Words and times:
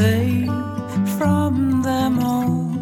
safe 0.00 0.48
from 1.18 1.82
them 1.82 2.18
all. 2.20 2.72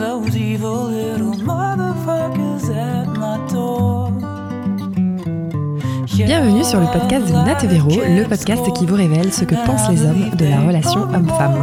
Those 0.00 0.34
evil 0.34 0.84
little 0.84 1.36
motherfuckers 1.50 2.70
at 2.70 3.06
my 3.18 3.36
door. 3.52 4.10
Bienvenue 6.14 6.64
sur 6.64 6.80
le 6.80 6.86
podcast 6.86 7.26
de 7.26 7.32
Nat 7.32 7.66
Véro, 7.66 7.90
le 7.90 8.26
podcast 8.26 8.62
qui 8.78 8.86
vous 8.86 8.94
révèle 8.94 9.30
ce 9.30 9.44
que 9.44 9.54
pensent 9.66 9.90
les 9.90 10.06
hommes 10.06 10.30
de 10.38 10.46
la 10.46 10.60
relation 10.60 11.02
homme-femme. 11.02 11.54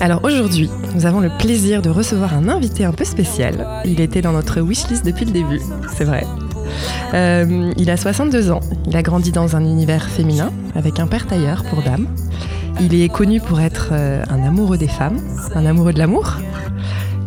Alors 0.00 0.24
aujourd'hui, 0.24 0.70
nous 0.94 1.04
avons 1.04 1.20
le 1.20 1.30
plaisir 1.38 1.82
de 1.82 1.90
recevoir 1.90 2.34
un 2.34 2.48
invité 2.48 2.86
un 2.86 2.92
peu 2.92 3.04
spécial. 3.04 3.66
Il 3.84 4.00
était 4.00 4.22
dans 4.22 4.32
notre 4.32 4.62
wishlist 4.62 5.04
depuis 5.04 5.26
le 5.26 5.32
début, 5.32 5.60
c'est 5.94 6.04
vrai. 6.04 6.24
Euh, 7.14 7.72
il 7.76 7.90
a 7.90 7.96
62 7.96 8.50
ans, 8.50 8.60
il 8.86 8.96
a 8.96 9.02
grandi 9.02 9.32
dans 9.32 9.56
un 9.56 9.60
univers 9.64 10.08
féminin 10.08 10.50
avec 10.74 10.98
un 11.00 11.06
père 11.06 11.26
tailleur 11.26 11.64
pour 11.64 11.82
dames. 11.82 12.06
Il 12.80 12.94
est 12.94 13.08
connu 13.08 13.40
pour 13.40 13.60
être 13.60 13.90
euh, 13.92 14.22
un 14.30 14.42
amoureux 14.46 14.78
des 14.78 14.88
femmes, 14.88 15.18
un 15.54 15.66
amoureux 15.66 15.92
de 15.92 15.98
l'amour. 15.98 16.36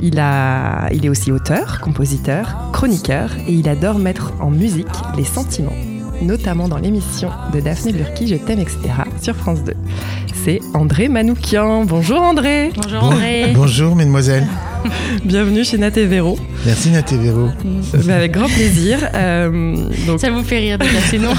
Il, 0.02 0.20
a, 0.20 0.90
il 0.92 1.06
est 1.06 1.10
aussi 1.10 1.32
auteur, 1.32 1.80
compositeur, 1.82 2.56
chroniqueur 2.74 3.30
et 3.48 3.54
il 3.54 3.70
adore 3.70 3.98
mettre 3.98 4.34
en 4.42 4.50
musique 4.52 4.88
les 5.16 5.24
sentiments, 5.24 5.72
notamment 6.22 6.68
dans 6.68 6.78
l'émission 6.78 7.30
de 7.54 7.60
Daphné 7.62 7.94
Burki 7.94 8.28
Je 8.28 8.36
t'aime, 8.36 8.60
etc. 8.60 8.78
sur 9.22 9.36
France 9.36 9.64
2. 9.64 9.74
C'est 10.44 10.60
André 10.74 11.08
Manoukian. 11.08 11.86
Bonjour 11.86 12.22
André 12.22 12.72
Bonjour 12.76 13.00
Bon- 13.02 13.08
André. 13.08 13.52
bonjour 13.56 13.96
mesdemoiselles. 13.96 14.46
Bienvenue 15.26 15.64
chez 15.64 15.78
Nat 15.78 15.92
et 15.96 16.06
Véro. 16.06 16.38
Merci 16.66 16.92
Nat 16.92 17.04
et 17.12 17.18
Véro. 17.18 17.50
Mais 18.06 18.14
avec 18.14 18.32
grand 18.34 18.48
plaisir. 18.48 19.00
Euh, 19.14 19.76
donc, 20.08 20.20
Ça 20.20 20.30
vous 20.32 20.44
fait 20.44 20.60
rire 20.60 20.78
déjà, 20.78 21.00
c'est 21.10 21.18
non 21.18 21.34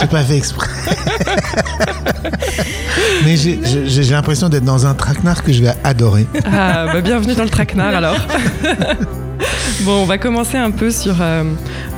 J'ai 0.00 0.06
pas 0.06 0.22
fait 0.22 0.36
exprès. 0.36 0.68
Mais 3.24 3.36
j'ai- 3.36 3.58
l'impression 4.10 4.48
d'être 4.48 4.64
dans 4.64 4.86
un 4.86 4.94
traquenard 4.94 5.42
que 5.42 5.52
je 5.52 5.62
vais 5.62 5.72
adorer. 5.84 6.26
ah, 6.46 6.86
bah, 6.92 7.00
bienvenue 7.00 7.34
dans 7.34 7.44
le 7.44 7.50
traquenard 7.50 7.94
alors. 7.94 8.16
bon, 9.82 10.02
on 10.02 10.06
va 10.06 10.18
commencer 10.18 10.56
un 10.56 10.70
peu 10.70 10.90
sur 10.90 11.16
euh, 11.20 11.44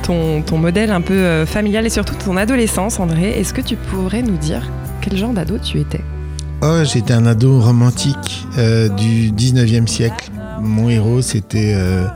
ton, 0.03 0.43
ton 0.43 0.59
modèle 0.59 0.91
un 0.91 1.00
peu 1.00 1.15
euh, 1.15 1.47
familial 1.47 1.87
et 1.87 1.91
surtout 1.91 2.15
ton 2.25 2.37
adolescence, 2.37 2.98
André. 2.98 3.31
Est-ce 3.39 3.53
que 3.55 3.61
tu 3.61 3.77
pourrais 3.77 4.22
nous 4.22 4.37
dire 4.37 4.62
quel 5.00 5.17
genre 5.17 5.33
d'ado 5.33 5.59
tu 5.59 5.78
étais? 5.81 6.00
Oh, 6.62 6.78
j'étais 6.84 7.12
un 7.15 7.27
ado 7.27 7.61
romantique 7.61 8.47
euh, 8.59 8.89
du 8.89 9.31
19e 9.31 9.87
siècle. 9.87 10.31
Mon 10.61 10.89
héros, 10.89 11.23
c'était 11.23 11.73
euh, 11.75 12.06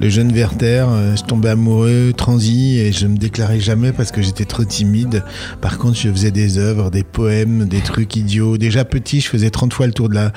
le 0.00 0.08
jeune 0.08 0.32
Werther. 0.32 0.86
Euh, 0.88 1.16
je 1.16 1.22
tombais 1.22 1.50
amoureux, 1.50 2.12
transi, 2.16 2.78
et 2.78 2.92
je 2.92 3.06
me 3.06 3.16
déclarais 3.16 3.60
jamais 3.60 3.92
parce 3.92 4.10
que 4.10 4.22
j'étais 4.22 4.44
trop 4.44 4.64
timide. 4.64 5.22
Par 5.60 5.78
contre, 5.78 5.96
je 5.96 6.08
faisais 6.10 6.30
des 6.30 6.58
œuvres, 6.58 6.90
des 6.90 7.02
poèmes, 7.02 7.66
des 7.66 7.80
trucs 7.80 8.16
idiots. 8.16 8.58
Déjà 8.58 8.84
petit, 8.84 9.20
je 9.20 9.28
faisais 9.28 9.50
30 9.50 9.72
fois 9.72 9.86
le 9.86 9.92
tour 9.92 10.08
de 10.08 10.14
la, 10.14 10.28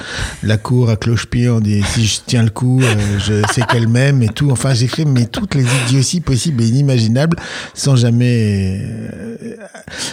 de 0.44 0.48
la 0.48 0.58
cour 0.58 0.90
à 0.90 0.96
cloche-pied. 0.96 1.50
On 1.50 1.60
dit 1.60 1.84
si 1.84 2.06
je 2.06 2.20
tiens 2.26 2.44
le 2.44 2.50
coup, 2.50 2.82
euh, 2.82 3.20
je 3.20 3.42
sais 3.54 3.62
qu'elle 3.62 3.88
m'aime 3.88 4.22
et 4.24 4.30
tout. 4.30 4.50
Enfin, 4.52 4.74
j'ai 4.74 4.88
fait 4.88 5.06
mais 5.06 5.26
toutes 5.26 5.56
les 5.56 5.66
idioties 5.86 6.22
possibles 6.22 6.64
et 6.64 6.68
inimaginables 6.68 7.38
sans 7.74 7.96
jamais. 7.96 8.82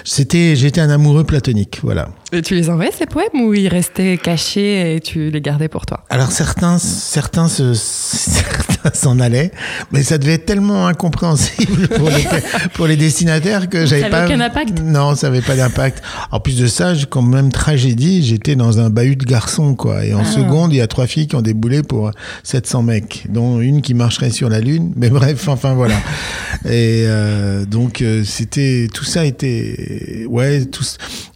C'était, 0.05 0.57
j'étais 0.57 0.81
un 0.81 0.91
amoureux 0.91 1.25
platonique, 1.25 1.81
voilà. 1.83 2.09
Et 2.33 2.43
tu 2.43 2.55
les 2.55 2.71
envoyais 2.71 2.93
ces 2.93 3.07
poèmes 3.07 3.41
ou 3.43 3.55
ils 3.55 3.69
restaient 3.69 4.17
cachés 4.17 4.95
et 4.95 5.01
tu 5.01 5.31
les 5.31 5.41
gardais 5.41 5.69
pour 5.69 5.87
toi? 5.87 6.05
Alors 6.11 6.31
certains, 6.31 6.79
certains 6.79 7.40
se, 7.49 7.75
certains 7.75 8.67
s'en 8.95 9.19
allaient, 9.21 9.51
mais 9.93 10.03
ça 10.03 10.19
devait 10.19 10.35
être 10.35 10.47
tellement 10.47 10.87
incompréhensible 10.87 11.89
pour 11.89 12.09
les, 12.11 12.25
pour 12.75 12.87
les 12.87 12.97
destinataires 12.97 13.69
que 13.69 13.87
j'avais 13.87 14.09
pas. 14.09 14.27
aucun 14.27 14.41
impact 14.41 14.81
Non, 14.83 15.15
ça 15.15 15.29
avait 15.29 15.43
pas 15.43 15.57
d'impact. 15.57 16.03
En 16.31 16.41
plus 16.41 16.59
de 16.59 16.67
ça, 16.67 16.93
quand 17.09 17.23
même 17.23 17.51
tragédie, 17.53 18.23
j'étais 18.23 18.57
dans 18.57 18.79
un 18.81 18.91
bahut 18.91 19.17
de 19.17 19.25
garçons, 19.25 19.75
quoi. 19.75 20.05
Et 20.05 20.15
en 20.15 20.21
Ah. 20.21 20.25
seconde, 20.25 20.73
il 20.73 20.77
y 20.77 20.81
a 20.81 20.87
trois 20.87 21.07
filles 21.07 21.27
qui 21.27 21.37
ont 21.37 21.43
déboulé 21.43 21.83
pour 21.83 22.11
700 22.45 22.83
mecs, 22.83 23.27
dont 23.29 23.61
une 23.61 23.83
qui 23.83 23.95
marcherait 23.95 24.31
sur 24.31 24.49
la 24.49 24.61
lune. 24.61 24.93
Mais 24.97 25.11
bref, 25.11 25.49
enfin 25.49 25.75
voilà. 25.75 25.97
Et 26.65 27.05
euh, 27.07 27.65
donc 27.65 28.03
euh, 28.03 28.23
c'était 28.25 28.89
tout 28.93 29.05
ça 29.05 29.25
était 29.25 30.27
ouais 30.29 30.65
tout 30.67 30.85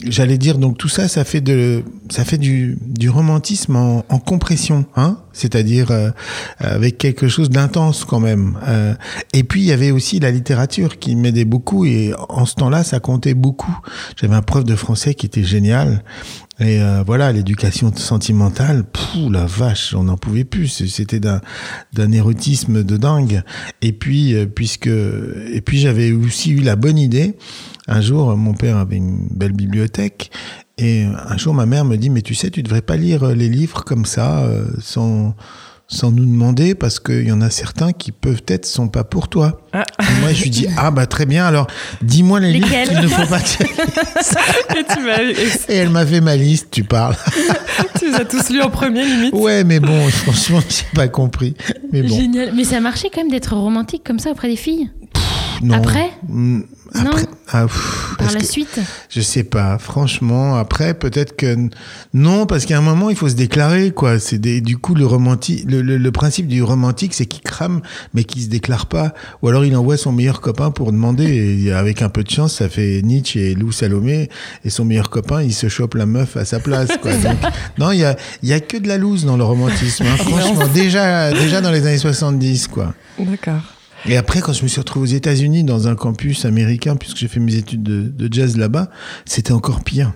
j'allais 0.07 0.37
dire 0.39 0.59
donc 0.59 0.77
tout 0.77 0.89
ça 0.89 1.09
ça 1.09 1.25
fait 1.25 1.41
de 1.41 1.83
ça 2.11 2.25
fait 2.25 2.37
du, 2.37 2.77
du 2.87 3.09
romantisme 3.09 3.77
en, 3.77 4.05
en 4.09 4.19
compression 4.19 4.85
hein 4.97 5.17
c'est-à-dire 5.33 5.91
euh, 5.91 6.11
avec 6.59 6.99
quelque 6.99 7.27
chose 7.27 7.34
d'intense 7.43 8.05
quand 8.05 8.21
même 8.21 8.59
Euh, 8.67 8.95
et 9.33 9.45
puis 9.45 9.63
il 9.63 9.67
y 9.67 9.73
avait 9.73 9.91
aussi 9.91 10.21
la 10.21 10.31
littérature 10.31 10.99
qui 10.99 11.17
m'aidait 11.17 11.45
beaucoup 11.45 11.85
et 11.85 12.13
en 12.29 12.47
ce 12.47 12.55
temps-là 12.55 12.85
ça 12.85 13.01
comptait 13.01 13.35
beaucoup 13.35 13.77
j'avais 14.17 14.35
un 14.35 14.43
prof 14.43 14.65
de 14.65 14.77
français 14.77 15.15
qui 15.15 15.27
était 15.27 15.45
génial 15.45 16.03
et 16.61 16.81
euh, 16.81 17.03
voilà, 17.05 17.33
l'éducation 17.33 17.93
sentimentale, 17.97 18.85
pfff, 18.85 19.29
la 19.31 19.45
vache, 19.45 19.93
on 19.95 20.05
n'en 20.05 20.17
pouvait 20.17 20.45
plus. 20.45 20.87
C'était 20.87 21.19
d'un 21.19 22.13
érotisme 22.13 22.85
de 22.85 22.97
dingue. 22.97 23.43
Et 23.83 23.93
puis, 23.93 24.35
euh, 24.35 24.47
puisque, 24.47 24.87
et 24.87 25.61
puis 25.65 25.79
j'avais 25.79 26.13
aussi 26.13 26.53
eu 26.53 26.61
la 26.61 26.77
bonne 26.77 26.99
idée. 26.99 27.35
Un 27.89 28.01
jour, 28.01 28.37
mon 28.37 28.55
père 28.55 28.77
avait 28.77 28.97
une 28.97 29.27
belle 29.33 29.53
bibliothèque. 29.53 30.31
Et 30.79 31.05
un 31.05 31.37
jour, 31.37 31.55
ma 31.55 31.67
mère 31.67 31.85
me 31.85 31.97
dit, 31.97 32.09
mais 32.09 32.23
tu 32.23 32.35
sais, 32.35 32.51
tu 32.51 32.63
devrais 32.63 32.83
pas 32.83 32.97
lire 32.97 33.27
les 33.27 33.49
livres 33.49 33.85
comme 33.85 34.05
ça, 34.05 34.49
sans, 34.81 35.35
sans 35.87 36.11
nous 36.11 36.25
demander, 36.25 36.75
parce 36.75 36.99
qu'il 36.99 37.27
y 37.27 37.33
en 37.33 37.41
a 37.43 37.51
certains 37.51 37.93
qui 37.93 38.11
peuvent 38.11 38.43
être 38.49 38.65
sont 38.67 38.89
pas 38.89 39.05
pour 39.05 39.29
toi. 39.29 39.61
Ah. 39.73 39.85
Moi, 40.21 40.33
je 40.33 40.43
lui 40.45 40.51
dis, 40.51 40.67
ah 40.79 40.91
bah 40.91 41.07
très 41.07 41.27
bien, 41.27 41.45
alors 41.47 41.67
dis-moi 42.03 42.41
les 42.41 42.53
livres 42.53 42.67
Lesquels 42.67 42.89
qu'il 42.89 43.01
ne 43.01 43.09
faut 43.09 43.27
pas. 43.27 43.41
que- 43.41 43.65
Et 44.79 44.85
tu, 44.85 45.01
m'as- 45.03 45.23
et 45.23 45.73
Et 45.75 45.77
elle 45.77 45.91
m'a 45.91 46.07
fait 46.07 46.21
ma 46.21 46.37
liste, 46.37 46.69
tu 46.71 46.85
parles. 46.85 47.17
tu 47.99 48.09
les 48.09 48.15
as 48.15 48.25
tous 48.25 48.49
lus 48.51 48.63
en 48.63 48.71
premier 48.71 49.05
limite 49.05 49.35
Ouais, 49.35 49.63
mais 49.65 49.79
bon, 49.79 50.09
franchement, 50.09 50.61
j'ai 50.69 50.85
pas 50.95 51.09
compris. 51.09 51.55
Mais 51.93 52.03
bon, 52.03 52.17
Génial. 52.17 52.53
Mais 52.55 52.65
ça 52.65 52.81
marchait 52.81 53.11
quand 53.13 53.21
même 53.21 53.31
d'être 53.31 53.55
romantique 53.55 54.03
comme 54.05 54.19
ça 54.19 54.31
auprès 54.31 54.49
des 54.49 54.57
filles? 54.57 54.91
Non. 55.65 55.75
Après 55.75 56.11
Mm, 56.29 56.61
Non. 56.95 57.11
Après, 57.11 57.27
ah, 57.49 57.67
pff, 57.67 58.15
Par 58.19 58.31
la 58.33 58.41
que- 58.41 58.47
suite 58.47 58.79
Je 59.11 59.21
sais 59.21 59.43
pas. 59.43 59.79
Franchement, 59.79 60.57
après, 60.57 60.95
peut-être 60.95 61.35
que 61.37 61.57
non, 62.15 62.47
parce 62.47 62.67
qu'à 62.67 62.79
un 62.79 62.83
moment, 62.83 63.11
il 63.11 63.17
faut 63.17 63.29
se 63.29 63.35
déclarer, 63.35 63.91
quoi. 63.91 64.19
C'est 64.21 64.39
du 64.39 64.77
coup 64.79 64.95
le 64.95 65.05
romantique, 65.05 65.65
le, 65.69 65.83
le- 65.83 65.97
le 65.99 66.13
principe 66.13 66.47
du 66.47 66.63
romantique, 66.63 67.13
c'est 67.15 67.27
qu'il 67.27 67.43
crame, 67.43 67.81
mais 68.15 68.23
qu'il 68.25 68.43
se 68.43 68.49
déclare 68.49 68.87
pas. 68.87 69.13
Ou 69.43 69.49
alors 69.49 69.65
il 69.65 69.77
envoie 69.77 69.97
son 69.97 70.13
meilleur 70.13 70.41
copain 70.41 70.71
pour 70.71 70.93
demander. 70.93 71.25
Et 71.65 71.73
avec 71.73 72.01
un 72.03 72.09
peu 72.11 72.23
de 72.23 72.31
chance, 72.31 72.55
ça 72.57 72.69
fait 72.69 73.03
Nietzsche 73.03 73.41
et 73.51 73.55
Lou 73.55 73.73
Salomé, 73.73 74.29
et 74.65 74.71
son 74.71 74.85
meilleur 74.85 75.11
copain, 75.11 75.43
il 75.43 75.53
se 75.53 75.69
chope 75.69 75.95
la 75.95 76.07
meuf 76.07 76.37
à 76.37 76.45
sa 76.45 76.61
place, 76.61 76.91
quoi. 77.03 77.13
Donc, 77.17 77.37
non, 77.79 77.91
il 77.93 78.01
y 78.01 78.05
a, 78.05 78.17
il 78.43 78.49
y 78.49 78.53
a 78.53 78.61
que 78.61 78.77
de 78.77 78.87
la 78.89 78.99
loose 78.99 79.25
dans 79.25 79.37
le 79.37 79.45
romantisme. 79.45 80.05
hein. 80.07 80.17
Franchement, 80.17 80.67
déjà, 80.73 81.33
déjà 81.33 81.61
dans 81.61 81.71
les 81.73 81.87
années 81.87 81.99
70, 81.99 82.69
quoi. 82.69 82.95
D'accord. 83.19 83.63
Et 84.07 84.17
après, 84.17 84.41
quand 84.41 84.53
je 84.53 84.63
me 84.63 84.69
suis 84.69 84.81
retrouvé 84.81 85.05
aux 85.11 85.15
États-Unis 85.15 85.65
dans 85.65 85.89
un 85.89 85.95
campus 85.95 86.45
américain, 86.45 86.97
puisque 86.97 87.17
j'ai 87.17 87.29
fait 87.29 87.41
mes 87.41 87.55
études 87.55 87.83
de, 87.83 88.29
jazz 88.31 88.57
là-bas, 88.57 88.91
c'était 89.25 89.53
encore 89.53 89.83
pire. 89.83 90.13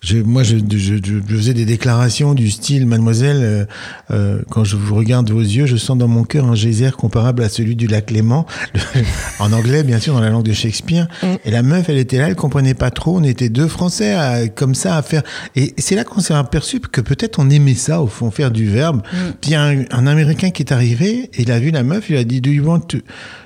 Je, 0.00 0.18
moi, 0.18 0.42
je, 0.42 0.56
je, 0.58 0.76
je- 0.78 0.96
je 1.28 1.36
faisais 1.36 1.54
des 1.54 1.64
déclarations 1.64 2.34
du 2.34 2.50
style, 2.50 2.86
mademoiselle, 2.86 3.40
euh, 3.42 3.64
euh, 4.10 4.42
quand 4.50 4.64
je 4.64 4.76
vous 4.76 4.94
regarde 4.94 5.30
vos 5.30 5.40
yeux, 5.40 5.66
je 5.66 5.76
sens 5.76 5.96
dans 5.96 6.08
mon 6.08 6.24
cœur 6.24 6.46
un 6.46 6.54
geyser 6.54 6.90
comparable 6.90 7.42
à 7.44 7.48
celui 7.48 7.76
du 7.76 7.86
lac 7.86 8.10
Léman, 8.10 8.44
en 9.38 9.52
anglais, 9.52 9.82
bien 9.84 10.00
sûr, 10.00 10.14
dans 10.14 10.20
la 10.20 10.30
langue 10.30 10.44
de 10.44 10.52
Shakespeare. 10.52 11.06
Et 11.44 11.50
la 11.50 11.62
meuf, 11.62 11.88
elle 11.88 11.98
était 11.98 12.18
là, 12.18 12.28
elle 12.28 12.36
comprenait 12.36 12.74
pas 12.74 12.90
trop. 12.90 13.18
On 13.18 13.22
était 13.24 13.48
deux 13.48 13.68
Français 13.68 14.12
à- 14.12 14.48
comme 14.48 14.74
ça 14.74 14.96
à 14.96 15.02
faire. 15.02 15.22
Et 15.56 15.74
c'est 15.78 15.94
là 15.94 16.04
qu'on 16.04 16.20
s'est 16.20 16.34
aperçu 16.34 16.80
que 16.80 17.00
peut-être 17.00 17.38
on 17.38 17.48
aimait 17.50 17.74
ça, 17.74 18.02
au 18.02 18.06
fond, 18.08 18.30
faire 18.30 18.50
du 18.50 18.66
verbe. 18.68 19.02
Puis 19.40 19.52
y 19.52 19.54
a 19.54 19.62
un, 19.62 19.84
un 19.90 20.06
Américain 20.06 20.50
qui 20.50 20.62
est 20.62 20.72
arrivé, 20.72 21.30
il 21.38 21.50
a 21.52 21.58
vu 21.58 21.70
la 21.70 21.82
meuf, 21.84 22.10
il 22.10 22.16
a 22.16 22.24
dit, 22.24 22.40
Do 22.40 22.50
you 22.50 22.64
want 22.66 22.80
to, 22.80 22.98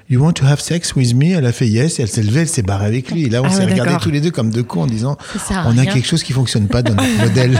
you 0.08 0.20
want 0.22 0.32
to 0.34 0.44
have 0.46 0.60
sex 0.60 0.94
with 0.94 1.14
me? 1.14 1.32
Elle 1.32 1.46
a 1.46 1.52
fait 1.52 1.66
yes, 1.68 1.98
et 1.98 2.02
elle 2.02 2.08
s'est 2.08 2.22
levée, 2.22 2.40
elle 2.42 2.48
s'est 2.48 2.62
barrée 2.62 2.86
avec 2.86 3.10
lui. 3.10 3.24
Et 3.24 3.28
là, 3.28 3.42
on 3.42 3.46
Ah 3.46 3.50
s'est 3.50 3.64
ouais, 3.64 3.72
regardés 3.72 3.96
tous 4.02 4.10
les 4.10 4.20
deux 4.20 4.30
comme 4.30 4.50
deux 4.50 4.62
cons 4.62 4.82
en 4.82 4.86
disant, 4.86 5.16
Ça 5.38 5.64
on 5.66 5.76
a 5.78 5.82
rien. 5.82 5.86
quelque 5.86 6.06
chose 6.06 6.22
qui 6.22 6.32
fonctionne 6.32 6.68
pas 6.68 6.82
dans 6.82 6.94
notre 6.94 7.18
modèle. 7.28 7.58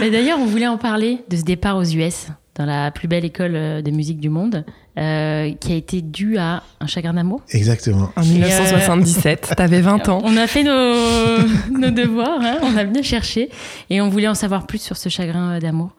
Mais 0.00 0.10
D'ailleurs, 0.10 0.38
on 0.40 0.46
voulait 0.46 0.66
en 0.68 0.78
parler 0.78 1.18
de 1.28 1.36
ce 1.36 1.42
départ 1.42 1.76
aux 1.76 1.84
US, 1.84 2.28
dans 2.56 2.64
la 2.66 2.90
plus 2.90 3.08
belle 3.08 3.24
école 3.24 3.52
euh, 3.54 3.82
de 3.82 3.90
musique 3.90 4.18
du 4.18 4.28
monde, 4.28 4.64
euh, 4.98 5.52
qui 5.60 5.72
a 5.72 5.76
été 5.76 6.02
dû 6.02 6.36
à 6.38 6.62
un 6.80 6.86
chagrin 6.86 7.14
d'amour. 7.14 7.42
Exactement. 7.50 8.10
En 8.16 8.22
1977, 8.22 9.52
t'avais 9.56 9.80
20 9.80 10.08
ans. 10.08 10.20
On 10.24 10.36
a 10.36 10.46
fait 10.46 10.62
nos, 10.62 11.46
nos 11.78 11.90
devoirs, 11.90 12.40
hein, 12.42 12.58
on 12.62 12.76
a 12.76 12.84
bien 12.84 13.02
cherché, 13.02 13.50
et 13.88 14.00
on 14.00 14.08
voulait 14.08 14.28
en 14.28 14.34
savoir 14.34 14.66
plus 14.66 14.80
sur 14.80 14.96
ce 14.96 15.08
chagrin 15.08 15.52
euh, 15.56 15.60
d'amour. 15.60 15.90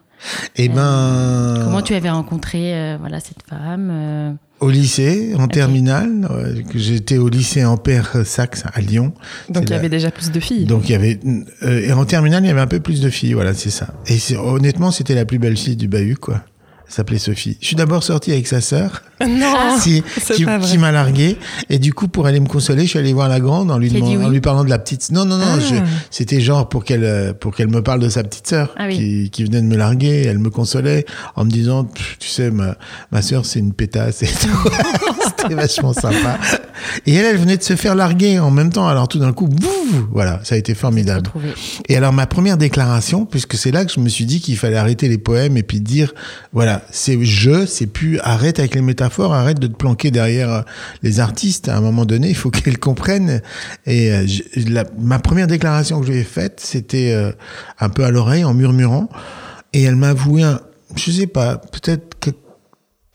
Et 0.54 0.68
ben, 0.68 1.58
Comment 1.64 1.82
tu 1.82 1.94
avais 1.94 2.10
rencontré 2.10 2.74
euh, 2.74 2.96
voilà, 3.00 3.18
cette 3.18 3.42
femme 3.48 3.88
euh, 3.90 4.32
au 4.62 4.70
lycée, 4.70 5.34
en 5.38 5.48
terminale, 5.48 6.28
euh, 6.30 6.62
que 6.62 6.78
j'étais 6.78 7.18
au 7.18 7.28
lycée 7.28 7.64
Ampère 7.64 8.16
Saxe 8.24 8.62
à 8.72 8.80
Lyon. 8.80 9.12
Donc 9.50 9.64
il 9.64 9.68
y 9.68 9.70
la- 9.72 9.76
avait 9.76 9.88
déjà 9.90 10.10
plus 10.10 10.30
de 10.30 10.40
filles. 10.40 10.64
Donc 10.64 10.88
il 10.88 10.92
y 10.92 10.94
avait 10.94 11.18
euh, 11.62 11.80
et 11.86 11.92
en 11.92 12.04
terminale 12.04 12.42
il 12.44 12.48
y 12.48 12.50
avait 12.50 12.60
un 12.60 12.66
peu 12.66 12.80
plus 12.80 13.00
de 13.00 13.10
filles, 13.10 13.34
voilà 13.34 13.52
c'est 13.54 13.70
ça. 13.70 13.88
Et 14.06 14.18
c'est- 14.18 14.36
honnêtement 14.36 14.90
c'était 14.90 15.14
la 15.14 15.24
plus 15.24 15.38
belle 15.38 15.56
fille 15.56 15.76
du 15.76 15.88
bahut 15.88 16.16
quoi. 16.16 16.42
S'appelait 16.94 17.18
Sophie. 17.18 17.56
Je 17.60 17.66
suis 17.66 17.76
d'abord 17.76 18.02
sorti 18.02 18.32
avec 18.32 18.46
sa 18.46 18.60
sœur, 18.60 19.02
Non, 19.26 19.78
si, 19.78 20.02
qui, 20.34 20.44
qui 20.62 20.78
m'a 20.78 20.90
largué. 20.90 21.36
Et 21.70 21.78
du 21.78 21.92
coup, 21.94 22.08
pour 22.08 22.26
aller 22.26 22.40
me 22.40 22.48
consoler, 22.48 22.82
je 22.84 22.88
suis 22.88 22.98
allé 22.98 23.12
voir 23.12 23.28
la 23.28 23.38
grande 23.40 23.70
en 23.70 23.78
lui, 23.78 23.90
en 24.02 24.28
lui 24.28 24.40
parlant 24.40 24.64
de 24.64 24.70
la 24.70 24.78
petite. 24.78 25.10
Non, 25.12 25.24
non, 25.24 25.38
non. 25.38 25.44
Ah. 25.58 25.84
C'était 26.10 26.40
genre 26.40 26.68
pour 26.68 26.84
qu'elle 26.84 27.04
euh, 27.04 27.32
pour 27.32 27.54
qu'elle 27.54 27.68
me 27.68 27.82
parle 27.82 28.00
de 28.00 28.08
sa 28.08 28.24
petite 28.24 28.48
sœur 28.48 28.74
Ah 28.76 28.86
oui. 28.88 28.96
qui, 28.96 29.30
qui 29.30 29.44
venait 29.44 29.60
de 29.62 29.66
me 29.66 29.76
larguer. 29.76 30.24
Elle 30.26 30.38
me 30.38 30.50
consolait 30.50 31.04
en 31.36 31.44
me 31.44 31.50
disant, 31.50 31.84
tu 32.18 32.28
sais, 32.28 32.50
ma, 32.50 32.76
ma 33.12 33.22
sœur, 33.22 33.46
c'est 33.46 33.60
une 33.60 33.72
pétasse 33.72 34.22
et 34.22 34.26
tout. 34.26 34.70
C'était 35.38 35.54
vachement 35.54 35.92
sympa. 35.92 36.38
Et 37.06 37.14
elle, 37.14 37.24
elle 37.26 37.36
venait 37.38 37.56
de 37.56 37.62
se 37.62 37.76
faire 37.76 37.94
larguer 37.94 38.38
en 38.38 38.50
même 38.50 38.70
temps. 38.70 38.88
Alors 38.88 39.06
tout 39.08 39.18
d'un 39.18 39.32
coup, 39.32 39.46
bouf, 39.46 39.70
voilà, 40.10 40.40
ça 40.42 40.56
a 40.56 40.58
été 40.58 40.74
formidable. 40.74 41.30
Et 41.88 41.96
alors 41.96 42.12
ma 42.12 42.26
première 42.26 42.56
déclaration, 42.56 43.24
puisque 43.24 43.54
c'est 43.54 43.70
là 43.70 43.84
que 43.84 43.92
je 43.92 44.00
me 44.00 44.08
suis 44.08 44.24
dit 44.26 44.40
qu'il 44.40 44.56
fallait 44.56 44.76
arrêter 44.76 45.08
les 45.08 45.18
poèmes 45.18 45.56
et 45.56 45.62
puis 45.62 45.80
dire, 45.80 46.12
voilà, 46.52 46.81
c'est 46.90 47.22
je, 47.24 47.66
c'est 47.66 47.86
plus 47.86 48.18
arrête 48.20 48.58
avec 48.58 48.74
les 48.74 48.80
métaphores, 48.82 49.32
arrête 49.34 49.58
de 49.58 49.66
te 49.66 49.74
planquer 49.74 50.10
derrière 50.10 50.50
euh, 50.52 50.60
les 51.02 51.20
artistes. 51.20 51.68
À 51.68 51.76
un 51.76 51.80
moment 51.80 52.04
donné, 52.04 52.28
il 52.28 52.34
faut 52.36 52.50
qu'ils 52.50 52.78
comprennent. 52.78 53.40
Et 53.86 54.10
euh, 54.12 54.26
je- 54.26 54.68
la- 54.68 54.84
ma 54.98 55.18
première 55.18 55.46
déclaration 55.46 56.00
que 56.00 56.06
je 56.06 56.12
lui 56.12 56.18
ai 56.18 56.24
faite, 56.24 56.60
c'était 56.62 57.12
euh, 57.12 57.32
un 57.80 57.88
peu 57.88 58.04
à 58.04 58.10
l'oreille, 58.10 58.44
en 58.44 58.54
murmurant. 58.54 59.08
Et 59.72 59.82
elle 59.84 59.96
m'a 59.96 60.10
avoué, 60.10 60.42
un, 60.42 60.60
je 60.96 61.10
sais 61.10 61.26
pas, 61.26 61.56
peut-être 61.56 62.18
que 62.20 62.30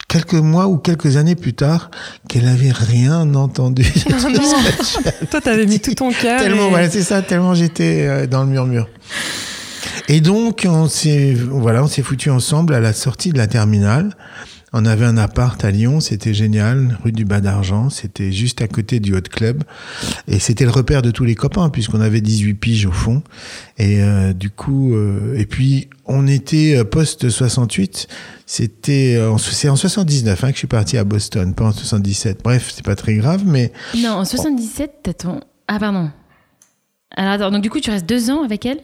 quelques 0.07 0.33
mois 0.35 0.67
ou 0.67 0.77
quelques 0.77 1.17
années 1.17 1.35
plus 1.35 1.53
tard, 1.53 1.91
qu'elle 2.29 2.47
avait 2.47 2.71
rien 2.71 3.35
entendu. 3.35 3.83
Non, 4.09 4.29
non. 4.31 4.53
Toi, 5.29 5.41
t'avais 5.41 5.65
mis 5.65 5.79
tout 5.79 5.93
ton 5.93 6.11
cœur. 6.11 6.39
tellement, 6.41 6.67
et- 6.67 6.69
voilà, 6.69 6.89
c'est 6.89 7.03
ça, 7.03 7.21
tellement 7.21 7.53
j'étais 7.53 8.25
dans 8.27 8.43
le 8.43 8.49
murmure. 8.49 8.87
Et 10.07 10.21
donc, 10.21 10.65
on 10.69 10.87
s'est, 10.87 11.33
voilà, 11.33 11.83
on 11.83 11.87
s'est 11.87 12.01
foutu 12.03 12.29
ensemble 12.29 12.73
à 12.73 12.79
la 12.79 12.93
sortie 12.93 13.31
de 13.31 13.37
la 13.37 13.47
terminale. 13.47 14.15
On 14.73 14.85
avait 14.85 15.05
un 15.05 15.17
appart 15.17 15.63
à 15.63 15.71
Lyon, 15.71 16.01
c'était 16.01 16.33
génial, 16.33 16.97
rue 17.03 17.13
du 17.13 17.23
Bas 17.23 17.39
d'Argent, 17.39 17.89
c'était 17.89 18.33
juste 18.33 18.61
à 18.61 18.67
côté 18.67 18.99
du 18.99 19.15
Hot 19.15 19.21
Club. 19.21 19.63
Et 20.27 20.39
c'était 20.39 20.65
le 20.65 20.71
repère 20.71 21.01
de 21.01 21.09
tous 21.09 21.23
les 21.23 21.35
copains, 21.35 21.69
puisqu'on 21.69 22.01
avait 22.01 22.19
18 22.21 22.53
piges 22.53 22.85
au 22.85 22.91
fond. 22.91 23.23
Et 23.77 24.01
euh, 24.01 24.33
du 24.33 24.49
coup, 24.49 24.93
euh, 24.93 25.37
et 25.37 25.45
puis 25.45 25.87
on 26.05 26.27
était 26.27 26.75
euh, 26.77 26.83
post-68, 26.83 28.07
c'était, 28.45 29.15
euh, 29.17 29.31
en- 29.31 29.37
c'est 29.37 29.69
en 29.69 29.77
79 29.77 30.43
hein, 30.43 30.47
que 30.49 30.53
je 30.53 30.59
suis 30.59 30.67
parti 30.67 30.97
à 30.97 31.05
Boston, 31.05 31.53
pas 31.53 31.65
en 31.65 31.71
77. 31.71 32.41
Bref, 32.43 32.71
c'est 32.75 32.85
pas 32.85 32.95
très 32.95 33.15
grave, 33.15 33.43
mais 33.45 33.71
Non, 33.97 34.11
en 34.11 34.25
77, 34.25 34.91
t'as 35.03 35.13
ton. 35.13 35.39
Ah, 35.69 35.79
pardon. 35.79 36.11
Alors, 37.15 37.31
attends, 37.33 37.51
donc 37.51 37.63
du 37.63 37.69
coup, 37.69 37.79
tu 37.79 37.89
restes 37.89 38.05
deux 38.07 38.29
ans 38.29 38.43
avec 38.43 38.65
elle? 38.65 38.79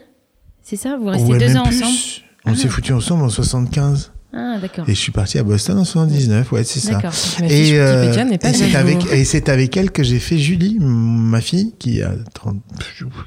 C'est 0.64 0.76
ça 0.78 0.98
Vous 0.98 1.08
restez 1.08 1.28
Ouais, 1.32 1.38
deux 1.38 1.58
ans 1.58 1.64
plus. 1.64 1.84
ensemble 1.84 1.98
On 2.46 2.56
s'est 2.56 2.70
foutu 2.70 2.94
ensemble 2.94 3.24
en 3.24 3.30
75. 3.30 4.12
Ah, 4.36 4.58
d'accord. 4.60 4.86
Et 4.90 4.96
je 4.96 5.00
suis 5.00 5.12
parti 5.12 5.38
à 5.38 5.44
Boston 5.44 5.78
en 5.78 5.84
79, 5.86 6.52
ouais, 6.54 6.64
c'est 6.64 6.80
ça. 6.80 7.00
Fiche 7.12 7.40
Et, 7.52 7.80
euh, 7.80 8.12
et 8.12 8.54
c'est 8.54 8.76
avec, 8.76 9.02
jour. 9.02 9.14
et 9.14 9.26
c'est 9.26 9.48
avec 9.48 9.78
elle 9.78 9.92
que 9.92 10.02
j'ai 10.02 10.18
fait 10.18 10.40
Julie, 10.40 10.78
ma 10.80 11.40
fille, 11.40 11.76
qui 11.78 12.02
a 12.02 12.14
30, 12.34 12.56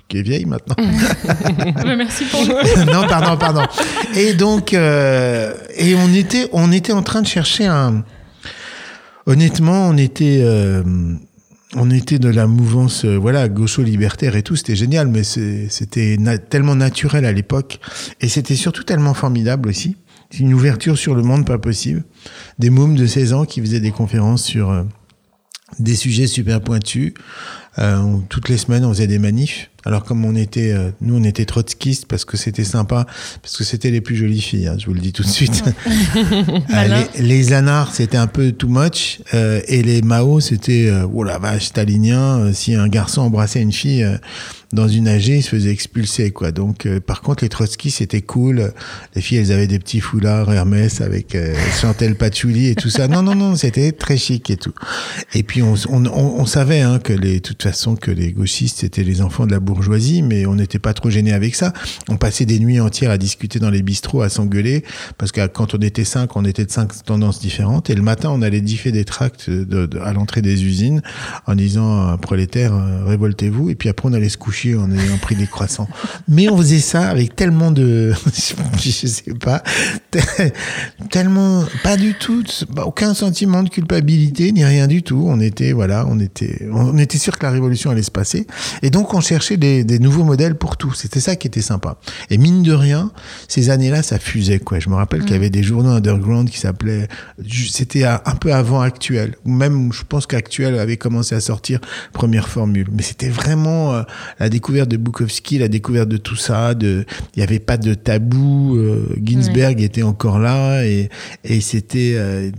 qui 0.08 0.18
est 0.18 0.22
vieille 0.22 0.46
maintenant. 0.46 0.74
Merci 1.96 2.24
pour 2.24 2.40
nous. 2.44 2.54
non, 2.92 3.06
pardon, 3.06 3.36
pardon. 3.36 3.62
Et 4.16 4.34
donc, 4.34 4.74
euh, 4.74 5.54
et 5.76 5.94
on 5.94 6.12
était, 6.12 6.48
on 6.52 6.72
était 6.72 6.92
en 6.92 7.02
train 7.02 7.22
de 7.22 7.28
chercher 7.28 7.66
un. 7.66 8.02
Honnêtement, 9.26 9.88
on 9.88 9.96
était, 9.96 10.40
euh, 10.42 10.82
on 11.76 11.90
était 11.90 12.18
de 12.18 12.28
la 12.28 12.46
mouvance, 12.46 13.04
euh, 13.04 13.16
voilà, 13.16 13.48
gaucho-libertaire 13.48 14.34
et 14.34 14.42
tout. 14.42 14.56
C'était 14.56 14.76
génial, 14.76 15.08
mais 15.08 15.22
c'était 15.22 16.18
tellement 16.50 16.74
naturel 16.74 17.24
à 17.24 17.32
l'époque, 17.32 17.78
et 18.20 18.28
c'était 18.28 18.56
surtout 18.56 18.82
tellement 18.82 19.14
formidable 19.14 19.68
aussi. 19.68 19.96
C'est 20.30 20.40
Une 20.40 20.54
ouverture 20.54 20.98
sur 20.98 21.14
le 21.14 21.22
monde 21.22 21.46
pas 21.46 21.58
possible. 21.58 22.02
Des 22.58 22.70
mômes 22.70 22.96
de 22.96 23.06
16 23.06 23.32
ans 23.32 23.44
qui 23.44 23.60
faisaient 23.60 23.80
des 23.80 23.92
conférences 23.92 24.42
sur 24.42 24.70
euh, 24.70 24.82
des 25.78 25.94
sujets 25.94 26.26
super 26.26 26.60
pointus. 26.60 27.14
Euh, 27.78 28.16
toutes 28.28 28.48
les 28.48 28.56
semaines, 28.56 28.84
on 28.84 28.90
faisait 28.90 29.06
des 29.06 29.18
manifs. 29.18 29.70
Alors 29.86 30.04
comme 30.04 30.24
on 30.24 30.34
était, 30.34 30.72
euh, 30.72 30.90
nous, 31.00 31.16
on 31.16 31.22
était 31.24 31.44
trotskistes 31.44 32.06
parce 32.06 32.24
que 32.24 32.36
c'était 32.36 32.64
sympa, 32.64 33.06
parce 33.40 33.56
que 33.56 33.64
c'était 33.64 33.90
les 33.90 34.00
plus 34.00 34.16
jolies 34.16 34.40
filles. 34.40 34.66
hein, 34.66 34.76
je 34.78 34.86
vous 34.86 34.94
le 34.94 35.00
dis 35.00 35.12
tout 35.12 35.22
de 35.22 35.28
suite. 35.28 35.62
Euh, 36.74 37.06
les, 37.16 37.22
les 37.22 37.52
anards, 37.52 37.94
c'était 37.94 38.16
un 38.16 38.26
peu 38.26 38.52
too 38.52 38.68
much, 38.68 39.20
euh, 39.34 39.60
et 39.68 39.82
les 39.82 40.02
Mao, 40.02 40.40
c'était 40.40 40.90
oh 41.12 41.22
la 41.22 41.38
vache 41.38 41.66
stalinien. 41.66 42.52
si 42.52 42.74
un 42.74 42.88
garçon 42.88 43.22
embrassait 43.22 43.62
une 43.62 43.72
fille 43.72 44.04
dans 44.72 44.88
une 44.88 45.08
AG, 45.08 45.28
il 45.28 45.42
se 45.42 45.50
faisait 45.50 45.70
expulser 45.70 46.30
quoi. 46.32 46.52
Donc 46.52 46.86
euh, 46.86 47.00
par 47.00 47.22
contre, 47.22 47.44
les 47.44 47.48
trotskistes, 47.48 47.98
c'était 47.98 48.22
cool. 48.22 48.72
Les 49.14 49.22
filles, 49.22 49.38
elles 49.38 49.52
avaient 49.52 49.66
des 49.66 49.78
petits 49.78 50.00
foulards 50.00 50.52
Hermès 50.52 51.00
avec 51.00 51.34
euh, 51.34 51.54
Chantel 51.80 52.16
Patchouli 52.16 52.68
et 52.68 52.74
tout 52.74 52.90
ça. 52.90 53.08
Non 53.08 53.22
non 53.22 53.34
non, 53.34 53.54
c'était 53.56 53.92
très 53.92 54.16
chic 54.16 54.50
et 54.50 54.56
tout. 54.56 54.74
Et 55.34 55.42
puis 55.42 55.62
on, 55.62 55.74
on, 55.88 56.04
on, 56.06 56.40
on 56.40 56.46
savait 56.46 56.80
hein, 56.80 56.98
que 56.98 57.12
les, 57.12 57.34
de 57.34 57.38
toute 57.38 57.62
façon 57.62 57.96
que 57.96 58.10
les 58.10 58.32
gauchistes 58.32 58.78
c'était 58.80 59.04
les 59.04 59.22
enfants 59.22 59.46
de 59.46 59.52
la 59.52 59.60
bourgeoisie, 59.60 59.75
mais 60.22 60.46
on 60.46 60.54
n'était 60.54 60.78
pas 60.78 60.94
trop 60.94 61.10
gênés 61.10 61.32
avec 61.32 61.54
ça. 61.54 61.72
On 62.08 62.16
passait 62.16 62.46
des 62.46 62.58
nuits 62.58 62.80
entières 62.80 63.10
à 63.10 63.18
discuter 63.18 63.58
dans 63.58 63.70
les 63.70 63.82
bistrots, 63.82 64.22
à 64.22 64.28
s'engueuler, 64.28 64.84
parce 65.18 65.32
que 65.32 65.46
quand 65.46 65.74
on 65.74 65.78
était 65.78 66.04
cinq, 66.04 66.36
on 66.36 66.44
était 66.44 66.64
de 66.64 66.70
cinq 66.70 66.92
tendances 67.04 67.40
différentes. 67.40 67.90
Et 67.90 67.94
le 67.94 68.02
matin, 68.02 68.30
on 68.32 68.42
allait 68.42 68.60
differ 68.60 68.92
des 68.92 69.04
tracts 69.04 69.50
à 70.02 70.12
l'entrée 70.12 70.42
des 70.42 70.64
usines 70.64 71.02
en 71.46 71.54
disant 71.54 72.08
euh, 72.08 72.16
prolétaires, 72.16 72.74
euh, 72.74 73.04
révoltez-vous. 73.04 73.70
Et 73.70 73.74
puis 73.74 73.88
après, 73.88 74.08
on 74.08 74.12
allait 74.12 74.28
se 74.28 74.38
coucher 74.38 74.76
en 74.76 74.90
ayant 74.90 75.18
pris 75.18 75.34
des 75.34 75.46
croissants. 75.46 75.88
Mais 76.28 76.48
on 76.48 76.56
faisait 76.56 76.78
ça 76.78 77.08
avec 77.08 77.36
tellement 77.36 77.70
de, 77.70 78.12
je 78.80 78.90
sais 78.90 79.34
pas, 79.34 79.62
tellement 81.10 81.64
pas 81.82 81.96
du 81.96 82.14
tout, 82.14 82.44
aucun 82.84 83.14
sentiment 83.14 83.62
de 83.62 83.68
culpabilité 83.68 84.52
ni 84.52 84.64
rien 84.64 84.86
du 84.86 85.02
tout. 85.02 85.24
On 85.26 85.40
était 85.40 85.72
voilà, 85.72 86.06
on 86.08 86.18
était 86.20 86.66
on 86.72 86.98
était 86.98 87.18
sûr 87.18 87.38
que 87.38 87.44
la 87.44 87.52
révolution 87.52 87.90
allait 87.90 88.02
se 88.02 88.10
passer 88.10 88.46
et 88.82 88.90
donc 88.90 89.14
on 89.14 89.20
cherchait 89.20 89.56
des, 89.56 89.65
des 89.84 89.98
nouveaux 89.98 90.24
modèles 90.24 90.54
pour 90.54 90.76
tout. 90.76 90.92
C'était 90.94 91.20
ça 91.20 91.36
qui 91.36 91.46
était 91.46 91.62
sympa. 91.62 91.98
Et 92.30 92.38
mine 92.38 92.62
de 92.62 92.72
rien, 92.72 93.10
ces 93.48 93.70
années-là, 93.70 94.02
ça 94.02 94.18
fusait 94.18 94.58
quoi. 94.58 94.78
Je 94.78 94.88
me 94.88 94.94
rappelle 94.94 95.22
qu'il 95.22 95.32
y 95.32 95.36
avait 95.36 95.50
des 95.50 95.62
journaux 95.62 95.90
underground 95.90 96.50
qui 96.50 96.58
s'appelaient, 96.58 97.08
c'était 97.48 98.04
un 98.04 98.18
peu 98.40 98.52
avant 98.52 98.80
Actuel 98.80 99.34
ou 99.44 99.50
même 99.50 99.92
je 99.92 100.02
pense 100.08 100.26
qu'Actuel 100.26 100.78
avait 100.78 100.96
commencé 100.96 101.34
à 101.34 101.40
sortir 101.40 101.80
première 102.12 102.48
formule. 102.48 102.88
Mais 102.92 103.02
c'était 103.02 103.28
vraiment 103.28 103.94
euh, 103.94 104.02
la 104.38 104.48
découverte 104.48 104.88
de 104.88 104.96
Bukowski, 104.96 105.58
la 105.58 105.68
découverte 105.68 106.08
de 106.08 106.16
tout 106.16 106.36
ça. 106.36 106.74
De, 106.74 107.04
il 107.34 107.40
y 107.40 107.42
avait 107.42 107.58
pas 107.58 107.76
de 107.76 107.94
tabou. 107.94 108.76
euh, 108.76 109.06
Ginsberg 109.22 109.80
était 109.80 110.02
encore 110.02 110.38
là 110.38 110.84
et 110.84 111.08
et 111.44 111.60
c'était 111.60 112.14
euh, 112.16 112.50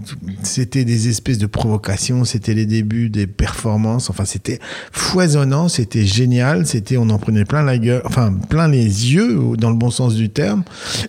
c'était 0.44 0.86
des 0.86 1.10
espèces 1.10 1.38
de 1.38 1.48
provocations. 1.48 2.26
C'était 2.26 2.54
les 2.54 2.66
débuts 2.66 3.10
des 3.10 3.28
performances. 3.28 4.10
Enfin, 4.10 4.26
c'était 4.26 4.60
foisonnant. 4.92 5.68
C'était 5.70 6.06
génial. 6.06 6.66
C'était 6.66 6.97
on 6.98 7.10
en 7.10 7.18
prenait 7.18 7.46
plein 7.46 7.64
la 7.64 7.78
gueule, 7.78 8.02
enfin 8.06 8.34
plein 8.50 8.68
les 8.68 9.14
yeux 9.14 9.40
dans 9.58 9.70
le 9.70 9.76
bon 9.76 9.92
sens 9.92 10.16
du 10.16 10.30
terme. 10.30 10.64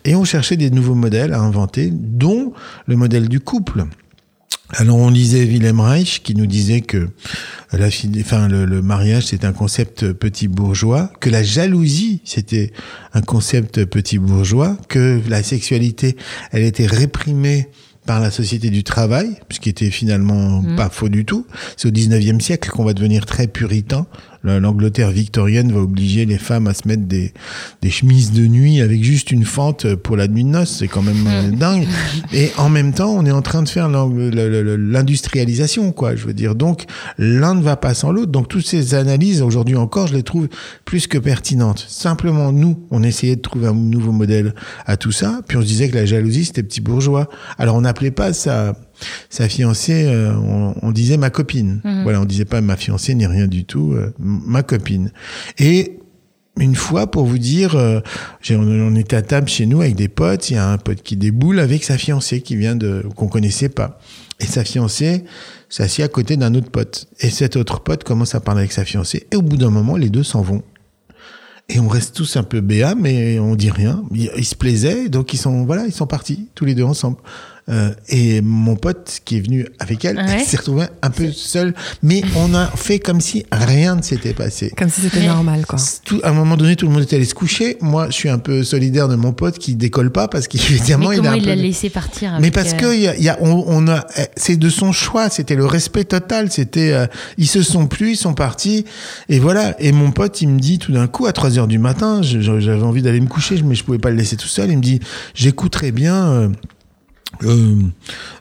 Et 0.04 0.14
on 0.14 0.24
cherchait 0.24 0.56
des 0.56 0.70
nouveaux 0.70 0.94
modèles 0.94 1.32
à 1.32 1.40
inventer, 1.40 1.90
dont 1.92 2.52
le 2.86 2.96
modèle 2.96 3.28
du 3.28 3.40
couple. 3.40 3.84
Alors 4.70 4.98
on 4.98 5.08
lisait 5.08 5.44
Wilhelm 5.44 5.80
Reich 5.80 6.22
qui 6.22 6.34
nous 6.34 6.46
disait 6.46 6.82
que 6.82 7.08
la 7.72 7.88
enfin 8.20 8.48
le, 8.48 8.66
le 8.66 8.82
mariage 8.82 9.26
c'était 9.26 9.46
un 9.46 9.54
concept 9.54 10.12
petit 10.12 10.46
bourgeois, 10.46 11.10
que 11.20 11.30
la 11.30 11.42
jalousie 11.42 12.20
c'était 12.24 12.72
un 13.14 13.22
concept 13.22 13.86
petit 13.86 14.18
bourgeois, 14.18 14.76
que 14.88 15.22
la 15.28 15.42
sexualité 15.42 16.16
elle 16.52 16.64
était 16.64 16.86
réprimée 16.86 17.70
par 18.08 18.20
la 18.20 18.30
société 18.30 18.70
du 18.70 18.84
travail, 18.84 19.36
ce 19.50 19.60
qui 19.60 19.68
était 19.68 19.90
finalement 19.90 20.64
pas 20.78 20.88
faux 20.88 21.10
du 21.10 21.26
tout. 21.26 21.46
C'est 21.76 21.88
au 21.88 21.90
19e 21.90 22.40
siècle 22.40 22.70
qu'on 22.70 22.84
va 22.84 22.94
devenir 22.94 23.26
très 23.26 23.46
puritain. 23.48 24.06
Le- 24.42 24.58
L'Angleterre 24.58 25.10
victorienne 25.10 25.72
va 25.72 25.80
obliger 25.80 26.26
les 26.26 26.38
femmes 26.38 26.66
à 26.66 26.74
se 26.74 26.86
mettre 26.86 27.04
des, 27.04 27.32
des 27.82 27.90
chemises 27.90 28.32
de 28.32 28.46
nuit 28.46 28.80
avec 28.80 29.02
juste 29.02 29.30
une 29.30 29.44
fente 29.44 29.94
pour 29.94 30.16
la 30.16 30.28
nuit 30.28 30.44
de 30.44 30.48
noces. 30.50 30.76
C'est 30.78 30.88
quand 30.88 31.02
même 31.02 31.26
euh, 31.26 31.50
dingue. 31.52 31.86
Et 32.32 32.50
en 32.58 32.68
même 32.68 32.92
temps, 32.92 33.10
on 33.10 33.24
est 33.26 33.30
en 33.32 33.42
train 33.42 33.62
de 33.62 33.68
faire 33.68 33.88
l'industrialisation, 33.88 35.92
quoi. 35.92 36.16
Je 36.16 36.26
veux 36.26 36.34
dire. 36.34 36.54
Donc, 36.54 36.84
l'un 37.18 37.54
ne 37.54 37.62
va 37.62 37.76
pas 37.76 37.94
sans 37.94 38.12
l'autre. 38.12 38.32
Donc, 38.32 38.48
toutes 38.48 38.66
ces 38.66 38.94
analyses, 38.94 39.42
aujourd'hui 39.42 39.76
encore, 39.76 40.06
je 40.08 40.14
les 40.14 40.22
trouve 40.22 40.48
plus 40.84 41.06
que 41.06 41.18
pertinentes. 41.18 41.84
Simplement, 41.88 42.52
nous, 42.52 42.86
on 42.90 43.02
essayait 43.02 43.36
de 43.36 43.40
trouver 43.42 43.66
un 43.68 43.74
nouveau 43.74 44.12
modèle 44.12 44.54
à 44.86 44.96
tout 44.96 45.12
ça. 45.12 45.40
Puis 45.46 45.56
on 45.56 45.62
se 45.62 45.66
disait 45.66 45.88
que 45.88 45.94
la 45.96 46.06
jalousie, 46.06 46.44
c'était 46.44 46.62
petit 46.62 46.80
bourgeois. 46.80 47.28
Alors, 47.58 47.76
on 47.76 47.80
n'appelait 47.82 48.10
pas 48.10 48.32
ça 48.32 48.74
sa 49.30 49.48
fiancée, 49.48 50.06
euh, 50.06 50.32
on, 50.34 50.74
on 50.82 50.92
disait 50.92 51.16
ma 51.16 51.30
copine. 51.30 51.80
Voilà, 52.02 52.20
on 52.20 52.24
disait 52.24 52.44
pas 52.44 52.60
ma 52.60 52.76
fiancée 52.76 53.14
ni 53.14 53.26
rien 53.26 53.46
du 53.46 53.64
tout, 53.64 53.92
euh, 53.92 54.12
ma 54.18 54.62
copine. 54.62 55.12
Et 55.58 55.98
une 56.58 56.74
fois, 56.74 57.10
pour 57.10 57.24
vous 57.24 57.38
dire, 57.38 57.76
euh, 57.76 58.00
on, 58.50 58.94
était 58.96 59.16
à 59.16 59.22
table 59.22 59.48
chez 59.48 59.66
nous 59.66 59.80
avec 59.80 59.94
des 59.94 60.08
potes. 60.08 60.50
Il 60.50 60.54
y 60.54 60.56
a 60.56 60.68
un 60.68 60.78
pote 60.78 61.02
qui 61.02 61.16
déboule 61.16 61.60
avec 61.60 61.84
sa 61.84 61.98
fiancée 61.98 62.40
qui 62.40 62.56
vient 62.56 62.76
de 62.76 63.04
qu'on 63.14 63.28
connaissait 63.28 63.68
pas. 63.68 64.00
Et 64.40 64.46
sa 64.46 64.64
fiancée 64.64 65.24
s'assied 65.68 66.04
à 66.04 66.08
côté 66.08 66.36
d'un 66.36 66.54
autre 66.54 66.70
pote. 66.70 67.06
Et 67.20 67.30
cet 67.30 67.56
autre 67.56 67.80
pote 67.80 68.04
commence 68.04 68.34
à 68.34 68.40
parler 68.40 68.60
avec 68.60 68.72
sa 68.72 68.84
fiancée. 68.84 69.26
Et 69.30 69.36
au 69.36 69.42
bout 69.42 69.56
d'un 69.56 69.70
moment, 69.70 69.96
les 69.96 70.10
deux 70.10 70.24
s'en 70.24 70.42
vont. 70.42 70.62
Et 71.68 71.78
on 71.80 71.88
reste 71.88 72.16
tous 72.16 72.36
un 72.36 72.44
peu 72.44 72.60
béats, 72.60 72.94
mais 72.94 73.38
on 73.38 73.54
dit 73.54 73.70
rien. 73.70 74.02
Ils 74.12 74.44
se 74.44 74.54
plaisaient, 74.54 75.10
donc 75.10 75.34
ils 75.34 75.36
sont 75.36 75.66
voilà, 75.66 75.84
ils 75.84 75.92
sont 75.92 76.06
partis 76.06 76.48
tous 76.54 76.64
les 76.64 76.74
deux 76.74 76.84
ensemble. 76.84 77.18
Euh, 77.68 77.90
et 78.08 78.40
mon 78.40 78.76
pote 78.76 79.20
qui 79.24 79.36
est 79.36 79.40
venu 79.40 79.66
avec 79.78 80.04
elle, 80.04 80.16
Ouais. 80.16 80.38
s'est 80.44 80.56
retrouvé 80.56 80.86
un 81.02 81.10
peu 81.10 81.30
seul. 81.32 81.74
Mais 82.02 82.22
on 82.36 82.54
a 82.54 82.66
fait 82.68 82.98
comme 82.98 83.20
si 83.20 83.44
rien 83.52 83.96
ne 83.96 84.02
s'était 84.02 84.32
passé. 84.32 84.72
Comme 84.76 84.88
si 84.88 85.02
c'était 85.02 85.26
normal, 85.26 85.66
quoi. 85.66 85.78
Tout- 86.04 86.20
à 86.22 86.30
un 86.30 86.32
moment 86.32 86.56
donné, 86.56 86.76
tout 86.76 86.86
le 86.86 86.92
monde 86.92 87.02
était 87.02 87.16
allé 87.16 87.24
se 87.26 87.34
coucher. 87.34 87.76
Moi, 87.80 88.06
je 88.08 88.12
suis 88.14 88.28
un 88.30 88.38
peu 88.38 88.64
solidaire 88.64 89.08
de 89.08 89.16
mon 89.16 89.32
pote 89.32 89.58
qui 89.58 89.74
décolle 89.74 90.10
pas 90.10 90.28
parce 90.28 90.48
qu'évidemment, 90.48 91.12
il 91.12 91.16
a 91.16 91.18
comment 91.18 91.30
un 91.32 91.36
il 91.36 91.42
peu 91.42 91.48
l'a 91.48 91.56
laissé 91.56 91.90
partir 91.90 92.38
mais 92.40 92.50
parce 92.50 92.72
euh, 92.72 92.76
que 92.76 92.94
il 92.94 93.00
y 93.02 93.08
a, 93.08 93.16
il 93.16 93.22
y 93.22 93.28
a- 93.28 93.38
on, 93.40 93.64
on 93.66 93.86
a, 93.88 94.06
c'est 94.36 94.56
de 94.56 94.68
son 94.70 94.92
choix. 94.92 95.28
C'était 95.28 95.54
le 95.54 95.66
respect 95.66 96.04
total. 96.04 96.50
C'était, 96.50 96.92
euh, 96.92 97.06
ils 97.36 97.46
se 97.48 97.62
sont 97.62 97.86
plus, 97.86 98.12
ils 98.12 98.16
sont 98.16 98.34
partis, 98.34 98.84
et 99.28 99.38
voilà. 99.38 99.74
Et 99.80 99.92
mon 99.92 100.10
pote, 100.10 100.40
il 100.40 100.48
me 100.48 100.58
dit 100.58 100.78
tout 100.78 100.92
d'un 100.92 101.06
coup 101.06 101.26
à 101.26 101.32
3 101.32 101.58
heures 101.58 101.66
du 101.68 101.78
matin, 101.78 102.20
j'avais 102.22 102.82
envie 102.82 103.02
d'aller 103.02 103.20
me 103.20 103.26
coucher, 103.28 103.60
mais 103.62 103.74
je 103.74 103.84
pouvais 103.84 103.98
pas 103.98 104.10
le 104.10 104.16
laisser 104.16 104.36
tout 104.36 104.48
seul. 104.48 104.70
Il 104.70 104.78
me 104.78 104.82
dit, 104.82 105.00
j'écouterai 105.34 105.92
bien. 105.92 106.50
Euh, 107.44 107.76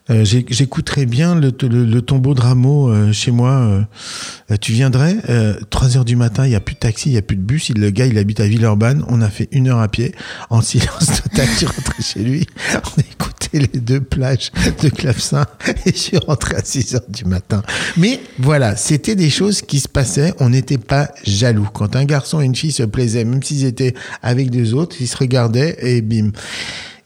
euh, 0.10 0.24
J'écouterai 0.25 1.06
bien 1.06 1.36
le, 1.36 1.51
tombeau 1.51 2.34
de 2.34 2.41
Rameau 2.41 2.89
euh, 2.89 3.12
chez 3.12 3.32
moi. 3.32 3.51
euh, 3.51 4.56
tu 4.60 4.72
viendrais 4.72 5.17
euh, 5.29 5.56
3 5.70 5.98
heures 5.98 6.06
du 6.06 6.15
matin, 6.15 6.46
il 6.46 6.51
y 6.51 6.56
a 6.56 6.60
plus 6.60 6.75
de 6.75 6.79
taxi, 6.79 7.10
il 7.10 7.13
y 7.13 7.17
a 7.17 7.22
plus 7.22 7.36
de 7.36 7.41
bus. 7.41 7.70
Le 7.75 7.89
gars, 7.89 8.06
il 8.06 8.17
habite 8.17 8.39
à 8.39 8.48
Villeurbanne. 8.48 9.03
On 9.08 9.22
a 9.22 9.29
fait 9.29 9.50
une 9.51 9.67
heure 9.67 9.79
à 9.79 9.88
pied 9.88 10.13
en 10.50 10.62
silence 10.62 11.22
total. 11.24 11.48
Je 11.48 11.58
suis 11.58 11.65
rentré 11.65 12.03
chez 12.03 12.20
lui. 12.22 12.48
On 12.74 13.01
a 13.01 13.03
écouté 13.03 13.38
les 13.53 13.79
deux 13.79 14.01
plages 14.01 14.51
de 14.82 14.89
clavecin 14.89 15.46
et 15.86 15.91
je 15.91 15.98
suis 15.98 16.17
rentré 16.17 16.56
à 16.56 16.63
6 16.63 16.96
heures 16.96 17.01
du 17.10 17.25
matin. 17.25 17.63
Mais 17.98 18.20
voilà, 18.39 18.75
c'était 18.75 19.15
des 19.15 19.29
choses 19.29 19.62
qui 19.62 19.79
se 19.79 19.88
passaient. 19.88 20.34
On 20.39 20.50
n'était 20.50 20.77
pas 20.77 21.12
jaloux. 21.25 21.67
Quand 21.74 21.96
un 21.96 22.06
garçon 22.06 22.41
et 22.41 22.46
une 22.46 22.56
fille 22.56 22.72
se 22.72 22.84
plaisaient, 22.84 23.25
même 23.25 23.44
s'ils 23.44 23.65
étaient 23.65 23.94
avec 24.22 24.50
deux 24.50 24.74
autres, 24.74 24.98
ils 25.00 25.08
se 25.08 25.17
regardaient 25.17 25.77
et 25.82 26.01
bim. 26.01 26.32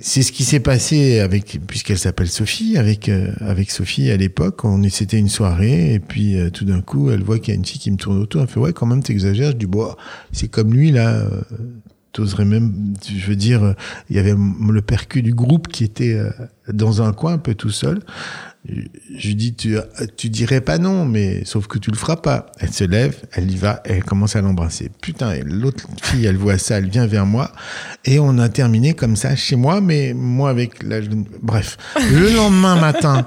C'est 0.03 0.24
ce 0.24 0.31
qui 0.31 0.43
s'est 0.43 0.60
passé 0.60 1.20
avec, 1.20 1.60
puisqu'elle 1.67 2.00
s'appelle 2.00 2.27
Sophie, 2.27 2.75
avec 2.75 3.08
euh, 3.08 3.31
avec 3.39 3.70
Sophie 3.70 4.10
à 4.10 4.17
l'époque. 4.17 4.65
On 4.65 4.81
c'était 4.89 5.20
une 5.20 5.29
soirée 5.29 5.93
et 5.93 6.00
puis 6.00 6.39
euh, 6.39 6.50
tout 6.50 6.65
d'un 6.65 6.81
coup, 6.81 7.12
elle 7.12 7.22
voit 7.22 7.38
qu'il 7.38 7.53
y 7.53 7.55
a 7.55 7.55
une 7.55 7.65
fille 7.65 7.79
qui 7.79 7.91
me 7.91 7.98
tourne 7.98 8.17
autour. 8.17 8.41
Elle 8.41 8.48
fait 8.48 8.60
ouais, 8.60 8.74
quand 8.74 8.88
même, 8.88 9.03
t'exagères. 9.03 9.51
Je 9.51 9.58
dis 9.58 9.67
bon, 9.67 9.93
c'est 10.31 10.48
comme 10.48 10.74
lui 10.74 10.91
là. 10.91 11.10
euh, 11.17 11.41
T'oserais 12.13 12.43
même, 12.43 12.93
je 13.08 13.25
veux 13.25 13.38
dire, 13.38 13.74
il 14.10 14.17
y 14.17 14.20
avait 14.20 14.36
le 14.36 14.81
percu 14.81 15.22
du 15.22 15.34
groupe 15.34 15.70
qui 15.70 15.86
était 15.86 16.20
dans 16.67 17.01
un 17.01 17.13
coin 17.13 17.36
un 17.36 17.38
peu 17.38 17.55
tout 17.55 17.70
seul. 17.70 18.01
Je 18.70 19.27
lui 19.27 19.36
dis, 19.36 19.56
tu, 19.56 19.75
tu 20.18 20.30
dirais 20.30 20.62
pas 20.62 20.77
non, 20.77 21.03
mais 21.03 21.44
sauf 21.46 21.65
que 21.65 21.80
tu 21.80 21.89
le 21.89 21.98
feras 21.98 22.18
pas. 22.18 22.46
Elle 22.60 22.72
se 22.72 22.84
lève, 22.84 23.15
elle 23.34 23.50
y 23.50 23.56
va, 23.56 23.82
elle 23.86 24.03
commence 24.03 24.36
à 24.36 24.41
l'embrasser. 24.41 24.91
Putain, 25.01 25.34
l'autre 25.44 25.88
fille, 26.03 26.25
elle 26.27 26.38
voit 26.38 26.60
ça, 26.60 26.77
elle 26.77 26.88
vient 26.88 27.08
vers 27.08 27.25
moi, 27.25 27.51
et 28.06 28.20
on 28.20 28.38
a 28.38 28.50
terminé 28.50 28.94
comme 28.94 29.15
ça 29.15 29.36
chez 29.36 29.56
moi, 29.56 29.82
mais 29.82 30.13
moi 30.13 30.51
avec 30.51 30.84
la... 30.84 31.00
Bref, 31.41 31.77
le 32.12 32.36
lendemain 32.36 32.80
matin, 32.80 33.25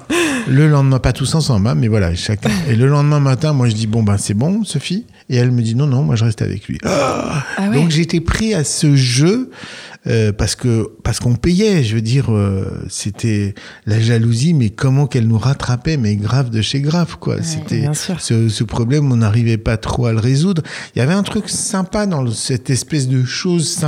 le 0.48 0.68
lendemain, 0.68 1.00
pas 1.00 1.12
tous 1.12 1.34
ensemble, 1.34 1.66
hein, 1.66 1.74
mais 1.74 1.88
voilà, 1.88 2.14
chacun. 2.14 2.50
Et 2.68 2.76
le 2.76 2.86
lendemain 2.86 3.20
matin, 3.20 3.52
moi 3.52 3.68
je 3.68 3.74
dis, 3.74 3.88
bon 3.88 4.04
ben 4.04 4.18
c'est 4.18 4.34
bon, 4.34 4.62
Sophie, 4.62 5.04
et 5.28 5.36
elle 5.36 5.50
me 5.50 5.62
dit, 5.62 5.74
non, 5.74 5.88
non, 5.88 6.04
moi 6.04 6.14
je 6.14 6.24
reste 6.24 6.42
avec 6.42 6.68
lui. 6.68 6.78
Ah 6.84 7.44
ouais. 7.58 7.74
Donc 7.74 7.90
j'étais 7.90 8.20
pris 8.20 8.54
à 8.54 8.62
ce 8.62 8.94
jeu 8.94 9.50
euh, 10.06 10.32
parce 10.32 10.54
que 10.54 10.90
parce 11.02 11.18
qu'on 11.18 11.36
payait. 11.36 11.82
Je 11.82 11.94
veux 11.94 12.02
dire, 12.02 12.32
euh, 12.32 12.84
c'était 12.88 13.54
la 13.86 13.98
jalousie, 14.00 14.52
mais 14.52 14.70
comment 14.70 15.06
qu'elle 15.06 15.26
nous 15.26 15.38
rattrapait, 15.38 15.96
mais 15.96 16.16
grave 16.16 16.50
de 16.50 16.60
chez 16.60 16.80
grave 16.80 17.16
quoi. 17.18 17.42
c'était 17.42 17.88
ce, 18.18 18.48
ce 18.48 18.64
problème, 18.64 19.10
on 19.10 19.16
n'arrivait 19.16 19.56
pas 19.56 19.76
trop 19.76 20.06
à 20.06 20.12
le 20.12 20.18
résoudre. 20.18 20.62
Il 20.94 20.98
y 20.98 21.02
avait 21.02 21.14
un 21.14 21.22
truc 21.22 21.48
sympa 21.48 22.06
dans 22.06 22.30
cette 22.30 22.70
espèce 22.70 23.08
de 23.08 23.24
chose 23.24 23.82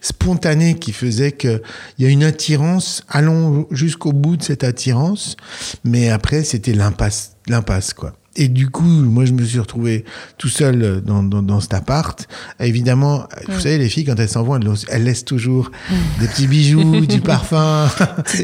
spontanée 0.00 0.74
qui 0.74 0.92
faisait 0.92 1.32
que 1.32 1.62
il 1.98 2.04
y 2.04 2.08
a 2.08 2.10
une 2.10 2.24
attirance. 2.24 3.02
Allons 3.08 3.66
jusqu'au 3.70 4.12
bout 4.12 4.36
de 4.36 4.42
cette 4.42 4.64
attirance, 4.64 5.36
mais 5.84 6.10
après 6.10 6.44
c'était 6.44 6.74
l'impasse, 6.74 7.36
l'impasse 7.48 7.94
quoi. 7.94 8.12
Et 8.36 8.48
du 8.48 8.68
coup, 8.68 8.84
moi, 8.84 9.24
je 9.24 9.32
me 9.32 9.42
suis 9.44 9.58
retrouvé 9.58 10.04
tout 10.38 10.48
seul 10.48 11.00
dans, 11.04 11.22
dans, 11.22 11.42
dans 11.42 11.60
cet 11.60 11.74
appart. 11.74 12.28
Évidemment, 12.60 13.26
vous 13.48 13.60
savez, 13.60 13.78
les 13.78 13.88
filles, 13.88 14.04
quand 14.04 14.18
elles 14.20 14.28
s'en 14.28 14.42
vont, 14.42 14.56
elles, 14.56 14.68
laissent- 14.68 14.84
elles 14.88 15.04
laissent 15.04 15.24
toujours 15.24 15.70
des 16.20 16.28
petits 16.28 16.46
bijoux, 16.46 17.06
du 17.06 17.20
parfum, 17.20 17.88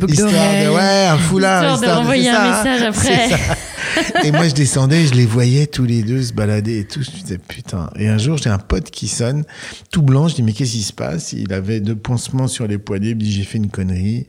histoire 0.09 0.31
de, 0.33 0.75
ouais, 0.75 1.07
un 1.09 1.19
foulard. 1.19 1.63
Histoire 1.75 1.79
de 1.79 1.85
histoire 1.85 1.99
renvoyer 1.99 2.25
c'est 2.25 2.31
un 2.31 2.63
ça, 2.63 2.65
message 2.65 2.83
après. 2.89 4.27
Et 4.27 4.33
moi, 4.33 4.49
je 4.49 4.55
descendais, 4.55 5.07
je 5.07 5.13
les 5.15 5.27
voyais 5.27 5.67
tous 5.67 5.85
les 5.85 6.03
deux 6.03 6.23
se 6.23 6.33
balader 6.33 6.79
et 6.81 6.85
tout. 6.87 7.03
Je 7.03 7.11
me 7.11 7.21
disais, 7.23 7.39
putain. 7.39 7.91
Et 7.97 8.09
un 8.09 8.17
jour, 8.19 8.39
j'ai 8.39 8.49
un 8.51 8.59
pote 8.59 8.91
qui 8.91 9.09
sonne, 9.09 9.45
tout 9.91 10.03
blanc. 10.03 10.29
Je 10.29 10.37
dis, 10.37 10.43
mais 10.43 10.53
qu'est-ce 10.53 10.73
qui 10.73 10.83
se 10.83 10.93
passe? 10.95 11.33
Il 11.35 11.53
avait 11.53 11.81
deux 11.81 11.97
pansements 11.97 12.49
sur 12.49 12.67
les 12.67 12.79
poignets. 12.79 13.11
Il 13.11 13.17
me 13.17 13.21
dit, 13.21 13.33
j'ai 13.33 13.45
fait 13.45 13.59
une 13.59 13.69
connerie. 13.71 14.27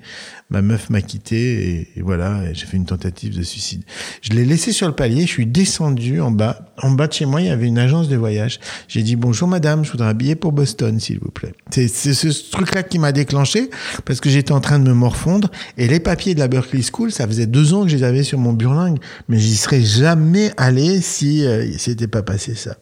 Ma 0.53 0.61
meuf 0.61 0.89
m'a 0.89 1.01
quitté 1.01 1.35
et, 1.35 1.87
et 1.97 2.01
voilà, 2.01 2.43
et 2.43 2.53
j'ai 2.53 2.65
fait 2.65 2.77
une 2.77 2.85
tentative 2.85 3.35
de 3.35 3.43
suicide. 3.43 3.81
Je 4.21 4.31
l'ai 4.31 4.45
laissé 4.45 4.71
sur 4.71 4.87
le 4.87 4.93
palier. 4.93 5.21
Je 5.21 5.31
suis 5.31 5.47
descendu 5.47 6.21
en 6.21 6.31
bas. 6.31 6.59
En 6.81 6.91
bas 6.91 7.07
de 7.07 7.13
chez 7.13 7.25
moi, 7.25 7.41
il 7.41 7.47
y 7.47 7.49
avait 7.49 7.67
une 7.67 7.79
agence 7.79 8.07
de 8.07 8.15
voyage. 8.15 8.59
J'ai 8.87 9.01
dit, 9.01 9.15
bonjour 9.15 9.47
madame, 9.47 9.83
je 9.83 9.91
voudrais 9.91 10.07
un 10.07 10.13
billet 10.13 10.35
pour 10.35 10.51
Boston, 10.51 10.99
s'il 10.99 11.19
vous 11.19 11.31
plaît. 11.31 11.53
C'est 11.71 11.87
ce 11.87 12.51
truc-là 12.51 12.83
qui 12.83 12.99
m'a 12.99 13.11
déclenché 13.11 13.69
parce 14.05 14.19
que 14.19 14.29
j'étais 14.29 14.51
en 14.51 14.61
train 14.61 14.79
de 14.79 14.87
me 14.87 14.93
morfondre 14.93 15.49
et 15.77 15.87
les 15.87 15.99
papiers 15.99 16.35
de 16.35 16.39
la 16.39 16.47
Berkeley 16.47 16.83
School, 16.83 17.11
ça 17.11 17.27
faisait 17.27 17.47
deux 17.47 17.73
ans 17.73 17.83
que 17.83 17.89
je 17.89 17.97
les 17.97 18.03
avais 18.03 18.23
sur 18.23 18.37
mon 18.37 18.53
burlingue, 18.53 18.99
mais 19.27 19.39
j'y 19.39 19.55
serais 19.55 19.81
jamais 19.81 20.51
allé 20.57 21.01
si 21.01 21.45
euh, 21.45 21.65
il 21.65 21.79
s'était 21.79 22.07
pas 22.07 22.21
passé 22.21 22.55
ça. 22.55 22.75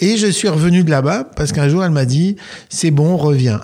Et 0.00 0.16
je 0.16 0.26
suis 0.26 0.48
revenu 0.48 0.82
de 0.82 0.90
là-bas 0.90 1.24
parce 1.36 1.52
qu'un 1.52 1.68
jour 1.68 1.84
elle 1.84 1.92
m'a 1.92 2.04
dit, 2.04 2.36
c'est 2.68 2.90
bon, 2.90 3.16
reviens. 3.16 3.60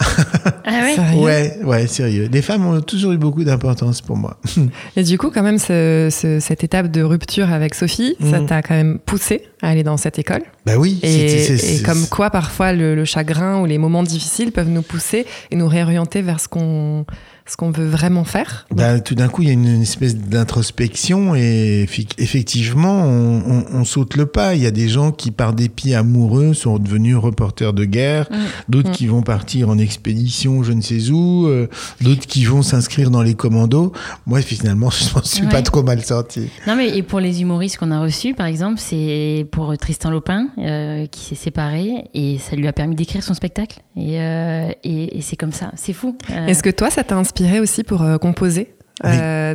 Ah 0.65 1.17
ouais, 1.17 1.59
ouais, 1.65 1.87
sérieux. 1.87 2.29
Les 2.31 2.43
femmes 2.43 2.67
ont 2.67 2.81
toujours 2.81 3.13
eu 3.13 3.19
beaucoup 3.19 3.45
d'importance 3.49 4.01
pour 4.01 4.17
moi. 4.17 4.39
Et 4.97 5.03
du 5.03 5.19
coup, 5.19 5.31
quand 5.31 5.43
même, 5.43 5.59
ce- 5.59 6.09
ce- 6.11 6.39
cette 6.41 6.63
étape 6.63 6.89
de 6.91 7.03
rupture 7.03 7.53
avec 7.53 7.75
Sophie, 7.75 8.15
ça 8.21 8.41
Mhm. 8.41 8.47
t'a 8.47 8.63
quand 8.63 8.75
même 8.75 8.99
poussé 9.05 9.43
à 9.63 9.71
aller 9.71 9.83
dans 9.83 9.97
cette 9.97 10.19
école. 10.19 10.43
bah 10.67 10.77
oui. 10.79 11.01
Et, 11.03 11.29
c'est- 11.57 11.77
et 11.79 11.83
comme 11.83 12.07
quoi, 12.09 12.31
parfois, 12.31 12.73
le, 12.73 12.95
le 12.95 13.05
chagrin 13.05 13.61
ou 13.61 13.67
les 13.67 13.79
moments 13.79 14.03
difficiles 14.05 14.53
peuvent 14.53 14.69
nous 14.69 14.83
pousser 14.83 15.27
et 15.51 15.57
nous 15.57 15.67
réorienter 15.67 16.23
vers 16.23 16.39
ce 16.41 16.47
qu'on 16.49 17.05
ce 17.49 17.57
qu'on 17.57 17.71
veut 17.71 17.87
vraiment 17.89 18.25
faire. 18.25 18.67
Bah, 18.71 19.01
tout 19.01 19.15
d'un 19.15 19.29
coup, 19.29 19.43
il 19.43 19.49
y 19.49 19.51
a 19.51 19.55
une, 19.55 19.67
une 19.67 19.83
espèce 19.83 20.15
d'introspection 20.17 21.35
et 21.35 21.87
effectivement, 22.19 23.03
on, 23.05 23.43
on- 23.47 23.65
on 23.73 23.85
saute 23.85 24.17
le 24.17 24.27
pas. 24.27 24.55
Il 24.55 24.63
y 24.63 24.67
a 24.67 24.71
des 24.71 24.89
gens 24.89 25.13
qui, 25.13 25.31
par 25.31 25.53
dépit 25.55 25.95
amoureux, 25.95 26.53
sont 26.55 26.79
devenus 26.79 27.17
reporters 27.17 27.73
de 27.73 27.85
guerre, 27.85 28.29
Mm. 28.31 28.37
d'autres 28.69 28.91
Mm. 28.91 28.93
qui 28.93 29.07
vont 29.07 29.23
partir 29.23 29.69
en 29.71 29.79
expédition, 29.79 30.63
je 30.63 30.73
ne 30.73 30.81
sais 30.83 31.11
où, 31.11 31.47
euh, 31.47 31.69
d'autres 32.01 32.27
qui 32.27 32.45
vont 32.45 32.63
s'inscrire 32.63 33.11
dans 33.11 33.23
les 33.23 33.35
commandos. 33.35 33.93
Moi, 34.27 34.43
finalement, 34.43 34.91
je 34.91 35.15
m'en 35.15 35.23
suis 35.23 35.47
pas 35.47 35.63
trop 35.63 35.83
mal 35.83 36.03
sorti. 36.03 36.49
Non, 36.67 36.77
mais 36.77 36.97
et 36.97 37.03
pour 37.03 37.21
les 37.21 37.41
humoristes 37.41 37.79
qu'on 37.79 37.91
a 37.91 38.01
reçus, 38.01 38.35
par 38.35 38.47
exemple, 38.47 38.79
c'est 38.79 39.47
pour 39.53 39.77
Tristan 39.79 40.11
Lopin, 40.11 40.49
euh, 40.59 41.07
qui 41.07 41.21
s'est 41.25 41.35
séparé 41.35 42.05
et 42.15 42.39
ça 42.39 42.57
lui 42.57 42.67
a 42.67 42.73
permis 42.73 42.95
d'écrire 42.95 43.23
son 43.23 43.35
spectacle. 43.35 43.81
Et, 43.97 44.21
euh, 44.21 44.69
et, 44.85 45.19
et 45.19 45.21
c'est 45.23 45.37
comme 45.37 45.53
ça, 45.53 45.73
c'est 45.77 45.93
fou. 45.93 46.17
Euh, 46.31 46.47
Est-ce 46.47 46.63
que 46.63 46.71
toi, 46.71 46.91
ça 46.91 47.05
t'a 47.05 47.17
inspiré 47.17 47.38
aussi 47.61 47.85
pour 47.85 48.03
euh, 48.03 48.19
composer 48.19 48.75
Oui. 49.05 49.11
euh, 49.13 49.55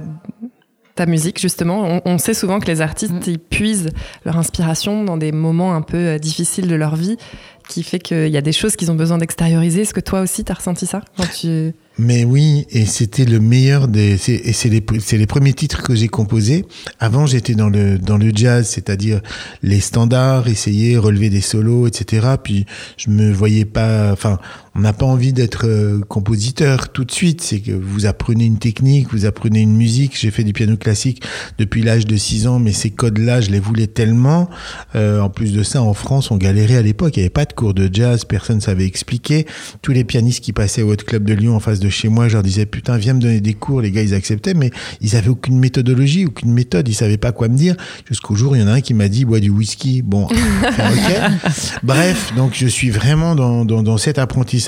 ta 0.96 1.06
musique, 1.08 1.40
justement? 1.40 1.84
On, 1.84 2.02
on 2.06 2.18
sait 2.18 2.34
souvent 2.36 2.60
que 2.60 2.68
les 2.68 2.82
artistes, 2.82 3.14
Mm. 3.14 3.20
ils 3.28 3.40
puisent 3.40 3.90
leur 4.26 4.38
inspiration 4.38 5.04
dans 5.04 5.18
des 5.18 5.32
moments 5.32 5.74
un 5.76 5.82
peu 5.82 5.98
euh, 5.98 6.18
difficiles 6.20 6.68
de 6.68 6.76
leur 6.76 6.96
vie, 6.96 7.18
qui 7.68 7.82
fait 7.82 7.98
qu'il 8.00 8.28
y 8.28 8.38
a 8.38 8.42
des 8.42 8.52
choses 8.52 8.76
qu'ils 8.76 8.92
ont 8.92 8.96
besoin 8.96 9.18
d'extérioriser. 9.18 9.82
Est-ce 9.82 9.94
que 9.94 10.02
toi 10.02 10.22
aussi, 10.22 10.44
t'as 10.44 10.54
ressenti 10.56 10.86
ça 10.86 11.02
quand 11.18 11.28
tu... 11.40 11.74
Mais 12.00 12.24
oui, 12.26 12.66
et 12.72 12.86
c'était 12.88 13.24
le 13.24 13.40
meilleur 13.40 13.88
des. 13.88 14.14
Et 14.32 14.52
c'est 14.54 14.68
les, 14.70 14.84
les 15.12 15.26
premiers 15.28 15.54
titres 15.54 15.84
que 15.84 15.94
j'ai 15.94 16.08
composés. 16.08 16.66
Avant, 17.00 17.28
j'étais 17.28 17.54
dans 17.54 17.70
le 17.70 18.00
dans 18.00 18.18
le 18.18 18.32
jazz, 18.34 18.68
c'est-à-dire 18.68 19.22
les 19.62 19.80
standards, 19.80 20.48
essayer, 20.48 20.98
relever 20.98 21.30
des 21.30 21.40
solos, 21.42 21.86
etc. 21.86 22.30
Puis 22.44 22.66
je 22.98 23.12
me 23.12 23.32
voyais 23.32 23.66
pas. 23.66 24.12
Enfin, 24.12 24.40
on 24.76 24.80
n'a 24.80 24.94
pas 24.94 25.06
envie 25.06 25.34
d'être 25.34 25.68
euh, 25.68 26.00
compositeur 26.08 26.90
tout 26.90 27.06
de 27.06 27.12
suite. 27.12 27.42
C'est 27.42 27.60
que 27.60 27.72
vous 27.72 28.06
apprenez 28.06 28.46
une 28.46 28.58
technique, 28.58 29.12
vous 29.12 29.26
apprenez 29.26 29.62
une 29.62 29.76
musique. 29.76 30.18
J'ai 30.20 30.32
fait 30.32 30.44
du 30.44 30.52
piano 30.52 30.78
classique 30.78 31.24
depuis 31.60 31.84
l'âge 31.84 32.08
de 32.08 32.18
6 32.18 32.48
ans, 32.48 32.60
mais 32.60 32.72
ces 32.72 32.90
codes-là, 32.90 33.42
je 33.42 33.52
les 33.52 33.60
voulais 33.60 33.88
tellement. 33.88 34.50
Euh, 34.96 35.22
en 35.22 35.30
plus 35.30 35.54
de 35.54 35.62
ça, 35.62 35.82
en 35.82 35.94
France, 35.94 36.32
on 36.32 36.38
galérait 36.38 36.78
à 36.78 36.82
l'époque. 36.82 37.16
Il 37.18 37.20
n'y 37.20 37.24
avait 37.26 37.30
pas 37.30 37.46
de 37.46 37.54
cours 37.54 37.76
de 37.76 37.88
jazz, 37.92 38.26
personne 38.26 38.58
ne 38.58 38.62
savait 38.62 38.86
expliquer. 38.86 39.46
Tous 39.84 39.92
les 39.92 40.04
pianistes 40.04 40.44
qui 40.44 40.54
passaient 40.54 40.82
au 40.82 40.92
Hot 40.92 40.98
Club 40.98 41.24
de 41.24 41.34
Lyon 41.34 41.56
en 41.56 41.60
face 41.60 41.80
de 41.80 41.90
chez 41.90 42.10
moi, 42.10 42.28
je 42.28 42.34
leur 42.34 42.44
disais 42.44 42.66
putain, 42.66 42.98
viens 42.98 43.14
me 43.14 43.20
donner 43.20 43.42
des 43.42 43.54
cours. 43.54 43.82
Les 43.82 43.92
gars, 43.92 44.02
ils 44.02 44.16
acceptaient, 44.16 44.56
mais 44.56 44.72
ils 45.02 45.16
avaient 45.16 45.30
aucune 45.30 45.60
méthodologie, 45.60 46.26
aucune 46.26 46.52
méthode. 46.52 46.88
Ils 46.88 46.96
savaient 46.96 47.18
pas 47.18 47.32
quoi 47.32 47.48
me 47.48 47.56
dire. 47.56 47.76
Jusqu'au 48.10 48.36
jour, 48.36 48.56
il 48.56 48.62
y 48.62 48.64
en 48.64 48.68
a 48.68 48.74
un 48.74 48.82
qui 48.82 48.96
m'a 48.96 49.08
dit 49.08 49.24
bois 49.24 49.40
du 49.40 49.52
whisky. 49.52 50.02
Bon. 50.02 50.28
Bref, 51.84 52.34
donc 52.36 52.54
je 52.56 52.66
suis 52.66 52.90
vraiment 52.90 53.36
dans, 53.36 53.66
dans, 53.66 53.84
dans 53.84 53.98
cet 53.98 54.18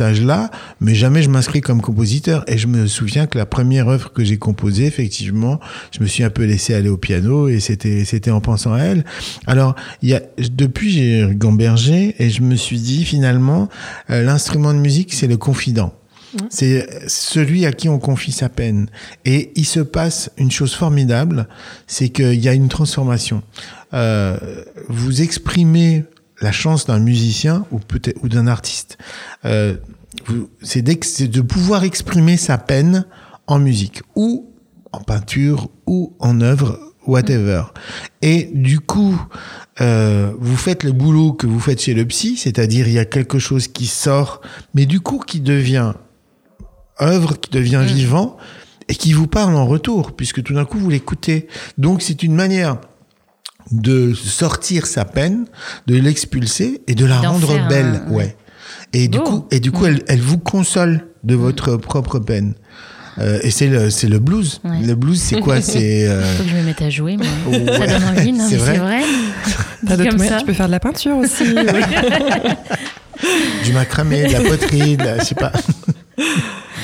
apprentissage-là, 0.02 0.52
mais 0.82 0.96
jamais 0.96 1.22
je 1.22 1.30
m'inscris 1.30 1.62
comme 1.62 1.82
compositeur. 1.82 2.44
Et 2.48 2.58
je 2.58 2.68
me 2.68 2.88
souviens 2.88 3.28
que 3.28 3.38
la 3.38 3.46
première 3.46 3.88
œuvre 3.88 4.12
que 4.12 4.24
j'ai 4.24 4.38
composée, 4.38 4.86
effectivement, 4.86 5.60
je 5.92 6.02
me 6.02 6.08
suis 6.08 6.24
un 6.24 6.30
peu 6.30 6.44
laissé 6.44 6.74
aller 6.74 6.90
au 6.90 6.98
piano 6.98 7.48
et 7.48 7.60
c'était 7.60 8.06
c'était 8.06 8.32
en 8.32 8.42
pensant 8.42 8.74
à 8.74 8.80
elle. 8.80 9.06
Alors, 9.48 9.76
il 10.02 10.10
y 10.10 10.16
a 10.16 10.22
depuis 10.52 10.92
j'ai 10.92 11.30
gambergé 11.34 12.16
et 12.20 12.30
je 12.30 12.42
me 12.42 12.56
suis 12.56 12.80
dit 12.80 13.06
finalement, 13.06 13.70
euh, 14.10 14.24
l'instrument 14.24 14.74
de 14.74 14.80
musique 14.80 15.14
c'est 15.14 15.28
le 15.28 15.38
confident. 15.38 15.94
C'est 16.50 16.86
celui 17.08 17.66
à 17.66 17.72
qui 17.72 17.88
on 17.88 17.98
confie 17.98 18.34
sa 18.34 18.50
peine. 18.50 18.90
Et 19.24 19.54
il 19.56 19.64
se 19.64 19.80
passe 19.80 20.30
une 20.38 20.52
chose 20.52 20.74
formidable, 20.74 21.48
c'est 21.88 22.10
qu'il 22.10 22.44
y 22.44 22.50
a 22.50 22.54
une 22.54 22.68
transformation. 22.68 23.42
Euh, 23.94 24.38
vous 24.90 25.22
exprimez 25.22 26.04
la 26.46 26.52
chance 26.52 26.86
d'un 26.86 27.00
musicien 27.00 27.66
ou 27.72 27.80
peut-être 27.80 28.24
ou 28.24 28.30
d'un 28.30 28.46
artiste. 28.46 29.00
Euh, 29.46 29.78
c'est 30.62 30.84
de 30.84 31.42
pouvoir 31.42 31.84
exprimer 31.84 32.38
sa 32.38 32.60
peine 32.60 33.06
en 33.48 33.58
musique 33.58 34.04
ou 34.16 34.54
en 34.92 35.00
peinture 35.00 35.70
ou 35.88 36.16
en 36.20 36.42
œuvre, 36.42 36.80
whatever. 37.08 37.64
Et 38.22 38.52
du 38.54 38.80
coup, 38.80 39.20
euh, 39.82 40.34
vous 40.40 40.56
faites 40.56 40.84
le 40.84 40.92
boulot 40.92 41.34
que 41.34 41.48
vous 41.48 41.60
faites 41.60 41.82
chez 41.82 41.96
le 41.96 42.06
psy, 42.06 42.38
c'est-à-dire 42.38 42.88
il 42.88 42.94
y 42.94 43.00
a 43.00 43.06
quelque 43.06 43.40
chose 43.40 43.68
qui 43.68 43.88
sort, 43.88 44.42
mais 44.76 44.86
du 44.86 45.00
coup 45.00 45.18
qui 45.18 45.40
devient 45.40 45.94
œuvre, 47.02 47.40
qui 47.40 47.50
devient 47.50 47.84
vivant 47.88 48.38
et 48.88 48.94
qui 48.94 49.14
vous 49.14 49.28
parle 49.28 49.56
en 49.56 49.66
retour, 49.66 50.16
puisque 50.16 50.44
tout 50.44 50.54
d'un 50.54 50.66
coup 50.66 50.78
vous 50.78 50.92
l'écoutez. 50.92 51.48
Donc 51.80 52.04
c'est 52.04 52.22
une 52.22 52.36
manière 52.36 52.78
de 53.72 54.14
sortir 54.14 54.86
sa 54.86 55.06
peine, 55.06 55.46
de 55.88 55.96
l'expulser 55.96 56.82
et 56.88 56.96
de 56.96 57.06
la 57.06 57.20
rendre 57.20 57.68
belle, 57.68 58.02
un- 58.08 58.12
ouais. 58.12 58.36
Et 58.94 59.08
du 59.08 59.20
coup, 59.20 59.46
et 59.52 59.60
du 59.60 59.72
coup, 59.72 59.86
elle, 59.86 60.04
elle 60.08 60.22
vous 60.22 60.38
console 60.38 61.06
de 61.24 61.36
votre 61.36 61.76
propre 61.78 62.20
peine. 62.20 62.54
Euh, 63.18 63.40
et 63.44 63.50
c'est 63.52 63.68
le, 63.68 63.90
c'est 63.90 64.08
le 64.08 64.20
blues. 64.20 64.60
Ouais. 64.66 64.82
Le 64.86 64.96
blues, 64.96 65.20
c'est 65.20 65.40
quoi? 65.40 65.62
C'est 65.62 66.06
euh, 66.08 66.22
Faut 66.38 66.44
que 66.44 66.50
je 66.50 66.56
me 66.56 66.64
mette 66.64 66.82
à 66.82 66.90
jouer, 66.90 67.16
moi. 67.18 67.26
Ouais. 67.48 67.66
Ça 67.78 67.88
donne 67.88 68.04
envie, 68.04 68.32
non, 68.34 68.46
C'est 68.48 68.56
mais 68.56 68.62
vrai. 68.62 68.74
c'est 68.74 68.80
vrai. 68.80 69.02
T'as 69.88 69.98
d'autres 69.98 70.10
comme 70.10 70.18
moyens, 70.18 70.36
ça. 70.36 70.40
tu 70.42 70.46
peux 70.48 70.54
faire 70.54 70.66
de 70.68 70.72
la 70.72 70.80
peinture 70.82 71.16
aussi. 71.18 71.44
du 73.64 73.74
macramé, 73.74 74.28
de 74.28 74.34
la 74.34 74.42
poterie, 74.42 74.98
de 74.98 75.04
la, 75.04 75.20
je 75.20 75.26
sais 75.26 75.36
pas. 75.36 75.52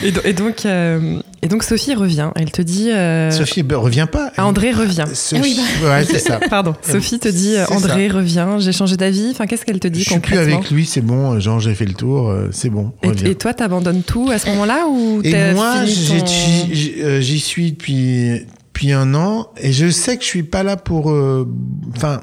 et, 0.03 0.11
do- 0.11 0.21
et 0.23 0.33
donc, 0.33 0.65
euh, 0.65 1.19
et 1.41 1.47
donc 1.47 1.63
Sophie 1.63 1.93
revient. 1.95 2.29
Elle 2.35 2.51
te 2.51 2.61
dit. 2.61 2.89
euh, 2.91 3.31
Sophie, 3.31 3.63
ben, 3.63 3.77
reviens 3.77 4.07
pas. 4.07 4.31
ah, 4.37 4.45
André 4.45 4.71
revient. 4.71 5.05
Sophie, 5.13 5.59
Ah 5.83 5.87
ouais, 5.99 6.05
c'est 6.05 6.19
ça. 6.19 6.39
Pardon. 6.49 6.75
Sophie 6.81 7.19
te 7.19 7.27
dit 7.29 7.55
euh, 7.55 7.65
André 7.69 8.07
revient. 8.09 8.47
J'ai 8.59 8.71
changé 8.71 8.97
d'avis. 8.97 9.29
Enfin, 9.31 9.45
qu'est-ce 9.47 9.65
qu'elle 9.65 9.79
te 9.79 9.87
dit 9.87 10.03
Je 10.03 10.09
suis 10.11 10.19
plus 10.19 10.37
avec 10.37 10.69
lui, 10.71 10.85
c'est 10.85 11.01
bon. 11.01 11.39
Genre, 11.39 11.59
j'ai 11.59 11.73
fait 11.75 11.85
le 11.85 11.93
tour, 11.93 12.29
euh, 12.29 12.49
c'est 12.51 12.69
bon. 12.69 12.91
et, 13.03 13.07
reviens. 13.09 13.29
et 13.31 13.35
toi, 13.35 13.53
t'abandonnes 13.53 14.03
tout 14.03 14.29
à 14.31 14.37
ce 14.39 14.47
moment-là 14.49 14.85
ou 14.89 15.21
Et 15.23 15.53
moi, 15.53 15.75
ton- 15.79 15.85
j'y 15.85 16.93
euh, 17.01 17.21
suis 17.39 17.71
depuis, 17.71 18.45
depuis 18.73 18.91
un 18.91 19.13
an 19.15 19.47
et 19.61 19.71
je 19.71 19.89
sais 19.89 20.17
que 20.17 20.23
je 20.23 20.27
suis 20.27 20.43
pas 20.43 20.63
là 20.63 20.77
pour. 20.77 21.11
euh, 21.11 21.47
Enfin, 21.95 22.21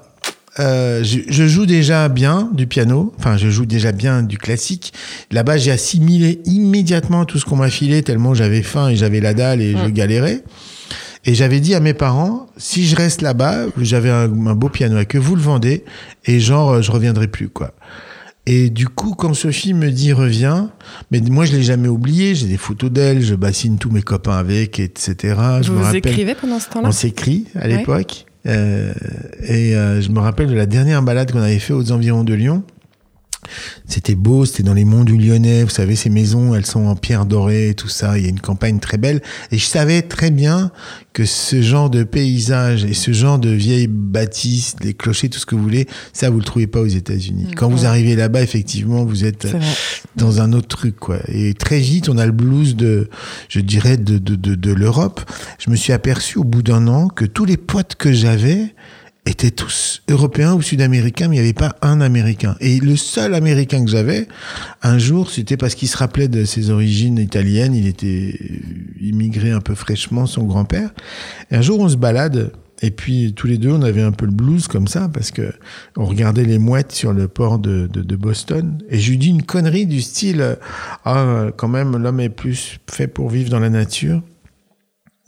euh, 0.58 1.02
je, 1.04 1.18
je 1.28 1.46
joue 1.46 1.66
déjà 1.66 2.08
bien 2.08 2.50
du 2.52 2.66
piano. 2.66 3.14
Enfin, 3.18 3.36
je 3.36 3.48
joue 3.50 3.66
déjà 3.66 3.92
bien 3.92 4.22
du 4.22 4.38
classique. 4.38 4.92
Là-bas, 5.30 5.56
j'ai 5.56 5.70
assimilé 5.70 6.40
immédiatement 6.44 7.24
tout 7.24 7.38
ce 7.38 7.44
qu'on 7.44 7.56
m'a 7.56 7.70
filé 7.70 8.02
tellement 8.02 8.34
j'avais 8.34 8.62
faim 8.62 8.88
et 8.88 8.96
j'avais 8.96 9.20
la 9.20 9.34
dalle 9.34 9.60
et 9.60 9.72
je 9.76 9.88
galérais. 9.88 10.42
Et 11.24 11.34
j'avais 11.34 11.60
dit 11.60 11.74
à 11.74 11.80
mes 11.80 11.94
parents, 11.94 12.46
si 12.56 12.86
je 12.86 12.96
reste 12.96 13.20
là-bas, 13.22 13.66
j'avais 13.80 14.08
un, 14.10 14.24
un 14.46 14.54
beau 14.54 14.68
piano, 14.68 14.96
que 15.06 15.18
vous 15.18 15.34
le 15.34 15.42
vendez, 15.42 15.84
et 16.24 16.40
genre, 16.40 16.70
euh, 16.70 16.80
je 16.82 16.90
reviendrai 16.90 17.26
plus, 17.26 17.48
quoi. 17.48 17.74
Et 18.46 18.70
du 18.70 18.88
coup, 18.88 19.14
quand 19.14 19.34
Sophie 19.34 19.74
me 19.74 19.90
dit 19.90 20.14
reviens, 20.14 20.70
mais 21.10 21.20
moi 21.20 21.44
je 21.44 21.52
l'ai 21.54 21.62
jamais 21.62 21.88
oublié, 21.88 22.34
j'ai 22.34 22.46
des 22.46 22.56
photos 22.56 22.90
d'elle, 22.90 23.22
je 23.22 23.34
bassine 23.34 23.76
tous 23.76 23.90
mes 23.90 24.00
copains 24.00 24.38
avec, 24.38 24.80
etc. 24.80 25.34
je 25.60 25.66
Vous 25.66 25.72
me 25.74 25.78
vous 25.80 25.84
rappelle, 25.84 25.98
écrivez 25.98 26.34
pendant 26.34 26.58
ce 26.58 26.70
temps-là? 26.70 26.88
On 26.88 26.92
s'écrit 26.92 27.44
à 27.54 27.66
Ouais. 27.66 27.76
l'époque, 27.76 28.24
et 28.44 29.74
euh, 29.76 30.00
je 30.00 30.10
me 30.10 30.20
rappelle 30.20 30.48
de 30.48 30.54
la 30.54 30.66
dernière 30.66 31.02
balade 31.02 31.32
qu'on 31.32 31.42
avait 31.42 31.58
fait 31.58 31.72
aux 31.72 31.92
environs 31.92 32.24
de 32.24 32.34
Lyon. 32.34 32.62
C'était 33.86 34.14
beau, 34.14 34.44
c'était 34.44 34.62
dans 34.62 34.74
les 34.74 34.84
monts 34.84 35.04
du 35.04 35.16
Lyonnais, 35.16 35.62
vous 35.64 35.70
savez, 35.70 35.96
ces 35.96 36.10
maisons, 36.10 36.54
elles 36.54 36.66
sont 36.66 36.86
en 36.86 36.96
pierre 36.96 37.24
dorée, 37.24 37.74
tout 37.76 37.88
ça, 37.88 38.18
il 38.18 38.24
y 38.24 38.26
a 38.26 38.30
une 38.30 38.40
campagne 38.40 38.78
très 38.80 38.98
belle. 38.98 39.22
Et 39.52 39.58
je 39.58 39.64
savais 39.64 40.02
très 40.02 40.30
bien 40.30 40.70
que 41.12 41.24
ce 41.24 41.62
genre 41.62 41.88
de 41.88 42.04
paysage 42.04 42.84
et 42.84 42.94
ce 42.94 43.12
genre 43.12 43.38
de 43.38 43.50
vieilles 43.50 43.88
bâtisses, 43.88 44.76
des 44.76 44.94
clochers, 44.94 45.28
tout 45.28 45.38
ce 45.38 45.46
que 45.46 45.54
vous 45.54 45.62
voulez, 45.62 45.86
ça, 46.12 46.30
vous 46.30 46.38
le 46.38 46.44
trouvez 46.44 46.66
pas 46.66 46.80
aux 46.80 46.86
États-Unis. 46.86 47.48
Quand 47.56 47.68
vous 47.68 47.86
arrivez 47.86 48.16
là-bas, 48.16 48.42
effectivement, 48.42 49.04
vous 49.04 49.24
êtes 49.24 49.48
dans 50.16 50.40
un 50.40 50.52
autre 50.52 50.68
truc, 50.68 50.96
quoi. 50.96 51.18
Et 51.28 51.54
très 51.54 51.80
vite, 51.80 52.08
on 52.08 52.18
a 52.18 52.26
le 52.26 52.32
blues 52.32 52.76
de, 52.76 53.08
je 53.48 53.60
dirais, 53.60 53.96
de, 53.96 54.18
de, 54.18 54.34
de, 54.34 54.54
de 54.54 54.72
l'Europe. 54.72 55.20
Je 55.58 55.70
me 55.70 55.76
suis 55.76 55.92
aperçu 55.92 56.38
au 56.38 56.44
bout 56.44 56.62
d'un 56.62 56.86
an 56.88 57.08
que 57.08 57.24
tous 57.24 57.44
les 57.44 57.56
potes 57.56 57.94
que 57.96 58.12
j'avais 58.12 58.74
étaient 59.28 59.50
tous 59.50 60.02
européens 60.08 60.54
ou 60.54 60.62
sud-américains, 60.62 61.28
mais 61.28 61.36
il 61.36 61.40
n'y 61.40 61.44
avait 61.44 61.52
pas 61.52 61.76
un 61.82 62.00
américain. 62.00 62.56
Et 62.60 62.80
le 62.80 62.96
seul 62.96 63.34
américain 63.34 63.84
que 63.84 63.90
j'avais, 63.90 64.26
un 64.82 64.98
jour, 64.98 65.30
c'était 65.30 65.56
parce 65.56 65.74
qu'il 65.74 65.88
se 65.88 65.96
rappelait 65.96 66.28
de 66.28 66.44
ses 66.44 66.70
origines 66.70 67.18
italiennes. 67.18 67.74
Il 67.74 67.86
était 67.86 68.38
immigré 69.00 69.50
un 69.50 69.60
peu 69.60 69.74
fraîchement, 69.74 70.26
son 70.26 70.44
grand-père. 70.44 70.90
Et 71.50 71.56
un 71.56 71.62
jour, 71.62 71.80
on 71.80 71.88
se 71.88 71.96
balade. 71.96 72.52
Et 72.80 72.90
puis 72.90 73.34
tous 73.34 73.46
les 73.46 73.58
deux, 73.58 73.72
on 73.72 73.82
avait 73.82 74.02
un 74.02 74.12
peu 74.12 74.24
le 74.24 74.32
blues 74.32 74.68
comme 74.68 74.86
ça 74.86 75.08
parce 75.12 75.32
que 75.32 75.52
on 75.96 76.04
regardait 76.04 76.44
les 76.44 76.58
mouettes 76.58 76.92
sur 76.92 77.12
le 77.12 77.26
port 77.26 77.58
de, 77.58 77.88
Boston. 78.16 78.78
Et 78.88 78.98
je 78.98 79.10
lui 79.10 79.18
dis 79.18 79.28
une 79.28 79.42
connerie 79.42 79.86
du 79.86 80.00
style 80.00 80.40
euh, 80.40 80.54
ah 81.04 81.46
quand 81.56 81.68
même 81.68 81.96
l'homme 81.96 82.20
est 82.20 82.28
plus 82.28 82.78
fait 82.88 83.08
pour 83.08 83.30
vivre 83.30 83.50
dans 83.50 83.58
la 83.58 83.70
nature. 83.70 84.22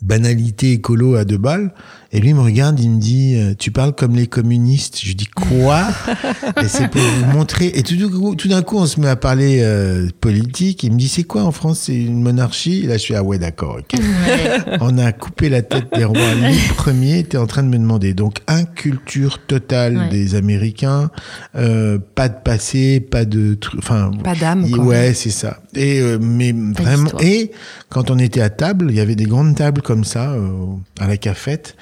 Banalité 0.00 0.72
écolo 0.72 1.16
à 1.16 1.24
deux 1.24 1.38
balles. 1.38 1.74
Et 2.12 2.18
lui 2.20 2.30
il 2.30 2.34
me 2.34 2.40
regarde, 2.40 2.80
il 2.80 2.90
me 2.90 2.98
dit 3.00 3.36
euh, 3.36 3.54
tu 3.56 3.70
parles 3.70 3.94
comme 3.94 4.16
les 4.16 4.26
communistes. 4.26 4.98
Je 5.04 5.12
dis 5.12 5.26
quoi 5.28 5.84
Et 6.62 6.66
c'est 6.66 6.88
pour 6.88 7.00
vous 7.00 7.26
montrer. 7.38 7.66
Et 7.74 7.84
tout, 7.84 7.94
d'un 7.96 8.08
coup- 8.08 8.34
tout 8.34 8.48
d'un 8.48 8.62
coup, 8.62 8.78
on 8.78 8.86
se 8.86 8.98
met 8.98 9.06
à 9.08 9.14
parler 9.14 9.60
euh, 9.62 10.08
politique. 10.20 10.82
Il 10.82 10.92
me 10.92 10.98
dit 10.98 11.06
c'est 11.08 11.22
quoi 11.22 11.44
en 11.44 11.52
France 11.52 11.82
C'est 11.84 11.94
une 11.96 12.20
monarchie? 12.20 12.80
Et 12.84 12.86
là, 12.88 12.94
je 12.94 13.02
suis 13.02 13.14
ah 13.14 13.22
ouais 13.22 13.38
d'accord. 13.38 13.78
ok. 13.78 13.98
Ouais. 14.00 14.76
On 14.80 14.98
a 14.98 15.12
coupé 15.12 15.48
la 15.48 15.62
tête 15.62 15.86
des 15.94 16.04
rois. 16.04 16.18
Lui 16.34 16.56
premier 16.76 17.20
était 17.20 17.38
en 17.38 17.46
train 17.46 17.62
de 17.62 17.68
me 17.68 17.78
demander. 17.78 18.12
Donc, 18.12 18.38
inculture 18.48 19.38
totale 19.46 19.96
Ouais. 19.96 20.08
des 20.08 20.34
Américains, 20.34 21.10
euh, 21.56 21.98
pas 22.14 22.28
de 22.28 22.34
passé, 22.42 22.98
pas 23.00 23.24
de 23.24 23.54
truc. 23.54 23.80
Enfin, 23.82 24.10
Pas 24.24 24.34
d'âme. 24.34 24.64
Ouais, 24.84 25.14
c'est 25.14 25.30
ça. 25.30 25.58
Et 25.74 26.00
euh, 26.00 26.18
mais 26.20 26.52
vraiment. 26.52 27.10
Et 27.20 27.52
quand 27.88 28.10
on 28.10 28.18
était 28.18 28.40
à 28.40 28.50
table, 28.50 28.86
il 28.90 28.96
y 28.96 29.00
avait 29.00 29.14
des 29.14 29.24
grandes 29.24 29.56
tables 29.56 29.82
comme 29.82 30.04
ça 30.04 30.32
euh, 30.32 30.66
à 30.98 31.06
la 31.06 31.16
cafette. 31.16 31.76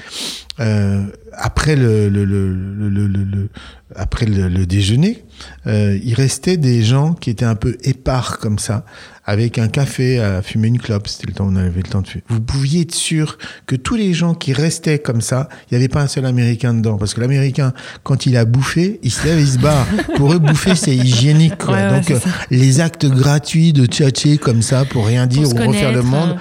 Euh, 0.61 1.03
après 1.33 1.77
le, 1.77 2.09
le, 2.09 2.25
le, 2.25 2.53
le, 2.53 2.89
le- 2.89 3.07
le- 3.07 3.25
le- 3.25 3.49
après 3.95 4.27
le, 4.27 4.49
le 4.49 4.67
déjeuner, 4.67 5.25
euh, 5.67 5.99
il 6.03 6.15
restait 6.15 6.57
des 6.57 6.83
gens 6.83 7.13
qui 7.15 7.31
étaient 7.31 7.45
un 7.45 7.55
peu 7.55 7.77
épars 7.85 8.39
comme 8.39 8.59
ça, 8.59 8.85
avec 9.25 9.57
un 9.59 9.69
café 9.69 10.19
à 10.19 10.43
fumer 10.43 10.69
une 10.69 10.79
clope. 10.79 11.07
C'était 11.07 11.29
le 11.29 11.33
temps 11.35 11.45
où 11.47 11.53
on 11.53 11.57
avait 11.57 11.81
le 11.83 11.89
temps 11.89 12.03
de 12.03 12.09
fumer. 12.09 12.25
Vous 12.29 12.41
pouviez 12.41 12.81
être 12.83 12.95
sûr 12.95 13.39
que 13.67 13.77
tous 13.77 13.95
les 13.95 14.15
gens 14.15 14.35
qui 14.35 14.53
restaient 14.53 14.99
comme 14.99 15.21
ça, 15.21 15.49
il 15.71 15.75
n'y 15.75 15.77
avait 15.79 15.89
pas 15.89 16.03
un 16.03 16.07
seul 16.09 16.27
Américain 16.27 16.75
dedans, 16.75 16.97
parce 16.99 17.15
que 17.15 17.21
l'Américain, 17.21 17.73
quand 18.03 18.27
il 18.27 18.37
a 18.37 18.45
bouffé, 18.45 18.99
il 19.05 19.13
se 19.13 19.25
lève, 19.27 19.39
il 19.41 19.47
se 19.49 19.59
barre. 19.59 19.87
Pour 20.17 20.33
eux, 20.35 20.39
bouffer, 20.41 20.75
c'est 20.75 20.97
hygiénique. 20.97 21.57
Quoi. 21.59 21.75
Ouais, 21.75 21.83
ouais, 21.85 22.01
Donc 22.01 22.11
euh, 22.11 22.19
les 22.51 22.81
actes 22.81 23.07
gratuits 23.07 23.73
de 23.73 23.87
tchatcher 23.87 24.39
comme 24.39 24.61
ça 24.63 24.85
pour 24.85 25.07
rien 25.07 25.27
dire 25.27 25.47
ou 25.49 25.55
refaire 25.69 25.93
le 25.93 26.03
monde, 26.03 26.37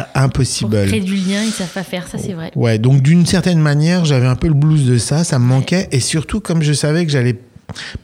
pas 0.00 0.08
Pour 0.14 0.22
impossible. 0.22 0.86
créer 0.86 1.00
du 1.00 1.14
lien, 1.16 1.42
ils 1.44 1.52
savent 1.52 1.72
pas 1.72 1.82
faire, 1.82 2.06
ça 2.08 2.18
c'est 2.18 2.32
vrai. 2.32 2.50
Ouais, 2.56 2.78
donc 2.78 3.02
d'une 3.02 3.26
certaine 3.26 3.58
manière, 3.60 4.04
j'avais 4.04 4.26
un 4.26 4.36
peu 4.36 4.48
le 4.48 4.54
blues 4.54 4.86
de 4.86 4.98
ça, 4.98 5.24
ça 5.24 5.38
me 5.38 5.44
manquait. 5.44 5.88
Et 5.92 6.00
surtout, 6.00 6.40
comme 6.40 6.62
je 6.62 6.72
savais 6.72 7.04
que 7.04 7.12
j'allais 7.12 7.36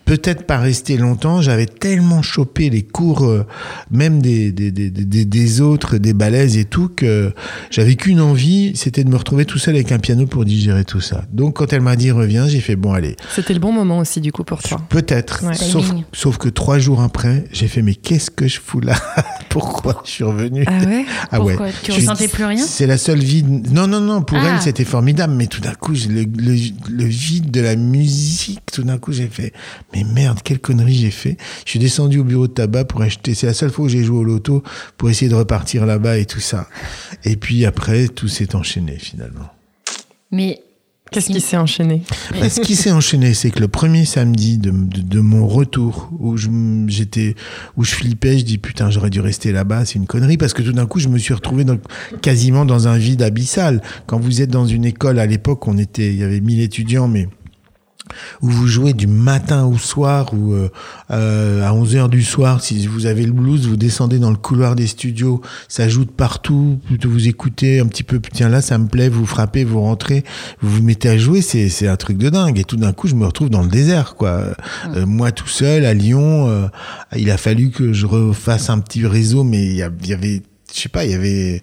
peut-être 0.04 0.44
pas 0.46 0.58
rester 0.58 0.96
longtemps, 0.96 1.42
j'avais 1.42 1.66
tellement 1.66 2.22
chopé 2.22 2.70
les 2.70 2.82
cours, 2.82 3.24
euh, 3.24 3.46
même 3.90 4.20
des, 4.22 4.52
des, 4.52 4.70
des, 4.70 4.90
des, 4.90 5.24
des 5.24 5.60
autres, 5.60 5.98
des 5.98 6.12
balaises 6.14 6.56
et 6.56 6.64
tout, 6.64 6.88
que 6.88 7.32
j'avais 7.70 7.94
qu'une 7.96 8.20
envie, 8.20 8.72
c'était 8.76 9.04
de 9.04 9.10
me 9.10 9.16
retrouver 9.16 9.44
tout 9.44 9.58
seul 9.58 9.74
avec 9.74 9.92
un 9.92 9.98
piano 9.98 10.26
pour 10.26 10.44
digérer 10.44 10.84
tout 10.84 11.00
ça. 11.00 11.24
Donc 11.32 11.56
quand 11.56 11.72
elle 11.72 11.80
m'a 11.82 11.96
dit 11.96 12.10
reviens, 12.10 12.48
j'ai 12.48 12.60
fait 12.60 12.76
bon, 12.76 12.92
allez, 12.92 13.16
C'était 13.34 13.54
le 13.54 13.60
bon 13.60 13.72
moment 13.72 13.98
aussi, 13.98 14.20
du 14.20 14.32
coup, 14.32 14.44
pour 14.44 14.62
toi. 14.62 14.80
peut-être. 14.88 15.44
Ouais. 15.44 15.54
Sauf, 16.12 16.38
que 16.38 16.48
trois 16.48 16.78
jours 16.78 17.00
après, 17.02 17.44
j'ai 17.52 17.68
fait 17.68 17.82
mais 17.82 17.94
qu'est-ce 17.94 18.30
que 18.30 18.46
je 18.46 18.60
fous 18.60 18.80
là? 18.80 18.94
Pourquoi 19.48 20.02
je 20.04 20.10
suis 20.10 20.24
revenu? 20.24 20.64
Ah 20.66 20.78
ouais? 20.84 21.04
Ah 21.30 21.40
ouais. 21.40 21.54
Pourquoi? 21.56 21.72
Tu 21.82 21.92
Je- 21.92 21.96
ressentais 21.96 22.28
plus 22.28 22.44
rien? 22.44 22.64
C'est 22.64 22.86
la 22.86 22.98
seule 22.98 23.18
vie. 23.20 23.42
Non, 23.42 23.86
non, 23.86 24.00
non. 24.00 24.22
Pour 24.22 24.38
Ah. 24.38 24.52
elle, 24.54 24.60
c'était 24.62 24.84
formidable. 24.84 25.34
Mais 25.34 25.46
tout 25.46 25.60
d'un 25.60 25.72
coup, 25.74 25.92
le, 25.92 26.22
le, 26.24 26.56
le 26.90 27.04
vide 27.04 27.50
de 27.50 27.60
la 27.60 27.74
musique. 27.76 28.60
Tout 28.72 28.82
d'un 28.82 28.98
coup, 28.98 29.12
j'ai 29.12 29.26
fait. 29.28 29.52
Mais 29.92 30.04
merde, 30.04 30.40
quelle 30.42 30.58
connerie 30.58 30.94
j'ai 30.94 31.10
fait. 31.10 31.36
Je 31.64 31.70
suis 31.70 31.78
descendu 31.78 32.18
au 32.18 32.24
bureau 32.24 32.46
de 32.46 32.52
tabac 32.52 32.84
pour 32.84 33.02
acheter. 33.02 33.34
C'est 33.34 33.46
la 33.46 33.54
seule 33.54 33.70
fois 33.70 33.86
où 33.86 33.88
j'ai 33.88 34.04
joué 34.04 34.18
au 34.18 34.24
loto 34.24 34.62
pour 34.96 35.10
essayer 35.10 35.30
de 35.30 35.34
repartir 35.34 35.86
là-bas 35.86 36.18
et 36.18 36.26
tout 36.26 36.40
ça. 36.40 36.68
Et 37.24 37.36
puis 37.36 37.64
après, 37.66 38.08
tout 38.08 38.28
s'est 38.28 38.54
enchaîné 38.54 38.98
finalement. 38.98 39.50
Mais 40.30 40.62
Qu'est-ce 41.10 41.32
qui 41.32 41.40
s'est 41.40 41.56
enchaîné? 41.56 42.02
Bah, 42.38 42.50
ce 42.50 42.60
qui 42.60 42.76
s'est 42.76 42.90
enchaîné, 42.90 43.32
c'est 43.32 43.50
que 43.50 43.60
le 43.60 43.68
premier 43.68 44.04
samedi 44.04 44.58
de, 44.58 44.70
de, 44.70 45.00
de 45.00 45.20
mon 45.20 45.46
retour, 45.46 46.10
où 46.18 46.36
je, 46.36 46.48
j'étais, 46.86 47.34
où 47.76 47.84
je 47.84 47.94
flippais, 47.94 48.38
je 48.38 48.44
dis 48.44 48.58
putain, 48.58 48.90
j'aurais 48.90 49.10
dû 49.10 49.20
rester 49.20 49.52
là-bas, 49.52 49.84
c'est 49.84 49.94
une 49.94 50.06
connerie, 50.06 50.36
parce 50.36 50.52
que 50.52 50.62
tout 50.62 50.72
d'un 50.72 50.86
coup, 50.86 51.00
je 51.00 51.08
me 51.08 51.18
suis 51.18 51.32
retrouvé 51.32 51.64
dans, 51.64 51.78
quasiment 52.20 52.64
dans 52.64 52.88
un 52.88 52.98
vide 52.98 53.22
abyssal. 53.22 53.80
Quand 54.06 54.18
vous 54.18 54.42
êtes 54.42 54.50
dans 54.50 54.66
une 54.66 54.84
école, 54.84 55.18
à 55.18 55.26
l'époque, 55.26 55.66
on 55.66 55.78
était, 55.78 56.08
il 56.08 56.18
y 56.18 56.24
avait 56.24 56.40
1000 56.40 56.60
étudiants, 56.60 57.08
mais 57.08 57.28
où 58.42 58.48
vous 58.48 58.66
jouez 58.66 58.92
du 58.92 59.06
matin 59.06 59.64
au 59.64 59.78
soir 59.78 60.32
ou 60.34 60.52
euh, 60.52 60.70
euh, 61.10 61.66
à 61.66 61.72
11h 61.72 62.08
du 62.08 62.22
soir. 62.22 62.62
Si 62.62 62.86
vous 62.86 63.06
avez 63.06 63.26
le 63.26 63.32
blues, 63.32 63.66
vous 63.66 63.76
descendez 63.76 64.18
dans 64.18 64.30
le 64.30 64.36
couloir 64.36 64.76
des 64.76 64.86
studios, 64.86 65.40
ça 65.68 65.88
joue 65.88 66.04
de 66.04 66.10
partout, 66.10 66.80
vous 67.04 67.28
écoutez 67.28 67.80
un 67.80 67.86
petit 67.86 68.02
peu, 68.02 68.20
tiens 68.32 68.48
là 68.48 68.60
ça 68.60 68.78
me 68.78 68.86
plaît, 68.86 69.08
vous 69.08 69.26
frappez, 69.26 69.64
vous 69.64 69.80
rentrez, 69.80 70.24
vous 70.60 70.76
vous 70.76 70.82
mettez 70.82 71.08
à 71.08 71.18
jouer, 71.18 71.42
c'est, 71.42 71.68
c'est 71.68 71.88
un 71.88 71.96
truc 71.96 72.18
de 72.18 72.28
dingue. 72.28 72.58
Et 72.58 72.64
tout 72.64 72.76
d'un 72.76 72.92
coup, 72.92 73.08
je 73.08 73.14
me 73.14 73.26
retrouve 73.26 73.50
dans 73.50 73.62
le 73.62 73.68
désert, 73.68 74.14
quoi. 74.14 74.42
Euh, 74.94 75.06
moi 75.06 75.32
tout 75.32 75.48
seul 75.48 75.84
à 75.84 75.94
Lyon, 75.94 76.48
euh, 76.48 76.66
il 77.16 77.30
a 77.30 77.36
fallu 77.36 77.70
que 77.70 77.92
je 77.92 78.06
refasse 78.06 78.70
un 78.70 78.78
petit 78.78 79.06
réseau, 79.06 79.44
mais 79.44 79.64
il 79.64 79.72
y, 79.72 80.08
y 80.08 80.12
avait, 80.12 80.42
je 80.74 80.80
sais 80.80 80.88
pas, 80.88 81.04
il 81.04 81.10
y 81.10 81.14
avait 81.14 81.62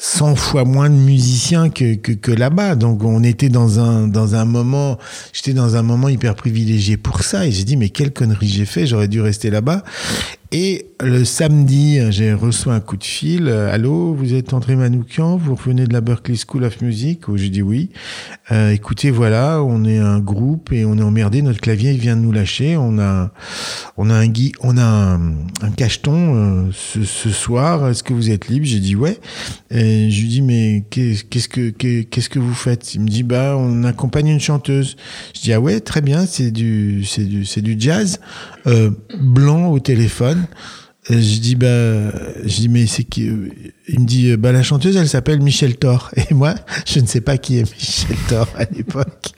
100 0.00 0.36
fois 0.36 0.64
moins 0.64 0.88
de 0.88 0.94
musiciens 0.94 1.70
que, 1.70 1.94
que, 1.94 2.30
là-bas. 2.30 2.76
Donc 2.76 3.02
on 3.02 3.24
était 3.24 3.48
dans 3.48 3.80
un, 3.80 4.06
dans 4.06 4.36
un 4.36 4.44
moment, 4.44 4.96
j'étais 5.32 5.52
dans 5.52 5.74
un 5.74 5.82
moment 5.82 6.08
hyper 6.08 6.36
privilégié 6.36 6.96
pour 6.96 7.22
ça. 7.22 7.46
Et 7.46 7.50
j'ai 7.50 7.64
dit, 7.64 7.76
mais 7.76 7.88
quelle 7.88 8.12
connerie 8.12 8.48
j'ai 8.48 8.64
fait, 8.64 8.86
j'aurais 8.86 9.08
dû 9.08 9.20
rester 9.20 9.50
là-bas. 9.50 9.82
Et 10.50 10.86
le 11.04 11.26
samedi, 11.26 12.00
j'ai 12.10 12.32
reçu 12.32 12.70
un 12.70 12.80
coup 12.80 12.96
de 12.96 13.04
fil. 13.04 13.48
Euh, 13.48 13.70
Allô, 13.72 14.14
vous 14.14 14.32
êtes 14.32 14.54
André 14.54 14.76
Manoukian, 14.76 15.36
vous 15.36 15.54
revenez 15.54 15.86
de 15.86 15.92
la 15.92 16.00
Berklee 16.00 16.38
School 16.38 16.64
of 16.64 16.80
Music? 16.80 17.28
Où 17.28 17.36
j'ai 17.36 17.50
dit 17.50 17.60
oui. 17.60 17.90
Euh, 18.50 18.70
écoutez, 18.70 19.10
voilà, 19.10 19.62
on 19.62 19.84
est 19.84 19.98
un 19.98 20.20
groupe 20.20 20.72
et 20.72 20.86
on 20.86 20.96
est 20.96 21.02
emmerdé. 21.02 21.42
Notre 21.42 21.60
clavier 21.60 21.90
il 21.92 21.98
vient 21.98 22.16
de 22.16 22.22
nous 22.22 22.32
lâcher. 22.32 22.78
On 22.78 22.98
a, 22.98 23.30
on 23.98 24.08
a 24.08 24.14
un 24.14 24.26
gui, 24.26 24.52
on 24.62 24.78
a 24.78 24.82
un, 24.82 25.70
cacheton 25.76 26.34
euh, 26.34 26.70
ce, 26.72 27.28
soir. 27.30 27.86
Est-ce 27.86 28.02
que 28.02 28.14
vous 28.14 28.30
êtes 28.30 28.48
libre? 28.48 28.64
J'ai 28.64 28.80
dit 28.80 28.96
ouais. 28.96 29.18
Et 29.70 30.10
je 30.10 30.20
lui 30.22 30.28
dis 30.28 30.40
mais 30.42 30.82
qu'est- 30.88 31.28
qu'est-ce 31.28 32.28
que 32.30 32.38
vous 32.38 32.54
faites? 32.54 32.94
Il 32.94 33.02
me 33.02 33.08
dit 33.08 33.22
bah 33.22 33.54
on 33.58 33.84
accompagne 33.84 34.28
une 34.28 34.40
chanteuse. 34.40 34.96
Je 35.34 35.42
dis 35.42 35.52
ah 35.52 35.60
ouais 35.60 35.80
très 35.80 36.00
bien 36.00 36.24
c'est 36.24 36.50
du 36.50 37.04
jazz 37.78 38.18
euh, 38.68 38.90
blanc 39.20 39.68
au 39.68 39.80
téléphone. 39.80 40.46
Et 41.10 41.22
je 41.22 41.40
dis 41.40 41.54
bah 41.54 42.10
je 42.44 42.56
dis 42.56 42.68
mais 42.68 42.86
c'est 42.86 43.04
qui 43.04 43.28
euh, 43.28 43.48
il 43.88 44.00
me 44.00 44.04
dit 44.04 44.36
bah 44.36 44.52
la 44.52 44.62
chanteuse 44.62 44.94
elle 44.96 45.08
s'appelle 45.08 45.40
Michel 45.40 45.76
Thor 45.76 46.10
et 46.16 46.34
moi 46.34 46.54
je 46.86 47.00
ne 47.00 47.06
sais 47.06 47.22
pas 47.22 47.38
qui 47.38 47.58
est 47.58 47.72
Michel 47.72 48.16
Thor 48.28 48.46
à 48.58 48.64
l'époque 48.64 49.32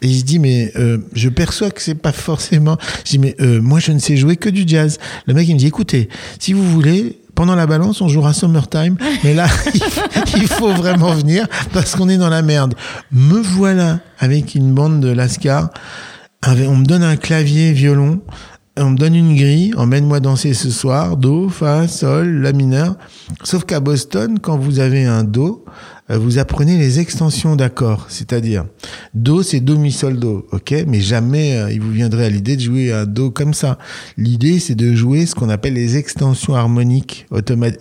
et 0.00 0.08
je 0.08 0.24
dis 0.24 0.40
mais 0.40 0.72
euh, 0.76 0.98
je 1.14 1.28
perçois 1.28 1.70
que 1.70 1.80
c'est 1.80 1.94
pas 1.94 2.10
forcément 2.10 2.76
je 3.04 3.10
dis 3.10 3.18
mais 3.18 3.36
euh, 3.40 3.62
moi 3.62 3.78
je 3.78 3.92
ne 3.92 4.00
sais 4.00 4.16
jouer 4.16 4.36
que 4.36 4.48
du 4.48 4.64
jazz 4.66 4.98
le 5.26 5.34
mec 5.34 5.46
il 5.46 5.54
me 5.54 5.60
dit 5.60 5.68
écoutez 5.68 6.08
si 6.40 6.54
vous 6.54 6.68
voulez 6.68 7.18
pendant 7.34 7.54
la 7.54 7.66
balance, 7.66 8.02
on 8.02 8.08
jouera 8.08 8.34
Summertime, 8.34 8.96
mais 9.24 9.32
là, 9.32 9.46
il 10.36 10.46
faut 10.46 10.70
vraiment 10.74 11.14
venir 11.14 11.46
parce 11.72 11.96
qu'on 11.96 12.10
est 12.10 12.18
dans 12.18 12.28
la 12.28 12.42
merde. 12.42 12.74
Me 13.10 13.40
voilà 13.40 14.00
avec 14.18 14.54
une 14.54 14.74
bande 14.74 15.00
de 15.00 15.08
Lascar. 15.08 15.70
On 16.46 16.76
me 16.76 16.84
donne 16.84 17.04
un 17.04 17.16
clavier 17.16 17.72
violon, 17.72 18.20
on 18.76 18.90
me 18.90 18.96
donne 18.96 19.14
une 19.14 19.36
grille, 19.36 19.74
emmène-moi 19.76 20.20
danser 20.20 20.54
ce 20.54 20.70
soir, 20.70 21.16
do, 21.16 21.48
fa, 21.48 21.88
sol, 21.88 22.40
la 22.40 22.52
mineur. 22.52 22.96
Sauf 23.44 23.64
qu'à 23.64 23.80
Boston, 23.80 24.38
quand 24.40 24.56
vous 24.56 24.78
avez 24.78 25.04
un 25.04 25.24
do, 25.24 25.64
vous 26.18 26.38
apprenez 26.38 26.76
les 26.78 27.00
extensions 27.00 27.56
d'accords, 27.56 28.06
c'est-à-dire 28.08 28.64
do 29.14 29.42
c'est 29.42 29.60
do 29.60 29.76
mi 29.76 29.92
sol 29.92 30.18
do, 30.18 30.46
ok, 30.52 30.74
mais 30.86 31.00
jamais 31.00 31.56
euh, 31.56 31.72
il 31.72 31.80
vous 31.80 31.90
viendrait 31.90 32.26
à 32.26 32.28
l'idée 32.28 32.56
de 32.56 32.60
jouer 32.60 32.92
un 32.92 33.06
do 33.06 33.30
comme 33.30 33.54
ça. 33.54 33.78
L'idée 34.16 34.58
c'est 34.58 34.74
de 34.74 34.94
jouer 34.94 35.26
ce 35.26 35.34
qu'on 35.34 35.48
appelle 35.48 35.74
les 35.74 35.96
extensions 35.96 36.54
harmoniques 36.54 37.26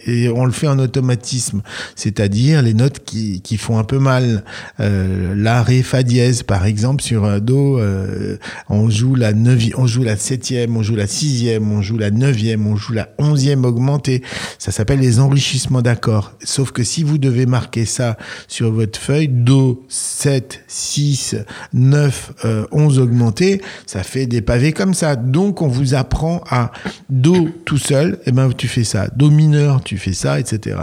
et 0.05 0.29
on 0.29 0.45
le 0.45 0.51
fait 0.51 0.67
en 0.67 0.79
automatisme, 0.79 1.61
c'est-à-dire 1.95 2.61
les 2.61 2.73
notes 2.73 3.03
qui, 3.03 3.41
qui 3.41 3.57
font 3.57 3.77
un 3.77 3.83
peu 3.83 3.99
mal. 3.99 4.43
Euh, 4.79 5.33
la 5.35 5.63
ré 5.63 5.83
fa 5.83 6.03
dièse 6.03 6.43
par 6.43 6.65
exemple 6.65 7.03
sur 7.03 7.25
un 7.25 7.39
do, 7.39 7.79
euh, 7.79 8.37
on 8.69 8.89
joue 8.89 9.15
la 9.15 9.33
neuvième, 9.33 9.75
on 9.77 9.87
joue 9.87 10.03
la 10.03 10.15
septième, 10.15 10.75
on 10.77 10.83
joue 10.83 10.95
la 10.95 11.07
sixième, 11.07 11.71
on 11.71 11.81
joue 11.81 11.97
la 11.97 12.11
neuvième, 12.11 12.67
on 12.67 12.75
joue 12.75 12.93
la 12.93 13.09
onzième 13.17 13.65
augmentée. 13.65 14.21
Ça 14.59 14.71
s'appelle 14.71 14.99
les 14.99 15.19
enrichissements 15.19 15.81
d'accords. 15.81 16.33
Sauf 16.43 16.71
que 16.71 16.83
si 16.83 17.03
vous 17.03 17.17
devez 17.17 17.45
marquer 17.45 17.85
ça 17.85 18.17
sur 18.47 18.71
votre 18.71 18.99
feuille, 18.99 19.27
Do 19.27 19.83
7, 19.89 20.63
6, 20.67 21.35
9, 21.73 22.33
euh, 22.45 22.65
11 22.71 22.99
augmenté, 22.99 23.61
ça 23.85 24.03
fait 24.03 24.25
des 24.25 24.41
pavés 24.41 24.73
comme 24.73 24.93
ça. 24.93 25.15
Donc 25.15 25.61
on 25.61 25.67
vous 25.67 25.93
apprend 25.93 26.43
à 26.49 26.71
Do 27.09 27.49
tout 27.65 27.77
seul, 27.77 28.19
et 28.25 28.31
ben 28.31 28.51
tu 28.55 28.67
fais 28.67 28.83
ça. 28.83 29.07
Do 29.15 29.29
mineur, 29.29 29.81
tu 29.83 29.97
fais 29.97 30.13
ça, 30.13 30.39
etc. 30.39 30.77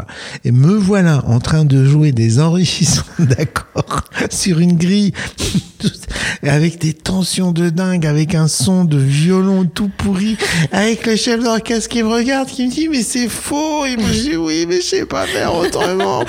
Et 0.44 0.53
me 0.53 0.77
voilà 0.77 1.24
en 1.27 1.40
train 1.40 1.64
de 1.64 1.85
jouer 1.85 2.12
des 2.12 2.40
enrichissements 2.40 3.05
d'accords 3.18 4.05
sur 4.31 4.59
une 4.59 4.77
grille 4.77 5.12
avec 6.42 6.79
des 6.79 6.92
tensions 6.92 7.53
de 7.53 7.70
dingue, 7.70 8.07
avec 8.07 8.35
un 8.35 8.48
son 8.48 8.85
de 8.85 8.98
violon 8.98 9.64
tout 9.64 9.90
pourri, 9.96 10.37
avec 10.72 11.07
le 11.07 11.16
chef 11.16 11.42
d'orchestre 11.42 11.88
qui 11.88 12.03
me 12.03 12.09
regarde, 12.09 12.48
qui 12.48 12.66
me 12.66 12.70
dit 12.70 12.88
mais 12.88 13.03
c'est 13.03 13.29
faux, 13.29 13.85
et 13.85 13.96
moi 13.96 14.09
je 14.12 14.31
dis 14.31 14.37
oui 14.37 14.66
mais 14.68 14.77
je 14.81 14.87
sais 14.87 15.07
pas 15.07 15.27
faire 15.27 15.55
autrement. 15.55 16.24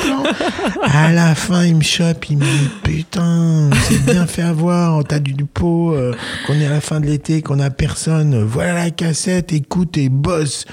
À 0.99 1.13
la 1.13 1.33
fin 1.33 1.63
il 1.63 1.77
me 1.77 1.81
chope, 1.81 2.29
il 2.29 2.37
me 2.39 2.43
dit 2.43 2.69
putain, 2.83 3.69
c'est 3.87 4.03
bien 4.05 4.27
fait 4.27 4.41
avoir, 4.41 5.01
t'as 5.05 5.19
du, 5.19 5.31
du 5.31 5.45
pot, 5.45 5.93
euh, 5.93 6.13
qu'on 6.45 6.59
est 6.59 6.65
à 6.65 6.69
la 6.69 6.81
fin 6.81 6.99
de 6.99 7.05
l'été, 7.05 7.41
qu'on 7.41 7.61
a 7.61 7.69
personne, 7.69 8.43
voilà 8.43 8.73
la 8.73 8.89
cassette, 8.91 9.53
écoute 9.53 9.97
et 9.97 10.09
bosse. 10.09 10.65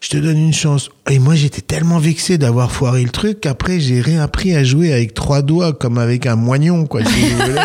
Je 0.00 0.08
te 0.08 0.16
donne 0.16 0.36
une 0.38 0.52
chance. 0.52 0.90
Et 1.08 1.20
moi, 1.20 1.36
j'étais 1.36 1.60
tellement 1.60 2.00
vexé 2.00 2.38
d'avoir 2.38 2.72
foiré 2.72 3.04
le 3.04 3.10
truc 3.10 3.40
qu'après, 3.40 3.78
j'ai 3.78 4.00
réappris 4.00 4.52
à 4.56 4.64
jouer 4.64 4.92
avec 4.92 5.14
trois 5.14 5.42
doigts, 5.42 5.72
comme 5.72 5.96
avec 5.96 6.26
un 6.26 6.34
moignon, 6.34 6.86
quoi. 6.86 7.04
si 7.04 7.20
vous 7.20 7.36
voulez. 7.36 7.60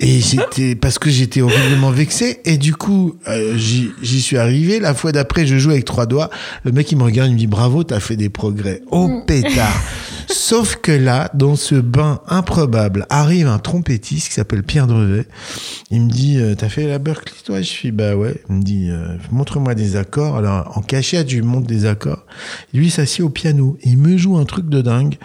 Et 0.00 0.20
j'étais 0.20 0.76
parce 0.76 1.00
que 1.00 1.10
j'étais 1.10 1.40
horriblement 1.40 1.90
vexé 1.90 2.38
et 2.44 2.56
du 2.56 2.72
coup 2.72 3.16
euh, 3.26 3.56
j'y 3.56 3.90
j'y 4.00 4.22
suis 4.22 4.38
arrivé. 4.38 4.78
La 4.78 4.94
fois 4.94 5.10
d'après, 5.10 5.44
je 5.44 5.58
joue 5.58 5.70
avec 5.70 5.84
trois 5.84 6.06
doigts. 6.06 6.30
Le 6.62 6.70
mec 6.70 6.92
il 6.92 6.98
me 6.98 7.02
regarde, 7.02 7.30
il 7.30 7.34
me 7.34 7.38
dit 7.38 7.48
bravo, 7.48 7.82
t'as 7.82 7.98
fait 7.98 8.14
des 8.14 8.28
progrès. 8.28 8.80
Oh 8.92 9.22
pétard. 9.26 9.82
Sauf 10.30 10.76
que 10.76 10.92
là, 10.92 11.30
dans 11.34 11.56
ce 11.56 11.74
bain 11.74 12.20
improbable, 12.28 13.06
arrive 13.08 13.48
un 13.48 13.58
trompettiste 13.58 14.28
qui 14.28 14.34
s'appelle 14.34 14.62
Pierre 14.62 14.86
Drevet. 14.86 15.26
Il 15.90 16.02
me 16.02 16.10
dit 16.10 16.38
euh, 16.38 16.54
t'as 16.54 16.68
fait 16.68 16.86
la 16.86 16.98
Berkeley 16.98 17.36
toi? 17.44 17.58
Je 17.60 17.66
suis 17.66 17.92
bah 17.92 18.14
ouais. 18.14 18.42
Il 18.50 18.56
me 18.56 18.62
dit 18.62 18.90
euh, 18.90 19.16
montre-moi 19.30 19.74
des 19.74 19.96
accords. 19.96 20.36
Alors 20.36 20.76
en 20.76 20.82
cachette, 20.82 21.30
je 21.30 21.36
lui 21.36 21.42
montre 21.42 21.66
des 21.66 21.86
accords. 21.86 22.24
Lui 22.74 22.90
s'assied 22.90 23.24
au 23.24 23.30
piano 23.30 23.78
il 23.82 23.98
me 23.98 24.16
joue 24.16 24.36
un 24.36 24.44
truc 24.44 24.68
de 24.68 24.82
dingue. 24.82 25.16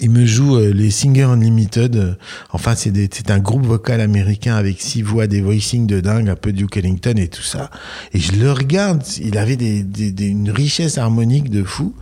Il 0.00 0.10
me 0.10 0.24
joue 0.24 0.56
euh, 0.56 0.72
les 0.72 0.90
Singer 0.90 1.24
Unlimited. 1.24 2.16
enfin, 2.52 2.74
c'est 2.74 3.30
un 3.30 3.38
groupe 3.38 3.66
vocal 3.66 4.00
américain 4.00 4.56
avec 4.56 4.80
six 4.80 5.02
voix, 5.02 5.26
des 5.26 5.40
voicings 5.40 5.86
de 5.86 6.00
dingue, 6.00 6.28
un 6.28 6.36
peu 6.36 6.52
Duke 6.52 6.78
Ellington 6.78 7.14
et 7.16 7.28
tout 7.28 7.42
ça. 7.42 7.70
Et 8.14 8.18
je 8.18 8.32
le 8.32 8.50
regarde. 8.52 9.02
Il 9.22 9.36
avait 9.36 9.56
des, 9.56 9.82
des- 9.82 10.10
des- 10.12 10.28
une 10.28 10.50
richesse 10.50 10.96
harmonique 10.98 11.50
de 11.50 11.62
fou. 11.62 11.94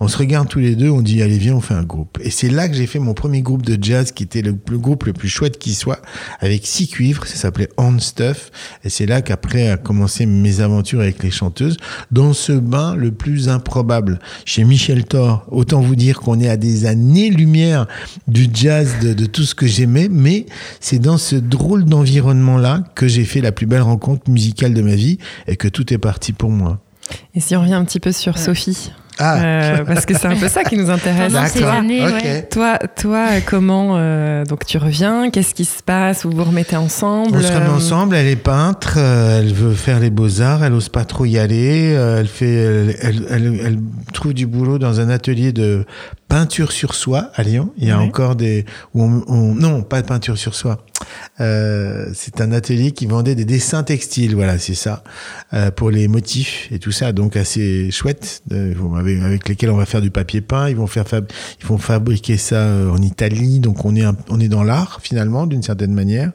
On 0.00 0.08
se 0.08 0.16
regarde 0.18 0.48
tous 0.48 0.58
les 0.58 0.74
deux. 0.74 0.90
On 0.90 1.00
dit 1.02 1.22
allez 1.22 1.38
viens, 1.38 1.54
on 1.54 1.60
fait 1.60 1.74
un 1.74 1.84
groupe. 1.84 2.18
Et 2.22 2.30
c'est 2.30 2.48
là 2.48 2.68
que 2.68 2.74
j'ai 2.74 2.86
fait 2.86 2.98
mon 2.98 3.14
premier 3.14 3.40
groupe 3.42 3.62
de 3.62 3.78
jazz, 3.82 4.10
qui 4.12 4.24
était 4.24 4.42
le, 4.42 4.56
le 4.70 4.78
groupe 4.78 5.04
le 5.04 5.12
plus 5.12 5.28
chouette 5.28 5.58
qui 5.58 5.74
soit, 5.74 6.00
avec 6.40 6.66
six 6.66 6.88
cuivres. 6.88 7.26
Ça 7.26 7.36
s'appelait 7.36 7.68
On 7.76 7.98
Stuff. 7.98 8.50
Et 8.84 8.90
c'est 8.90 9.06
là 9.06 9.22
qu'après 9.22 9.70
a 9.70 9.76
commencé 9.76 10.26
mes 10.26 10.60
aventures 10.60 11.00
avec 11.00 11.22
les 11.22 11.30
chanteuses. 11.30 11.76
Dans 12.10 12.32
ce 12.32 12.52
bain 12.52 12.96
le 12.96 13.12
plus 13.12 13.48
improbable, 13.48 14.18
chez 14.44 14.64
Michel 14.64 15.04
Thor. 15.04 15.46
Autant 15.50 15.80
vous 15.80 15.94
dire 15.96 16.20
qu'on 16.20 16.40
est 16.40 16.48
à 16.48 16.56
des 16.56 16.86
années-lumière 17.44 17.86
du 18.28 18.46
jazz, 18.52 18.96
de, 19.02 19.12
de 19.12 19.26
tout 19.26 19.42
ce 19.42 19.54
que 19.54 19.66
j'aimais, 19.66 20.08
mais 20.10 20.46
c'est 20.80 20.98
dans 20.98 21.18
ce 21.18 21.36
drôle 21.36 21.84
d'environnement-là 21.84 22.82
que 22.94 23.06
j'ai 23.08 23.24
fait 23.24 23.40
la 23.40 23.52
plus 23.52 23.66
belle 23.66 23.82
rencontre 23.82 24.30
musicale 24.30 24.74
de 24.74 24.82
ma 24.82 24.94
vie 24.94 25.18
et 25.46 25.56
que 25.56 25.68
tout 25.68 25.92
est 25.92 25.98
parti 25.98 26.32
pour 26.32 26.50
moi. 26.50 26.78
Et 27.34 27.40
si 27.40 27.54
on 27.54 27.60
revient 27.60 27.74
un 27.74 27.84
petit 27.84 28.00
peu 28.00 28.12
sur 28.12 28.38
Sophie, 28.38 28.90
Ah, 29.18 29.42
euh, 29.44 29.84
parce 29.84 30.06
que 30.06 30.16
c'est 30.18 30.26
un 30.26 30.36
peu 30.36 30.48
ça 30.48 30.64
qui 30.64 30.76
nous 30.78 30.88
intéresse. 30.90 31.34
Ces 31.52 31.62
années, 31.62 32.02
ouais. 32.02 32.48
Toi, 32.50 32.78
toi, 32.96 33.26
comment 33.44 33.96
euh, 33.98 34.44
donc 34.46 34.64
tu 34.64 34.78
reviens 34.78 35.30
Qu'est-ce 35.30 35.54
qui 35.54 35.66
se 35.66 35.82
passe 35.82 36.24
Vous 36.24 36.32
vous 36.32 36.44
remettez 36.44 36.76
ensemble 36.76 37.36
On 37.36 37.40
se 37.42 37.52
remet 37.52 37.66
euh, 37.66 37.76
ensemble, 37.76 38.16
elle 38.16 38.26
est 38.26 38.36
peintre, 38.36 38.94
euh, 38.96 39.40
elle 39.40 39.52
veut 39.52 39.74
faire 39.74 40.00
les 40.00 40.10
beaux-arts, 40.10 40.64
elle 40.64 40.72
ose 40.72 40.88
pas 40.88 41.04
trop 41.04 41.26
y 41.26 41.38
aller, 41.38 41.92
euh, 41.94 42.20
elle 42.20 42.26
fait, 42.26 42.46
elle, 42.54 42.96
elle, 43.02 43.26
elle- 43.30 43.60
elle 43.66 43.78
trouve 44.14 44.32
du 44.32 44.46
boulot 44.46 44.78
dans 44.78 44.98
un 44.98 45.10
atelier 45.10 45.52
de 45.52 45.84
peinture 46.28 46.72
sur 46.72 46.94
soie 46.94 47.30
à 47.34 47.42
Lyon. 47.42 47.72
Il 47.76 47.86
y 47.86 47.90
a 47.90 47.98
Ouais. 47.98 48.04
encore 48.04 48.34
des, 48.36 48.64
où 48.94 49.02
on, 49.04 49.22
on- 49.28 49.54
non, 49.54 49.82
pas 49.82 50.02
de 50.02 50.06
peinture 50.06 50.36
sur 50.38 50.54
soie. 50.54 50.84
Euh, 51.40 52.06
c'est 52.14 52.40
un 52.40 52.50
atelier 52.52 52.92
qui 52.92 53.06
vendait 53.06 53.34
des 53.34 53.44
dessins 53.44 53.82
textiles, 53.82 54.34
voilà, 54.34 54.58
c'est 54.58 54.74
ça, 54.74 55.04
euh, 55.52 55.70
pour 55.70 55.90
les 55.90 56.08
motifs 56.08 56.68
et 56.72 56.78
tout 56.78 56.92
ça, 56.92 57.12
donc 57.12 57.36
assez 57.36 57.90
chouette, 57.90 58.42
euh, 58.52 58.74
avec, 58.96 59.20
avec 59.22 59.48
lesquels 59.48 59.70
on 59.70 59.76
va 59.76 59.86
faire 59.86 60.00
du 60.00 60.10
papier 60.10 60.40
peint. 60.40 60.68
Ils 60.68 60.76
vont 60.76 60.86
faire, 60.86 61.06
fab- 61.06 61.30
ils 61.60 61.66
vont 61.66 61.78
fabriquer 61.78 62.36
ça 62.36 62.56
euh, 62.56 62.90
en 62.90 63.00
Italie, 63.02 63.60
donc 63.60 63.84
on 63.84 63.94
est, 63.94 64.04
un- 64.04 64.16
on 64.30 64.40
est 64.40 64.48
dans 64.48 64.62
l'art 64.64 65.00
finalement 65.02 65.46
d'une 65.46 65.62
certaine 65.62 65.92
manière. 65.92 66.32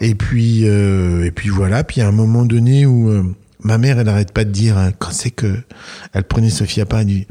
Et 0.00 0.14
puis, 0.14 0.62
euh, 0.64 1.24
et 1.24 1.30
puis 1.30 1.48
voilà. 1.50 1.84
Puis 1.84 2.00
à 2.00 2.08
un 2.08 2.12
moment 2.12 2.44
donné 2.44 2.86
où 2.86 3.10
euh, 3.10 3.22
ma 3.62 3.76
mère, 3.78 3.98
elle 3.98 4.08
arrête 4.08 4.32
pas 4.32 4.44
de 4.44 4.50
dire 4.50 4.78
euh, 4.78 4.90
quand 4.98 5.12
c'est 5.12 5.30
que 5.30 5.56
elle 6.12 6.24
prenait 6.24 6.50
Sophie 6.50 6.80
à 6.80 6.86
part, 6.86 7.00
elle 7.00 7.06
dit 7.06 7.26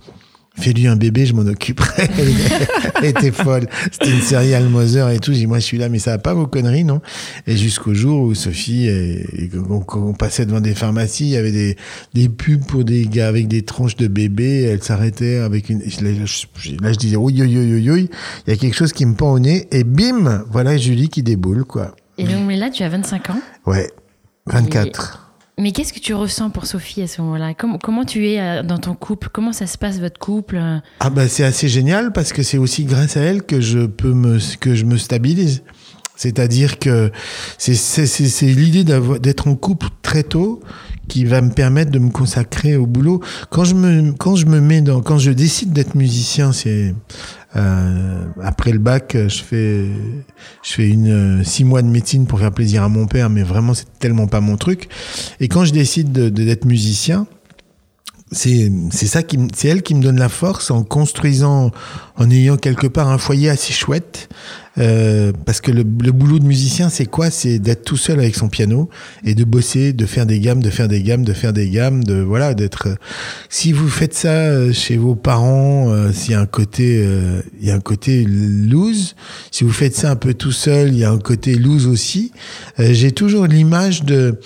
fais-lui 0.60 0.88
un 0.88 0.95
bébé, 0.95 1.26
je 1.26 1.34
m'en 1.34 1.41
occuperai. 1.41 2.08
Elle, 3.02 3.06
était 3.10 3.32
folle. 3.32 3.67
C'était 3.91 4.12
une 4.12 4.22
serial 4.22 4.67
mother 4.69 5.10
et 5.10 5.19
tout. 5.19 5.32
J'ai 5.34 5.39
dit, 5.39 5.48
moi, 5.48 5.60
je 5.60 5.65
suis 5.65 5.78
là, 5.78 5.89
mais 5.89 6.00
ça 6.00 6.12
va 6.12 6.17
pas 6.17 6.34
vos 6.34 6.48
conneries, 6.48 6.84
non? 6.84 7.02
Et 7.48 7.58
jusqu'au 7.58 7.93
jour 7.93 8.22
où 8.22 8.36
Sophie, 8.36 8.88
et, 8.88 9.43
et 9.43 9.50
on, 9.69 9.84
on 9.95 10.13
passait 10.13 10.45
devant 10.45 10.62
des 10.62 10.76
pharmacies, 10.76 11.26
il 11.26 11.32
y 11.32 11.38
avait 11.38 11.52
des, 11.52 11.78
des 12.13 12.30
pubs 12.30 12.63
pour 12.65 12.84
des 12.84 13.06
gars 13.06 13.28
avec 13.28 13.48
des 13.48 13.63
tronches 13.63 13.95
de 13.95 14.08
bébés. 14.08 14.63
Elle 14.63 14.84
s'arrêtait 14.84 15.38
avec 15.38 15.69
une. 15.69 15.80
Là, 15.80 16.12
je, 16.26 16.72
là, 16.82 16.93
je 16.93 16.98
disais, 16.98 17.15
oui, 17.15 17.34
oui, 17.39 17.58
oui, 17.58 17.74
oui, 17.74 17.89
oui. 17.89 18.10
Il 18.48 18.52
y 18.52 18.54
a 18.54 18.58
quelque 18.58 18.76
chose 18.76 18.93
qui 18.93 19.06
me 19.06 19.15
pend 19.15 19.32
au 19.32 19.39
nez. 19.39 19.67
Et 19.72 19.84
bim, 19.84 20.43
voilà 20.52 20.78
Julie 20.78 21.10
qui 21.10 21.24
déboule, 21.24 21.65
quoi. 21.65 21.95
Et 22.17 22.26
donc, 22.26 22.45
mais 22.48 22.58
là, 22.58 22.69
tu 22.69 22.84
as 22.84 22.89
25 22.89 23.30
ans. 23.30 23.41
Ouais, 23.65 23.89
24. 24.48 25.28
Mais 25.60 25.74
qu'est-ce 25.74 25.91
que 25.91 26.00
tu 26.00 26.13
ressens 26.13 26.50
pour 26.52 26.65
Sophie 26.65 27.02
à 27.02 27.08
ce 27.08 27.22
moment-là? 27.22 27.54
Comment, 27.54 28.06
tu 28.06 28.30
es 28.30 28.39
euh, 28.39 28.63
dans 28.63 28.78
ton 28.78 28.95
couple? 28.95 29.28
Comment 29.32 29.52
ça 29.52 29.67
se 29.67 29.78
passe, 29.78 30.00
votre 30.00 30.17
couple? 30.17 30.58
Ah 31.02 31.10
bah 31.10 31.28
c'est 31.28 31.43
assez 31.43 31.67
génial 31.67 32.13
parce 32.13 32.32
que 32.32 32.43
c'est 32.43 32.58
aussi 32.58 32.86
grâce 32.86 33.17
à 33.17 33.22
elle 33.22 33.43
que 33.43 33.60
je 33.60 33.86
peux 33.86 34.13
me 34.13 34.39
que 34.58 34.74
je 34.74 34.86
me 34.86 34.98
stabilise. 34.98 35.63
C'est-à-dire 36.15 36.80
que 36.80 37.12
c'est 37.58 38.45
l'idée 38.45 38.84
d'être 38.84 39.48
en 39.48 39.56
couple 39.56 39.88
très 40.02 40.24
tôt 40.24 40.62
qui 41.08 41.26
va 41.26 41.41
me 41.41 41.52
permettre 41.52 41.91
de 41.91 42.00
me 42.00 42.10
consacrer 42.10 42.76
au 42.76 42.86
boulot. 42.86 43.22
Quand 43.50 43.63
je 43.63 43.74
me 43.76 44.12
quand 44.13 44.36
je 44.36 44.45
me 44.45 44.62
mets 44.62 44.82
dans 44.82 45.02
quand 45.02 45.17
je 45.17 45.32
décide 45.32 45.74
d'être 45.74 45.95
musicien, 45.95 46.52
c'est 46.54 46.93
euh, 47.55 48.25
après 48.43 48.71
le 48.71 48.79
bac, 48.79 49.15
je 49.15 49.41
fais 49.43 49.88
je 50.63 50.73
fais 50.73 50.88
une 50.89 51.39
euh, 51.39 51.43
six 51.43 51.63
mois 51.63 51.81
de 51.81 51.88
médecine 51.88 52.27
pour 52.27 52.39
faire 52.39 52.51
plaisir 52.51 52.83
à 52.83 52.89
mon 52.89 53.07
père, 53.07 53.29
mais 53.29 53.43
vraiment 53.43 53.73
c'est 53.73 53.88
tellement 53.99 54.27
pas 54.27 54.39
mon 54.41 54.55
truc. 54.57 54.88
Et 55.39 55.47
quand 55.47 55.65
je 55.65 55.73
décide 55.73 56.12
de- 56.12 56.29
de- 56.29 56.43
d'être 56.43 56.65
musicien, 56.65 57.25
c'est 58.31 58.69
ça 58.91 59.23
qui 59.23 59.37
c'est 59.55 59.69
elle 59.69 59.81
qui 59.81 59.95
me 59.95 60.01
donne 60.01 60.19
la 60.19 60.29
force 60.29 60.71
en 60.71 60.83
construisant 60.83 61.71
en 62.15 62.29
ayant 62.29 62.57
quelque 62.57 62.87
part 62.87 63.09
un 63.09 63.17
foyer 63.17 63.49
assez 63.49 63.73
chouette. 63.73 64.29
Euh, 64.77 65.33
parce 65.45 65.59
que 65.59 65.71
le, 65.71 65.79
le 65.79 66.11
boulot 66.11 66.39
de 66.39 66.45
musicien 66.45 66.89
c'est 66.89 67.07
quoi? 67.07 67.31
C'est 67.31 67.59
d'être 67.59 67.83
tout 67.83 67.97
seul 67.97 68.19
avec 68.19 68.35
son 68.35 68.47
piano 68.47 68.87
et 69.25 69.35
de 69.35 69.43
bosser 69.43 69.91
de 69.91 70.05
faire 70.05 70.25
des 70.25 70.39
gammes 70.39 70.61
de 70.61 70.69
faire 70.69 70.87
des 70.87 71.01
gammes 71.01 71.25
de 71.25 71.33
faire 71.33 71.51
des 71.51 71.69
gammes 71.69 72.03
de 72.03 72.21
voilà 72.21 72.53
d'être 72.53 72.87
si 73.49 73.73
vous 73.73 73.89
faites 73.89 74.13
ça 74.13 74.29
euh, 74.29 74.71
chez 74.71 74.95
vos 74.95 75.15
parents 75.15 75.89
euh, 75.89 76.13
s'il 76.13 76.31
y 76.31 76.35
a 76.35 76.39
un 76.39 76.45
côté 76.45 77.01
euh, 77.03 77.41
il 77.59 77.67
y 77.67 77.71
a 77.71 77.75
un 77.75 77.81
côté 77.81 78.23
loose. 78.25 79.15
Si 79.51 79.63
vous 79.63 79.73
faites 79.73 79.95
ça 79.95 80.11
un 80.11 80.15
peu 80.15 80.33
tout 80.33 80.53
seul 80.53 80.89
il 80.89 80.99
y 80.99 81.03
a 81.03 81.11
un 81.11 81.19
côté 81.19 81.55
loose 81.55 81.87
aussi. 81.87 82.31
Euh, 82.79 82.93
j'ai 82.93 83.11
toujours 83.11 83.47
l'image 83.47 84.03
de 84.03 84.39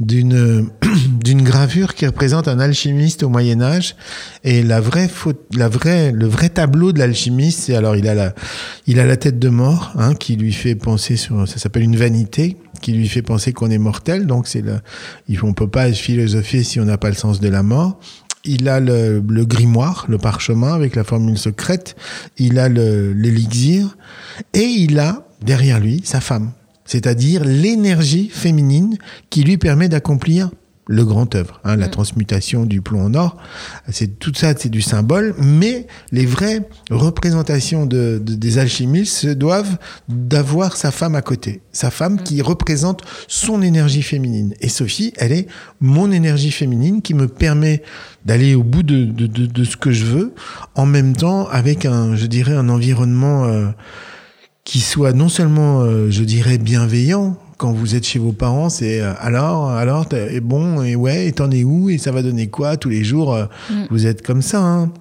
d'une 0.00 0.70
d'une 1.22 1.42
gravure 1.42 1.94
qui 1.94 2.06
représente 2.06 2.48
un 2.48 2.58
alchimiste 2.58 3.22
au 3.22 3.28
Moyen 3.28 3.60
Âge 3.60 3.94
et 4.42 4.62
la 4.62 4.80
vraie 4.80 5.08
faute, 5.08 5.40
la 5.54 5.68
vraie 5.68 6.10
le 6.10 6.26
vrai 6.26 6.48
tableau 6.48 6.92
de 6.92 6.98
l'alchimiste 6.98 7.60
c'est 7.60 7.76
alors 7.76 7.96
il 7.96 8.08
a 8.08 8.14
la 8.14 8.34
il 8.86 8.98
a 8.98 9.06
la 9.06 9.16
tête 9.16 9.38
de 9.38 9.48
mort 9.50 9.92
hein, 9.96 10.14
qui 10.14 10.36
lui 10.36 10.52
fait 10.52 10.74
penser 10.74 11.16
sur 11.16 11.46
ça 11.46 11.58
s'appelle 11.58 11.82
une 11.82 11.96
vanité 11.96 12.56
qui 12.80 12.92
lui 12.92 13.08
fait 13.08 13.22
penser 13.22 13.52
qu'on 13.52 13.70
est 13.70 13.78
mortel 13.78 14.26
donc 14.26 14.48
c'est 14.48 14.62
le 14.62 14.80
on 15.42 15.52
peut 15.52 15.68
pas 15.68 15.92
philosopher 15.92 16.64
si 16.64 16.80
on 16.80 16.84
n'a 16.86 16.98
pas 16.98 17.10
le 17.10 17.14
sens 17.14 17.40
de 17.40 17.48
la 17.48 17.62
mort 17.62 18.00
il 18.44 18.68
a 18.68 18.80
le, 18.80 19.22
le 19.28 19.44
grimoire, 19.44 20.06
le 20.08 20.16
parchemin 20.16 20.72
avec 20.72 20.96
la 20.96 21.04
formule 21.04 21.36
secrète. 21.36 21.94
Il 22.38 22.58
a 22.58 22.68
l'élixir. 22.70 23.98
Et 24.54 24.64
il 24.64 24.98
a, 24.98 25.26
derrière 25.42 25.78
lui, 25.78 26.00
sa 26.04 26.20
femme. 26.20 26.52
C'est-à-dire 26.90 27.44
l'énergie 27.44 28.28
féminine 28.28 28.98
qui 29.30 29.44
lui 29.44 29.58
permet 29.58 29.88
d'accomplir 29.88 30.50
le 30.88 31.04
grand 31.04 31.36
œuvre, 31.36 31.60
hein, 31.62 31.76
la 31.76 31.86
transmutation 31.86 32.66
du 32.66 32.80
plomb 32.80 33.04
en 33.04 33.14
or. 33.14 33.36
C'est 33.92 34.18
tout 34.18 34.32
ça, 34.34 34.54
c'est 34.58 34.70
du 34.70 34.82
symbole, 34.82 35.36
mais 35.38 35.86
les 36.10 36.26
vraies 36.26 36.68
représentations 36.90 37.86
de, 37.86 38.20
de- 38.20 38.34
des 38.34 38.58
alchimistes 38.58 39.14
se 39.18 39.28
doivent 39.28 39.78
d'avoir 40.08 40.76
sa 40.76 40.90
femme 40.90 41.14
à 41.14 41.22
côté, 41.22 41.60
sa 41.70 41.92
femme 41.92 42.20
qui 42.20 42.42
représente 42.42 43.02
son 43.28 43.62
énergie 43.62 44.02
féminine. 44.02 44.54
Et 44.60 44.68
Sophie, 44.68 45.12
elle 45.16 45.30
est 45.30 45.46
mon 45.80 46.10
énergie 46.10 46.50
féminine 46.50 47.02
qui 47.02 47.14
me 47.14 47.28
permet 47.28 47.84
d'aller 48.26 48.56
au 48.56 48.64
bout 48.64 48.82
de, 48.82 49.04
de, 49.04 49.28
de, 49.28 49.46
de 49.46 49.64
ce 49.64 49.76
que 49.76 49.92
je 49.92 50.06
veux, 50.06 50.34
en 50.74 50.86
même 50.86 51.14
temps 51.14 51.46
avec 51.50 51.84
un, 51.86 52.16
je 52.16 52.26
dirais, 52.26 52.54
un 52.56 52.68
environnement 52.68 53.44
euh, 53.44 53.68
qui 54.70 54.78
soit 54.78 55.12
non 55.12 55.28
seulement, 55.28 55.80
euh, 55.80 56.10
je 56.10 56.22
dirais, 56.22 56.56
bienveillant. 56.56 57.36
Quand 57.56 57.72
vous 57.72 57.96
êtes 57.96 58.06
chez 58.06 58.20
vos 58.20 58.30
parents, 58.30 58.68
c'est 58.68 59.00
euh, 59.00 59.12
alors, 59.18 59.68
alors, 59.68 60.06
et 60.12 60.38
bon, 60.38 60.80
et 60.84 60.94
ouais, 60.94 61.26
et 61.26 61.32
t'en 61.32 61.50
es 61.50 61.64
où, 61.64 61.90
et 61.90 61.98
ça 61.98 62.12
va 62.12 62.22
donner 62.22 62.46
quoi 62.46 62.76
tous 62.76 62.88
les 62.88 63.02
jours. 63.02 63.34
euh, 63.34 63.46
Vous 63.90 64.06
êtes 64.06 64.22
comme 64.24 64.42
ça. 64.42 64.62
Hein. 64.62 64.92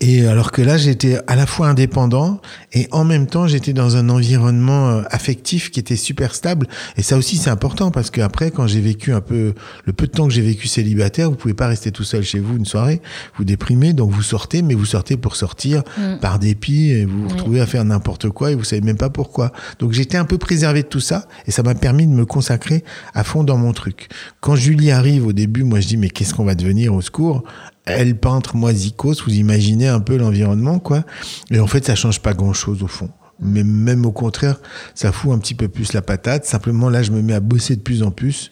Et 0.00 0.26
alors 0.26 0.52
que 0.52 0.60
là, 0.60 0.76
j'étais 0.76 1.18
à 1.26 1.36
la 1.36 1.46
fois 1.46 1.68
indépendant 1.68 2.40
et 2.72 2.86
en 2.92 3.04
même 3.04 3.26
temps, 3.26 3.46
j'étais 3.46 3.72
dans 3.72 3.96
un 3.96 4.10
environnement 4.10 4.90
euh, 4.90 5.02
affectif 5.10 5.70
qui 5.70 5.80
était 5.80 5.96
super 5.96 6.34
stable. 6.34 6.66
Et 6.98 7.02
ça 7.02 7.16
aussi, 7.16 7.36
c'est 7.36 7.48
important 7.48 7.90
parce 7.90 8.10
qu'après, 8.10 8.50
quand 8.50 8.66
j'ai 8.66 8.80
vécu 8.80 9.12
un 9.14 9.22
peu, 9.22 9.54
le 9.84 9.92
peu 9.94 10.06
de 10.06 10.12
temps 10.12 10.28
que 10.28 10.34
j'ai 10.34 10.42
vécu 10.42 10.68
célibataire, 10.68 11.30
vous 11.30 11.36
pouvez 11.36 11.54
pas 11.54 11.66
rester 11.66 11.92
tout 11.92 12.04
seul 12.04 12.22
chez 12.22 12.40
vous 12.40 12.56
une 12.56 12.66
soirée, 12.66 13.00
vous 13.38 13.44
déprimez, 13.44 13.94
donc 13.94 14.10
vous 14.10 14.22
sortez, 14.22 14.60
mais 14.60 14.74
vous 14.74 14.84
sortez 14.84 15.16
pour 15.16 15.34
sortir 15.34 15.82
par 16.20 16.38
dépit 16.38 16.90
et 16.90 17.06
vous 17.06 17.22
vous 17.22 17.28
retrouvez 17.28 17.60
à 17.60 17.66
faire 17.66 17.84
n'importe 17.84 18.28
quoi 18.28 18.52
et 18.52 18.54
vous 18.54 18.64
savez 18.64 18.82
même 18.82 18.98
pas 18.98 19.10
pourquoi. 19.10 19.52
Donc 19.78 19.92
j'étais 19.92 20.18
un 20.18 20.26
peu 20.26 20.36
préservé 20.36 20.82
de 20.82 20.88
tout 20.88 21.00
ça 21.00 21.26
et 21.46 21.50
ça 21.50 21.62
m'a 21.62 21.74
permis 21.74 22.06
de 22.06 22.12
me 22.12 22.26
consacrer 22.26 22.84
à 23.14 23.24
fond 23.24 23.44
dans 23.44 23.56
mon 23.56 23.72
truc. 23.72 24.08
Quand 24.40 24.56
Julie 24.56 24.90
arrive 24.90 25.26
au 25.26 25.32
début, 25.32 25.64
moi 25.64 25.80
je 25.80 25.88
dis 25.88 25.96
mais 25.96 26.10
qu'est-ce 26.10 26.34
qu'on 26.34 26.44
va 26.44 26.54
devenir 26.54 26.94
au 26.94 27.00
secours? 27.00 27.44
Elle 27.86 28.18
peintre, 28.18 28.56
moi 28.56 28.72
Zikos, 28.72 29.22
vous 29.24 29.34
imaginez 29.34 29.88
un 29.88 30.00
peu 30.00 30.16
l'environnement, 30.16 30.78
quoi. 30.78 31.04
Et 31.50 31.60
en 31.60 31.66
fait, 31.66 31.84
ça 31.84 31.94
change 31.94 32.20
pas 32.20 32.34
grand-chose 32.34 32.82
au 32.82 32.88
fond. 32.88 33.10
Mais 33.40 33.64
même 33.64 34.04
au 34.06 34.12
contraire, 34.12 34.60
ça 34.94 35.12
fout 35.12 35.32
un 35.32 35.38
petit 35.38 35.54
peu 35.54 35.68
plus 35.68 35.92
la 35.92 36.02
patate. 36.02 36.44
Simplement, 36.44 36.90
là, 36.90 37.02
je 37.02 37.12
me 37.12 37.22
mets 37.22 37.34
à 37.34 37.40
bosser 37.40 37.76
de 37.76 37.80
plus 37.82 38.02
en 38.02 38.10
plus. 38.10 38.50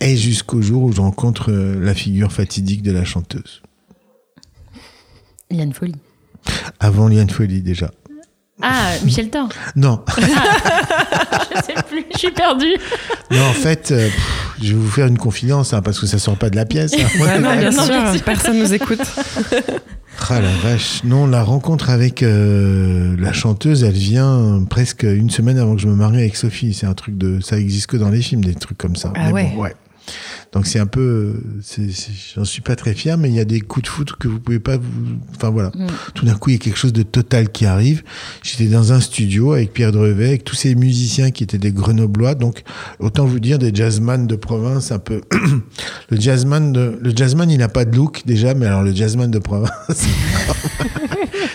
Et 0.00 0.16
jusqu'au 0.16 0.62
jour 0.62 0.84
où 0.84 0.92
je 0.92 1.00
rencontre 1.00 1.50
euh, 1.50 1.78
la 1.78 1.94
figure 1.94 2.32
fatidique 2.32 2.82
de 2.82 2.92
la 2.92 3.04
chanteuse. 3.04 3.60
Liane 5.50 5.74
Folie. 5.74 5.96
Avant 6.78 7.08
Liane 7.08 7.28
Folie, 7.28 7.60
déjà. 7.60 7.90
Ah, 8.62 8.90
Michel 9.04 9.30
Thor. 9.30 9.48
Non, 9.76 10.02
Je 10.18 11.62
sais 11.62 11.82
plus, 11.88 12.04
je 12.12 12.18
suis 12.18 12.30
perdue. 12.30 12.74
non, 13.30 13.42
en 13.48 13.52
fait, 13.52 13.90
euh, 13.90 14.06
pff, 14.06 14.54
je 14.62 14.68
vais 14.68 14.74
vous 14.78 14.90
faire 14.90 15.06
une 15.06 15.18
confidence, 15.18 15.72
hein, 15.72 15.82
parce 15.82 15.98
que 15.98 16.06
ça 16.06 16.18
sort 16.18 16.36
pas 16.36 16.50
de 16.50 16.56
la 16.56 16.64
pièce. 16.66 16.92
hein. 16.94 17.20
Ouais, 17.20 17.38
non, 17.38 17.56
bien 17.56 17.70
sûr, 17.72 17.86
bien 17.86 18.12
sûr. 18.12 18.22
personne 18.22 18.58
nous 18.58 18.72
écoute. 18.72 19.00
Ah 20.32 20.40
la 20.40 20.52
vache. 20.62 21.02
Non, 21.02 21.26
la 21.26 21.42
rencontre 21.42 21.88
avec 21.90 22.22
euh, 22.22 23.16
la 23.18 23.32
chanteuse, 23.32 23.82
elle 23.84 23.94
vient 23.94 24.64
presque 24.68 25.02
une 25.02 25.30
semaine 25.30 25.58
avant 25.58 25.74
que 25.74 25.80
je 25.80 25.88
me 25.88 25.94
marie 25.94 26.18
avec 26.18 26.36
Sophie. 26.36 26.72
C'est 26.74 26.86
un 26.86 26.92
truc 26.94 27.16
de, 27.18 27.40
ça 27.40 27.58
existe 27.58 27.86
que 27.88 27.96
dans 27.96 28.10
les 28.10 28.20
films, 28.20 28.44
des 28.44 28.54
trucs 28.54 28.76
comme 28.78 28.94
ça. 28.96 29.12
Ah 29.16 29.28
Mais 29.28 29.32
ouais. 29.32 29.52
bon, 29.56 29.62
ouais. 29.62 29.74
Donc 30.52 30.66
c'est 30.66 30.80
un 30.80 30.86
peu, 30.86 31.34
j'en 32.34 32.44
suis 32.44 32.60
pas 32.60 32.74
très 32.74 32.92
fier, 32.92 33.16
mais 33.16 33.28
il 33.28 33.34
y 33.36 33.40
a 33.40 33.44
des 33.44 33.60
coups 33.60 33.84
de 33.84 33.88
foudre 33.88 34.16
que 34.18 34.26
vous 34.26 34.40
pouvez 34.40 34.58
pas 34.58 34.78
vous, 34.78 35.18
enfin 35.36 35.48
voilà. 35.50 35.68
Mm. 35.68 35.86
Tout 36.14 36.26
d'un 36.26 36.34
coup, 36.34 36.50
il 36.50 36.54
y 36.54 36.56
a 36.56 36.58
quelque 36.58 36.76
chose 36.76 36.92
de 36.92 37.04
total 37.04 37.50
qui 37.50 37.66
arrive. 37.66 38.02
J'étais 38.42 38.66
dans 38.66 38.92
un 38.92 39.00
studio 39.00 39.52
avec 39.52 39.72
Pierre 39.72 39.92
Drevet, 39.92 40.26
avec 40.26 40.44
tous 40.44 40.56
ces 40.56 40.74
musiciens 40.74 41.30
qui 41.30 41.44
étaient 41.44 41.58
des 41.58 41.70
Grenoblois, 41.70 42.34
donc 42.34 42.64
autant 42.98 43.26
vous 43.26 43.38
dire 43.38 43.60
des 43.60 43.72
jazzman 43.72 44.26
de 44.26 44.34
province 44.34 44.90
un 44.90 44.98
peu. 44.98 45.20
le 46.10 46.20
jazzman 46.20 46.72
de, 46.72 46.98
le 47.00 47.12
jazzman, 47.14 47.48
il 47.48 47.58
n'a 47.58 47.68
pas 47.68 47.84
de 47.84 47.94
look 47.94 48.22
déjà, 48.26 48.54
mais 48.54 48.66
alors 48.66 48.82
le 48.82 48.92
jazzman 48.92 49.30
de 49.30 49.38
province. 49.38 49.70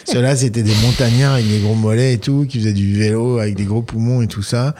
Ceux-là, 0.05 0.37
c'était 0.37 0.63
des 0.63 0.75
montagnards 0.83 1.33
avec 1.33 1.49
des 1.49 1.59
gros 1.59 1.75
mollets 1.75 2.13
et 2.13 2.17
tout, 2.17 2.45
qui 2.47 2.59
faisaient 2.59 2.71
du 2.71 2.93
vélo 2.93 3.39
avec 3.39 3.55
des 3.55 3.65
gros 3.65 3.81
poumons 3.81 4.21
et 4.21 4.27
tout 4.27 4.43
ça. 4.43 4.73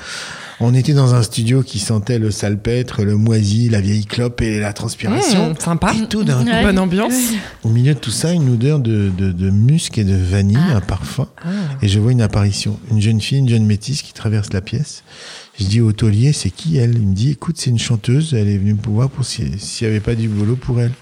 On 0.62 0.74
était 0.74 0.94
dans 0.94 1.14
un 1.16 1.22
studio 1.22 1.64
qui 1.64 1.80
sentait 1.80 2.18
le 2.18 2.32
salpêtre, 2.32 3.04
le 3.04 3.18
moisi, 3.18 3.68
la 3.68 3.82
vieille 3.82 4.06
clope 4.06 4.42
et 4.42 4.60
la 4.60 4.72
transpiration. 4.72 5.52
Mmh, 5.52 5.56
sympa. 5.60 5.94
Et 5.94 6.08
tout 6.08 6.24
d'un 6.24 6.44
coup, 6.44 6.50
Ouais. 6.50 6.64
Bonne 6.64 6.80
ambiance. 6.80 7.14
au 7.64 7.70
milieu 7.70 7.94
de 7.94 8.00
tout 8.00 8.12
ça, 8.12 8.32
une 8.32 8.50
odeur 8.54 8.80
de, 8.80 9.12
de, 9.18 9.34
de 9.34 9.50
musc 9.50 9.98
et 9.98 10.06
de 10.06 10.16
vanille, 10.16 10.56
un 10.58 10.80
parfum. 10.80 11.28
Et 11.82 11.90
je 11.90 12.00
vois 12.00 12.14
une 12.14 12.22
apparition. 12.22 12.80
Une 12.90 13.02
jeune 13.02 13.20
fille, 13.20 13.40
une 13.40 13.50
jeune 13.50 13.66
métisse 13.66 14.02
qui 14.02 14.14
traverse 14.14 14.54
la 14.54 14.62
pièce. 14.62 15.04
Je 15.60 15.66
dis 15.66 15.82
au 15.82 15.92
taulier, 15.92 16.32
c'est 16.32 16.52
qui 16.52 16.78
elle? 16.78 16.96
Il 16.96 17.08
me 17.08 17.14
dit, 17.14 17.32
écoute, 17.32 17.58
c'est 17.60 17.70
une 17.70 17.80
chanteuse. 17.80 18.34
Elle 18.34 18.48
est 18.48 18.58
venue 18.58 18.76
me 18.76 18.82
voir 18.94 19.10
pour 19.10 19.26
si- 19.26 19.60
s'il 19.60 19.88
n'y 19.88 19.92
avait 19.92 20.00
pas 20.02 20.16
du 20.16 20.30
boulot 20.30 20.56
pour 20.56 20.80
elle. 20.80 20.94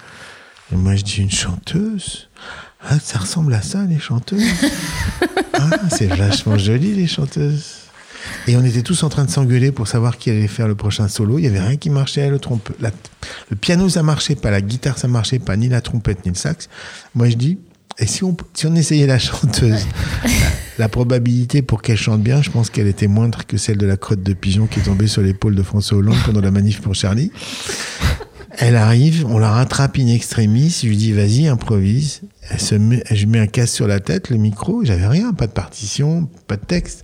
Et 0.72 0.76
moi, 0.76 0.96
je 0.96 1.04
dis, 1.04 1.18
une 1.22 1.32
chanteuse? 1.32 2.28
Ah, 2.90 2.98
ça 3.00 3.20
ressemble 3.20 3.54
à 3.54 3.62
ça, 3.62 3.86
les 3.86 4.00
chanteuses? 4.00 4.42
ah, 5.54 5.70
c'est 5.92 6.08
vachement 6.08 6.58
joli, 6.58 6.96
les 6.96 7.08
chanteuses. 7.08 7.64
Et 8.48 8.56
on 8.58 8.64
était 8.64 8.82
tous 8.82 9.04
en 9.04 9.10
train 9.10 9.26
de 9.26 9.30
s'engueuler 9.30 9.72
pour 9.72 9.88
savoir 9.88 10.18
qui 10.18 10.30
allait 10.30 10.48
faire 10.48 10.68
le 10.68 10.76
prochain 10.76 11.08
solo. 11.08 11.40
Il 11.40 11.46
y 11.46 11.48
avait 11.48 11.60
rien 11.60 11.76
qui 11.78 11.90
marchait. 11.90 12.30
Le, 12.30 12.40
trompe, 12.40 12.70
la- 12.80 12.92
le 13.50 13.56
piano, 13.56 13.90
ça 13.90 14.04
marchait 14.04 14.36
pas. 14.36 14.52
La 14.52 14.62
guitare, 14.62 14.98
ça 14.98 15.08
marchait 15.08 15.40
pas. 15.40 15.56
Ni 15.58 15.70
la 15.70 15.82
trompette, 15.82 16.26
ni 16.26 16.32
le 16.32 16.38
sax. 16.38 16.70
Moi, 17.16 17.30
je 17.30 17.36
dis, 17.36 17.58
et 18.00 18.08
si 18.08 18.24
on, 18.24 18.36
si 18.54 18.66
on 18.66 18.76
essayait 18.76 19.06
la 19.08 19.20
chanteuse 19.20 19.86
la, 20.24 20.30
la 20.80 20.90
probabilité 20.90 21.62
pour 21.62 21.82
qu'elle 21.82 21.98
chante 21.98 22.22
bien, 22.24 22.42
je 22.42 22.50
pense 22.50 22.70
qu'elle 22.70 22.88
était 22.88 23.08
moindre 23.08 23.46
que 23.46 23.58
celle 23.58 23.78
de 23.78 23.86
la 23.86 23.98
crotte 23.98 24.24
de 24.24 24.34
pigeon 24.34 24.66
qui 24.68 24.80
est 24.80 24.84
tombée 24.84 25.08
sur 25.08 25.22
l'épaule 25.22 25.54
de 25.56 25.62
François 25.64 25.98
Hollande 26.00 26.18
pendant 26.26 26.42
la 26.42 26.50
manif 26.52 26.82
pour 26.82 26.96
Charlie. 26.96 27.32
Elle 28.60 28.76
arrive, 28.76 29.26
on 29.28 29.40
la 29.40 29.50
rattrape 29.50 29.98
in 29.98 30.08
extremis, 30.08 30.80
je 30.84 30.88
lui 30.88 30.96
dis 30.98 31.12
vas-y, 31.12 31.48
improvise. 31.48 32.22
Elle 32.52 32.60
se 32.60 32.76
met, 32.76 33.04
je 33.10 33.26
mets 33.26 33.40
un 33.40 33.48
casque 33.48 33.74
sur 33.74 33.88
la 33.88 34.00
tête, 34.00 34.30
le 34.30 34.38
micro, 34.38 34.84
j'avais 34.84 35.08
rien, 35.08 35.34
pas 35.34 35.48
de 35.48 35.52
partition, 35.54 36.30
pas 36.48 36.56
de 36.56 36.66
texte. 36.66 37.03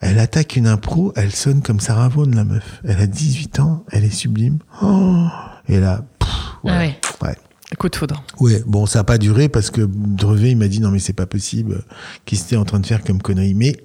Elle 0.00 0.18
attaque 0.18 0.56
une 0.56 0.66
impro, 0.66 1.12
elle 1.14 1.32
sonne 1.32 1.60
comme 1.62 1.78
Sarah 1.78 2.08
Vaughan, 2.08 2.30
la 2.34 2.44
meuf. 2.44 2.80
Elle 2.84 3.00
a 3.00 3.06
18 3.06 3.60
ans, 3.60 3.84
elle 3.92 4.04
est 4.04 4.10
sublime. 4.10 4.58
Oh 4.82 5.26
et 5.68 5.78
là, 5.78 6.04
pff, 6.18 6.30
ouais, 6.64 6.70
Ah 6.72 6.78
ouais. 6.78 6.98
ouais. 7.28 7.36
Coup 7.78 7.88
de 7.88 7.94
foudre. 7.94 8.24
Ouais, 8.40 8.62
bon, 8.66 8.84
ça 8.86 8.98
n'a 9.00 9.04
pas 9.04 9.16
duré 9.18 9.48
parce 9.48 9.70
que 9.70 9.82
Drevet, 9.88 10.50
il 10.50 10.56
m'a 10.56 10.66
dit 10.66 10.80
non, 10.80 10.90
mais 10.90 10.98
c'est 10.98 11.12
pas 11.12 11.26
possible. 11.26 11.84
Qu'est-ce 12.24 12.44
que 12.44 12.48
t'es 12.50 12.56
en 12.56 12.64
train 12.64 12.80
de 12.80 12.86
faire 12.86 13.04
comme 13.04 13.22
connerie 13.22 13.54
Mais 13.54 13.76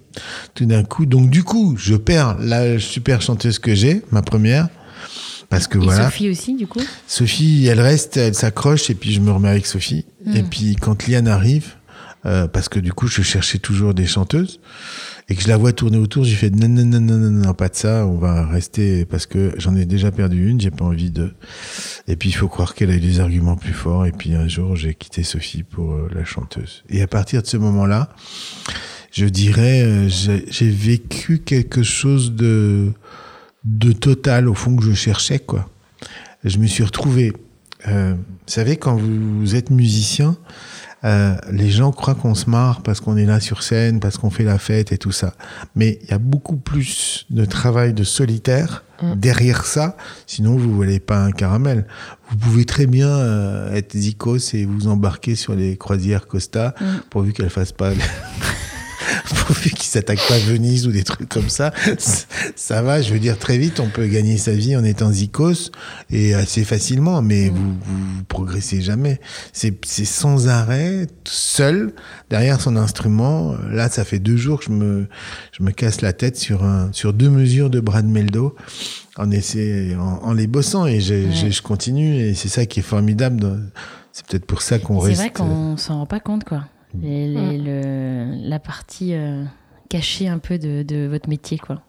tout 0.55 0.65
d'un 0.65 0.83
coup, 0.83 1.05
donc 1.05 1.29
du 1.29 1.43
coup, 1.43 1.75
je 1.77 1.95
perds 1.95 2.37
la 2.39 2.79
super 2.79 3.21
chanteuse 3.21 3.59
que 3.59 3.75
j'ai, 3.75 4.01
ma 4.11 4.23
première. 4.23 4.69
Parce 5.49 5.67
que 5.67 5.77
Et 5.77 5.81
voilà. 5.81 6.05
Sophie 6.05 6.29
aussi, 6.31 6.55
du 6.55 6.65
coup? 6.65 6.81
Sophie, 7.05 7.67
elle 7.67 7.79
reste, 7.79 8.17
elle 8.17 8.33
s'accroche 8.33 8.89
et 8.89 8.95
puis 8.95 9.11
je 9.13 9.19
me 9.19 9.31
remets 9.31 9.49
avec 9.49 9.67
Sophie. 9.67 10.05
Et 10.33 10.41
puis 10.41 10.75
quand 10.75 11.05
Liane 11.07 11.27
arrive, 11.27 11.73
euh, 12.25 12.47
parce 12.47 12.69
que 12.69 12.79
du 12.79 12.91
coup 12.91 13.07
je 13.07 13.21
cherchais 13.21 13.59
toujours 13.59 13.93
des 13.93 14.05
chanteuses 14.05 14.59
et 15.29 15.35
que 15.35 15.41
je 15.41 15.47
la 15.47 15.57
vois 15.57 15.73
tourner 15.73 15.97
autour, 15.97 16.23
j'ai 16.23 16.35
fait 16.35 16.49
non 16.49 16.67
non 16.67 16.85
non 16.85 16.99
non 16.99 17.17
non 17.17 17.53
pas 17.53 17.69
de 17.69 17.75
ça, 17.75 18.05
on 18.05 18.17
va 18.17 18.47
rester 18.47 19.05
parce 19.05 19.25
que 19.25 19.53
j'en 19.57 19.75
ai 19.75 19.85
déjà 19.85 20.11
perdu 20.11 20.49
une, 20.49 20.59
j'ai 20.59 20.71
pas 20.71 20.85
envie 20.85 21.11
de. 21.11 21.33
Et 22.07 22.15
puis 22.15 22.29
il 22.29 22.33
faut 22.33 22.47
croire 22.47 22.73
qu'elle 22.73 22.91
a 22.91 22.95
eu 22.95 22.99
des 22.99 23.19
arguments 23.19 23.55
plus 23.55 23.73
forts 23.73 24.05
et 24.05 24.11
puis 24.11 24.33
un 24.35 24.47
jour 24.47 24.75
j'ai 24.75 24.93
quitté 24.93 25.23
Sophie 25.23 25.63
pour 25.63 25.93
euh, 25.93 26.09
la 26.13 26.25
chanteuse. 26.25 26.83
Et 26.89 27.01
à 27.01 27.07
partir 27.07 27.41
de 27.41 27.47
ce 27.47 27.57
moment-là, 27.57 28.09
je 29.11 29.25
dirais 29.25 29.83
euh, 29.83 30.09
j'ai 30.09 30.69
vécu 30.69 31.39
quelque 31.39 31.83
chose 31.83 32.33
de 32.33 32.91
de 33.63 33.91
total 33.91 34.47
au 34.47 34.53
fond 34.53 34.75
que 34.75 34.83
je 34.83 34.93
cherchais 34.93 35.39
quoi 35.39 35.69
je 36.43 36.59
me 36.59 36.67
suis 36.67 36.83
retrouvé. 36.83 37.33
Vous 37.87 38.15
savez, 38.45 38.77
quand 38.77 38.95
vous 38.95 39.55
êtes 39.55 39.71
musicien, 39.71 40.37
euh, 41.05 41.35
les 41.51 41.69
gens 41.69 41.91
croient 41.91 42.15
qu'on 42.15 42.35
se 42.35 42.49
marre 42.49 42.81
parce 42.81 42.99
qu'on 42.99 43.15
est 43.15 43.25
là 43.25 43.39
sur 43.39 43.63
scène, 43.63 43.99
parce 43.99 44.17
qu'on 44.17 44.29
fait 44.29 44.43
la 44.43 44.57
fête 44.57 44.91
et 44.91 44.97
tout 44.97 45.11
ça. 45.11 45.33
Mais 45.75 45.99
il 46.03 46.09
y 46.09 46.13
a 46.13 46.17
beaucoup 46.17 46.57
plus 46.57 47.25
de 47.29 47.45
travail 47.45 47.93
de 47.93 48.03
solitaire 48.03 48.83
derrière 49.15 49.65
ça. 49.65 49.97
Sinon, 50.25 50.55
vous 50.55 50.69
ne 50.69 50.73
voulez 50.73 50.99
pas 50.99 51.19
un 51.19 51.31
caramel. 51.31 51.85
Vous 52.29 52.37
pouvez 52.37 52.65
très 52.65 52.87
bien 52.87 53.09
euh, 53.09 53.73
être 53.73 53.95
zikos 53.95 54.53
et 54.53 54.65
vous 54.65 54.87
embarquer 54.87 55.35
sur 55.35 55.53
les 55.53 55.77
croisières 55.77 56.27
Costa, 56.27 56.73
pourvu 57.09 57.33
qu'elles 57.33 57.49
fassent 57.49 57.71
pas. 57.71 57.91
pourvu 59.45 59.69
qu'ils 59.71 59.85
s'attaquent 59.85 60.27
pas 60.27 60.35
à 60.35 60.39
Venise 60.39 60.87
ou 60.87 60.91
des 60.91 61.03
trucs 61.03 61.29
comme 61.29 61.49
ça, 61.49 61.71
ça 62.55 62.81
va. 62.81 63.01
Je 63.01 63.13
veux 63.13 63.19
dire, 63.19 63.37
très 63.37 63.57
vite, 63.57 63.79
on 63.79 63.89
peut 63.89 64.07
gagner 64.07 64.37
sa 64.37 64.51
vie 64.51 64.75
en 64.75 64.83
étant 64.83 65.11
zikos 65.11 65.71
et 66.09 66.33
assez 66.33 66.63
facilement, 66.63 67.21
mais 67.21 67.49
vous, 67.49 67.73
vous, 67.73 67.97
vous 68.17 68.23
progressez 68.27 68.81
jamais. 68.81 69.19
C'est 69.53 69.73
c'est 69.85 70.05
sans 70.05 70.47
arrêt, 70.47 71.07
seul, 71.25 71.93
derrière 72.29 72.59
son 72.61 72.75
instrument. 72.75 73.55
Là, 73.69 73.89
ça 73.89 74.03
fait 74.05 74.19
deux 74.19 74.37
jours 74.37 74.59
que 74.59 74.65
je 74.65 74.71
me, 74.71 75.07
je 75.57 75.63
me 75.63 75.71
casse 75.71 76.01
la 76.01 76.13
tête 76.13 76.37
sur, 76.37 76.63
un, 76.63 76.89
sur 76.93 77.13
deux 77.13 77.29
mesures 77.29 77.69
de 77.69 77.79
Brad 77.79 78.05
Meldo 78.05 78.55
en, 79.17 79.31
essaie, 79.31 79.95
en, 79.95 80.19
en 80.23 80.33
les 80.33 80.47
bossant 80.47 80.85
et 80.85 80.99
je, 81.01 81.31
je, 81.31 81.49
je 81.49 81.61
continue 81.61 82.15
et 82.19 82.33
c'est 82.33 82.49
ça 82.49 82.65
qui 82.65 82.79
est 82.79 82.83
formidable. 82.83 83.59
C'est 84.11 84.25
peut-être 84.27 84.45
pour 84.45 84.61
ça 84.61 84.79
qu'on 84.79 84.99
C'est 85.01 85.07
reste. 85.07 85.19
vrai 85.19 85.29
qu'on 85.31 85.77
s'en 85.77 85.99
rend 85.99 86.05
pas 86.05 86.19
compte, 86.21 86.43
quoi. 86.45 86.63
Les- 87.01 87.27
les- 87.27 87.57
le- 87.57 88.49
la 88.49 88.59
partie 88.59 89.13
euh, 89.13 89.43
cachée 89.89 90.27
un 90.27 90.39
peu 90.39 90.57
de, 90.57 90.83
de 90.83 91.07
votre 91.07 91.29
métier, 91.29 91.57
quoi. 91.57 91.81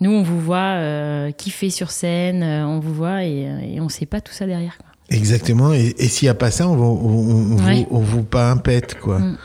Nous, 0.00 0.10
on 0.10 0.22
vous 0.22 0.40
voit 0.40 0.74
euh, 0.78 1.30
kiffer 1.30 1.70
sur 1.70 1.90
scène, 1.90 2.42
euh, 2.42 2.66
on 2.66 2.80
vous 2.80 2.92
voit 2.94 3.24
et, 3.24 3.46
euh, 3.48 3.58
et 3.60 3.80
on 3.80 3.88
sait 3.88 4.06
pas 4.06 4.20
tout 4.20 4.32
ça 4.32 4.46
derrière, 4.46 4.76
quoi. 4.78 4.86
Exactement. 5.10 5.72
Et, 5.74 5.94
et 5.98 6.08
s'il 6.08 6.26
n'y 6.26 6.30
a 6.30 6.34
pas 6.34 6.50
ça, 6.50 6.66
on, 6.68 6.74
va- 6.76 6.84
on, 6.84 7.08
on, 7.08 7.52
on 7.60 7.64
Ouais. 7.66 7.86
vous, 7.90 7.96
on 7.96 8.00
vous 8.00 8.22
pas 8.24 8.50
un 8.50 8.56
pet, 8.56 8.96
quoi. 9.00 9.18
Mm. 9.18 9.36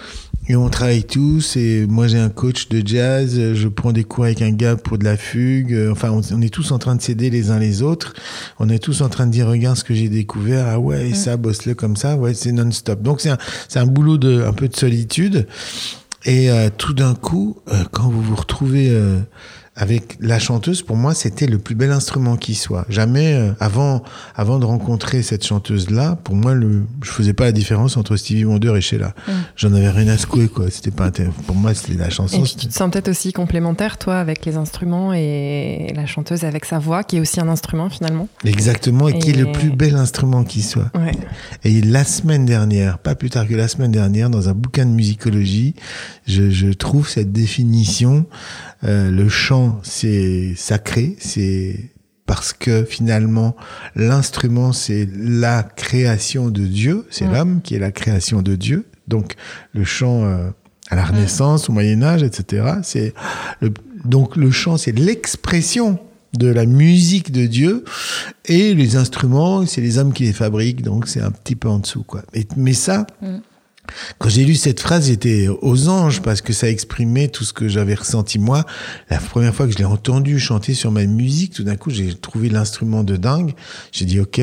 Et 0.50 0.56
on 0.56 0.70
travaille 0.70 1.04
tous. 1.04 1.58
Et 1.58 1.86
moi, 1.88 2.08
j'ai 2.08 2.20
un 2.20 2.30
coach 2.30 2.70
de 2.70 2.82
jazz. 2.86 3.54
Je 3.54 3.68
prends 3.68 3.92
des 3.92 4.04
cours 4.04 4.26
avec 4.26 4.42
un 4.42 4.52
gars 4.52 4.76
pour 4.76 4.98
de 4.98 5.04
la 5.04 5.18
fugue. 5.18 5.74
Euh, 5.74 5.92
Enfin, 5.92 6.12
on, 6.12 6.22
on 6.34 6.42
est 6.42 6.54
tous 6.54 6.72
en 6.72 6.80
train 6.80 6.96
de 6.96 7.02
s'aider 7.02 7.30
les 7.30 7.52
uns 7.52 7.60
les 7.60 7.82
autres. 7.82 8.14
On 8.60 8.70
est 8.70 8.80
tous 8.80 9.02
en 9.02 9.10
train 9.10 9.28
de 9.28 9.32
dire, 9.32 9.48
regarde 9.48 9.78
ce 9.78 9.84
que 9.84 9.94
j'ai 9.94 10.10
découvert. 10.10 10.66
Ah 10.68 10.80
ouais, 10.80 11.10
et 11.10 11.14
ça, 11.14 11.38
bosse-le 11.38 11.74
comme 11.76 11.96
ça. 11.96 12.16
Ouais, 12.16 12.34
c'est 12.34 12.52
non-stop. 12.52 13.02
Donc, 13.02 13.20
c'est 13.22 13.30
un, 13.30 13.38
c'est 13.68 13.80
un 13.80 13.88
boulot 13.88 14.18
de, 14.18 14.44
un 14.44 14.54
peu 14.54 14.68
de 14.68 14.76
solitude. 14.76 15.48
Et 16.26 16.50
euh, 16.50 16.70
tout 16.76 16.94
d'un 16.94 17.16
coup, 17.16 17.58
euh, 17.70 17.84
quand 17.92 18.10
vous 18.10 18.22
vous 18.22 18.36
retrouvez 18.36 18.90
euh, 18.90 19.20
avec 19.80 20.18
la 20.20 20.40
chanteuse, 20.40 20.82
pour 20.82 20.96
moi, 20.98 21.14
c'était 21.14 21.46
le 21.46 21.60
plus 21.60 21.76
bel 21.76 21.92
instrument 21.92 22.36
qui 22.36 22.56
soit. 22.56 22.86
Jamais, 22.90 23.36
euh, 23.36 23.52
avant, 23.60 24.02
avant 24.36 24.58
de 24.58 24.66
rencontrer 24.66 25.22
cette 25.22 25.46
chanteuse-là, 25.46 26.18
pour 26.24 26.36
moi, 26.36 26.56
le, 26.56 26.84
je 27.04 27.12
faisais 27.12 27.34
pas 27.34 27.46
la 27.46 27.52
différence 27.52 27.96
entre 27.96 28.18
Stevie 28.18 28.44
Wonder 28.44 28.74
et 28.76 28.82
Sheila. 28.82 29.14
J'en 29.56 29.72
avais 29.74 29.90
rien 29.90 30.08
à 30.08 30.18
secouer, 30.18 30.48
quoi. 30.48 30.72
C'était 30.72 30.90
pas 30.90 31.12
pour 31.46 31.56
moi, 31.56 31.76
c'était 31.76 31.94
la 31.94 32.08
Et 32.08 32.12
chanson. 32.12 32.40
puis, 32.42 32.50
c'était- 32.50 32.62
tu 32.62 32.68
te 32.70 32.74
sens 32.74 32.90
peut-être 32.90 33.08
aussi 33.10 33.32
complémentaire, 33.34 34.00
toi, 34.00 34.18
avec 34.20 34.46
les 34.46 34.58
instruments 34.58 35.14
et 35.14 35.94
la 35.96 36.08
chanteuse 36.08 36.44
avec 36.44 36.66
sa 36.66 36.80
voix, 36.80 37.04
qui 37.04 37.18
est 37.18 37.20
aussi 37.20 37.40
un 37.40 37.48
instrument 37.48 37.90
finalement? 37.90 38.28
Exactement, 38.46 39.08
et, 39.10 39.20
qui 39.20 39.30
est 39.30 39.34
le 39.34 39.48
Et- 39.48 39.52
plus 39.52 39.70
bel 39.70 39.96
instrument 39.96 40.44
qui 40.44 40.64
soit. 40.64 40.90
Ouais. 40.96 41.12
Et 41.64 41.82
la 41.82 42.04
semaine 42.04 42.46
dernière, 42.46 42.98
pas 42.98 43.14
plus 43.14 43.30
tard 43.30 43.48
que 43.48 43.54
la 43.54 43.68
semaine 43.68 43.92
dernière, 43.92 44.32
dans 44.32 44.50
un 44.50 44.54
bouquin 44.54 44.88
de 44.88 44.92
musicologie, 44.92 45.76
je, 46.28 46.50
je 46.50 46.70
trouve 46.70 47.08
cette 47.08 47.32
définition. 47.32 48.26
Euh, 48.84 49.10
le 49.12 49.28
chant, 49.30 49.80
c'est 49.84 50.54
sacré, 50.56 51.16
c'est 51.20 51.92
parce 52.26 52.54
que 52.54 52.84
finalement, 52.84 53.56
l'instrument, 53.96 54.74
c'est 54.74 55.08
la 55.18 55.64
création 55.64 56.50
de 56.50 56.66
Dieu, 56.66 57.06
c'est 57.10 57.26
Mm. 57.26 57.34
l'homme 57.34 57.62
qui 57.64 57.76
est 57.76 57.80
la 57.80 57.92
création 57.92 58.42
de 58.42 58.56
Dieu. 58.56 58.86
Donc, 59.08 59.36
le 59.74 59.84
chant 59.84 60.26
euh, 60.26 60.50
à 60.90 60.96
la 60.96 61.04
Renaissance, 61.06 61.70
au 61.70 61.74
Moyen 61.74 62.04
Âge, 62.04 62.24
etc. 62.24 62.74
C'est 62.84 63.14
le, 63.62 63.72
donc 64.06 64.36
le 64.36 64.52
chant, 64.52 64.78
c'est 64.78 64.92
l'expression 64.92 66.00
de 66.38 66.48
la 66.48 66.66
musique 66.66 67.32
de 67.32 67.46
Dieu 67.46 67.86
et 68.46 68.74
les 68.76 68.96
instruments, 68.98 69.66
c'est 69.66 69.82
les 69.82 69.98
hommes 69.98 70.12
qui 70.14 70.24
les 70.24 70.34
fabriquent, 70.34 70.82
donc 70.82 71.08
c'est 71.08 71.22
un 71.22 71.32
petit 71.32 71.56
peu 71.56 71.70
en 71.70 71.80
dessous, 71.80 72.04
quoi. 72.04 72.22
Et- 72.34 72.48
mais 72.58 72.74
ça, 72.74 73.08
Mm. 73.22 73.38
Quand 74.20 74.30
j'ai 74.30 74.46
lu 74.46 74.56
cette 74.56 74.80
phrase, 74.80 75.08
j'étais 75.08 75.48
aux 75.48 75.90
anges 75.90 76.22
parce 76.22 76.42
que 76.42 76.54
ça 76.54 76.70
exprimait 76.70 77.28
tout 77.28 77.44
ce 77.44 77.54
que 77.54 77.68
j'avais 77.68 77.96
ressenti 77.96 78.40
moi. 78.40 78.66
La 79.10 79.18
première 79.18 79.54
fois 79.54 79.68
que 79.68 79.74
je 79.74 79.78
l'ai 79.78 79.86
entendu 79.86 80.40
chanter 80.40 80.74
sur 80.74 80.92
ma 80.92 81.06
musique, 81.06 81.54
tout 81.54 81.64
d'un 81.64 81.76
coup, 81.76 81.90
j'ai 81.90 82.14
trouvé 82.14 82.50
l'instrument 82.50 83.04
de 83.04 83.16
dingue. 83.16 83.54
J'ai 83.92 84.06
dit, 84.06 84.20
OK, 84.20 84.42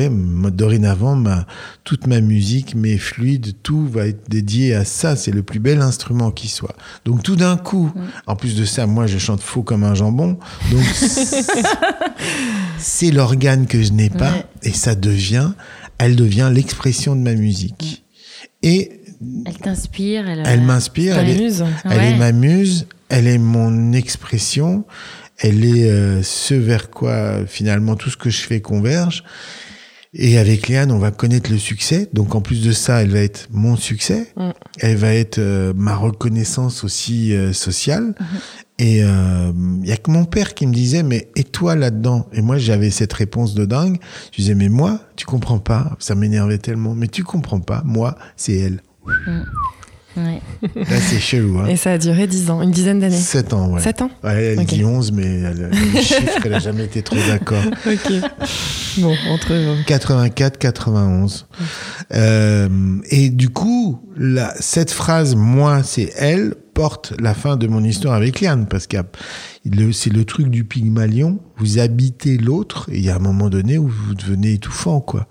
dorénavant, 0.51 1.15
ma, 1.15 1.45
toute 1.83 2.07
ma 2.07 2.21
musique, 2.21 2.75
mes 2.75 2.97
fluides, 2.97 3.53
tout 3.63 3.87
va 3.87 4.07
être 4.07 4.29
dédié 4.29 4.73
à 4.73 4.85
ça. 4.85 5.15
C'est 5.15 5.31
le 5.31 5.43
plus 5.43 5.59
bel 5.59 5.81
instrument 5.81 6.31
qui 6.31 6.47
soit. 6.47 6.75
Donc, 7.05 7.23
tout 7.23 7.35
d'un 7.35 7.57
coup, 7.57 7.91
en 8.27 8.35
plus 8.35 8.55
de 8.55 8.65
ça, 8.65 8.87
moi, 8.87 9.07
je 9.07 9.17
chante 9.17 9.41
faux 9.41 9.63
comme 9.63 9.83
un 9.83 9.95
jambon. 9.95 10.37
Donc, 10.71 10.83
c'est 12.77 13.11
l'organe 13.11 13.67
que 13.67 13.81
je 13.81 13.91
n'ai 13.91 14.09
pas 14.09 14.33
et 14.63 14.73
ça 14.73 14.95
devient, 14.95 15.51
elle 15.97 16.15
devient 16.15 16.51
l'expression 16.53 17.15
de 17.15 17.21
ma 17.21 17.33
musique. 17.33 18.03
Et 18.63 18.94
Elle 19.45 19.57
t'inspire, 19.57 20.27
elle, 20.27 20.43
elle 20.45 20.61
m'inspire, 20.61 21.15
Ta 21.15 21.21
elle 21.23 21.29
est, 21.41 21.61
elle 21.85 21.91
Ouais. 21.91 22.11
est 22.11 22.17
ma 22.17 22.31
muse, 22.31 22.87
elle 23.09 23.27
est 23.27 23.37
mon 23.37 23.93
expression, 23.93 24.85
elle 25.37 25.63
est 25.65 25.89
euh, 25.89 26.21
ce 26.23 26.53
vers 26.53 26.89
quoi 26.89 27.45
finalement 27.45 27.95
tout 27.95 28.09
ce 28.09 28.17
que 28.17 28.29
je 28.29 28.41
fais 28.41 28.61
converge. 28.61 29.23
Et 30.17 30.37
avec 30.37 30.69
Léane, 30.69 30.93
on 30.93 30.97
va 30.97 31.11
connaître 31.11 31.51
le 31.51 31.57
succès. 31.57 32.07
Donc 32.13 32.35
en 32.35 32.41
plus 32.41 32.63
de 32.63 32.71
ça, 32.71 33.01
elle 33.01 33.09
va 33.09 33.19
être 33.19 33.49
mon 33.51 33.75
succès. 33.75 34.31
Mm. 34.37 34.49
Elle 34.79 34.95
va 34.95 35.13
être 35.13 35.39
euh, 35.39 35.73
ma 35.75 35.93
reconnaissance 35.93 36.85
aussi 36.85 37.33
euh, 37.33 37.51
sociale. 37.51 38.15
Et 38.77 38.99
il 38.99 39.85
y 39.87 39.91
a 39.93 39.97
que 39.97 40.11
mon 40.11 40.25
père 40.25 40.53
qui 40.53 40.67
me 40.67 40.73
disait, 40.73 41.01
mais 41.03 41.29
et 41.37 41.45
toi 41.45 41.75
là-dedans? 41.75 42.27
Et 42.33 42.41
moi, 42.41 42.57
j'avais 42.57 42.89
cette 42.89 43.13
réponse 43.13 43.53
de 43.55 43.63
dingue. 43.63 43.97
Je 44.33 44.37
disais, 44.41 44.53
mais 44.53 44.67
moi, 44.67 44.99
tu 45.15 45.25
comprends 45.25 45.59
pas. 45.59 45.95
Ça 45.99 46.13
m'énervait 46.13 46.57
tellement. 46.57 46.93
Mais 46.93 47.07
tu 47.07 47.23
comprends 47.23 47.61
pas. 47.61 47.83
Moi, 47.85 48.17
c'est 48.35 48.55
elle. 48.57 48.81
Ouais. 50.17 50.39
Là, 50.75 51.01
c'est 51.01 51.19
chelou. 51.19 51.59
Hein. 51.59 51.65
Et 51.67 51.75
ça 51.75 51.91
a 51.91 51.97
duré 51.97 52.25
10 52.25 52.49
ans, 52.49 52.61
une 52.61 52.71
dizaine 52.71 52.99
d'années. 53.01 53.17
7 53.17 53.51
ans, 53.53 53.69
ouais. 53.73 53.81
7 53.81 54.01
ans 54.03 54.09
Ouais, 54.23 54.53
elle 54.53 54.59
Ok. 54.59 54.67
dit 54.67 54.85
11, 54.85 55.11
mais 55.11 55.25
elle, 55.25 55.69
le 55.73 56.01
chiffre, 56.01 56.39
elle 56.45 56.53
a 56.53 56.59
jamais 56.59 56.85
été 56.85 57.01
trop 57.01 57.17
d'accord. 57.27 57.63
Ok. 57.85 58.13
Bon, 58.99 59.13
entre 59.29 59.51
eux. 59.53 59.75
84, 59.85 60.57
91. 60.57 61.47
Euh, 62.13 62.69
et 63.09 63.29
du 63.29 63.49
coup, 63.49 63.99
la, 64.15 64.53
cette 64.61 64.91
phrase, 64.91 65.35
moi, 65.35 65.83
c'est 65.83 66.13
elle, 66.15 66.55
porte 66.73 67.13
la 67.19 67.33
fin 67.33 67.57
de 67.57 67.67
mon 67.67 67.83
histoire 67.83 68.13
avec 68.13 68.39
Liane, 68.39 68.67
parce 68.67 68.87
que 68.87 68.97
c'est 69.91 70.13
le 70.13 70.23
truc 70.23 70.49
du 70.49 70.63
Pygmalion. 70.63 71.39
Vous 71.57 71.79
habitez 71.79 72.37
l'autre, 72.37 72.87
et 72.89 72.97
il 72.99 73.03
y 73.03 73.09
a 73.09 73.15
un 73.17 73.19
moment 73.19 73.49
donné 73.49 73.77
où 73.77 73.87
vous 73.89 74.13
devenez 74.15 74.53
étouffant, 74.53 75.01
quoi. 75.01 75.27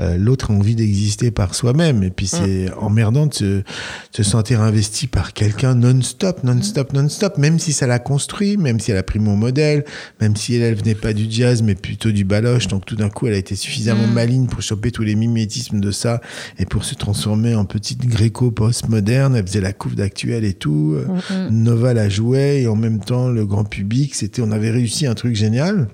Euh, 0.00 0.16
l'autre 0.16 0.50
a 0.50 0.54
envie 0.54 0.74
d'exister 0.74 1.30
par 1.30 1.54
soi-même. 1.54 2.02
Et 2.02 2.10
puis 2.10 2.26
c'est 2.26 2.72
emmerdant 2.74 3.26
de 3.26 3.34
se, 3.34 3.44
de 3.44 3.64
se 4.12 4.22
sentir 4.22 4.60
investi 4.60 5.06
par 5.06 5.32
quelqu'un 5.32 5.74
non-stop, 5.74 6.42
non-stop, 6.44 6.92
non-stop, 6.92 7.38
même 7.38 7.58
si 7.58 7.72
ça 7.72 7.86
l'a 7.86 7.98
construit, 7.98 8.56
même 8.56 8.80
si 8.80 8.90
elle 8.90 8.96
a 8.96 9.02
pris 9.02 9.18
mon 9.18 9.36
modèle, 9.36 9.84
même 10.20 10.36
si 10.36 10.54
elle, 10.56 10.62
elle 10.62 10.74
venait 10.74 10.94
pas 10.94 11.12
du 11.12 11.26
jazz, 11.30 11.62
mais 11.62 11.74
plutôt 11.74 12.10
du 12.10 12.24
baloche. 12.24 12.68
Donc 12.68 12.84
tout 12.84 12.96
d'un 12.96 13.08
coup, 13.08 13.26
elle 13.26 13.34
a 13.34 13.38
été 13.38 13.54
suffisamment 13.54 14.06
maligne 14.06 14.46
pour 14.46 14.62
choper 14.62 14.90
tous 14.90 15.02
les 15.02 15.14
mimétismes 15.14 15.80
de 15.80 15.90
ça 15.90 16.20
et 16.58 16.66
pour 16.66 16.84
se 16.84 16.94
transformer 16.94 17.54
en 17.54 17.64
petite 17.64 18.06
gréco 18.06 18.50
post-moderne. 18.50 19.36
Elle 19.36 19.46
faisait 19.46 19.60
la 19.60 19.72
couve 19.72 19.94
d'actuel 19.94 20.44
et 20.44 20.54
tout. 20.54 20.96
Euh, 20.96 21.50
Nova 21.50 21.94
la 21.94 22.08
jouait 22.08 22.62
et 22.62 22.66
en 22.66 22.76
même 22.76 23.00
temps, 23.00 23.28
le 23.28 23.46
grand 23.46 23.64
public, 23.64 24.14
c'était, 24.14 24.42
on 24.42 24.50
avait 24.50 24.70
réussi 24.70 25.06
un 25.06 25.14
truc 25.14 25.36
génial. 25.36 25.88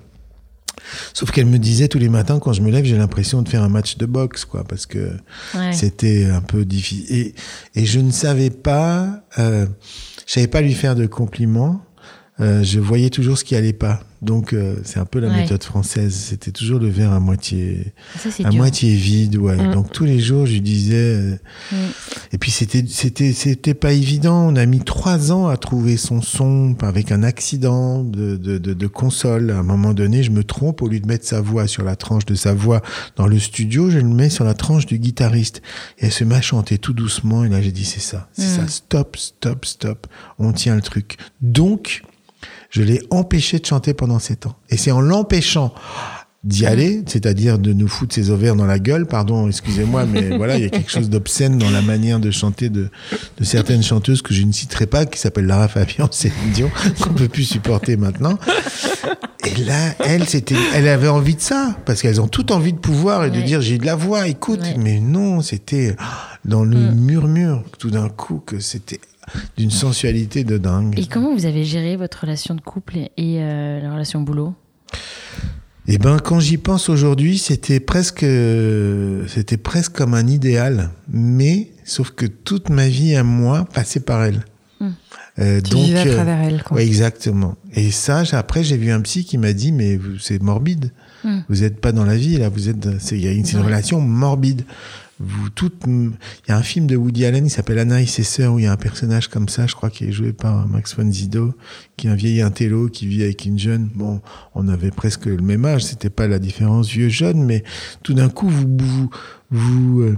Sauf 1.13 1.31
qu'elle 1.31 1.45
me 1.45 1.57
disait 1.59 1.87
tous 1.87 1.99
les 1.99 2.09
matins 2.09 2.39
quand 2.39 2.53
je 2.53 2.61
me 2.61 2.71
lève, 2.71 2.85
j'ai 2.85 2.97
l'impression 2.97 3.41
de 3.41 3.49
faire 3.49 3.63
un 3.63 3.69
match 3.69 3.97
de 3.97 4.05
boxe, 4.05 4.45
quoi, 4.45 4.63
parce 4.63 4.85
que 4.85 5.11
Ouais. 5.55 5.73
c'était 5.73 6.25
un 6.25 6.41
peu 6.41 6.65
difficile. 6.65 7.05
Et, 7.15 7.35
et 7.75 7.85
je 7.85 7.99
ne 7.99 8.11
savais 8.11 8.49
pas, 8.49 9.23
euh, 9.39 9.65
je 10.27 10.33
savais 10.33 10.47
pas 10.47 10.61
lui 10.61 10.73
faire 10.73 10.95
de 10.95 11.05
compliments. 11.05 11.81
Euh, 12.41 12.63
je 12.63 12.79
voyais 12.79 13.09
toujours 13.09 13.37
ce 13.37 13.43
qui 13.43 13.55
allait 13.55 13.73
pas. 13.73 14.01
Donc 14.21 14.53
euh, 14.53 14.75
c'est 14.83 14.99
un 14.99 15.05
peu 15.05 15.19
la 15.19 15.29
Ouais. 15.29 15.41
méthode 15.41 15.63
française. 15.63 16.13
C'était 16.13 16.51
toujours 16.51 16.79
le 16.79 16.87
verre 16.89 17.11
à 17.11 17.19
moitié, 17.19 17.93
Ça, 18.19 18.29
à 18.45 18.49
dur. 18.49 18.59
moitié 18.59 18.93
vide, 18.95 19.35
ouais. 19.37 19.57
Mm. 19.57 19.73
Donc 19.73 19.91
tous 19.91 20.05
les 20.05 20.19
jours, 20.19 20.45
je 20.45 20.57
disais. 20.57 20.95
euh, 20.95 21.35
Mm. 21.71 21.75
Et 22.33 22.37
puis 22.37 22.51
c'était 22.51 22.83
c'était 22.87 23.33
c'était 23.33 23.73
pas 23.73 23.93
évident. 23.93 24.47
On 24.47 24.55
a 24.55 24.65
mis 24.67 24.79
trois 24.79 25.31
ans 25.31 25.47
à 25.47 25.57
trouver 25.57 25.97
son 25.97 26.21
son 26.21 26.75
avec 26.81 27.11
un 27.11 27.23
accident 27.23 28.03
de, 28.03 28.35
de, 28.37 28.57
de, 28.59 28.73
de 28.73 28.87
console. 28.87 29.49
À 29.51 29.57
un 29.57 29.63
moment 29.63 29.93
donné, 29.93 30.21
je 30.23 30.29
me 30.31 30.43
trompe 30.43 30.81
au 30.83 30.87
lieu 30.87 30.99
de 30.99 31.07
mettre 31.07 31.25
sa 31.25 31.41
voix 31.41 31.65
sur 31.67 31.83
la 31.83 31.95
tranche 31.95 32.25
de 32.25 32.35
sa 32.35 32.53
voix 32.53 32.81
dans 33.15 33.25
le 33.27 33.39
studio, 33.39 33.89
je 33.89 33.97
le 33.97 34.03
mets 34.07 34.29
sur 34.29 34.45
la 34.45 34.53
tranche 34.53 34.85
du 34.85 34.99
guitariste. 34.99 35.61
Et 35.99 36.05
elle 36.05 36.11
se 36.11 36.23
met 36.23 36.35
à 36.35 36.41
chanter 36.41 36.77
tout 36.77 36.93
doucement. 36.93 37.43
Et 37.43 37.49
là, 37.49 37.59
j'ai 37.61 37.71
dit 37.71 37.85
c'est 37.85 37.99
ça, 37.99 38.29
c'est 38.33 38.43
Mm. 38.43 38.55
ça. 38.61 38.67
Stop, 38.67 39.17
stop, 39.17 39.65
stop. 39.65 40.07
On 40.37 40.53
tient 40.53 40.75
le 40.75 40.81
truc. 40.81 41.17
Donc 41.41 42.03
je 42.71 42.81
l'ai 42.81 43.01
empêché 43.11 43.59
de 43.59 43.65
chanter 43.65 43.93
pendant 43.93 44.17
sept 44.17 44.47
ans. 44.47 44.55
Et 44.69 44.77
c'est 44.77 44.91
en 44.91 45.01
l'empêchant 45.01 45.73
d'y 46.43 46.65
aller, 46.65 47.03
c'est-à-dire 47.05 47.59
de 47.59 47.71
nous 47.71 47.87
foutre 47.87 48.15
ses 48.15 48.31
ovaires 48.31 48.55
dans 48.55 48.65
la 48.65 48.79
gueule, 48.79 49.05
pardon, 49.05 49.47
excusez-moi, 49.47 50.05
mais 50.07 50.35
voilà, 50.37 50.57
il 50.57 50.63
y 50.63 50.65
a 50.65 50.69
quelque 50.69 50.89
chose 50.89 51.07
d'obscène 51.11 51.59
dans 51.59 51.69
la 51.69 51.83
manière 51.83 52.19
de 52.19 52.31
chanter 52.31 52.69
de, 52.69 52.89
de 53.37 53.43
certaines 53.43 53.83
chanteuses 53.83 54.23
que 54.23 54.33
je 54.33 54.41
ne 54.41 54.51
citerai 54.51 54.87
pas, 54.87 55.05
qui 55.05 55.19
s'appellent 55.19 55.45
Lara 55.45 55.67
Fabian, 55.67 56.07
c'est 56.11 56.31
Dion, 56.51 56.71
qu'on 56.99 57.13
peut 57.13 57.27
plus 57.27 57.43
supporter 57.43 57.95
maintenant. 57.95 58.39
Et 59.45 59.63
là, 59.63 59.93
elle, 59.99 60.27
c'était, 60.27 60.55
elle 60.73 60.87
avait 60.87 61.07
envie 61.09 61.35
de 61.35 61.41
ça, 61.41 61.75
parce 61.85 62.01
qu'elles 62.01 62.21
ont 62.21 62.27
toutes 62.27 62.49
envie 62.49 62.73
de 62.73 62.79
pouvoir 62.79 63.23
et 63.25 63.29
de 63.29 63.37
Ouais. 63.37 63.43
dire 63.43 63.61
j'ai 63.61 63.77
de 63.77 63.85
la 63.85 63.95
voix, 63.95 64.27
écoute. 64.27 64.61
Ouais. 64.61 64.75
Mais 64.79 64.99
non, 64.99 65.41
c'était 65.41 65.95
dans 66.45 66.63
le 66.63 66.77
Mm. 66.91 66.95
murmure, 66.95 67.63
tout 67.77 67.91
d'un 67.91 68.09
coup, 68.09 68.41
que 68.43 68.59
c'était 68.59 68.99
d'une 69.57 69.71
sensualité 69.71 70.43
de 70.43 70.57
dingue. 70.57 70.97
Et 70.99 71.05
comment 71.07 71.33
vous 71.35 71.45
avez 71.45 71.63
géré 71.63 71.95
votre 71.97 72.21
relation 72.21 72.55
de 72.55 72.61
couple 72.61 72.97
et, 72.97 73.11
et, 73.17 73.41
euh, 73.41 73.79
la 73.81 73.93
relation 73.93 74.21
boulot? 74.21 74.53
Eh 75.87 75.97
ben, 75.97 76.19
quand 76.19 76.39
j'y 76.39 76.57
pense 76.57 76.89
aujourd'hui, 76.89 77.37
c'était 77.37 77.79
presque, 77.79 78.23
euh, 78.23 79.25
c'était 79.27 79.57
presque 79.57 79.93
comme 79.93 80.13
un 80.13 80.27
idéal, 80.27 80.91
mais 81.11 81.71
sauf 81.83 82.11
que 82.11 82.25
toute 82.27 82.69
ma 82.69 82.87
vie 82.87 83.15
à 83.15 83.23
moi 83.23 83.65
passait 83.73 83.99
par 83.99 84.23
elle. 84.23 84.45
Hmm. 84.79 84.89
Euh, 85.39 85.59
Tu 85.61 85.75
vivais 85.75 85.99
à 85.99 86.05
euh, 86.05 86.13
travers 86.15 86.39
elle, 86.41 86.63
quoi. 86.63 86.77
ouais, 86.77 86.85
exactement. 86.85 87.55
Et 87.73 87.89
ça, 87.91 88.23
j'ai- 88.23 88.35
après, 88.37 88.63
j'ai 88.63 88.77
vu 88.77 88.91
un 88.91 89.01
psy 89.01 89.25
qui 89.25 89.37
m'a 89.37 89.53
dit, 89.53 89.71
mais 89.71 89.97
vous- 89.97 90.19
c'est 90.19 90.41
morbide. 90.41 90.91
Hmm. 91.23 91.39
Vous 91.49 91.61
n'êtes 91.61 91.79
pas 91.81 91.91
dans 91.91 92.03
la 92.05 92.15
vie 92.15 92.37
là. 92.37 92.49
Vous 92.49 92.69
êtes, 92.69 92.99
c'est 92.99 93.15
il 93.17 93.23
y 93.23 93.27
a 93.27 93.31
une, 93.31 93.45
c'est 93.45 93.53
une 93.53 93.59
Ouais. 93.59 93.65
relation 93.65 94.01
morbide. 94.01 94.63
Vous 95.23 95.49
toutes, 95.49 95.83
il 95.87 96.11
y 96.49 96.51
a 96.51 96.57
un 96.57 96.63
film 96.63 96.87
de 96.87 96.95
Woody 96.95 97.25
Allen, 97.25 97.45
il 97.45 97.49
s'appelle 97.49 97.77
Anna 97.79 98.01
et 98.01 98.05
ses 98.05 98.23
sœurs, 98.23 98.53
où 98.53 98.59
il 98.59 98.63
y 98.63 98.67
a 98.67 98.71
un 98.71 98.77
personnage 98.77 99.27
comme 99.27 99.47
ça, 99.49 99.67
je 99.67 99.75
crois, 99.75 99.89
qui 99.89 100.05
est 100.05 100.11
joué 100.11 100.33
par 100.33 100.67
Max 100.67 100.95
von 100.95 101.11
Sydow, 101.11 101.53
qui 101.97 102.07
est 102.07 102.09
un 102.09 102.15
vieil 102.15 102.41
intello 102.41 102.89
qui 102.89 103.05
vit 103.07 103.23
avec 103.23 103.45
une 103.45 103.59
jeune. 103.59 103.89
Bon, 103.93 104.21
on 104.55 104.67
avait 104.67 104.91
presque 104.91 105.25
le 105.27 105.37
même 105.37 105.65
âge, 105.65 105.83
c'était 105.85 106.09
pas 106.09 106.27
la 106.27 106.39
différence 106.39 106.89
vieux-jeune, 106.89 107.43
mais 107.43 107.63
tout 108.03 108.13
d'un 108.13 108.29
coup, 108.29 108.49
vous, 108.49 108.67
vous, 108.77 109.09
vous 109.51 110.01
euh, 110.01 110.17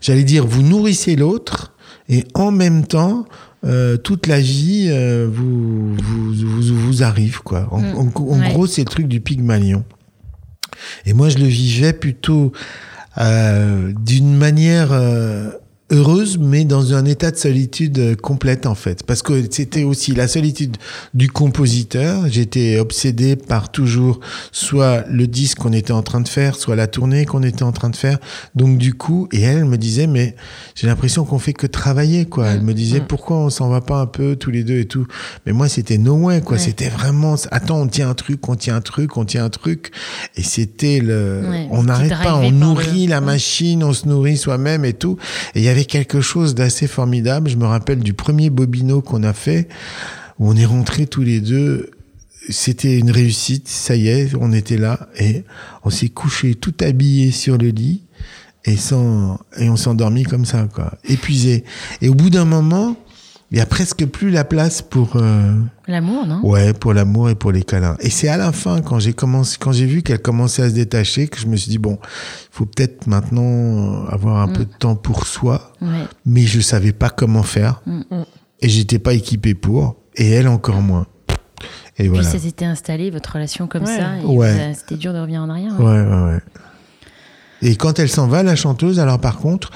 j'allais 0.00 0.24
dire, 0.24 0.46
vous 0.46 0.62
nourrissez 0.62 1.16
l'autre, 1.16 1.72
et 2.08 2.24
en 2.34 2.50
même 2.52 2.86
temps, 2.86 3.26
euh, 3.64 3.96
toute 3.96 4.26
la 4.26 4.38
vie 4.40 4.88
euh, 4.90 5.28
vous, 5.32 5.94
vous, 5.96 6.34
vous, 6.34 6.76
vous 6.78 7.02
arrive, 7.02 7.40
quoi. 7.42 7.68
En, 7.72 7.80
Mm. 7.80 7.94
en- 7.96 8.12
en 8.20 8.40
Ouais. 8.40 8.48
gros, 8.50 8.66
c'est 8.66 8.82
le 8.82 8.88
truc 8.90 9.08
du 9.08 9.20
Pygmalion. 9.20 9.84
Et 11.06 11.14
moi, 11.14 11.30
je 11.30 11.38
le 11.38 11.46
vivais 11.46 11.92
plutôt 11.94 12.52
euh, 13.18 13.92
d'une 13.98 14.36
manière 14.36 14.92
euh, 14.92 15.50
heureuse, 15.90 16.38
mais 16.38 16.64
dans 16.64 16.94
un 16.94 17.04
état 17.04 17.30
de 17.30 17.36
solitude 17.36 17.98
euh, 17.98 18.14
complète, 18.16 18.66
en 18.66 18.74
fait. 18.74 19.04
Parce 19.04 19.22
que 19.22 19.44
c'était 19.50 19.84
aussi 19.84 20.14
la 20.14 20.26
solitude 20.26 20.76
du 21.14 21.28
compositeur. 21.30 22.24
J'étais 22.28 22.78
obsédé 22.78 23.36
par 23.36 23.70
toujours 23.70 24.18
soit 24.52 25.04
le 25.08 25.26
disque 25.26 25.58
qu'on 25.58 25.72
était 25.72 25.92
en 25.92 26.02
train 26.02 26.20
de 26.20 26.28
faire, 26.28 26.56
soit 26.56 26.74
la 26.76 26.86
tournée 26.88 27.24
qu'on 27.24 27.42
était 27.42 27.62
en 27.62 27.72
train 27.72 27.90
de 27.90 27.96
faire. 27.96 28.18
Donc, 28.54 28.78
du 28.78 28.94
coup, 28.94 29.28
et 29.32 29.42
elle 29.42 29.64
me 29.64 29.78
disait, 29.78 30.06
mais 30.08 30.34
j'ai 30.74 30.86
l'impression 30.88 31.24
qu'on 31.24 31.38
fait 31.38 31.52
que 31.52 31.66
travailler, 31.68 32.24
quoi. 32.26 32.48
Elle 32.48 32.62
me 32.62 32.74
disait, 32.74 33.00
Mm. 33.00 33.06
pourquoi 33.06 33.36
on 33.38 33.50
s'en 33.50 33.68
va 33.68 33.80
pas 33.80 34.00
un 34.00 34.06
peu 34.06 34.34
tous 34.36 34.50
les 34.50 34.64
deux 34.64 34.78
et 34.80 34.86
tout. 34.86 35.06
Mais 35.46 35.52
moi, 35.52 35.68
c'était 35.68 35.98
no 35.98 36.14
way, 36.14 36.40
quoi. 36.40 36.56
Ouais. 36.56 36.62
C'était 36.62 36.88
vraiment, 36.88 37.36
attends, 37.52 37.80
on 37.82 37.86
tient 37.86 38.10
un 38.10 38.14
truc, 38.14 38.48
on 38.48 38.56
tient 38.56 38.76
un 38.76 38.80
truc, 38.80 39.16
on 39.16 39.24
tient 39.24 39.44
un 39.44 39.50
truc. 39.50 39.92
Et 40.36 40.42
c'était 40.42 40.98
le, 41.00 41.42
Ouais, 41.48 41.68
on 41.70 41.84
n'arrête 41.84 42.10
pas, 42.22 42.34
on 42.36 42.50
nourrit 42.50 43.04
le- 43.04 43.10
la 43.10 43.20
machine, 43.20 43.84
on 43.84 43.92
se 43.92 44.08
nourrit 44.08 44.36
soi-même 44.36 44.84
et 44.84 44.92
tout. 44.94 45.16
Et 45.54 45.60
il 45.60 45.64
y 45.64 45.68
avait 45.68 45.75
quelque 45.84 46.20
chose 46.20 46.54
d'assez 46.54 46.86
formidable. 46.86 47.50
Je 47.50 47.56
me 47.56 47.66
rappelle 47.66 48.00
du 48.00 48.14
premier 48.14 48.50
Bobino 48.50 49.02
qu'on 49.02 49.22
a 49.22 49.32
fait, 49.32 49.68
où 50.38 50.50
on 50.50 50.56
est 50.56 50.64
rentrés 50.64 51.06
tous 51.06 51.22
les 51.22 51.40
deux. 51.40 51.90
C'était 52.48 52.98
une 52.98 53.10
réussite, 53.10 53.68
ça 53.68 53.96
y 53.96 54.08
est, 54.08 54.34
on 54.40 54.52
était 54.52 54.76
là 54.76 55.08
et 55.18 55.42
on 55.82 55.90
s'est 55.90 56.10
couché 56.10 56.54
tout 56.54 56.74
habillé 56.80 57.32
sur 57.32 57.58
le 57.58 57.68
lit 57.68 58.02
et 58.64 58.76
sans 58.76 59.40
et 59.58 59.68
on 59.68 59.74
s'est 59.74 59.88
endormi 59.88 60.22
comme 60.22 60.44
ça 60.44 60.68
quoi, 60.72 60.92
épuisé. 61.04 61.64
Et 62.02 62.08
au 62.08 62.14
bout 62.14 62.30
d'un 62.30 62.44
moment, 62.44 62.96
il 63.52 63.58
y 63.58 63.60
a 63.60 63.66
presque 63.66 64.04
plus 64.06 64.30
la 64.30 64.44
place 64.44 64.82
pour 64.82 65.16
euh, 65.16 65.54
L'amour, 65.86 66.26
non? 66.26 66.40
Ouais, 66.44 66.72
pour 66.72 66.92
l'amour 66.94 67.30
et 67.30 67.34
pour 67.36 67.52
les 67.52 67.62
câlins. 67.62 67.96
Et 68.00 68.10
c'est 68.10 68.28
à 68.28 68.36
la 68.36 68.50
fin, 68.52 68.80
quand 68.80 68.98
j'ai 68.98 69.12
commencé, 69.12 69.56
quand 69.60 69.70
j'ai 69.72 69.86
vu 69.86 70.02
qu'elle 70.02 70.20
commençait 70.20 70.62
à 70.62 70.68
se 70.68 70.74
détacher, 70.74 71.28
que 71.28 71.38
je 71.38 71.46
me 71.46 71.56
suis 71.56 71.70
dit 71.70 71.78
bon, 71.78 71.98
il 72.02 72.08
faut 72.50 72.66
peut-être 72.66 73.06
maintenant 73.06 74.04
avoir 74.06 74.38
un 74.38 74.48
Mm. 74.48 74.52
peu 74.52 74.64
de 74.64 74.72
temps 74.78 74.96
pour 74.96 75.26
soi, 75.26 75.72
Ouais. 75.80 75.88
mais 76.24 76.42
je 76.42 76.60
savais 76.60 76.92
pas 76.92 77.08
comment 77.10 77.42
faire 77.44 77.82
Mm. 77.86 78.02
et 78.62 78.68
j'étais 78.68 78.98
pas 78.98 79.12
équipé 79.14 79.54
pour, 79.54 79.96
et 80.16 80.28
elle 80.30 80.48
encore 80.48 80.80
moins. 80.82 81.06
Et 81.98 82.02
Puis 82.02 82.08
voilà. 82.08 82.24
ça 82.28 82.38
s'était 82.38 82.66
installé, 82.66 83.10
votre 83.10 83.32
relation 83.32 83.66
comme 83.68 83.84
Ouais. 83.84 83.96
ça. 83.96 84.18
et 84.18 84.24
Ouais. 84.26 84.72
C'était 84.74 84.96
dur 84.96 85.14
de 85.14 85.18
revenir 85.18 85.40
en 85.40 85.48
arrière. 85.48 85.72
hein. 85.72 85.82
Ouais, 85.82 86.02
ouais, 86.02 86.32
ouais. 86.34 86.40
Et 87.62 87.76
quand 87.76 87.98
elle 87.98 88.08
s'en 88.08 88.26
va, 88.26 88.42
la 88.42 88.54
chanteuse, 88.56 89.00
alors 89.00 89.18
par 89.18 89.38
contre, 89.38 89.70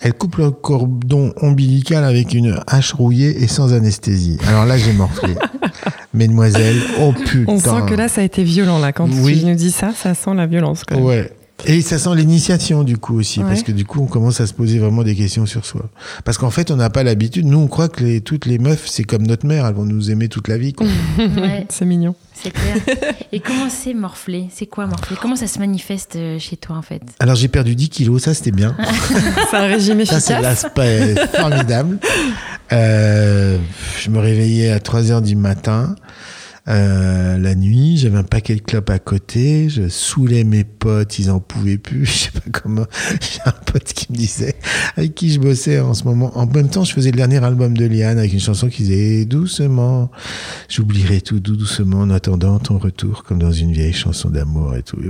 elle 0.00 0.14
coupe 0.14 0.36
le 0.36 0.50
cordon 0.50 1.32
ombilical 1.42 2.02
avec 2.04 2.32
une 2.34 2.58
hache 2.66 2.92
rouillée 2.94 3.42
et 3.42 3.46
sans 3.46 3.72
anesthésie. 3.74 4.38
Alors 4.48 4.64
là, 4.64 4.78
j'ai 4.78 4.92
morflé. 4.92 5.34
Mesdemoiselles, 6.14 6.80
oh 7.00 7.12
putain. 7.12 7.44
On 7.52 7.58
sent 7.58 7.82
que 7.88 7.94
là, 7.94 8.08
ça 8.08 8.22
a 8.22 8.24
été 8.24 8.42
violent, 8.42 8.78
là. 8.78 8.92
Quand 8.92 9.08
Oui. 9.22 9.40
tu 9.40 9.46
nous 9.46 9.54
dis 9.54 9.70
ça, 9.70 9.92
ça 9.94 10.14
sent 10.14 10.34
la 10.34 10.46
violence, 10.46 10.82
quand 10.86 10.96
même. 10.96 11.04
Ouais. 11.04 11.30
Et 11.64 11.80
ça 11.80 11.98
sent 11.98 12.14
l'initiation 12.14 12.84
du 12.84 12.98
coup 12.98 13.18
aussi, 13.18 13.40
Ouais. 13.40 13.46
parce 13.46 13.62
que 13.62 13.72
du 13.72 13.84
coup 13.86 14.00
on 14.02 14.06
commence 14.06 14.40
à 14.42 14.46
se 14.46 14.52
poser 14.52 14.78
vraiment 14.78 15.02
des 15.02 15.14
questions 15.16 15.46
sur 15.46 15.64
soi. 15.64 15.88
Parce 16.24 16.36
qu'en 16.38 16.50
fait 16.50 16.70
on 16.70 16.76
n'a 16.76 16.90
pas 16.90 17.02
l'habitude, 17.02 17.46
nous 17.46 17.58
on 17.58 17.66
croit 17.66 17.88
que 17.88 18.04
les, 18.04 18.20
toutes 18.20 18.44
les 18.46 18.58
meufs 18.58 18.86
c'est 18.86 19.04
comme 19.04 19.26
notre 19.26 19.46
mère, 19.46 19.66
elles 19.66 19.74
vont 19.74 19.86
nous 19.86 20.10
aimer 20.10 20.28
toute 20.28 20.48
la 20.48 20.58
vie. 20.58 20.74
Ouais, 21.18 21.66
C'est 21.70 21.86
mignon. 21.86 22.14
c'est 22.34 22.50
clair. 22.50 22.76
Et 23.32 23.40
comment 23.40 23.68
c'est 23.70 23.94
morflé? 23.94 24.48
C'est 24.54 24.66
quoi 24.66 24.86
morflé 24.86 25.16
Comment 25.20 25.34
ça 25.36 25.46
se 25.46 25.58
manifeste 25.58 26.16
euh, 26.16 26.38
chez 26.38 26.56
toi 26.58 26.76
en 26.76 26.82
fait? 26.82 27.00
Alors 27.20 27.34
j'ai 27.36 27.48
perdu 27.48 27.74
10 27.74 27.88
kilos, 27.88 28.22
ça 28.22 28.34
c'était 28.34 28.50
bien. 28.52 28.76
C'est 29.50 29.56
un 29.56 29.66
régime 29.66 30.04
ça 30.04 30.20
c'est 30.20 30.34
efficace. 30.34 30.42
l'aspect 30.64 31.14
formidable. 31.34 31.98
Euh, 32.72 33.58
je 33.98 34.10
me 34.10 34.18
réveillais 34.18 34.70
à 34.70 34.80
3 34.80 35.10
heures 35.10 35.22
du 35.22 35.36
matin. 35.36 35.94
Euh, 36.68 37.38
la 37.38 37.54
nuit, 37.54 37.96
j'avais 37.96 38.18
un 38.18 38.24
paquet 38.24 38.56
de 38.56 38.60
clopes 38.60 38.90
à 38.90 38.98
côté, 38.98 39.68
je 39.68 39.88
saoulais 39.88 40.42
mes 40.44 40.64
potes, 40.64 41.18
ils 41.20 41.30
en 41.30 41.38
pouvaient 41.38 41.78
plus, 41.78 42.06
je 42.06 42.12
sais 42.24 42.30
pas 42.32 42.40
comment. 42.52 42.86
J'ai 43.20 43.40
un 43.46 43.52
pote 43.52 43.84
qui 43.84 44.06
me 44.10 44.16
disait, 44.16 44.56
avec 44.96 45.14
qui 45.14 45.32
je 45.32 45.38
bossais 45.38 45.78
en 45.80 45.94
ce 45.94 46.02
moment. 46.04 46.36
En 46.36 46.46
même 46.46 46.68
temps, 46.68 46.82
je 46.84 46.92
faisais 46.92 47.10
le 47.12 47.16
dernier 47.16 47.42
album 47.44 47.76
de 47.76 47.84
Liane 47.86 48.18
avec 48.18 48.32
une 48.32 48.40
chanson 48.40 48.68
qui 48.68 48.82
disait 48.82 49.24
doucement, 49.26 50.10
j'oublierai 50.68 51.20
tout 51.20 51.38
dou- 51.40 51.56
doucement 51.56 52.00
en 52.00 52.10
attendant 52.10 52.58
ton 52.58 52.78
retour, 52.78 53.22
comme 53.22 53.38
dans 53.38 53.52
une 53.52 53.70
vieille 53.72 53.92
chanson 53.92 54.28
d'amour 54.30 54.74
et 54.76 54.82
tout. 54.82 54.96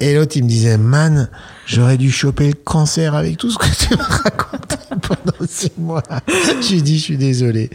Et 0.00 0.14
l'autre, 0.14 0.36
il 0.36 0.44
me 0.44 0.48
disait, 0.48 0.78
man, 0.78 1.28
j'aurais 1.66 1.98
dû 1.98 2.10
choper 2.10 2.46
le 2.48 2.54
cancer 2.54 3.14
avec 3.14 3.36
tout 3.36 3.50
ce 3.50 3.58
que 3.58 3.66
tu 3.66 3.92
me 3.94 4.02
racontais 4.02 4.76
pendant 5.02 5.46
six 5.48 5.70
mois. 5.78 6.02
J'ai 6.60 6.80
dit, 6.80 6.96
je 6.98 7.02
suis 7.02 7.16
désolé. 7.18 7.68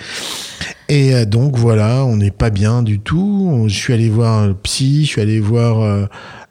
Et 0.89 1.13
euh, 1.13 1.25
donc 1.25 1.57
voilà, 1.57 2.05
on 2.05 2.17
n'est 2.17 2.31
pas 2.31 2.49
bien 2.49 2.81
du 2.81 2.99
tout. 2.99 3.65
Je 3.67 3.73
suis 3.75 3.93
allé 3.93 4.09
voir 4.09 4.41
un 4.43 4.53
psy, 4.63 5.03
je 5.05 5.09
suis 5.09 5.21
allé 5.21 5.39
voir 5.39 5.81
euh, 5.81 6.05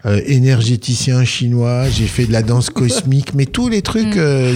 euh, 0.05 0.21
énergéticien 0.27 1.25
chinois, 1.25 1.89
j'ai 1.89 2.07
fait 2.07 2.27
de 2.27 2.33
la 2.33 2.43
danse 2.43 2.69
cosmique, 2.71 3.33
mais 3.35 3.47
tous 3.47 3.69
les 3.69 3.83
trucs, 3.83 4.15
Mm. 4.15 4.19
euh, 4.19 4.55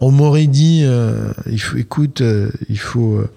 on 0.00 0.10
m'aurait 0.12 0.46
dit, 0.46 0.82
euh, 0.84 1.32
il 1.50 1.58
faut, 1.60 1.76
écoute, 1.78 2.20
euh, 2.20 2.50
il 2.68 2.78
faut, 2.78 3.16
euh, 3.16 3.28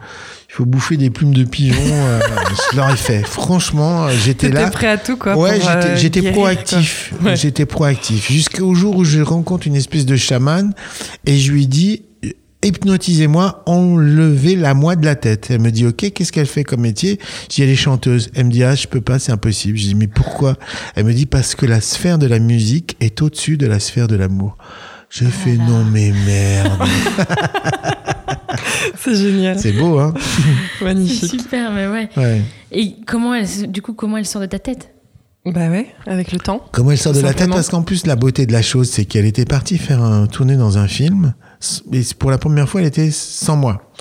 il 0.50 0.54
faut 0.54 0.66
bouffer 0.66 0.98
des 0.98 1.10
plumes 1.10 1.34
de 1.34 1.44
pigeon. 1.44 1.82
euh, 1.84 2.20
je 2.72 2.78
l'aurais 2.78 2.96
fait. 2.96 3.26
Franchement, 3.26 4.08
j'étais 4.24 4.50
là. 4.50 4.70
prêt 4.70 4.88
à 4.88 4.98
tout, 4.98 5.18
quoi. 5.18 5.36
Ouais, 5.36 5.60
j'étais, 5.96 6.32
proactif. 6.32 7.12
Ouais. 7.24 7.36
J'étais 7.36 7.66
proactif. 7.66 8.32
Jusqu'au 8.32 8.74
jour 8.76 8.96
où 8.98 9.04
je 9.04 9.20
rencontre 9.20 9.66
une 9.68 9.76
espèce 9.76 10.06
de 10.06 10.16
chaman 10.16 10.74
et 11.26 11.38
je 11.38 11.52
lui 11.52 11.68
dis 11.68 12.04
hypnotisez-moi, 12.66 13.64
enlevez 13.66 14.56
la 14.56 14.74
moi 14.74 14.96
de 14.96 15.06
la 15.06 15.16
tête. 15.16 15.48
Elle 15.50 15.62
me 15.62 15.72
dit 15.72 15.86
ok, 15.86 16.12
qu'est-ce 16.14 16.32
qu'elle 16.32 16.48
fait 16.48 16.64
comme 16.64 16.82
métier? 16.82 17.20
Je 17.44 17.56
dis 17.56 17.62
elle 17.64 17.70
est 17.70 17.76
chanteuse. 17.76 18.30
Elle 18.34 18.46
me 18.46 18.52
dit 18.52 18.64
ah 18.64 18.76
je 18.76 18.88
peux 18.88 19.02
pas, 19.02 19.20
c'est 19.20 19.32
impossible. 19.32 19.78
Je 19.78 19.84
dis 19.84 19.96
mais 19.96 20.08
pourquoi? 20.08 20.56
Elle 20.96 21.06
me 21.06 21.14
dit 21.14 21.26
parce 21.26 21.56
que 21.56 21.66
la 21.66 21.82
sphère 21.82 22.18
de 22.18 22.28
la 22.28 22.40
musique 22.40 22.98
est 23.00 23.22
au-dessus 23.22 23.58
de 23.58 23.68
la 23.68 23.80
sphère 23.80 24.08
de 24.08 24.16
l'amour. 24.16 24.58
Je 25.10 25.26
fais 25.26 25.56
non 25.56 25.86
mais 25.86 26.12
merde. 26.26 26.82
C'est 28.98 29.16
génial. 29.16 29.60
C'est 29.60 29.74
beau 29.74 30.00
hein? 30.00 30.14
Magnifique. 30.82 31.42
super, 31.42 31.72
mais 31.72 31.88
ouais. 31.88 32.10
Ouais. 32.18 32.42
Et 32.72 32.96
comment 33.06 33.36
elle, 33.36 33.48
du 33.72 33.82
coup, 33.82 33.94
comment 33.94 34.18
elle 34.18 34.26
sort 34.26 34.42
de 34.42 34.48
ta 34.48 34.60
tête? 34.60 34.92
Bah 35.46 35.70
ouais, 35.70 35.88
avec 36.08 36.32
le 36.32 36.40
temps. 36.40 36.66
Comment 36.72 36.92
elle 36.92 36.98
sort 36.98 37.14
de 37.14 37.20
la 37.20 37.34
tête? 37.34 37.50
Parce 37.50 37.70
qu'en 37.70 37.84
plus, 37.84 38.08
la 38.08 38.16
beauté 38.16 38.48
de 38.48 38.52
la 38.52 38.64
chose, 38.64 38.90
c'est 38.90 39.06
qu'elle 39.06 39.26
était 39.26 39.46
partie 39.46 39.78
faire 39.78 40.02
un 40.02 40.26
tournée 40.26 40.56
dans 40.56 40.80
un 40.80 40.88
film. 40.88 41.36
Et 41.92 42.02
pour 42.18 42.32
la 42.32 42.38
première 42.38 42.68
fois, 42.70 42.82
elle 42.82 42.88
était 42.88 43.12
sans 43.12 43.56
moi. 43.56 43.92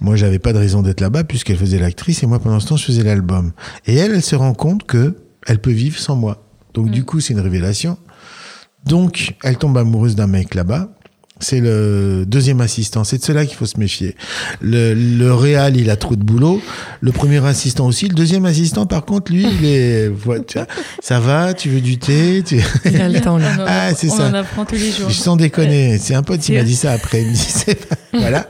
Moi, 0.00 0.16
j'avais 0.16 0.38
pas 0.38 0.52
de 0.52 0.58
raison 0.58 0.82
d'être 0.82 1.00
là-bas 1.00 1.24
puisqu'elle 1.24 1.56
faisait 1.56 1.78
l'actrice 1.78 2.22
et 2.22 2.26
moi, 2.26 2.38
pendant 2.38 2.60
ce 2.60 2.68
temps, 2.68 2.76
je 2.76 2.84
faisais 2.84 3.02
l'album. 3.02 3.52
Et 3.86 3.96
elle, 3.96 4.12
elle 4.12 4.22
se 4.22 4.36
rend 4.36 4.54
compte 4.54 4.84
que 4.84 5.16
elle 5.46 5.60
peut 5.60 5.70
vivre 5.70 5.98
sans 5.98 6.16
moi. 6.16 6.46
Donc, 6.74 6.90
du 6.90 7.04
coup, 7.04 7.20
c'est 7.20 7.32
une 7.32 7.40
révélation. 7.40 7.98
Donc, 8.84 9.34
elle 9.42 9.58
tombe 9.58 9.76
amoureuse 9.76 10.14
d'un 10.16 10.26
mec 10.26 10.54
là-bas. 10.54 10.90
C'est 11.40 11.60
le 11.60 12.24
deuxième 12.26 12.60
assistant. 12.60 13.02
C'est 13.04 13.18
de 13.18 13.22
cela 13.24 13.46
qu'il 13.46 13.56
faut 13.56 13.66
se 13.66 13.78
méfier. 13.78 14.14
Le, 14.60 14.94
le 14.94 15.34
réal, 15.34 15.76
il 15.76 15.90
a 15.90 15.96
trop 15.96 16.14
de 16.16 16.22
boulot. 16.22 16.60
Le 17.00 17.12
premier 17.12 17.44
assistant 17.46 17.86
aussi. 17.86 18.08
Le 18.08 18.14
deuxième 18.14 18.44
assistant, 18.44 18.86
par 18.86 19.04
contre, 19.04 19.32
lui, 19.32 19.44
il 19.60 19.64
est, 19.64 20.08
voilà, 20.08 20.42
tu 20.44 20.58
vois, 20.58 20.66
ça 21.02 21.18
va, 21.18 21.54
tu 21.54 21.68
veux 21.70 21.80
du 21.80 21.98
thé, 21.98 22.42
tu... 22.46 22.60
Il 22.84 23.00
a 23.00 23.08
le 23.08 23.20
temps, 23.20 23.36
On 23.36 23.40
en- 23.42 23.64
Ah, 23.66 23.94
c'est 23.94 24.10
on 24.10 24.16
ça. 24.16 24.28
en 24.28 24.34
apprend 24.34 24.64
tous 24.64 24.74
les 24.76 24.92
jours. 24.92 25.10
Sans 25.10 25.36
déconner, 25.36 25.98
c'est 25.98 26.14
un 26.14 26.22
pote 26.22 26.40
qui 26.40 26.52
m'a 26.52 26.62
dit 26.62 26.76
ça 26.76 26.92
après. 26.92 27.22
Il 27.22 27.28
me 27.28 27.32
dit, 27.34 27.84
voilà. 28.12 28.46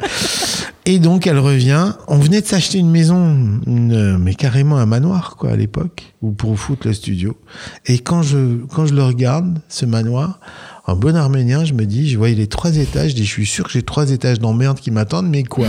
Et 0.87 0.99
donc 0.99 1.27
elle 1.27 1.39
revient. 1.39 1.93
On 2.09 2.17
venait 2.17 2.41
de 2.41 2.47
s'acheter 2.47 2.79
une 2.79 2.91
maison, 2.91 3.61
une- 3.67 4.19
mais 4.19 4.35
carrément 4.35 4.79
un 4.79 4.87
manoir 4.87 5.37
quoi 5.39 5.51
à 5.53 5.57
l'époque, 5.57 6.13
ou 6.23 6.33
pour 6.33 6.59
foutre 6.59 6.87
le 6.89 6.95
studio. 6.95 7.37
Et 7.87 7.99
quand 7.99 8.23
je 8.23 8.57
quand 8.75 8.87
je 8.87 8.95
le 8.95 9.05
regarde, 9.05 9.59
ce 9.69 9.85
manoir, 9.87 10.41
en 10.87 10.97
bon 10.97 11.15
arménien, 11.17 11.65
je 11.65 11.75
me 11.75 11.85
dis, 11.85 12.09
je 12.11 12.17
voyais 12.19 12.35
les 12.35 12.47
trois 12.47 12.77
étages. 12.77 13.11
Je 13.11 13.17
dis, 13.17 13.25
je 13.25 13.31
suis 13.31 13.47
sûr 13.47 13.65
que 13.65 13.71
j'ai 13.71 13.83
trois 13.83 14.11
étages 14.11 14.41
d'emmerde 14.41 14.81
qui 14.81 14.91
m'attendent, 14.91 15.29
mais 15.29 15.45
quoi 15.45 15.69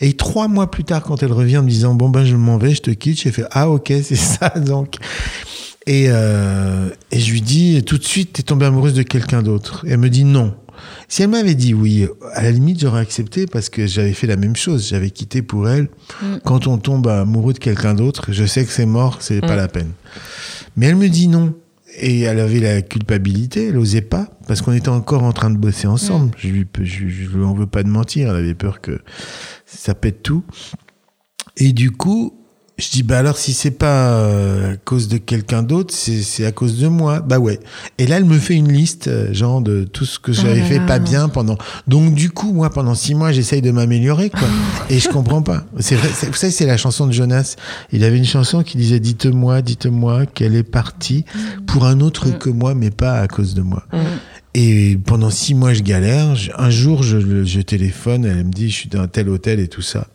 Et 0.00 0.12
trois 0.14 0.46
mois 0.48 0.70
plus 0.70 0.84
tard, 0.84 1.02
quand 1.02 1.22
elle 1.22 1.32
revient 1.32 1.58
en 1.58 1.62
me 1.62 1.68
disant, 1.68 1.94
bon 1.94 2.08
ben 2.10 2.24
je 2.24 2.36
m'en 2.36 2.58
vais, 2.58 2.74
je 2.74 2.82
te 2.82 2.90
quitte, 2.90 3.20
j'ai 3.20 3.32
fait, 3.32 3.44
ah 3.50 3.68
ok, 3.70 3.92
c'est 4.02 4.16
ça 4.16 4.50
donc. 4.50 4.96
Et, 5.86 6.06
euh, 6.08 6.90
et 7.10 7.18
je 7.18 7.32
lui 7.32 7.40
dis 7.40 7.82
tout 7.82 7.98
de 7.98 8.04
suite, 8.04 8.34
t'es 8.34 8.42
tombée 8.44 8.66
amoureuse 8.66 8.94
de 8.94 9.02
quelqu'un 9.02 9.42
d'autre. 9.42 9.84
Et 9.86 9.90
elle 9.92 9.98
me 9.98 10.10
dit 10.10 10.24
non. 10.24 10.54
Si 11.08 11.22
elle 11.22 11.30
m'avait 11.30 11.54
dit 11.54 11.74
oui, 11.74 12.06
à 12.34 12.42
la 12.42 12.50
limite, 12.52 12.80
j'aurais 12.80 13.00
accepté 13.00 13.46
parce 13.46 13.68
que 13.68 13.86
j'avais 13.86 14.12
fait 14.12 14.26
la 14.26 14.36
même 14.36 14.54
chose. 14.56 14.88
J'avais 14.88 15.10
quitté 15.10 15.42
pour 15.42 15.68
elle. 15.68 15.88
Mm. 16.22 16.26
Quand 16.44 16.66
on 16.68 16.78
tombe 16.78 17.06
amoureux 17.08 17.52
de 17.52 17.58
quelqu'un 17.58 17.94
d'autre, 17.94 18.26
je 18.30 18.44
sais 18.44 18.64
que 18.64 18.70
c'est 18.72 18.86
mort, 18.86 19.18
c'est 19.20 19.40
pas 19.40 19.54
Mm. 19.54 19.56
la 19.56 19.68
peine. 19.68 19.90
Mais 20.76 20.86
elle 20.86 20.96
me 20.96 21.08
dit 21.08 21.26
non. 21.28 21.52
Et 21.98 22.20
elle 22.20 22.40
avait 22.40 22.60
la 22.60 22.80
culpabilité, 22.82 23.68
elle 23.68 23.76
osait 23.76 24.00
pas, 24.00 24.30
parce 24.48 24.62
qu'on 24.62 24.72
était 24.72 24.88
encore 24.88 25.22
en 25.24 25.32
train 25.32 25.50
de 25.50 25.58
bosser 25.58 25.86
ensemble. 25.86 26.34
Je 26.38 26.48
lui, 26.48 26.66
je, 26.80 27.08
je 27.08 27.36
lui 27.36 27.44
en 27.44 27.54
veux 27.54 27.66
pas 27.66 27.82
de 27.82 27.88
mentir, 27.88 28.30
elle 28.30 28.36
avait 28.36 28.54
peur 28.54 28.80
que 28.80 29.00
ça 29.66 29.94
pète 29.94 30.22
tout. 30.22 30.44
Et 31.58 31.72
du 31.72 31.90
coup, 31.90 32.41
je 32.82 32.90
dis, 32.90 33.02
bah 33.02 33.18
alors 33.18 33.36
si 33.36 33.52
c'est 33.52 33.70
pas 33.70 34.12
euh, 34.14 34.72
à 34.72 34.76
cause 34.76 35.08
de 35.08 35.18
quelqu'un 35.18 35.62
d'autre, 35.62 35.94
c'est 35.94 36.22
c'est 36.22 36.44
à 36.44 36.52
cause 36.52 36.78
de 36.78 36.88
moi. 36.88 37.20
Bah 37.20 37.38
ouais. 37.38 37.60
Et 37.98 38.06
là, 38.06 38.16
elle 38.16 38.24
me 38.24 38.38
fait 38.38 38.54
une 38.54 38.72
liste, 38.72 39.08
euh, 39.08 39.32
genre 39.32 39.60
de 39.60 39.84
tout 39.84 40.04
ce 40.04 40.18
que 40.18 40.32
j'avais 40.32 40.60
là 40.60 40.66
fait 40.66 40.80
pas 40.86 40.98
bien 40.98 41.28
pendant. 41.28 41.58
Donc 41.86 42.14
du 42.14 42.30
coup, 42.30 42.52
moi, 42.52 42.70
pendant 42.70 42.94
six 42.94 43.14
mois, 43.14 43.30
j'essaye 43.30 43.62
de 43.62 43.70
m'améliorer, 43.70 44.30
quoi. 44.30 44.48
Et 44.90 44.98
je 44.98 45.08
comprends 45.08 45.42
pas. 45.42 45.64
C'est 45.78 45.96
vrai. 45.96 46.08
Vous 46.08 46.34
savez, 46.34 46.52
c'est 46.52 46.66
la 46.66 46.76
chanson 46.76 47.06
de 47.06 47.12
Jonas. 47.12 47.56
Il 47.92 48.04
avait 48.04 48.18
une 48.18 48.24
chanson 48.24 48.62
qui 48.62 48.76
disait, 48.76 49.00
dites-moi, 49.00 49.62
dites-moi 49.62 50.26
qu'elle 50.26 50.56
est 50.56 50.62
partie 50.62 51.24
pour 51.66 51.84
un 51.84 52.00
autre 52.00 52.32
Mm. 52.32 52.38
que 52.38 52.50
moi, 52.50 52.74
mais 52.74 52.90
pas 52.90 53.20
à 53.20 53.28
cause 53.28 53.54
de 53.54 53.62
moi. 53.62 53.84
Mm. 53.92 53.98
Et 54.54 54.98
pendant 55.06 55.30
six 55.30 55.54
mois, 55.54 55.72
je 55.72 55.82
galère. 55.82 56.34
Un 56.58 56.70
jour, 56.70 57.02
je 57.02 57.60
téléphone, 57.60 58.26
elle 58.26 58.44
me 58.44 58.52
dit, 58.52 58.70
je 58.70 58.74
suis 58.74 58.88
dans 58.88 59.00
un 59.00 59.08
tel 59.08 59.28
hôtel 59.28 59.60
et 59.60 59.68
tout 59.68 59.82
ça. 59.82 60.08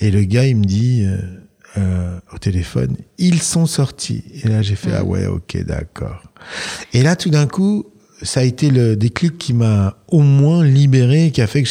Et 0.00 0.10
le 0.10 0.22
gars, 0.24 0.46
il 0.46 0.56
me 0.56 0.64
dit 0.64 1.04
euh, 1.04 1.18
euh, 1.78 2.18
au 2.32 2.38
téléphone, 2.38 2.96
ils 3.18 3.42
sont 3.42 3.66
sortis. 3.66 4.24
Et 4.42 4.48
là, 4.48 4.62
j'ai 4.62 4.76
fait, 4.76 4.92
ah 4.94 5.04
ouais, 5.04 5.26
ok, 5.26 5.64
d'accord. 5.64 6.22
Et 6.92 7.02
là, 7.02 7.16
tout 7.16 7.30
d'un 7.30 7.46
coup, 7.46 7.86
ça 8.22 8.40
a 8.40 8.42
été 8.44 8.70
le 8.70 8.96
déclic 8.96 9.36
qui 9.38 9.52
m'a 9.52 9.96
au 10.08 10.20
moins 10.20 10.64
libéré, 10.64 11.30
qui 11.30 11.42
a 11.42 11.46
fait 11.46 11.62
que 11.62 11.68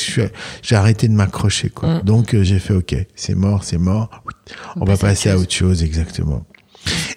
j'ai 0.62 0.76
arrêté 0.76 1.08
de 1.08 1.14
m'accrocher. 1.14 1.70
quoi. 1.70 1.95
Mm. 1.95 2.01
Donc, 2.03 2.34
euh, 2.34 2.43
j'ai 2.43 2.60
fait, 2.60 2.74
ok, 2.74 2.95
c'est 3.16 3.36
mort, 3.36 3.64
c'est 3.64 3.78
mort. 3.78 4.24
On, 4.76 4.82
On 4.82 4.86
va 4.86 4.97
passer 4.97 5.30
à 5.30 5.38
autre 5.38 5.53
chose, 5.53 5.84
exactement. 5.84 6.45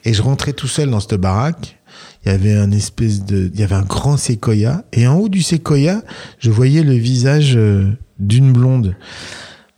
Et 0.05 0.14
je 0.14 0.22
rentrais 0.22 0.53
tout 0.53 0.68
seul 0.68 0.91
dans 0.91 1.01
cette 1.01 1.14
baraque. 1.14 1.78
Il 2.24 2.32
y 2.32 2.34
avait 2.34 2.55
un 2.55 2.70
espèce 2.70 3.24
de, 3.24 3.51
il 3.53 3.61
y 3.61 3.62
avait 3.62 3.74
un 3.74 3.82
grand 3.82 4.16
séquoia. 4.16 4.84
Et 4.93 5.07
en 5.07 5.16
haut 5.16 5.28
du 5.28 5.43
séquoia, 5.43 6.03
je 6.39 6.51
voyais 6.51 6.82
le 6.82 6.95
visage 6.95 7.57
euh, 7.57 7.93
d'une 8.18 8.53
blonde. 8.53 8.97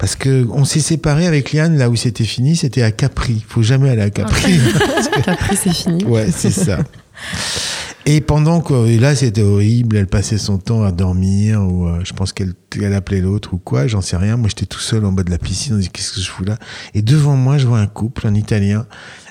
Parce 0.01 0.17
que 0.17 0.47
on 0.51 0.65
s'est 0.65 0.81
séparés 0.81 1.27
avec 1.27 1.53
Liane 1.53 1.77
là 1.77 1.91
où 1.91 1.95
c'était 1.95 2.25
fini, 2.25 2.57
c'était 2.57 2.83
à 2.83 2.91
Capri. 2.91 3.45
Faut 3.47 3.63
jamais 3.63 3.91
aller 3.91 4.01
à 4.01 4.09
Capri. 4.09 4.59
T'as 5.25 5.37
pris, 5.37 5.57
c'est 5.57 5.75
fini. 5.75 6.03
ouais, 6.05 6.31
c'est 6.35 6.51
ça. 6.51 6.79
Et 8.07 8.23
pendant 8.23 8.63
que 8.63 8.87
et 8.87 8.99
là 8.99 9.15
c'était 9.15 9.43
horrible, 9.43 9.99
elle 9.99 10.07
passait 10.07 10.39
son 10.39 10.57
temps 10.57 10.83
à 10.83 10.91
dormir 10.91 11.61
ou 11.63 11.87
euh, 11.87 12.01
je 12.03 12.15
pense 12.15 12.33
qu'elle 12.33 12.55
elle 12.81 12.95
appelait 12.95 13.21
l'autre 13.21 13.53
ou 13.53 13.59
quoi, 13.59 13.87
j'en 13.87 14.01
sais 14.01 14.17
rien. 14.17 14.39
Moi 14.39 14.49
j'étais 14.49 14.65
tout 14.65 14.81
seul 14.81 15.05
en 15.05 15.13
bas 15.13 15.23
de 15.23 15.31
la 15.31 15.37
piscine, 15.37 15.75
on 15.75 15.79
dit 15.79 15.91
qu'est-ce 15.91 16.15
que 16.15 16.21
je 16.21 16.31
fous 16.31 16.45
là? 16.45 16.57
Et 16.95 17.03
devant 17.03 17.37
moi 17.37 17.59
je 17.59 17.67
vois 17.67 17.79
un 17.79 17.87
couple, 17.87 18.27
un 18.27 18.35
Italien, 18.35 18.87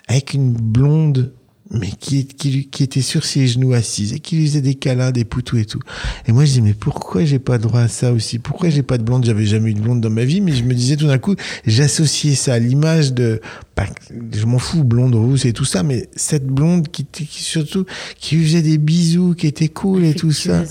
avec 0.08 0.36
une 0.36 0.54
blonde 0.54 1.34
mais 1.72 1.92
qui, 2.00 2.26
qui, 2.26 2.68
qui 2.68 2.84
était 2.84 3.02
sur 3.02 3.26
ses 3.26 3.48
genoux 3.48 3.74
assise 3.74 4.14
et 4.14 4.20
qui 4.20 4.38
lui 4.38 4.48
faisait 4.48 4.62
des 4.62 4.76
câlins, 4.76 5.12
des 5.12 5.24
poutous 5.24 5.58
et 5.58 5.66
tout. 5.66 5.80
Et 6.28 6.32
moi 6.32 6.46
je 6.46 6.54
dis 6.54 6.62
mais 6.62 6.74
pourquoi 6.74 7.26
j'ai 7.26 7.40
pas 7.40 7.58
droit 7.58 7.82
à 7.82 7.88
ça 7.88 8.12
aussi? 8.12 8.40
Pourquoi 8.40 8.70
j'ai 8.70 8.84
pas 8.84 8.98
de 8.98 9.04
blonde? 9.04 9.26
J'avais 9.26 9.46
jamais 9.46 9.72
eu 9.72 9.74
de 9.76 9.82
blonde 9.82 10.02
dans 10.02 10.10
ma 10.10 10.26
vie, 10.26 10.42
mais 10.42 10.54
je 10.54 10.64
me 10.64 10.74
disais 10.74 10.96
tout 10.96 11.08
d'un 11.08 11.20
coup, 11.20 11.36
j'associais 11.66 12.36
ça 12.36 12.54
à 12.54 12.60
l'image 12.60 13.14
de, 13.14 13.40
pas- 13.76 13.86
je 14.34 14.46
m'en 14.46 14.60
fous, 14.60 14.84
blonde 14.84 15.16
rousse 15.16 15.46
et 15.46 15.54
tout 15.54 15.66
ça, 15.66 15.84
mais 15.84 16.10
cette 16.16 16.48
blonde 16.48 16.88
qui, 16.88 17.06
qui 17.06 17.44
surtout 17.44 17.86
qui 18.20 18.36
lui 18.36 18.46
faisait 18.46 18.62
des 18.62 18.78
bisous, 18.78 19.36
qui 19.36 19.48
était 19.48 19.68
cool 19.70 20.06
et 20.06 20.16
tout 20.16 20.32
ça. 20.32 20.62
Ouais. 20.62 20.68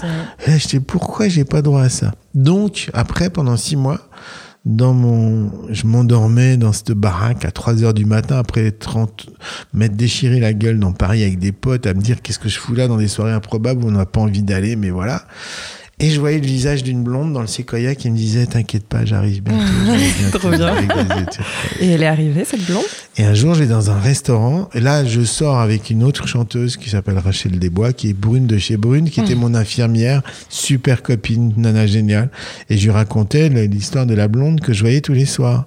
Et 0.46 0.50
là, 0.50 0.58
j'étais 0.58 0.80
pourquoi 0.80 1.28
j'ai 1.28 1.44
pas 1.44 1.62
droit 1.62 1.82
à 1.82 1.88
ça? 1.88 2.14
Donc, 2.34 2.90
après, 2.92 3.30
pendant 3.30 3.56
six 3.56 3.76
mois, 3.76 4.08
dans 4.64 4.92
mon, 4.92 5.50
je 5.70 5.86
m'endormais 5.86 6.56
dans 6.56 6.72
cette 6.72 6.92
baraque 6.92 7.44
à 7.44 7.50
3 7.50 7.84
heures 7.84 7.94
du 7.94 8.04
matin 8.04 8.38
après 8.38 8.70
30, 8.70 9.26
m'être 9.72 9.96
déchiré 9.96 10.40
la 10.40 10.52
gueule 10.52 10.78
dans 10.78 10.92
Paris 10.92 11.22
avec 11.22 11.38
des 11.38 11.52
potes 11.52 11.86
à 11.86 11.94
me 11.94 12.00
dire 12.00 12.20
qu'est-ce 12.22 12.38
que 12.38 12.48
je 12.48 12.58
fous 12.58 12.74
là 12.74 12.88
dans 12.88 12.98
des 12.98 13.08
soirées 13.08 13.32
improbables 13.32 13.82
où 13.84 13.88
on 13.88 13.92
n'a 13.92 14.06
pas 14.06 14.20
envie 14.20 14.42
d'aller, 14.42 14.76
mais 14.76 14.90
voilà. 14.90 15.22
Et 16.00 16.10
je 16.10 16.20
voyais 16.20 16.38
le 16.38 16.46
visage 16.46 16.84
d'une 16.84 17.02
blonde 17.02 17.32
dans 17.32 17.40
le 17.40 17.48
séquoia 17.48 17.96
qui 17.96 18.08
me 18.08 18.16
disait 18.16 18.46
T'inquiète 18.46 18.86
pas, 18.86 19.04
j'arrive 19.04 19.42
bientôt. 19.42 20.38
Trop 20.38 20.50
bien. 20.50 20.76
Et 21.80 21.88
elle 21.88 22.04
est 22.04 22.06
arrivée, 22.06 22.44
cette 22.44 22.64
blonde? 22.66 22.84
Et 23.20 23.24
un 23.24 23.34
jour, 23.34 23.52
je 23.54 23.64
vais 23.64 23.66
dans 23.66 23.90
un 23.90 23.98
restaurant, 23.98 24.68
et 24.74 24.80
là, 24.80 25.04
je 25.04 25.22
sors 25.22 25.58
avec 25.58 25.90
une 25.90 26.04
autre 26.04 26.28
chanteuse 26.28 26.76
qui 26.76 26.88
s'appelle 26.88 27.18
Rachel 27.18 27.58
Desbois, 27.58 27.92
qui 27.92 28.10
est 28.10 28.12
Brune 28.12 28.46
de 28.46 28.58
chez 28.58 28.76
Brune, 28.76 29.10
qui 29.10 29.18
était 29.18 29.34
mon 29.34 29.56
infirmière, 29.56 30.22
super 30.48 31.02
copine, 31.02 31.52
nana 31.56 31.88
géniale. 31.88 32.30
Et 32.70 32.78
je 32.78 32.84
lui 32.84 32.90
racontais 32.92 33.48
l'histoire 33.48 34.06
de 34.06 34.14
la 34.14 34.28
blonde 34.28 34.60
que 34.60 34.72
je 34.72 34.82
voyais 34.82 35.00
tous 35.00 35.14
les 35.14 35.26
soirs. 35.26 35.66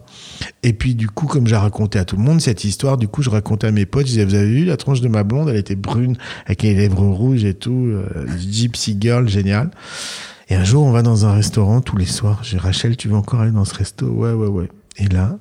Et 0.64 0.72
puis, 0.72 0.96
du 0.96 1.10
coup, 1.10 1.28
comme 1.28 1.46
j'ai 1.46 1.58
raconté 1.58 2.00
à 2.00 2.06
tout 2.06 2.16
le 2.16 2.24
monde 2.24 2.40
cette 2.40 2.64
histoire, 2.64 2.98
du 2.98 3.10
coup, 3.10 3.22
je 3.22 3.30
racontais 3.30 3.68
à 3.68 3.72
mes 3.72 3.86
potes, 3.86 4.06
je 4.06 4.12
disais, 4.12 4.24
vous 4.24 4.36
avez 4.36 4.50
vu 4.50 4.64
la 4.64 4.78
tronche 4.78 5.02
de 5.02 5.10
ma 5.10 5.26
blonde, 5.26 5.50
elle 5.50 5.58
était 5.58 5.76
brune, 5.76 6.16
avec 6.46 6.64
les 6.64 6.74
lèvres 6.74 7.04
rouges 7.04 7.44
et 7.44 7.54
tout, 7.54 7.86
euh, 7.86 8.06
gypsy 8.50 8.96
girl, 8.98 9.28
génial. 9.28 9.72
Et 10.48 10.56
un 10.56 10.64
jour, 10.64 10.86
on 10.86 10.92
va 10.92 11.02
dans 11.02 11.26
un 11.26 11.34
restaurant 11.34 11.82
tous 11.82 11.98
les 11.98 12.06
soirs. 12.06 12.46
J'ai 12.46 12.58
Rachel, 12.58 12.96
tu 12.96 13.10
veux 13.10 13.16
encore 13.16 13.42
aller 13.42 13.52
dans 13.52 13.66
ce 13.66 13.76
resto? 13.76 14.06
Ouais, 14.06 14.32
ouais, 14.32 14.48
ouais. 14.48 14.70
Et 14.98 15.10
là, 15.10 15.38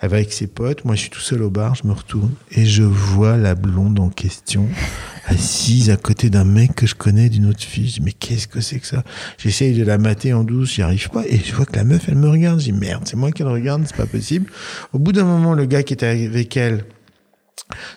elle 0.00 0.08
va 0.08 0.16
avec 0.16 0.32
ses 0.32 0.46
potes. 0.46 0.84
Moi, 0.84 0.94
je 0.94 1.02
suis 1.02 1.10
tout 1.10 1.20
seul 1.20 1.42
au 1.42 1.50
bar. 1.50 1.74
Je 1.74 1.86
me 1.86 1.92
retourne 1.92 2.32
et 2.50 2.66
je 2.66 2.82
vois 2.82 3.36
la 3.36 3.54
blonde 3.54 3.98
en 4.00 4.08
question 4.08 4.66
assise 5.26 5.90
à 5.90 5.96
côté 5.96 6.30
d'un 6.30 6.44
mec 6.44 6.74
que 6.74 6.86
je 6.86 6.94
connais 6.94 7.28
d'une 7.28 7.46
autre 7.46 7.62
fille. 7.62 7.88
Je 7.88 7.94
dis, 7.94 8.00
mais 8.02 8.12
qu'est-ce 8.12 8.48
que 8.48 8.60
c'est 8.60 8.80
que 8.80 8.86
ça? 8.86 9.04
J'essaye 9.38 9.76
de 9.78 9.84
la 9.84 9.98
mater 9.98 10.32
en 10.32 10.44
douce, 10.44 10.74
j'y 10.74 10.82
arrive 10.82 11.08
pas. 11.10 11.24
Et 11.26 11.38
je 11.38 11.54
vois 11.54 11.66
que 11.66 11.76
la 11.76 11.84
meuf, 11.84 12.08
elle 12.08 12.16
me 12.16 12.28
regarde. 12.28 12.58
Je 12.60 12.66
dis, 12.66 12.72
merde, 12.72 13.02
c'est 13.06 13.16
moi 13.16 13.30
qui 13.30 13.42
le 13.42 13.50
regarde, 13.50 13.82
c'est 13.86 13.96
pas 13.96 14.06
possible. 14.06 14.50
Au 14.92 14.98
bout 14.98 15.12
d'un 15.12 15.24
moment, 15.24 15.54
le 15.54 15.66
gars 15.66 15.82
qui 15.82 15.92
était 15.92 16.06
avec 16.06 16.56
elle, 16.56 16.84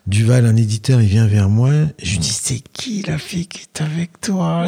Duval, 0.06 0.45
un 0.45 0.56
éditeur, 0.56 1.01
il 1.01 1.08
vient 1.08 1.26
vers 1.26 1.49
moi. 1.49 1.72
Je 2.01 2.12
lui 2.12 2.20
dis, 2.20 2.30
c'est 2.30 2.62
qui 2.74 3.01
la 3.08 3.18
fille 3.18 3.47
qui 3.47 3.62
est 3.62 3.82
avec 3.82 4.22
toi 4.22 4.66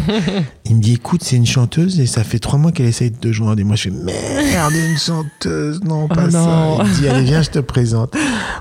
Il 0.64 0.76
me 0.76 0.80
dit, 0.82 0.94
écoute, 0.94 1.22
c'est 1.22 1.36
une 1.36 1.46
chanteuse 1.46 2.00
et 2.00 2.06
ça 2.06 2.24
fait 2.24 2.38
trois 2.40 2.58
mois 2.58 2.72
qu'elle 2.72 2.86
essaye 2.86 3.10
de 3.12 3.16
te 3.16 3.30
joindre. 3.30 3.60
Et 3.60 3.64
moi, 3.64 3.76
je 3.76 3.82
fais, 3.84 3.90
merde, 3.90 4.72
une 4.74 4.98
chanteuse, 4.98 5.80
non, 5.84 6.08
pas 6.08 6.24
Oh 6.28 6.30
non. 6.32 6.78
ça. 6.78 6.84
Il 6.84 6.90
me 6.90 6.94
dit, 6.96 7.08
allez, 7.08 7.24
viens, 7.24 7.42
je 7.42 7.50
te 7.50 7.58
présente. 7.60 8.14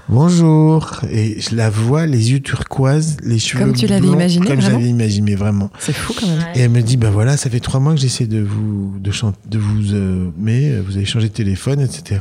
Bonjour. 0.08 1.02
Et 1.10 1.40
je 1.42 1.56
la 1.56 1.70
vois, 1.70 2.06
les 2.06 2.32
yeux 2.32 2.42
turquoises, 2.42 3.18
les 3.24 3.40
cheveux 3.40 3.64
Comme 3.64 3.74
tu 3.74 3.88
l'avais 3.88 4.06
imaginé, 4.08 4.46
Comme 4.46 4.60
vraiment 4.60 4.78
j'avais 4.80 4.90
imaginé, 4.90 5.36
vraiment. 5.36 5.72
C'est 5.80 5.94
fou 5.94 6.14
quand 6.20 6.28
même. 6.28 6.46
Et 6.54 6.60
elle 6.60 6.72
me 6.72 6.82
dit, 6.82 6.98
ben 6.98 7.10
voilà, 7.10 7.38
ça 7.38 7.50
fait 7.50 7.60
trois 7.60 7.80
mois 7.80 7.94
que 7.94 8.00
j'essaie 8.00 8.28
de 8.28 8.42
vous, 8.42 8.94
de 9.00 9.12
chanter, 9.12 9.40
de 9.48 9.58
vous, 9.58 9.94
euh, 9.94 10.30
mais 10.38 10.80
vous 10.80 10.98
avez 10.98 11.06
changé 11.06 11.30
de 11.30 11.34
téléphone, 11.34 11.80
etc. 11.82 12.20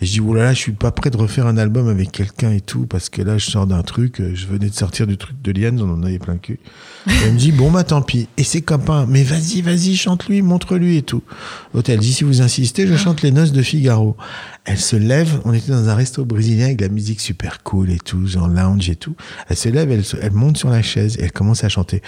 Et 0.00 0.06
je 0.06 0.12
dis, 0.12 0.20
oulala, 0.20 0.54
je 0.54 0.58
suis 0.58 0.72
pas 0.72 0.92
prêt 0.92 1.10
de 1.10 1.16
refaire 1.16 1.46
un 1.46 1.56
album 1.56 1.88
avec 1.88 2.12
quelqu'un 2.12 2.52
et 2.52 2.60
tout, 2.60 2.86
parce 2.86 3.08
que 3.08 3.20
là, 3.20 3.36
je 3.36 3.50
sors 3.50 3.66
d'un 3.66 3.82
truc, 3.82 4.20
euh, 4.20 4.32
je 4.34 4.46
venais 4.46 4.68
de 4.68 4.74
sortir 4.74 5.06
du 5.08 5.16
truc 5.16 5.40
de 5.42 5.50
Liane, 5.50 5.80
on 5.80 5.92
en 5.92 6.02
avait 6.04 6.20
plein 6.20 6.34
le 6.34 6.38
cul. 6.38 6.60
Elle 7.06 7.34
me 7.34 7.38
dit, 7.38 7.52
bon, 7.52 7.70
bah 7.70 7.84
tant 7.84 8.02
pis. 8.02 8.28
Et 8.36 8.44
ses 8.44 8.62
copains, 8.62 9.06
mais 9.08 9.22
vas-y, 9.22 9.62
vas-y, 9.62 9.96
chante-lui, 9.96 10.42
montre-lui 10.42 10.98
et 10.98 11.02
tout. 11.02 11.22
L'autre, 11.72 11.90
elle 11.90 12.00
dit, 12.00 12.12
si 12.12 12.24
vous 12.24 12.42
insistez, 12.42 12.86
je 12.86 12.96
chante 12.96 13.22
les 13.22 13.30
noces 13.30 13.52
de 13.52 13.62
Figaro. 13.62 14.16
Elle 14.64 14.78
se 14.78 14.96
lève, 14.96 15.40
on 15.44 15.54
était 15.54 15.72
dans 15.72 15.88
un 15.88 15.94
resto 15.94 16.24
brésilien 16.24 16.66
avec 16.66 16.80
la 16.80 16.88
musique 16.88 17.20
super 17.20 17.62
cool 17.62 17.90
et 17.90 17.98
tout, 17.98 18.26
genre 18.26 18.48
lounge 18.48 18.90
et 18.90 18.96
tout. 18.96 19.14
Elle 19.48 19.56
se 19.56 19.68
lève, 19.68 19.90
elle, 19.90 20.04
elle 20.20 20.32
monte 20.32 20.58
sur 20.58 20.68
la 20.68 20.82
chaise 20.82 21.16
et 21.18 21.22
elle 21.22 21.32
commence 21.32 21.64
à 21.64 21.68
chanter 21.68 22.02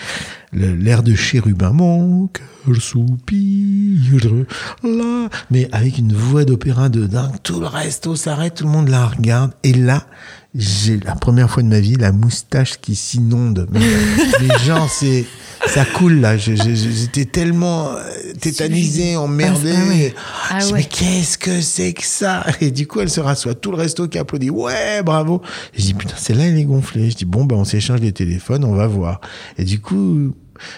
l'air 0.52 1.02
de 1.02 1.14
Chérubin. 1.14 1.70
Mon 1.70 2.26
cœur 2.26 2.46
soupire 2.78 4.44
là, 4.82 5.28
mais 5.50 5.68
avec 5.72 5.98
une 5.98 6.12
voix 6.12 6.44
d'opéra 6.44 6.88
de 6.88 7.06
dingue. 7.06 7.36
Tout 7.42 7.60
le 7.60 7.66
resto 7.66 8.16
s'arrête, 8.16 8.54
tout 8.56 8.64
le 8.64 8.70
monde 8.70 8.88
la 8.88 9.06
regarde. 9.06 9.52
Et 9.62 9.72
là, 9.72 10.06
j'ai 10.54 10.98
la 10.98 11.14
première 11.14 11.48
fois 11.48 11.62
de 11.62 11.68
ma 11.68 11.80
vie 11.80 11.94
la 11.94 12.12
moustache 12.12 12.80
qui 12.80 12.96
s'inonde. 12.96 13.68
Mais 13.70 13.80
Les 14.40 14.58
gens, 14.64 14.88
c'est 14.88 15.24
ça 15.66 15.84
coule 15.84 16.20
là. 16.20 16.36
J'étais 16.36 17.24
tellement 17.24 17.90
euh, 17.90 18.32
tétanisé, 18.40 19.16
emmerdé. 19.16 19.72
Ah, 19.76 19.88
ouais. 19.88 20.14
Ah 20.50 20.58
ouais. 20.66 20.72
mais 20.74 20.84
qu'est-ce 20.84 21.38
que 21.38 21.60
c'est 21.60 21.92
que 21.92 22.04
ça? 22.04 22.44
Et 22.60 22.70
du 22.70 22.86
coup, 22.86 23.00
elle 23.00 23.10
se 23.10 23.20
rassoit. 23.20 23.54
Tout 23.54 23.70
le 23.70 23.76
resto 23.76 24.08
qui 24.08 24.18
applaudit. 24.18 24.50
Ouais, 24.50 25.02
bravo. 25.02 25.42
Et 25.74 25.80
je 25.80 25.86
dis, 25.86 25.94
putain, 25.94 26.16
c'est 26.16 26.34
là, 26.34 26.46
elle 26.46 26.58
est 26.58 26.64
gonflée. 26.64 27.10
Je 27.10 27.16
dis, 27.16 27.24
bon, 27.24 27.44
ben, 27.44 27.56
on 27.56 27.64
s'échange 27.64 28.00
les 28.00 28.12
téléphones, 28.12 28.64
on 28.64 28.74
va 28.74 28.86
voir. 28.86 29.20
Et 29.56 29.64
du 29.64 29.80
coup, 29.80 30.34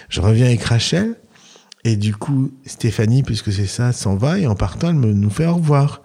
je 0.09 0.21
reviens 0.21 0.45
avec 0.45 0.63
Rachel. 0.63 1.15
Et 1.85 1.97
du 1.97 2.15
coup, 2.15 2.51
Stéphanie, 2.65 3.23
puisque 3.23 3.51
c'est 3.51 3.65
ça, 3.65 3.91
s'en 3.91 4.15
va. 4.15 4.39
Et 4.39 4.47
en 4.47 4.55
partant, 4.55 4.89
elle 4.89 4.95
me, 4.95 5.13
nous 5.13 5.29
fait 5.29 5.45
au 5.45 5.55
revoir. 5.55 6.01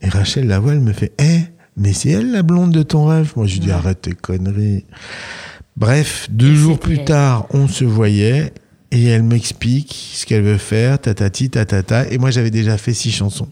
Et 0.00 0.08
Rachel 0.08 0.46
la 0.46 0.60
voit, 0.60 0.72
elle 0.72 0.80
me 0.80 0.92
fait, 0.92 1.12
eh, 1.18 1.40
mais 1.80 1.92
c'est 1.92 2.10
elle 2.10 2.30
la 2.30 2.42
blonde 2.44 2.70
de 2.72 2.82
ton 2.84 3.06
rêve? 3.06 3.32
Moi, 3.34 3.46
je 3.46 3.54
lui 3.54 3.60
dis, 3.60 3.70
arrête 3.72 4.02
tes 4.02 4.12
conneries. 4.12 4.84
Bref, 5.76 6.28
deux 6.30 6.52
Et 6.52 6.56
jours 6.56 6.78
plus 6.78 7.04
tard, 7.04 7.46
on 7.50 7.66
se 7.66 7.84
voyait. 7.84 8.52
Et 8.92 9.04
elle 9.06 9.22
m'explique 9.22 10.10
ce 10.14 10.26
qu'elle 10.26 10.42
veut 10.42 10.58
faire, 10.58 10.98
tatati, 10.98 11.48
tatata. 11.48 12.08
Et 12.10 12.18
moi, 12.18 12.30
j'avais 12.32 12.50
déjà 12.50 12.76
fait 12.76 12.92
six 12.92 13.12
chansons. 13.12 13.48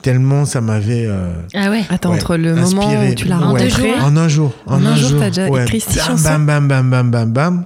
Tellement 0.00 0.46
ça 0.46 0.62
m'avait. 0.62 1.04
euh, 1.06 1.34
Ah 1.54 1.68
ouais. 1.70 1.82
Attends, 1.90 2.10
Ouais, 2.12 2.16
entre 2.16 2.36
le 2.38 2.54
moment 2.54 2.90
où 2.90 3.14
tu 3.14 3.28
l'as 3.28 3.36
En 3.36 3.40
deux 3.40 3.46
rencontré, 3.64 3.88
jours, 3.90 4.02
En 4.04 4.16
un 4.16 4.28
jour. 4.28 4.52
En 4.66 4.84
un 4.86 4.96
jour, 4.96 5.20
t'as 5.20 5.28
déjà 5.28 5.48
Ouais. 5.50 5.62
écrit 5.64 5.80
six 5.80 5.96
bam, 5.98 6.06
chansons 6.06 6.22
Bam, 6.24 6.46
bam, 6.46 6.68
bam, 6.68 6.90
bam, 6.90 7.10
bam, 7.10 7.32
bam. 7.32 7.64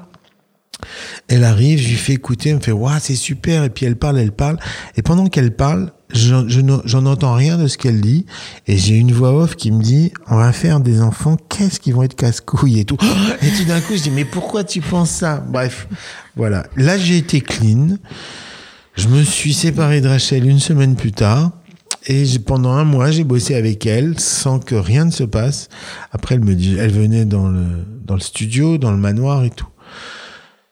Elle 1.28 1.44
arrive, 1.44 1.78
je 1.80 1.88
lui 1.88 1.94
fais 1.96 2.14
écouter, 2.14 2.50
elle 2.50 2.56
me 2.56 2.60
fait, 2.60 2.72
waouh, 2.72 2.98
c'est 3.00 3.14
super. 3.14 3.62
Et 3.62 3.70
puis 3.70 3.86
elle 3.86 3.94
parle, 3.96 4.18
elle 4.18 4.32
parle. 4.32 4.58
Et 4.96 5.02
pendant 5.02 5.26
qu'elle 5.28 5.54
parle, 5.54 5.92
j'en 6.14 6.48
je 6.48 6.60
j'en 6.84 7.06
entends 7.06 7.34
rien 7.34 7.58
de 7.58 7.66
ce 7.66 7.76
qu'elle 7.76 8.00
dit. 8.00 8.26
Et 8.66 8.78
j'ai 8.78 8.94
une 8.94 9.12
voix 9.12 9.32
off 9.34 9.56
qui 9.56 9.70
me 9.70 9.82
dit, 9.82 10.12
on 10.28 10.36
va 10.36 10.52
faire 10.52 10.80
des 10.80 11.00
enfants, 11.00 11.36
qu'est-ce 11.48 11.80
qu'ils 11.80 11.94
vont 11.94 12.02
être 12.02 12.14
casse-couilles 12.14 12.80
et 12.80 12.84
tout. 12.84 12.96
Et 13.42 13.50
tout 13.50 13.64
d'un 13.64 13.80
coup, 13.80 13.94
je 13.96 14.02
dis, 14.02 14.10
mais 14.10 14.24
pourquoi 14.24 14.64
tu 14.64 14.80
penses 14.80 15.10
ça? 15.10 15.44
Bref. 15.46 15.88
Voilà. 16.36 16.66
Là, 16.76 16.96
j'ai 16.98 17.18
été 17.18 17.40
clean. 17.40 17.98
Je 18.94 19.08
me 19.08 19.22
suis 19.22 19.52
séparé 19.52 20.00
de 20.00 20.08
Rachel 20.08 20.48
une 20.48 20.60
semaine 20.60 20.94
plus 20.94 21.12
tard. 21.12 21.50
Et 22.06 22.24
pendant 22.38 22.72
un 22.72 22.84
mois, 22.84 23.10
j'ai 23.10 23.24
bossé 23.24 23.54
avec 23.54 23.86
elle 23.86 24.18
sans 24.20 24.58
que 24.58 24.74
rien 24.74 25.06
ne 25.06 25.10
se 25.10 25.24
passe. 25.24 25.68
Après, 26.12 26.34
elle 26.34 26.44
me 26.44 26.54
dit, 26.54 26.76
elle 26.78 26.92
venait 26.92 27.24
dans 27.24 27.48
le, 27.48 27.64
dans 28.04 28.14
le 28.14 28.20
studio, 28.20 28.78
dans 28.78 28.90
le 28.90 28.98
manoir 28.98 29.44
et 29.44 29.50
tout. 29.50 29.68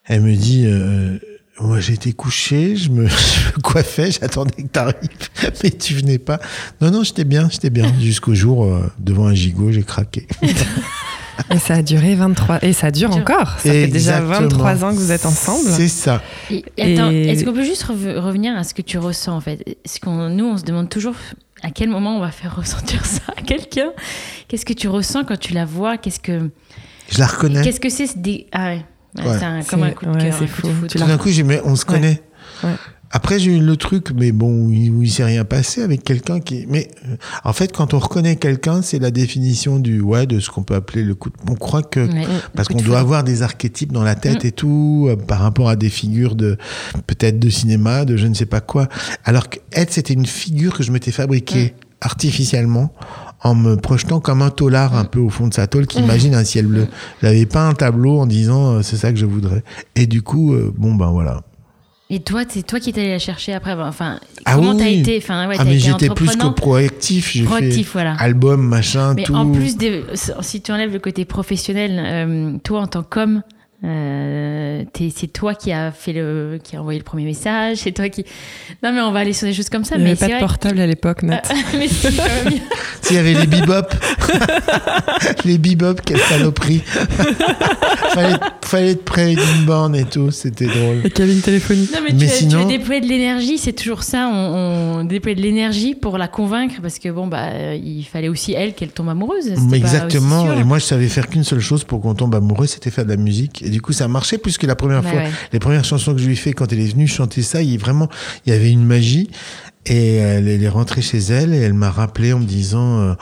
Elle 0.04 0.20
me 0.20 0.34
dit, 0.34 0.64
euh, 0.66 1.18
moi 1.60 1.80
j'ai 1.80 1.92
été 1.94 2.12
couché, 2.12 2.76
je 2.76 2.88
me, 2.90 3.06
je 3.08 3.56
me 3.56 3.60
coiffais, 3.62 4.10
j'attendais 4.10 4.62
que 4.62 4.68
t'arrives, 4.68 4.94
mais 5.62 5.70
tu 5.70 5.94
venais 5.94 6.18
pas. 6.18 6.38
Non, 6.80 6.90
non, 6.90 7.02
j'étais 7.04 7.24
bien, 7.24 7.48
j'étais 7.50 7.70
bien. 7.70 7.92
Jusqu'au 8.00 8.34
jour, 8.34 8.64
euh, 8.64 8.90
devant 8.98 9.26
un 9.26 9.34
gigot, 9.34 9.70
j'ai 9.72 9.82
craqué. 9.82 10.26
et 11.50 11.58
ça 11.58 11.74
a 11.74 11.82
duré 11.82 12.14
23, 12.14 12.62
et 12.64 12.72
ça 12.72 12.90
dure 12.90 13.10
encore. 13.14 13.50
Ça 13.58 13.70
fait 13.70 13.86
déjà 13.86 14.18
Exactement. 14.20 14.48
23 14.64 14.84
ans 14.84 14.90
que 14.90 14.96
vous 14.98 15.12
êtes 15.12 15.26
ensemble. 15.26 15.68
C'est 15.70 15.88
ça. 15.88 16.22
Et, 16.50 16.64
attends, 16.78 17.10
Et- 17.10 17.28
est-ce 17.28 17.44
qu'on 17.44 17.52
peut 17.52 17.64
juste 17.64 17.84
rev- 17.84 18.18
revenir 18.18 18.56
à 18.56 18.64
ce 18.64 18.74
que 18.74 18.82
tu 18.82 18.98
ressens 18.98 19.36
en 19.36 19.40
fait? 19.40 19.76
Qu'on, 20.02 20.28
nous, 20.30 20.44
on 20.46 20.56
se 20.56 20.64
demande 20.64 20.88
toujours 20.88 21.14
à 21.62 21.70
quel 21.70 21.88
moment 21.90 22.16
on 22.16 22.20
va 22.20 22.30
faire 22.30 22.56
ressentir 22.62 23.04
ça 23.04 23.20
à 23.36 23.40
quelqu'un? 23.42 23.90
Qu'est-ce 24.48 24.64
que 24.66 24.72
tu 24.72 24.88
ressens 24.88 25.24
quand 25.24 25.38
tu 25.38 25.52
la 25.52 25.64
vois? 25.64 25.96
Qu'est-ce 25.98 26.20
que, 26.20 26.50
Je 27.10 27.18
la 27.18 27.26
reconnais. 27.26 27.62
qu'est-ce 27.62 27.80
que 27.80 27.88
c'est 27.90 28.06
ce 28.06 28.18
dé- 28.18 28.46
Ah 28.52 28.64
ouais, 28.74 28.84
Ouais, 29.16 29.24
c'est 29.38 29.44
un- 29.44 29.62
comme 29.62 29.82
un 29.82 29.88
C'est- 29.88 29.94
coup 29.94 30.06
de 30.06 30.10
ouais, 30.12 30.18
cœur, 30.18 30.34
c'est 30.38 30.44
un 30.44 30.70
coup 30.72 30.82
de 30.82 30.86
Tout 30.88 30.98
d'un 30.98 31.18
coup, 31.18 31.28
j'ai 31.28 31.42
dit, 31.42 31.48
mais 31.48 31.60
on 31.64 31.76
se 31.76 31.84
connaît. 31.84 32.22
Ouais. 32.64 32.70
Après, 33.14 33.38
j'ai 33.38 33.54
eu 33.58 33.60
le 33.60 33.76
truc, 33.76 34.10
mais 34.16 34.32
bon, 34.32 34.50
où 34.68 34.72
il, 34.72 34.90
il 35.04 35.10
s'est 35.10 35.22
rien 35.24 35.44
passé 35.44 35.82
avec 35.82 36.02
quelqu'un 36.02 36.40
qui. 36.40 36.64
Mais 36.70 36.88
euh, 37.06 37.16
en 37.44 37.52
fait, 37.52 37.70
quand 37.70 37.92
on 37.92 37.98
reconnaît 37.98 38.36
quelqu'un, 38.36 38.80
c'est 38.80 38.98
la 38.98 39.10
définition 39.10 39.78
du 39.78 40.00
ouais 40.00 40.26
de 40.26 40.40
ce 40.40 40.48
qu'on 40.48 40.62
peut 40.62 40.74
appeler 40.74 41.02
le 41.04 41.14
coup. 41.14 41.28
De... 41.28 41.34
On 41.50 41.54
croit 41.54 41.82
que 41.82 42.00
Ouais. 42.00 42.26
parce 42.56 42.68
qu'on 42.68 42.80
doit 42.80 43.00
avoir 43.00 43.22
des 43.22 43.42
archétypes 43.42 43.92
dans 43.92 44.02
la 44.02 44.14
tête 44.14 44.44
Mm. 44.44 44.46
et 44.46 44.52
tout 44.52 45.08
euh, 45.10 45.16
par 45.16 45.40
rapport 45.40 45.68
à 45.68 45.76
des 45.76 45.90
figures 45.90 46.34
de 46.36 46.56
peut-être 47.06 47.38
de 47.38 47.50
cinéma, 47.50 48.06
de 48.06 48.16
je 48.16 48.26
ne 48.26 48.32
sais 48.32 48.46
pas 48.46 48.62
quoi. 48.62 48.88
Alors 49.26 49.50
que 49.50 49.58
Ed, 49.72 49.90
c'était 49.90 50.14
une 50.14 50.24
figure 50.24 50.74
que 50.74 50.82
je 50.82 50.90
m'étais 50.90 51.12
fabriquée 51.12 51.74
artificiellement 52.00 52.92
en 53.44 53.54
me 53.54 53.76
projetant 53.76 54.20
comme 54.20 54.40
un 54.42 54.50
taulard 54.50 54.96
un 54.96 55.04
peu 55.04 55.18
au 55.20 55.28
fond 55.28 55.48
de 55.48 55.54
sa 55.54 55.66
tôle 55.66 55.86
qui 55.86 55.98
imagine 56.00 56.34
un 56.34 56.44
ciel 56.44 56.66
bleu. 56.66 56.86
J'avais 57.22 57.46
pas 57.46 57.66
un 57.66 57.74
tableau 57.74 58.20
en 58.20 58.26
disant 58.26 58.74
euh, 58.74 58.82
c'est 58.82 58.96
ça 58.96 59.10
que 59.12 59.18
je 59.18 59.26
voudrais. 59.26 59.64
Et 59.96 60.06
du 60.06 60.22
coup, 60.22 60.54
euh, 60.54 60.72
bon 60.76 60.94
ben 60.94 61.10
voilà. 61.10 61.42
Et 62.10 62.20
toi, 62.20 62.42
c'est 62.46 62.62
toi 62.62 62.78
qui 62.78 62.90
es 62.90 62.98
allé 62.98 63.08
la 63.08 63.18
chercher 63.18 63.54
après. 63.54 63.72
Enfin, 63.72 64.20
Ah 64.44 64.56
comment 64.56 64.72
oui, 64.72 64.76
t'as 64.78 64.88
été 64.90 65.16
Enfin, 65.16 65.48
ouais, 65.48 65.56
ah 65.58 65.64
mais 65.64 65.78
j'étais 65.78 66.10
plus 66.10 66.36
que 66.36 66.48
proactif. 66.48 67.32
J'ai 67.32 67.40
fait 67.40 67.46
Proactif, 67.46 67.92
voilà. 67.94 68.14
album, 68.18 68.60
machin, 68.68 69.14
Mais 69.14 69.22
tout. 69.22 69.34
en 69.34 69.50
plus, 69.50 69.78
des- 69.78 70.04
si 70.42 70.60
tu 70.60 70.72
enlèves 70.72 70.92
le 70.92 70.98
côté 70.98 71.24
professionnel, 71.24 71.98
euh, 72.04 72.58
toi 72.62 72.80
en 72.82 72.86
tant 72.86 73.02
qu'homme, 73.02 73.42
euh, 73.84 74.84
c'est 75.14 75.32
toi 75.32 75.54
qui 75.54 75.72
a 75.72 75.90
fait 75.90 76.12
le, 76.12 76.58
qui 76.62 76.76
a 76.76 76.80
envoyé 76.80 76.98
le 76.98 77.04
premier 77.04 77.24
message, 77.24 77.78
c'est 77.78 77.92
toi 77.92 78.08
qui. 78.08 78.24
Non 78.82 78.92
mais 78.92 79.00
on 79.00 79.10
va 79.12 79.20
aller 79.20 79.32
sur 79.32 79.46
des 79.48 79.52
choses 79.54 79.68
comme 79.68 79.84
ça. 79.84 79.96
Il 79.96 79.98
n'y 79.98 80.04
mais 80.04 80.10
avait 80.10 80.18
pas 80.20 80.26
de 80.26 80.32
vrai. 80.32 80.40
portable 80.40 80.80
à 80.80 80.86
l'époque, 80.86 81.22
Nat. 81.24 81.42
mais 81.78 81.88
c'est 81.88 82.14
quand 82.16 82.22
même 82.22 82.48
bien. 82.54 82.62
S'il 83.02 83.16
y 83.16 83.18
avait 83.18 83.34
les 83.34 83.46
bebop. 83.46 83.86
les 85.44 85.58
bebop, 85.58 85.94
quelle 86.04 86.18
saloperie. 86.20 86.82
fallait, 88.14 88.36
fallait 88.64 88.90
être 88.92 89.04
près 89.04 89.34
d'une 89.34 89.64
borne 89.66 89.96
et 89.96 90.04
tout, 90.04 90.30
c'était 90.30 90.66
drôle. 90.66 91.00
Les 91.04 91.10
cabines 91.10 91.40
téléphoniques. 91.40 91.92
Non 91.92 92.00
mais, 92.04 92.14
Mais 92.14 92.26
as, 92.26 92.28
sinon- 92.28 92.60
tu 92.68 92.74
as 92.74 92.78
déployé 92.78 93.00
de 93.00 93.06
l'énergie, 93.08 93.58
c'est 93.58 93.72
toujours 93.72 94.02
ça. 94.02 94.28
On, 94.32 95.00
on 95.00 95.04
déploie 95.04 95.34
de 95.34 95.40
l'énergie 95.40 95.94
pour 95.94 96.18
la 96.18 96.28
convaincre 96.28 96.76
parce 96.80 96.98
que 96.98 97.08
bon 97.08 97.26
bah 97.26 97.48
euh, 97.52 97.78
il 97.82 98.04
fallait 98.04 98.28
aussi 98.28 98.52
elle 98.52 98.74
qu'elle 98.74 98.90
tombe 98.90 99.08
amoureuse. 99.08 99.50
Mais 99.62 99.70
pas 99.70 99.76
exactement. 99.76 100.52
Et 100.54 100.64
moi, 100.64 100.78
je 100.78 100.84
savais 100.84 101.08
faire 101.08 101.28
qu'une 101.28 101.44
seule 101.44 101.60
chose 101.60 101.84
pour 101.84 102.00
qu'on 102.00 102.14
tombe 102.14 102.34
amoureux, 102.34 102.66
c'était 102.66 102.90
faire 102.90 103.04
de 103.04 103.10
la 103.10 103.16
musique. 103.16 103.62
Et 103.62 103.70
du 103.72 103.80
coup, 103.80 103.92
ça 103.92 104.06
marchait 104.06 104.38
puisque 104.38 104.62
la 104.62 104.76
première 104.76 105.02
Bah 105.02 105.10
fois, 105.10 105.18
ouais. 105.20 105.30
les 105.52 105.58
premières 105.58 105.84
chansons 105.84 106.12
que 106.14 106.20
je 106.20 106.26
lui 106.26 106.34
ai 106.34 106.36
fait 106.36 106.52
quand 106.52 106.72
elle 106.72 106.80
est 106.80 106.92
venue 106.92 107.08
chanter 107.08 107.42
ça, 107.42 107.60
il 107.62 107.78
vraiment, 107.78 108.08
il 108.46 108.52
y 108.52 108.56
avait 108.56 108.70
une 108.70 108.84
magie. 108.84 109.28
Et 109.84 110.14
elle, 110.18 110.46
elle 110.46 110.62
est 110.62 110.68
rentrée 110.68 111.02
chez 111.02 111.18
elle 111.18 111.52
et 111.52 111.58
elle 111.58 111.74
m'a 111.74 111.90
rappelé 111.90 112.32
en 112.32 112.38
me 112.38 112.44
disant, 112.44 113.00
euh, 113.00 113.14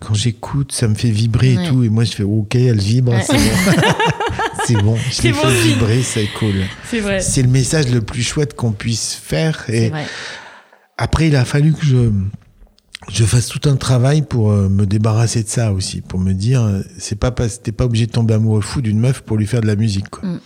quand 0.00 0.12
j'écoute, 0.12 0.70
ça 0.72 0.86
me 0.86 0.94
fait 0.94 1.08
vibrer 1.08 1.56
Ouais. 1.56 1.64
et 1.64 1.68
tout. 1.70 1.82
Et 1.82 1.88
moi, 1.88 2.04
je 2.04 2.12
fais, 2.12 2.22
ok, 2.24 2.54
elle 2.56 2.78
vibre, 2.78 3.12
Ouais. 3.12 3.22
c'est 3.26 3.32
bon. 3.32 3.40
c'est 4.66 4.82
bon, 4.82 4.96
je 5.10 5.22
l'ai 5.22 5.32
bon 5.32 5.38
fait 5.38 5.48
signe. 5.62 5.72
vibrer, 5.72 6.02
c'est 6.02 6.26
cool. 6.38 6.54
C'est 6.90 7.00
vrai. 7.00 7.20
C'est 7.22 7.40
le 7.40 7.48
message 7.48 7.88
le 7.88 8.02
plus 8.02 8.22
chouette 8.22 8.54
qu'on 8.54 8.72
puisse 8.72 9.14
faire. 9.14 9.64
Et 9.70 9.90
après, 10.98 11.28
il 11.28 11.36
a 11.36 11.46
fallu 11.46 11.72
que 11.72 11.86
je, 11.86 11.96
je 13.10 13.24
fasse 13.24 13.48
tout 13.48 13.68
un 13.68 13.76
travail 13.76 14.22
pour 14.22 14.50
euh, 14.50 14.68
me 14.68 14.86
débarrasser 14.86 15.42
de 15.42 15.48
ça 15.48 15.72
aussi, 15.72 16.00
pour 16.00 16.20
me 16.20 16.32
dire, 16.32 16.62
euh, 16.62 16.80
c'est 16.98 17.18
pas 17.18 17.30
parce 17.30 17.60
t'es 17.62 17.72
pas 17.72 17.84
obligé 17.84 18.06
de 18.06 18.12
tomber 18.12 18.34
amoureux 18.34 18.60
fou 18.60 18.80
d'une 18.82 18.98
meuf 18.98 19.20
pour 19.20 19.36
lui 19.36 19.46
faire 19.46 19.60
de 19.60 19.66
la 19.66 19.76
musique. 19.76 20.08
Quoi. 20.10 20.28
Mm. 20.28 20.40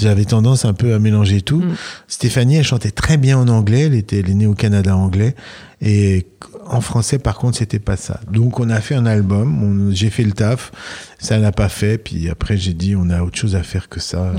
J'avais 0.00 0.24
tendance 0.24 0.64
un 0.64 0.74
peu 0.74 0.94
à 0.94 0.98
mélanger 0.98 1.42
tout. 1.42 1.60
Mm. 1.60 1.74
Stéphanie, 2.06 2.56
elle 2.56 2.64
chantait 2.64 2.90
très 2.90 3.16
bien 3.16 3.38
en 3.38 3.48
anglais. 3.48 3.86
Elle 3.86 3.94
était, 3.94 4.20
elle 4.20 4.30
est 4.30 4.34
née 4.34 4.46
au 4.46 4.54
Canada 4.54 4.96
anglais. 4.96 5.34
Et 5.80 6.26
en 6.66 6.80
français, 6.80 7.18
par 7.18 7.36
contre, 7.36 7.58
c'était 7.58 7.78
pas 7.78 7.96
ça. 7.96 8.20
Donc, 8.30 8.60
on 8.60 8.70
a 8.70 8.80
fait 8.80 8.94
un 8.94 9.06
album. 9.06 9.90
J'ai 9.92 10.10
fait 10.10 10.22
le 10.22 10.32
taf. 10.32 10.70
Ça 11.18 11.38
n'a 11.38 11.50
pas 11.50 11.68
fait. 11.68 11.98
Puis 11.98 12.28
après, 12.28 12.56
j'ai 12.56 12.74
dit, 12.74 12.94
on 12.94 13.10
a 13.10 13.22
autre 13.22 13.38
chose 13.38 13.56
à 13.56 13.62
faire 13.62 13.88
que 13.88 13.98
ça. 13.98 14.32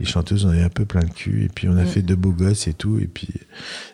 Les 0.00 0.06
chanteuses, 0.06 0.46
on 0.46 0.48
avait 0.48 0.62
un 0.62 0.70
peu 0.70 0.86
plein 0.86 1.02
le 1.02 1.08
cul. 1.14 1.44
Et 1.44 1.48
puis, 1.54 1.68
on 1.68 1.76
a 1.76 1.82
Mm. 1.84 1.86
fait 1.86 2.00
deux 2.02 2.16
beaux 2.16 2.32
gosses 2.32 2.66
et 2.66 2.72
tout. 2.72 2.98
Et 2.98 3.06
puis, 3.06 3.28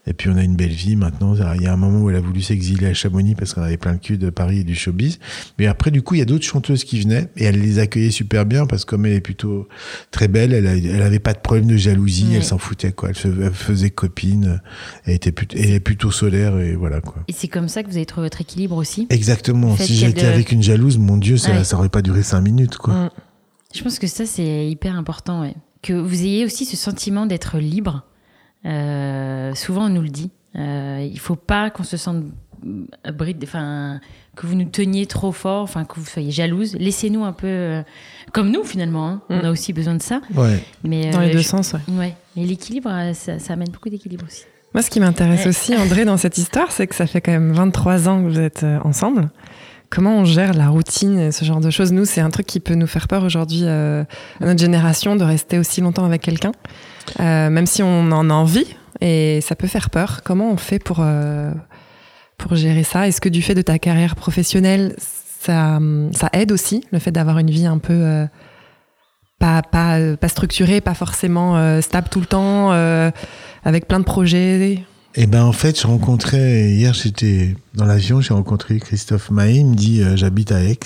et 0.07 0.13
puis, 0.13 0.31
on 0.31 0.37
a 0.37 0.43
une 0.45 0.55
belle 0.55 0.71
vie 0.71 0.95
maintenant. 0.97 1.35
Il 1.57 1.63
y 1.63 1.67
a 1.67 1.73
un 1.73 1.77
moment 1.77 2.01
où 2.03 2.11
elle 2.11 2.17
a 2.17 2.21
voulu 2.21 2.41
s'exiler 2.43 2.87
à 2.87 2.95
Chamonix 2.95 3.35
parce 3.35 3.53
qu'on 3.55 3.63
avait 3.63 3.77
plein 3.77 3.93
le 3.93 3.99
cul 3.99 4.17
de 4.17 4.31
Paris 4.31 4.61
et 4.61 4.65
du 4.65 4.75
showbiz. 4.77 5.19
Mais 5.59 5.67
après, 5.67 5.91
du 5.91 6.03
coup, 6.03 6.15
il 6.15 6.19
y 6.19 6.23
a 6.23 6.25
d'autres 6.25 6.45
chanteuses 6.45 6.85
qui 6.85 7.01
venaient 7.01 7.29
et 7.37 7.45
elle 7.45 7.61
les 7.61 7.81
accueillait 7.81 8.11
super 8.13 8.47
bien 8.47 8.67
parce 8.67 8.85
que 8.85 8.91
comme 8.91 9.05
elle 9.05 9.15
est 9.15 9.21
plutôt 9.21 9.69
très 10.13 10.29
belle, 10.29 10.53
elle, 10.53 10.67
a- 10.69 10.77
elle 10.77 11.03
avait 11.03 11.19
pas 11.19 11.33
de 11.33 11.41
problème 11.41 11.67
de 11.67 11.77
jalousie. 11.77 12.29
Elle 12.35 12.45
s'en 12.45 12.59
foutait, 12.59 12.93
quoi. 12.93 13.09
Elle, 13.11 13.53
faisait 13.53 13.91
copine. 13.91 14.61
Elle 15.07 15.15
était 15.15 15.33
plutôt, 15.33 15.57
elle 15.59 15.73
est 15.73 15.81
plutôt 15.81 16.13
solaire 16.13 16.57
et 16.61 16.77
voilà, 16.77 17.01
quoi. 17.01 17.17
Et 17.27 17.33
c'est 17.33 17.49
comme 17.49 17.69
ça 17.69 17.83
que 17.83 17.89
vous 17.91 17.97
avez 17.97 18.07
trouvé 18.07 18.27
votre 18.27 18.41
équilibre 18.41 18.77
aussi? 18.77 19.09
Exactement. 19.11 19.77
Si 19.77 19.95
j'étais 19.97 20.23
de- 20.23 20.29
avec 20.29 20.53
une 20.53 20.63
jalouse, 20.63 20.99
mon 20.99 21.17
Dieu, 21.17 21.37
ça, 21.37 21.51
Ouais. 21.51 21.65
ça 21.65 21.77
aurait 21.77 21.89
pas 21.89 22.03
duré 22.03 22.23
cinq 22.23 22.43
minutes, 22.43 22.77
quoi. 22.77 22.95
Mm. 22.95 23.11
Je 23.75 23.83
pense 23.83 23.99
que 23.99 24.07
ça, 24.07 24.25
c'est 24.25 24.69
hyper 24.69 24.95
important. 24.97 25.41
ouais. 25.43 25.55
Que 25.87 25.93
vous 25.93 26.23
ayez 26.23 26.45
aussi 26.45 26.65
ce 26.65 26.77
sentiment 26.77 27.27
d'être 27.27 27.59
libre. 27.59 28.03
Euh, 28.65 29.55
souvent, 29.55 29.87
on 29.87 29.89
nous 29.89 30.03
le 30.03 30.09
dit. 30.09 30.31
Euh, 30.57 31.07
il 31.09 31.19
faut 31.19 31.37
pas 31.37 31.71
qu'on 31.71 31.85
se 31.85 31.97
sente 31.97 32.25
bride, 33.15 33.39
enfin, 33.45 34.01
que 34.35 34.47
vous 34.47 34.55
nous 34.55 34.65
teniez 34.65 35.07
trop 35.07 35.31
fort, 35.31 35.63
enfin, 35.63 35.85
que 35.85 36.01
vous 36.01 36.07
soyez 36.07 36.31
jalouse. 36.33 36.75
Laissez-nous 36.81 37.25
un 37.25 37.33
peu 37.33 37.47
euh, 37.47 37.83
comme 38.33 38.51
nous, 38.51 38.65
finalement. 38.65 39.07
hein. 39.09 39.21
On 39.29 39.37
Mm. 39.43 39.45
a 39.45 39.51
aussi 39.51 39.73
besoin 39.73 39.95
de 39.95 40.03
ça. 40.03 40.21
Ouais. 40.35 40.59
Mais, 40.83 41.11
Dans 41.11 41.21
euh, 41.21 41.27
les 41.27 41.33
deux 41.33 41.39
je- 41.39 41.47
sens, 41.47 41.75
ouais. 41.75 41.81
Ouais. 41.97 42.15
Et 42.37 42.45
l'équilibre, 42.45 42.91
ça, 43.15 43.39
ça 43.39 43.53
amène 43.53 43.69
beaucoup 43.71 43.91
d'équilibre 43.91 44.25
aussi. 44.27 44.45
Moi, 44.75 44.83
ce 44.83 44.91
qui 44.91 44.99
m'intéresse 45.01 45.43
Ouais. 45.43 45.49
aussi, 45.51 45.77
André, 45.77 46.05
dans 46.05 46.17
cette 46.17 46.39
histoire, 46.39 46.73
c'est 46.73 46.87
que 46.87 46.95
ça 46.95 47.07
fait 47.07 47.21
quand 47.21 47.33
même 47.33 47.53
23 47.53 48.09
ans 48.09 48.23
que 48.23 48.29
vous 48.29 48.41
êtes 48.41 48.65
ensemble. 48.85 49.31
Comment 49.91 50.19
on 50.19 50.25
gère 50.25 50.53
la 50.55 50.69
routine 50.69 51.31
ce 51.31 51.45
genre 51.45 51.61
de 51.61 51.71
choses. 51.71 51.93
Nous, 51.93 52.05
c'est 52.05 52.21
un 52.21 52.31
truc 52.31 52.47
qui 52.47 52.61
peut 52.61 52.75
nous 52.75 52.87
faire 52.87 53.09
peur 53.09 53.23
aujourd'hui 53.25 53.63
euh, 53.63 54.05
à 54.41 54.45
notre 54.45 54.61
génération 54.61 55.17
de 55.17 55.25
rester 55.25 55.59
aussi 55.59 55.81
longtemps 55.81 56.05
avec 56.05 56.23
quelqu'un, 56.23 56.53
Euh, 57.21 57.51
même 57.51 57.67
si 57.67 57.83
on 57.85 58.11
en 58.11 58.31
a 58.31 58.35
envie 58.35 58.67
et 59.01 59.41
ça 59.41 59.55
peut 59.55 59.69
faire 59.69 59.91
peur. 59.91 60.23
Comment 60.25 60.51
on 60.51 60.57
fait 60.57 60.81
pour 60.81 60.99
euh, 61.01 61.53
pour 62.37 62.57
gérer 62.57 62.83
ça? 62.83 63.07
Est-ce 63.07 63.21
que 63.21 63.29
du 63.29 63.43
fait 63.43 63.55
de 63.55 63.63
ta 63.63 63.79
carrière 63.79 64.17
professionnelle, 64.17 64.97
ça 64.99 65.79
ça 66.13 66.29
aide 66.33 66.51
aussi 66.51 66.85
le 66.91 66.99
fait 66.99 67.13
d'avoir 67.13 67.39
une 67.39 67.51
vie 67.51 67.67
un 67.67 67.79
peu 67.79 68.27
pas 69.39 69.63
pas 69.63 70.17
pas 70.17 70.29
structurée, 70.29 70.81
pas 70.81 70.95
forcément 70.95 71.81
stable 71.81 72.09
tout 72.11 72.21
le 72.21 72.27
temps, 72.27 72.73
avec 73.65 73.87
plein 73.87 74.01
de 74.01 74.05
projets? 74.05 74.85
Et 75.19 75.27
ben 75.27 75.45
en 75.45 75.53
fait, 75.53 75.81
je 75.81 75.87
rencontrais 75.87 76.73
hier, 76.73 76.93
j'étais 76.93 77.57
dans 77.73 77.87
l'avion, 77.87 78.21
j'ai 78.21 78.35
rencontré 78.35 78.79
Christophe 78.79 79.31
Mahé, 79.31 79.61
il 79.61 79.67
me 79.67 79.75
dit 79.75 80.03
euh, 80.03 80.15
j'habite 80.15 80.53
à 80.53 80.63
Aix 80.63 80.79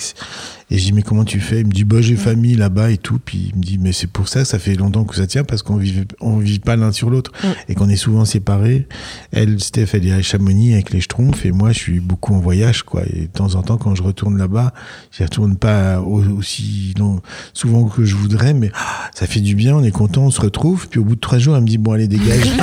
et 0.71 0.79
je 0.79 0.85
dis 0.85 0.93
mais 0.93 1.03
comment 1.03 1.25
tu 1.25 1.39
fais? 1.39 1.59
Il 1.59 1.67
me 1.67 1.71
dit 1.71 1.83
bah 1.83 1.97
j'ai 2.01 2.15
famille 2.15 2.55
là-bas 2.55 2.89
et 2.89 2.97
tout, 2.97 3.19
puis 3.23 3.51
il 3.53 3.57
me 3.59 3.63
dit 3.63 3.77
mais 3.77 3.91
c'est 3.91 4.07
pour 4.07 4.27
ça, 4.27 4.45
ça 4.45 4.57
fait 4.57 4.73
longtemps 4.75 5.03
que 5.03 5.15
ça 5.15 5.27
tient 5.27 5.43
parce 5.43 5.61
qu'on 5.61 5.75
vit 5.75 6.05
on 6.21 6.37
vit 6.37 6.59
pas 6.59 6.75
l'un 6.75 6.91
sur 6.91 7.09
l'autre 7.09 7.31
Mm. 7.43 7.47
et 7.69 7.75
qu'on 7.75 7.89
est 7.89 7.95
souvent 7.95 8.25
séparés. 8.25 8.87
Elle, 9.31 9.59
Steph, 9.61 9.87
elle 9.93 10.07
est 10.07 10.11
à 10.13 10.21
Chamonix 10.21 10.73
avec 10.73 10.91
les 10.91 11.01
Schtroumpfs 11.01 11.45
et 11.45 11.51
moi 11.51 11.71
je 11.73 11.79
suis 11.79 11.99
beaucoup 11.99 12.33
en 12.33 12.39
voyage 12.39 12.83
quoi. 12.83 13.03
Et 13.13 13.21
de 13.21 13.25
temps 13.27 13.55
en 13.55 13.61
temps 13.61 13.77
quand 13.77 13.93
je 13.95 14.03
retourne 14.03 14.37
là-bas, 14.37 14.73
j'y 15.11 15.23
retourne 15.23 15.57
pas 15.57 15.99
au- 16.01 16.23
aussi 16.37 16.93
long, 16.97 17.19
souvent 17.53 17.83
que 17.83 18.05
je 18.05 18.15
voudrais, 18.15 18.53
mais 18.53 18.71
ah, 18.73 19.09
ça 19.13 19.27
fait 19.27 19.41
du 19.41 19.55
bien, 19.55 19.75
on 19.75 19.83
est 19.83 19.91
content, 19.91 20.23
on 20.23 20.31
se 20.31 20.41
retrouve. 20.41 20.87
Puis 20.87 20.99
au 20.99 21.03
bout 21.03 21.15
de 21.15 21.19
trois 21.19 21.37
jours, 21.39 21.55
elle 21.55 21.63
me 21.63 21.67
dit 21.67 21.77
bon 21.77 21.91
allez 21.91 22.07
dégage. 22.07 22.49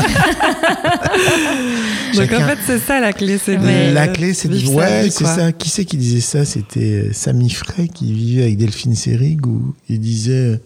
Donc 2.15 2.33
en 2.33 2.41
fait, 2.47 2.59
c'est 2.67 2.79
ça 2.79 3.01
la 3.01 3.13
clé, 3.13 3.39
c'est. 3.39 3.57
La 3.93 4.09
clé, 4.09 4.35
c'est 4.35 4.49
Ouais, 4.69 5.09
c'est 5.11 5.25
ça. 5.25 5.53
Qui 5.53 5.69
c'est 5.69 5.85
qui 5.85 5.97
disait 5.97 6.21
ça? 6.21 6.45
C'était 6.45 7.09
euh, 7.09 7.13
Samy 7.13 7.51
Frey 7.51 7.89
qui 7.99 8.13
vivait 8.13 8.43
avec 8.45 8.57
Delphine 8.59 8.95
Seyrig 8.95 9.47
où 9.47 9.75
il 9.89 10.01
disait 10.01 10.33
euh, 10.33 10.57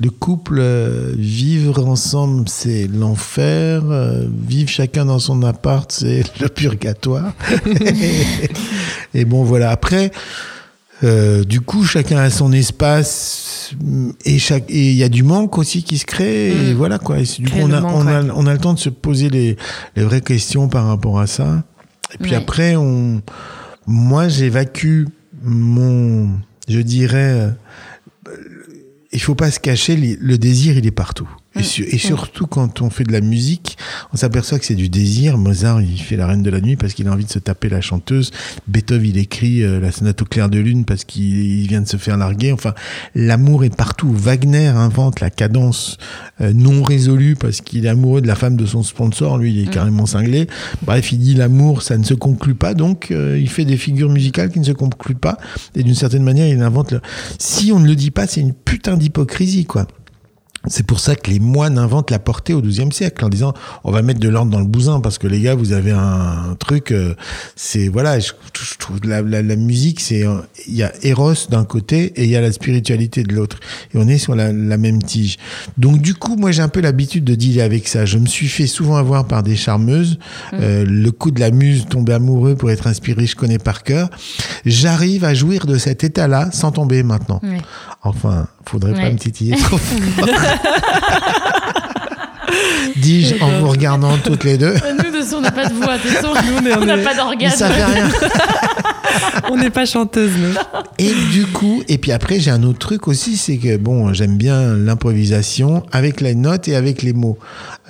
le 0.00 0.10
couple, 0.10 0.58
euh, 0.60 1.12
vivre 1.16 1.86
ensemble, 1.86 2.48
c'est 2.48 2.86
l'enfer. 2.88 3.82
euh, 3.90 4.26
vivre 4.46 4.68
chacun 4.68 5.04
dans 5.06 5.18
son 5.18 5.42
appart, 5.42 5.90
c'est 5.92 6.22
le 6.40 6.48
purgatoire. 6.48 7.32
Et 9.14 9.24
bon, 9.24 9.44
voilà. 9.44 9.70
Après, 9.70 10.10
euh, 11.02 11.44
du 11.44 11.60
coup, 11.60 11.84
chacun 11.84 12.18
a 12.18 12.30
son 12.30 12.52
espace 12.52 13.72
et 14.24 14.38
chaque 14.38 14.70
et 14.70 14.90
il 14.90 14.96
y 14.96 15.02
a 15.02 15.08
du 15.08 15.22
manque 15.22 15.58
aussi 15.58 15.82
qui 15.82 15.98
se 15.98 16.04
crée 16.04 16.50
et 16.50 16.72
Mm. 16.72 16.76
voilà 16.76 16.98
quoi. 16.98 17.18
Et 17.18 17.24
c'est- 17.24 17.40
du 17.42 17.46
coup, 17.48 17.52
Créer 17.56 17.64
on 17.64 17.72
a, 17.72 17.80
manque, 17.80 17.92
on, 17.94 18.06
a, 18.06 18.22
ouais. 18.22 18.30
on 18.34 18.46
a 18.46 18.52
le 18.52 18.58
temps 18.58 18.74
de 18.74 18.78
se 18.78 18.88
poser 18.90 19.30
les, 19.30 19.56
les 19.96 20.02
vraies 20.04 20.20
questions 20.20 20.68
par 20.68 20.86
rapport 20.86 21.18
à 21.18 21.26
ça. 21.26 21.64
Et 22.14 22.18
puis 22.18 22.32
Ouais. 22.32 22.36
après, 22.36 22.76
on, 22.76 23.22
moi, 23.86 24.28
j'évacue 24.28 25.04
mon, 25.44 26.40
je 26.68 26.80
dirais, 26.80 27.54
euh, 28.28 28.34
il 29.12 29.20
faut 29.20 29.34
pas 29.34 29.50
se 29.50 29.60
cacher, 29.60 29.96
le 29.96 30.38
désir, 30.38 30.76
il 30.76 30.86
est 30.86 30.90
partout. 30.90 31.28
Et, 31.56 31.60
Mm. 31.60 31.62
su- 31.62 31.84
et 31.88 31.98
surtout 31.98 32.46
quand 32.46 32.82
on 32.82 32.90
fait 32.90 33.04
de 33.04 33.12
la 33.12 33.20
musique, 33.20 33.76
on 34.12 34.16
s'aperçoit 34.16 34.58
que 34.58 34.64
c'est 34.66 34.74
du 34.74 34.88
désir. 34.88 35.38
Mozart, 35.38 35.80
il 35.82 36.00
fait 36.00 36.16
la 36.16 36.26
Reine 36.26 36.42
de 36.42 36.50
la 36.50 36.60
Nuit 36.60 36.74
parce 36.76 36.94
qu'il 36.94 37.06
a 37.06 37.12
envie 37.12 37.24
de 37.24 37.30
se 37.30 37.38
taper 37.38 37.68
la 37.68 37.80
chanteuse. 37.80 38.32
Beethoven, 38.66 39.08
il 39.10 39.18
écrit 39.18 39.62
euh, 39.62 39.78
la 39.78 39.92
Sonate 39.92 40.20
au 40.22 40.24
clair 40.24 40.48
de 40.48 40.58
lune 40.58 40.84
parce 40.84 41.04
qu'il 41.04 41.60
il 41.60 41.68
vient 41.68 41.80
de 41.80 41.86
se 41.88 41.96
faire 41.96 42.16
larguer. 42.16 42.50
Enfin, 42.52 42.74
l'amour 43.14 43.64
est 43.64 43.74
partout. 43.74 44.12
Wagner 44.12 44.66
invente 44.66 45.20
la 45.20 45.30
cadence 45.30 45.96
euh, 46.40 46.52
non 46.52 46.82
résolue 46.82 47.36
parce 47.36 47.60
qu'il 47.60 47.86
est 47.86 47.88
amoureux 47.88 48.20
de 48.20 48.26
la 48.26 48.34
femme 48.34 48.56
de 48.56 48.66
son 48.66 48.82
sponsor. 48.82 49.38
Lui, 49.38 49.52
il 49.54 49.60
est 49.60 49.66
Mm. 49.66 49.70
carrément 49.70 50.06
cinglé. 50.06 50.48
Bref, 50.82 51.12
il 51.12 51.18
dit 51.18 51.34
l'amour, 51.34 51.82
ça 51.82 51.96
ne 51.96 52.04
se 52.04 52.14
conclut 52.14 52.54
pas. 52.56 52.74
Donc, 52.74 53.10
euh, 53.12 53.38
il 53.40 53.48
fait 53.48 53.64
des 53.64 53.76
figures 53.76 54.10
musicales 54.10 54.50
qui 54.50 54.58
ne 54.58 54.64
se 54.64 54.72
concluent 54.72 55.14
pas. 55.14 55.38
Et 55.76 55.82
d'une 55.84 55.94
certaine 55.94 56.24
manière, 56.24 56.48
il 56.48 56.60
invente 56.62 56.90
le... 56.92 57.00
Si 57.38 57.70
on 57.72 57.78
ne 57.78 57.86
le 57.86 57.94
dit 57.94 58.10
pas, 58.10 58.26
c'est 58.26 58.40
une 58.40 58.52
putain 58.54 58.96
d'hypocrisie, 58.96 59.64
quoi. 59.66 59.86
C'est 60.66 60.86
pour 60.86 61.00
ça 61.00 61.14
que 61.14 61.30
les 61.30 61.40
moines 61.40 61.78
inventent 61.78 62.10
la 62.10 62.18
portée 62.18 62.54
au 62.54 62.62
XIIe 62.62 62.92
siècle 62.92 63.24
en 63.24 63.28
disant 63.28 63.52
on 63.84 63.90
va 63.90 64.02
mettre 64.02 64.20
de 64.20 64.28
l'ordre 64.28 64.50
dans 64.50 64.60
le 64.60 64.66
bousin 64.66 65.00
parce 65.00 65.18
que 65.18 65.26
les 65.26 65.40
gars 65.40 65.54
vous 65.54 65.72
avez 65.72 65.90
un, 65.90 66.56
truc 66.58 66.92
euh, 66.92 67.14
c'est 67.56 67.88
voilà 67.88 68.18
je, 68.18 68.32
je 68.58 68.78
trouve 68.78 69.00
la, 69.04 69.20
la, 69.22 69.42
la 69.42 69.56
musique 69.56 70.00
c'est 70.00 70.26
euh, 70.26 70.38
il 70.66 70.74
y 70.74 70.82
a 70.82 70.92
Eros 71.02 71.34
d'un 71.50 71.64
côté 71.64 72.12
et 72.16 72.24
il 72.24 72.30
y 72.30 72.36
a 72.36 72.40
la 72.40 72.52
spiritualité 72.52 73.22
de 73.22 73.34
l'autre. 73.34 73.58
Et 73.92 73.98
on 73.98 74.08
est 74.08 74.18
sur 74.18 74.34
la, 74.34 74.52
la 74.52 74.76
même 74.76 75.02
tige. 75.02 75.36
Donc 75.76 76.00
du 76.00 76.14
coup 76.14 76.36
moi 76.36 76.50
j'ai 76.52 76.62
un 76.62 76.68
peu 76.68 76.80
l'habitude 76.80 77.24
de 77.24 77.34
dealer 77.34 77.62
avec 77.62 77.88
ça. 77.88 78.06
Je 78.06 78.18
me 78.18 78.26
suis 78.26 78.48
fait 78.48 78.66
souvent 78.66 78.96
avoir 78.96 79.26
par 79.26 79.42
des 79.42 79.56
charmeuses. 79.56 80.18
Euh, 80.54 80.84
le 80.86 81.10
coup 81.10 81.30
de 81.30 81.40
la 81.40 81.50
muse 81.50 81.86
tomber 81.86 82.14
amoureux 82.14 82.54
pour 82.54 82.70
être 82.70 82.86
inspiré 82.86 83.26
je 83.26 83.36
connais 83.36 83.58
par 83.58 83.82
cœur. 83.82 84.08
J'arrive 84.64 85.24
à 85.24 85.34
jouir 85.34 85.66
de 85.66 85.76
cet 85.76 86.04
état 86.04 86.28
là 86.28 86.50
sans 86.52 86.72
tomber 86.72 87.02
maintenant. 87.02 87.40
Enfin, 88.02 88.48
faudrait 88.68 88.94
pas 88.94 89.10
me 89.10 89.16
titiller 89.16 89.56
trop. 89.56 89.78
Dis-je 92.96 93.42
en 93.42 93.60
vous 93.60 93.68
regardant 93.68 94.16
toutes 94.18 94.44
les 94.44 94.56
deux. 94.58 94.74
Nous, 94.74 95.10
de 95.10 95.16
façon, 95.18 95.36
on 95.36 95.40
n'a 95.40 95.50
pas 95.50 95.66
de 95.66 95.74
voix. 95.74 95.96
De 95.96 96.02
façon, 96.02 96.28
on 96.80 96.84
n'a 96.84 96.98
pas 96.98 97.14
d'orgasme. 97.14 97.56
ça 97.56 97.70
fait 97.70 97.84
rien. 97.84 98.08
On 99.50 99.56
n'est 99.56 99.70
pas 99.70 99.86
chanteuse, 99.86 100.32
nous. 100.36 100.54
Et 100.98 101.12
du 101.32 101.46
coup, 101.46 101.82
et 101.88 101.98
puis 101.98 102.12
après, 102.12 102.40
j'ai 102.40 102.50
un 102.50 102.62
autre 102.62 102.78
truc 102.78 103.08
aussi, 103.08 103.36
c'est 103.36 103.58
que 103.58 103.76
bon, 103.76 104.12
j'aime 104.12 104.36
bien 104.36 104.74
l'improvisation 104.74 105.84
avec 105.92 106.20
les 106.20 106.34
notes 106.34 106.68
et 106.68 106.74
avec 106.74 107.02
les 107.02 107.12
mots. 107.12 107.38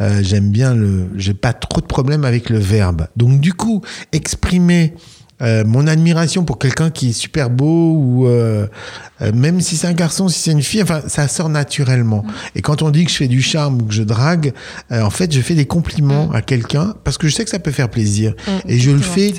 Euh, 0.00 0.20
j'aime 0.22 0.50
bien 0.50 0.74
le, 0.74 1.08
j'ai 1.16 1.34
pas 1.34 1.52
trop 1.52 1.80
de 1.80 1.86
problème 1.86 2.24
avec 2.24 2.50
le 2.50 2.58
verbe. 2.58 3.06
Donc 3.16 3.40
du 3.40 3.52
coup, 3.52 3.82
exprimer 4.12 4.94
euh, 5.44 5.62
mon 5.64 5.86
admiration 5.86 6.44
pour 6.44 6.58
quelqu'un 6.58 6.90
qui 6.90 7.10
est 7.10 7.12
super 7.12 7.50
beau 7.50 7.92
ou 7.96 8.26
euh, 8.26 8.66
euh, 9.22 9.30
même 9.32 9.60
si 9.60 9.76
c'est 9.76 9.86
un 9.86 9.92
garçon, 9.92 10.28
si 10.28 10.40
c'est 10.40 10.50
une 10.52 10.62
fille, 10.62 10.82
enfin 10.82 11.02
ça 11.06 11.28
sort 11.28 11.48
naturellement. 11.48 12.24
Et 12.56 12.62
quand 12.62 12.82
on 12.82 12.90
dit 12.90 13.04
que 13.04 13.10
je 13.10 13.16
fais 13.16 13.28
du 13.28 13.42
charme 13.42 13.80
ou 13.82 13.84
que 13.84 13.94
je 13.94 14.02
drague, 14.02 14.52
euh, 14.90 15.02
en 15.02 15.10
fait, 15.10 15.32
je 15.32 15.40
fais 15.40 15.54
des 15.54 15.66
compliments 15.66 16.30
à 16.32 16.42
quelqu'un 16.42 16.94
parce 17.04 17.18
que 17.18 17.28
je 17.28 17.34
sais 17.34 17.44
que 17.44 17.50
ça 17.50 17.58
peut 17.60 17.70
faire 17.70 17.88
plaisir. 17.90 18.34
Et 18.66 18.78
je 18.78 18.90
le 18.90 18.98
fais 18.98 19.32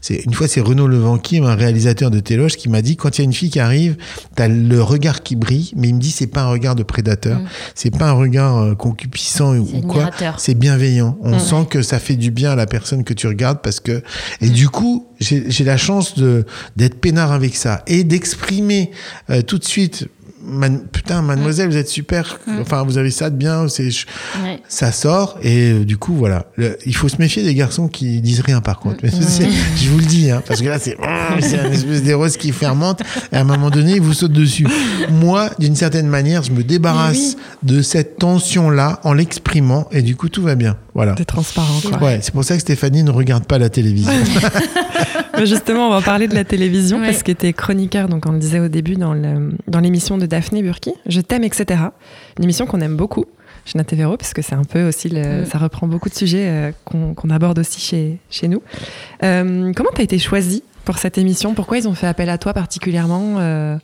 C'est 0.00 0.16
une 0.24 0.32
fois 0.32 0.46
c'est 0.46 0.60
Renaud 0.60 0.86
Levanqui, 0.86 1.38
un 1.38 1.54
réalisateur 1.56 2.10
de 2.10 2.20
Téloge, 2.20 2.56
qui 2.56 2.68
m'a 2.68 2.82
dit 2.82 2.96
quand 2.96 3.18
il 3.18 3.20
y 3.20 3.22
a 3.22 3.24
une 3.24 3.32
fille 3.32 3.50
qui 3.50 3.58
arrive, 3.60 3.96
t'as 4.36 4.46
le 4.48 4.80
regard 4.82 5.22
qui 5.24 5.34
brille, 5.34 5.72
mais 5.76 5.88
il 5.88 5.94
me 5.96 6.00
dit 6.00 6.10
c'est 6.12 6.28
pas 6.28 6.42
un 6.42 6.48
regard 6.50 6.76
de 6.76 6.82
prédateur, 6.84 7.38
Mm. 7.40 7.44
c'est 7.74 7.90
pas 7.96 8.08
un 8.10 8.12
regard 8.12 8.76
concupiscent 8.76 9.56
ou 9.56 9.80
quoi, 9.82 10.10
c'est 10.38 10.54
bienveillant. 10.54 11.18
On 11.22 11.36
Mm. 11.36 11.40
sent 11.40 11.66
que 11.68 11.82
ça 11.82 11.98
fait 11.98 12.16
du 12.16 12.30
bien 12.30 12.52
à 12.52 12.56
la 12.56 12.66
personne 12.66 13.02
que 13.04 13.12
tu 13.14 13.26
regardes 13.26 13.60
parce 13.62 13.80
que 13.80 14.02
et 14.40 14.48
du 14.48 14.68
coup 14.68 14.99
j'ai 15.20 15.64
la 15.64 15.76
chance 15.76 16.14
d'être 16.76 17.00
peinard 17.00 17.32
avec 17.32 17.54
ça 17.56 17.82
et 17.86 18.04
d'exprimer 18.04 18.90
euh, 19.28 19.42
tout 19.42 19.58
de 19.58 19.64
suite 19.64 20.08
Man- 20.50 20.82
putain, 20.92 21.22
mademoiselle, 21.22 21.68
vous 21.70 21.76
êtes 21.76 21.88
super. 21.88 22.38
Mm. 22.46 22.58
Enfin, 22.60 22.82
vous 22.84 22.98
avez 22.98 23.10
ça 23.10 23.30
de 23.30 23.36
bien. 23.36 23.68
C'est, 23.68 23.88
Ouais. 24.44 24.60
ça 24.68 24.92
sort 24.92 25.38
et 25.42 25.72
euh, 25.72 25.84
du 25.84 25.96
coup, 25.96 26.14
voilà. 26.14 26.46
Le- 26.56 26.76
il 26.86 26.94
faut 26.94 27.08
se 27.08 27.16
méfier 27.18 27.42
des 27.42 27.54
garçons 27.54 27.88
qui 27.88 28.20
disent 28.20 28.40
rien, 28.40 28.60
par 28.60 28.78
contre. 28.80 28.96
Mais 29.02 29.10
c'est- 29.20 29.48
je 29.76 29.88
vous 29.90 29.98
le 29.98 30.04
dis, 30.04 30.30
hein, 30.30 30.42
parce 30.46 30.60
que 30.60 30.68
là, 30.68 30.78
c'est, 30.78 30.96
c'est 31.40 31.56
une 31.64 31.72
espèce 31.72 32.02
des 32.02 32.14
roses 32.14 32.36
qui 32.36 32.52
fermente. 32.52 33.02
Et 33.32 33.36
à 33.36 33.40
un 33.40 33.44
moment 33.44 33.70
donné, 33.70 33.92
ils 33.96 34.00
vous 34.02 34.12
sautent 34.14 34.32
dessus. 34.32 34.66
Moi, 35.10 35.50
d'une 35.58 35.76
certaine 35.76 36.06
manière, 36.08 36.42
je 36.42 36.52
me 36.52 36.62
débarrasse 36.62 37.36
de 37.62 37.82
cette 37.82 38.18
tension-là 38.18 39.00
en 39.04 39.12
l'exprimant 39.12 39.88
et 39.92 40.02
du 40.02 40.16
coup, 40.16 40.28
tout 40.28 40.42
va 40.42 40.54
bien. 40.54 40.76
Voilà. 40.94 41.14
T'es 41.14 41.24
transparent, 41.24 41.80
quoi. 41.88 42.02
Ouais, 42.02 42.18
c'est 42.20 42.32
pour 42.34 42.44
ça 42.44 42.54
que 42.56 42.60
Stéphanie 42.60 43.02
ne 43.04 43.10
regarde 43.10 43.44
pas 43.44 43.58
la 43.58 43.68
télévision. 43.68 44.12
Mais 45.38 45.46
Justement, 45.46 45.88
on 45.88 45.90
va 45.90 46.02
parler 46.02 46.28
de 46.28 46.34
la 46.34 46.44
télévision 46.44 46.98
Ouais. 47.00 47.06
parce 47.06 47.22
que 47.22 47.32
tu 47.32 47.46
es 47.46 47.52
chroniqueur, 47.52 48.08
donc 48.08 48.24
on 48.26 48.32
le 48.32 48.38
disait 48.38 48.60
au 48.60 48.68
début 48.68 48.96
dans 48.96 49.14
le- 49.14 49.52
dans 49.68 49.80
l'émission 49.80 50.18
de 50.18 50.26
Daphné 50.40 50.62
Burki, 50.62 50.94
Je 51.06 51.20
t'aime, 51.20 51.44
etc. 51.44 51.82
Une 52.38 52.44
émission 52.44 52.64
qu'on 52.64 52.80
aime 52.80 52.96
beaucoup 52.96 53.26
chez 53.66 53.76
Natevero 53.76 54.16
parce 54.16 54.32
que 54.32 54.40
c'est 54.40 54.54
un 54.54 54.64
peu 54.64 54.88
aussi, 54.88 55.10
le- 55.10 55.42
Mm. 55.42 55.44
ça 55.44 55.58
reprend 55.58 55.86
beaucoup 55.86 56.08
de 56.08 56.14
sujets 56.14 56.48
euh, 56.48 56.72
qu'on 56.86 57.28
aborde 57.28 57.58
aussi 57.58 57.78
chez, 57.78 58.18
chez 58.30 58.48
nous. 58.48 58.62
Euh, 59.22 59.70
comment 59.76 59.90
tu 59.94 60.00
as 60.00 60.04
été 60.04 60.18
choisi 60.18 60.62
pour 60.86 60.96
cette 60.96 61.18
émission? 61.18 61.52
Pourquoi 61.52 61.76
ils 61.76 61.86
ont 61.86 61.92
fait 61.94 62.06
appel 62.06 62.30
à 62.30 62.38
toi 62.38 62.54
particulièrement 62.54 63.34
euh, 63.38 63.76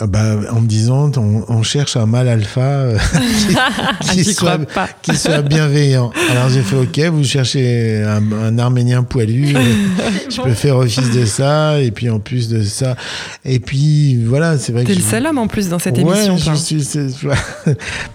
bah, 0.00 0.36
en 0.50 0.60
me 0.62 0.66
disant, 0.66 1.12
on, 1.16 1.44
on 1.48 1.62
cherche 1.62 1.96
un 1.96 2.06
mâle 2.06 2.26
alpha 2.28 2.60
euh, 2.60 2.98
qui, 4.12 4.24
soit, 4.24 4.58
pas. 4.58 4.88
qui 5.02 5.14
soit 5.16 5.42
bienveillant. 5.42 6.10
Alors 6.30 6.48
j'ai 6.48 6.62
fait 6.62 6.76
OK, 6.76 6.98
vous 7.12 7.24
cherchez 7.24 8.02
un, 8.02 8.32
un 8.32 8.58
Arménien 8.58 9.02
poilu, 9.02 9.54
euh, 9.54 9.60
je 10.30 10.40
peux 10.40 10.54
faire 10.54 10.76
office 10.78 11.10
de 11.10 11.24
ça, 11.26 11.80
et 11.80 11.90
puis 11.90 12.08
en 12.10 12.20
plus 12.20 12.48
de 12.48 12.62
ça, 12.62 12.96
et 13.44 13.60
puis 13.60 14.16
voilà, 14.24 14.58
c'est 14.58 14.72
vrai 14.72 14.84
T'es 14.84 14.92
que 14.94 14.98
le 14.98 15.04
je- 15.04 15.10
seul 15.10 15.26
homme 15.26 15.38
en 15.38 15.46
plus 15.46 15.68
dans 15.68 15.78
cette 15.78 15.98
Ouais, 15.98 16.24
émission. 16.26 16.36
je 16.54 16.54
suis-. 16.58 16.98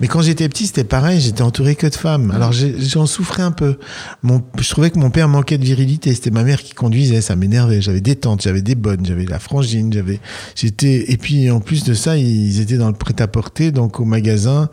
Mais 0.01 0.07
quand 0.07 0.21
j'étais 0.21 0.49
petit, 0.49 0.65
c'était 0.67 0.83
pareil, 0.83 1.21
j'étais 1.21 1.43
entouré 1.43 1.75
que 1.75 1.87
de 1.87 1.95
femmes. 1.95 2.31
Alors 2.31 2.51
j'en 2.53 3.05
souffrais 3.05 3.43
un 3.43 3.51
peu. 3.51 3.77
Mon, 4.23 4.41
je 4.59 4.69
trouvais 4.69 4.89
que 4.89 4.99
mon 4.99 5.09
père 5.11 5.27
manquait 5.29 5.57
de 5.57 5.65
virilité. 5.65 6.13
C'était 6.13 6.31
ma 6.31 6.43
mère 6.43 6.61
qui 6.63 6.73
conduisait, 6.73 7.21
ça 7.21 7.35
m'énervait. 7.35 7.81
J'avais 7.81 8.01
des 8.01 8.15
tantes, 8.15 8.41
j'avais 8.41 8.61
des 8.61 8.75
bonnes, 8.75 9.05
j'avais 9.05 9.25
la 9.25 9.39
frangine, 9.39 9.93
j'avais, 9.93 10.19
j'étais. 10.55 11.11
Et 11.11 11.17
puis 11.17 11.49
en 11.51 11.59
plus 11.67 11.83
de 11.83 11.93
ça, 11.93 12.17
ils 12.17 12.61
étaient 12.61 12.77
dans 12.77 12.87
le 12.87 12.93
prêt-à-porter, 12.93 13.73
donc 13.73 13.99
au 13.99 14.05
magasin. 14.05 14.69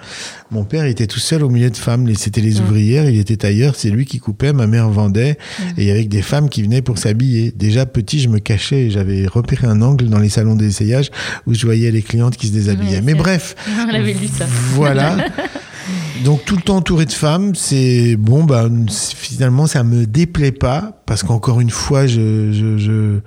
Mon 0.53 0.63
père 0.63 0.85
était 0.85 1.09
tout 1.09 1.19
seul 1.19 1.43
au 1.43 1.51
milieu 1.51 1.69
de 1.69 1.77
femmes. 1.77 2.09
C'était 2.15 2.41
les 2.41 2.61
ouvrières, 2.61 3.11
il 3.11 3.19
était 3.19 3.37
tailleur, 3.37 3.75
c'est 3.75 3.91
lui 3.91 4.07
qui 4.07 4.21
coupait, 4.21 4.53
ma 4.53 4.69
mère 4.69 4.89
vendait, 4.89 5.37
et 5.77 5.91
avec 5.91 6.09
des 6.09 6.23
femmes 6.23 6.49
qui 6.49 6.63
venaient 6.63 6.83
pour 6.83 6.97
s'habiller. 6.99 7.53
Déjà 7.55 7.85
petit, 7.85 8.21
je 8.21 8.29
me 8.29 8.39
cachais, 8.39 8.91
j'avais 8.91 9.27
repéré 9.27 9.67
un 9.67 9.83
angle 9.83 10.09
dans 10.09 10.21
les 10.21 10.29
salons 10.29 10.55
d'essayage 10.55 11.11
où 11.49 11.55
je 11.55 11.67
voyais 11.67 11.91
les 11.91 12.03
clientes 12.03 12.37
qui 12.37 12.47
se 12.47 12.53
déshabillaient. 12.53 12.99
Ouais, 12.99 13.03
Mais 13.03 13.15
bref. 13.15 13.57
On 13.69 14.39
ça. 14.39 14.47
Voilà. 14.75 15.17
Donc 16.25 16.45
tout 16.45 16.55
le 16.57 16.63
temps 16.63 16.77
entouré 16.77 17.07
de 17.07 17.13
femmes, 17.13 17.55
c'est 17.57 18.17
bon. 18.17 18.45
Bah 18.45 18.69
finalement, 19.17 19.67
ça 19.67 19.83
me 19.83 20.07
déplaît 20.07 20.53
pas 20.53 21.03
parce 21.07 21.23
qu'encore 21.23 21.61
une 21.61 21.71
fois, 21.71 22.07
je 22.07 22.53
je 22.53 22.79
je 22.79 23.19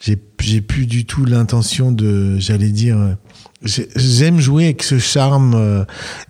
j'ai 0.00 0.60
plus 0.60 0.86
du 0.86 1.04
tout 1.04 1.24
l'intention 1.24 1.92
de, 1.92 2.38
j'allais 2.38 2.70
dire. 2.70 2.98
euh, 2.98 3.14
j'ai- 3.62 3.88
J'aime 3.96 4.40
jouer 4.40 4.64
avec 4.64 4.82
ce 4.82 4.98
charme 4.98 5.54
euh, 5.54 5.84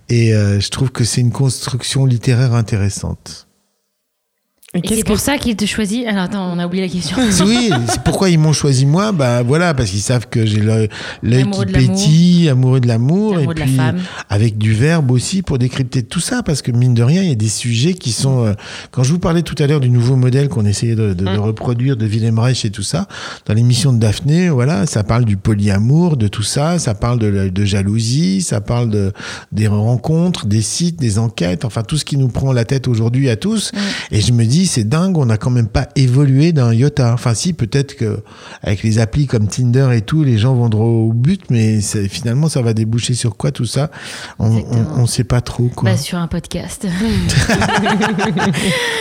et 0.09 0.33
euh, 0.35 0.59
je 0.59 0.69
trouve 0.69 0.91
que 0.91 1.03
c'est 1.05 1.21
une 1.21 1.31
construction 1.31 2.05
littéraire 2.05 2.53
intéressante. 2.53 3.47
Et 4.73 4.79
c'est 4.87 5.01
que 5.01 5.07
pour 5.07 5.19
ça 5.19 5.37
qu'il 5.37 5.55
te 5.57 5.65
choisit. 5.65 6.07
Alors 6.07 6.23
attends, 6.23 6.49
on 6.53 6.57
a 6.57 6.65
oublié 6.65 6.83
la 6.85 6.89
question. 6.89 7.17
Oui, 7.45 7.71
c'est 7.89 8.01
pourquoi 8.03 8.29
ils 8.29 8.39
m'ont 8.39 8.53
choisi 8.53 8.85
moi. 8.85 9.11
Bah 9.11 9.43
voilà, 9.43 9.73
parce 9.73 9.89
qu'ils 9.89 9.99
savent 9.99 10.27
que 10.29 10.45
j'ai 10.45 10.61
l'œil 10.61 10.87
qui 11.43 11.65
pétille, 11.73 12.49
amoureux 12.49 12.79
de 12.79 12.87
l'amour, 12.87 13.37
et 13.37 13.47
puis 13.47 13.75
avec 14.29 14.57
du 14.57 14.73
verbe 14.73 15.11
aussi 15.11 15.41
pour 15.41 15.57
décrypter 15.57 16.03
tout 16.03 16.21
ça, 16.21 16.41
parce 16.41 16.61
que 16.61 16.71
mine 16.71 16.93
de 16.93 17.03
rien, 17.03 17.21
il 17.21 17.27
y 17.29 17.31
a 17.33 17.35
des 17.35 17.49
sujets 17.49 17.93
qui 17.95 18.13
sont. 18.13 18.45
euh, 18.45 18.53
quand 18.91 19.03
je 19.03 19.11
vous 19.11 19.19
parlais 19.19 19.41
tout 19.41 19.55
à 19.61 19.67
l'heure 19.67 19.81
du 19.81 19.89
nouveau 19.89 20.15
modèle 20.15 20.47
qu'on 20.47 20.65
essayait 20.65 20.95
de, 20.95 21.13
de- 21.13 21.25
de 21.25 21.37
reproduire 21.37 21.97
de 21.97 22.05
Willem 22.05 22.39
Reich 22.39 22.63
et 22.63 22.71
tout 22.71 22.81
ça, 22.83 23.07
dans 23.47 23.53
l'émission 23.53 23.91
de 23.91 23.97
Daphné, 23.99 24.47
voilà, 24.49 24.85
ça 24.85 25.03
parle 25.03 25.25
du 25.25 25.35
polyamour, 25.35 26.15
de 26.15 26.29
tout 26.29 26.43
ça, 26.43 26.79
ça 26.79 26.93
parle 26.93 27.19
de, 27.19 27.65
jalousie, 27.65 28.41
ça 28.41 28.61
parle 28.61 28.89
de 28.89 29.11
des 29.51 29.67
rencontres, 29.67 30.45
des 30.45 30.61
sites, 30.61 30.97
des 30.97 31.19
enquêtes, 31.19 31.65
enfin 31.65 31.83
tout 31.83 31.97
ce 31.97 32.05
qui 32.05 32.15
nous 32.17 32.29
prend 32.29 32.53
la 32.53 32.63
tête 32.63 32.87
aujourd'hui 32.87 33.29
à 33.29 33.35
tous. 33.35 33.71
Et 34.11 34.21
je 34.21 34.31
me 34.31 34.45
dis, 34.45 34.60
c'est 34.65 34.83
dingue, 34.83 35.17
on 35.17 35.25
n'a 35.25 35.37
quand 35.37 35.49
même 35.49 35.67
pas 35.67 35.87
évolué 35.95 36.51
d'un 36.51 36.73
iota. 36.73 37.13
Enfin, 37.13 37.33
si, 37.33 37.53
peut-être 37.53 37.95
que 37.95 38.23
avec 38.61 38.83
les 38.83 38.99
applis 38.99 39.27
comme 39.27 39.47
Tinder 39.47 39.89
et 39.93 40.01
tout, 40.01 40.23
les 40.23 40.37
gens 40.37 40.53
vont 40.53 40.69
droit 40.69 40.85
au 40.85 41.13
but, 41.13 41.43
mais 41.49 41.81
finalement, 41.81 42.49
ça 42.49 42.61
va 42.61 42.73
déboucher 42.73 43.13
sur 43.13 43.37
quoi 43.37 43.51
tout 43.51 43.65
ça? 43.65 43.91
On 44.39 44.63
on 44.95 45.05
sait 45.05 45.23
pas 45.23 45.41
trop 45.41 45.67
quoi. 45.67 45.91
Bah, 45.91 45.97
sur 45.97 46.17
un 46.17 46.27
podcast. 46.27 46.87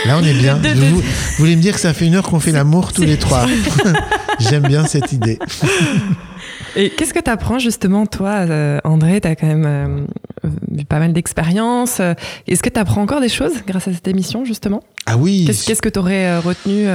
Là, 0.07 0.19
on 0.19 0.25
est 0.25 0.35
bien. 0.35 0.57
Vous, 0.57 0.97
vous 0.97 1.03
voulez 1.39 1.57
me 1.57 1.63
dire 1.63 1.75
que 1.75 1.81
ça 1.81 1.93
fait 1.93 2.07
une 2.07 2.15
heure 2.15 2.29
qu'on 2.29 2.41
fait 2.41 2.53
l'amour 2.53 2.93
tous 2.93 3.03
les 3.03 3.19
trois 3.19 3.47
J'aime 4.39 4.67
bien 4.67 4.87
cette 4.87 5.13
idée. 5.13 5.39
Et 6.77 6.91
qu'est-ce 6.91 7.15
que 7.15 7.21
tu 7.21 7.31
apprends 7.31 7.59
justement, 7.59 8.07
toi, 8.07 8.47
euh, 8.49 8.79
André? 8.85 9.21
Tu 9.21 9.29
as 9.29 9.37
quand 9.37 9.47
même 9.47 9.67
euh, 9.67 10.49
eu 10.79 10.85
pas 10.85 10.99
mal 10.99 11.13
d'expérience. 11.13 12.01
Euh, 12.01 12.15
Est-ce 12.47 12.63
que 12.63 12.69
tu 12.69 12.79
apprends 12.79 13.03
encore 13.03 13.21
des 13.21 13.29
choses 13.29 13.63
grâce 13.67 13.89
à 13.89 13.93
cette 13.93 14.09
émission, 14.09 14.45
justement? 14.45 14.83
Ah 15.07 15.17
oui. 15.17 15.45
Qu'est-ce 15.47 15.83
que 15.83 15.89
tu 15.89 15.99
aurais 15.99 16.39
retenu 16.39 16.87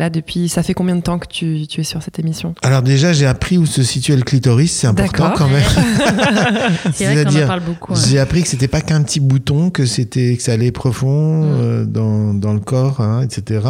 là 0.00 0.10
depuis 0.10 0.48
Ça 0.48 0.62
fait 0.64 0.74
combien 0.74 0.96
de 0.96 1.00
temps 1.02 1.18
que 1.20 1.28
tu, 1.28 1.66
tu 1.68 1.82
es 1.82 1.84
sur 1.84 2.02
cette 2.02 2.18
émission? 2.18 2.54
Alors 2.62 2.82
déjà, 2.82 3.12
j'ai 3.12 3.26
appris 3.26 3.56
où 3.58 3.66
se 3.66 3.82
situait 3.84 4.16
le 4.16 4.22
clitoris, 4.22 4.72
c'est 4.72 4.86
important 4.88 5.32
quand 5.36 5.48
même. 5.48 5.62
C'est 6.92 7.04
vrai 7.04 7.14
qu'on 7.14 7.20
en 7.20 7.30
C'est-à-dire, 7.30 7.46
parle 7.46 7.60
beaucoup. 7.60 7.92
hein. 7.94 8.02
J'ai 8.08 8.18
appris 8.18 8.42
que 8.42 8.48
c'était 8.48 8.68
pas 8.68 8.80
qu'un 8.80 9.02
petit 9.02 9.20
bouton, 9.20 9.70
que 9.70 9.86
c'était 9.86 10.36
que 10.36 10.42
ça 10.42 10.52
allait 10.52 10.72
profond 10.72 11.20
Mm. 11.20 11.44
euh, 11.60 11.84
dans, 11.84 12.34
dans 12.34 12.52
le 12.52 12.60
corps, 12.60 13.00
hein, 13.00 13.22
etc. 13.22 13.60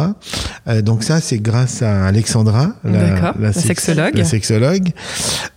Euh, 0.67 0.81
donc 0.81 1.03
ça, 1.03 1.19
c'est 1.21 1.37
grâce 1.39 1.81
à 1.81 2.05
Alexandra, 2.05 2.73
la 2.83 3.53
sex- 3.53 3.65
sexologue. 3.67 4.15
la 4.17 4.23
sexologue. 4.25 4.89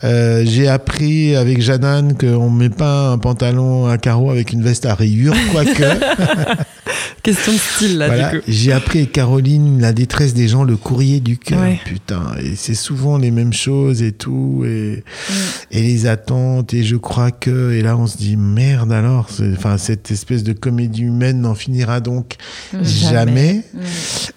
Euh, 0.03 0.43
j'ai 0.45 0.69
appris 0.69 1.37
avec 1.37 1.61
Jeanne 1.63 2.17
qu'on 2.19 2.51
met 2.51 2.69
pas 2.69 3.09
un 3.11 3.19
pantalon 3.19 3.87
à 3.87 3.97
carreaux 3.99 4.31
avec 4.31 4.53
une 4.53 4.63
veste 4.63 4.87
à 4.87 4.95
rayures, 4.95 5.35
quoique. 5.53 5.83
Question 7.23 7.53
de 7.53 7.59
style, 7.59 7.99
là, 7.99 8.07
Voilà. 8.09 8.31
du 8.33 8.39
coup. 8.41 8.45
J'ai 8.49 8.73
appris 8.73 8.99
avec 9.01 9.13
Caroline 9.13 9.81
la 9.81 9.93
détresse 9.93 10.35
des 10.35 10.47
gens, 10.49 10.64
le 10.65 10.77
courrier 10.77 11.21
du 11.21 11.39
cœur. 11.39 11.61
Ouais. 11.61 11.79
Putain, 11.85 12.23
et 12.43 12.57
c'est 12.57 12.75
souvent 12.75 13.19
les 13.19 13.31
mêmes 13.31 13.53
choses 13.53 14.03
et 14.03 14.13
tout, 14.13 14.63
et, 14.67 15.03
Mm. 15.05 15.33
et 15.73 15.83
les 15.83 16.07
attentes, 16.07 16.75
et 16.75 16.83
je 16.85 16.97
crois 16.97 17.31
que, 17.31 17.73
et 17.73 17.83
là 17.83 17.97
on 17.97 18.07
se 18.07 18.17
dit 18.17 18.37
merde 18.37 18.93
alors, 18.93 19.29
enfin 19.53 19.79
cette 19.79 20.11
espèce 20.11 20.43
de 20.45 20.53
comédie 20.53 21.03
humaine 21.03 21.41
n'en 21.41 21.55
finira 21.55 22.01
donc 22.01 22.37
Mm. 22.73 22.85
jamais. 22.85 23.63
Mm. 23.75 23.79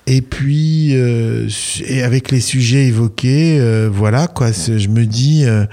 Et 0.08 0.22
puis, 0.22 0.92
euh, 0.96 1.48
et 1.86 2.04
avec 2.04 2.32
les 2.32 2.40
sujets 2.42 2.86
évoqués, 2.88 3.60
euh, 3.60 3.90
voilà 3.92 4.28
quoi, 4.28 4.52
je 4.52 4.88
me 4.88 5.06
dis. 5.06 5.44
euh, 5.46 5.66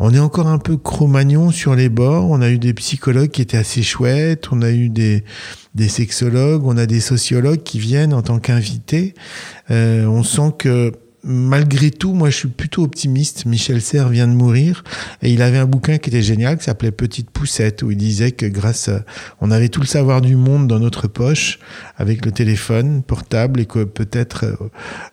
on 0.00 0.12
est 0.12 0.18
encore 0.18 0.48
un 0.48 0.58
peu 0.58 0.76
cro-magnon 0.76 1.52
sur 1.52 1.76
les 1.76 1.88
bords. 1.88 2.28
On 2.28 2.42
a 2.42 2.50
eu 2.50 2.58
des 2.58 2.74
psychologues 2.74 3.30
qui 3.30 3.42
étaient 3.42 3.56
assez 3.56 3.84
chouettes. 3.84 4.48
On 4.50 4.60
a 4.60 4.72
eu 4.72 4.88
des, 4.88 5.22
des 5.74 5.88
sexologues. 5.88 6.64
On 6.64 6.76
a 6.76 6.86
des 6.86 7.00
sociologues 7.00 7.62
qui 7.62 7.78
viennent 7.78 8.14
en 8.14 8.22
tant 8.22 8.38
qu'invités. 8.38 9.14
Euh, 9.70 10.06
on 10.06 10.22
sent 10.22 10.52
que 10.58 10.92
malgré 11.24 11.90
tout, 11.90 12.12
moi, 12.12 12.30
je 12.30 12.36
suis 12.36 12.48
plutôt 12.48 12.82
optimiste. 12.84 13.46
Michel 13.46 13.80
Serres 13.80 14.10
vient 14.10 14.28
de 14.28 14.32
mourir 14.32 14.84
et 15.22 15.32
il 15.32 15.42
avait 15.42 15.58
un 15.58 15.66
bouquin 15.66 15.98
qui 15.98 16.10
était 16.10 16.22
génial, 16.22 16.58
qui 16.58 16.64
s'appelait 16.64 16.92
Petite 16.92 17.30
Poussette, 17.30 17.82
où 17.82 17.90
il 17.90 17.96
disait 17.96 18.32
que 18.32 18.46
grâce, 18.46 18.88
à, 18.88 19.04
on 19.40 19.50
avait 19.50 19.70
tout 19.70 19.80
le 19.80 19.86
savoir 19.86 20.20
du 20.20 20.36
monde 20.36 20.68
dans 20.68 20.78
notre 20.78 21.08
poche 21.08 21.58
avec 21.96 22.24
le 22.24 22.32
téléphone 22.32 23.02
portable 23.02 23.60
et 23.60 23.66
que 23.66 23.84
peut-être 23.84 24.44
euh, 24.44 24.56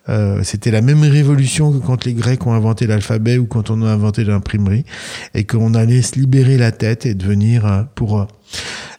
euh, 0.09 0.43
c'était 0.43 0.71
la 0.71 0.81
même 0.81 1.03
révolution 1.03 1.71
que 1.71 1.83
quand 1.83 2.05
les 2.05 2.13
Grecs 2.13 2.45
ont 2.45 2.53
inventé 2.53 2.87
l'alphabet 2.87 3.37
ou 3.37 3.45
quand 3.45 3.69
on 3.69 3.81
a 3.83 3.89
inventé 3.89 4.23
l'imprimerie 4.23 4.85
et 5.33 5.45
qu'on 5.45 5.73
allait 5.73 6.01
se 6.01 6.15
libérer 6.15 6.57
la 6.57 6.71
tête 6.71 7.05
et 7.05 7.13
devenir 7.13 7.65
euh, 7.65 7.83
pour 7.95 8.27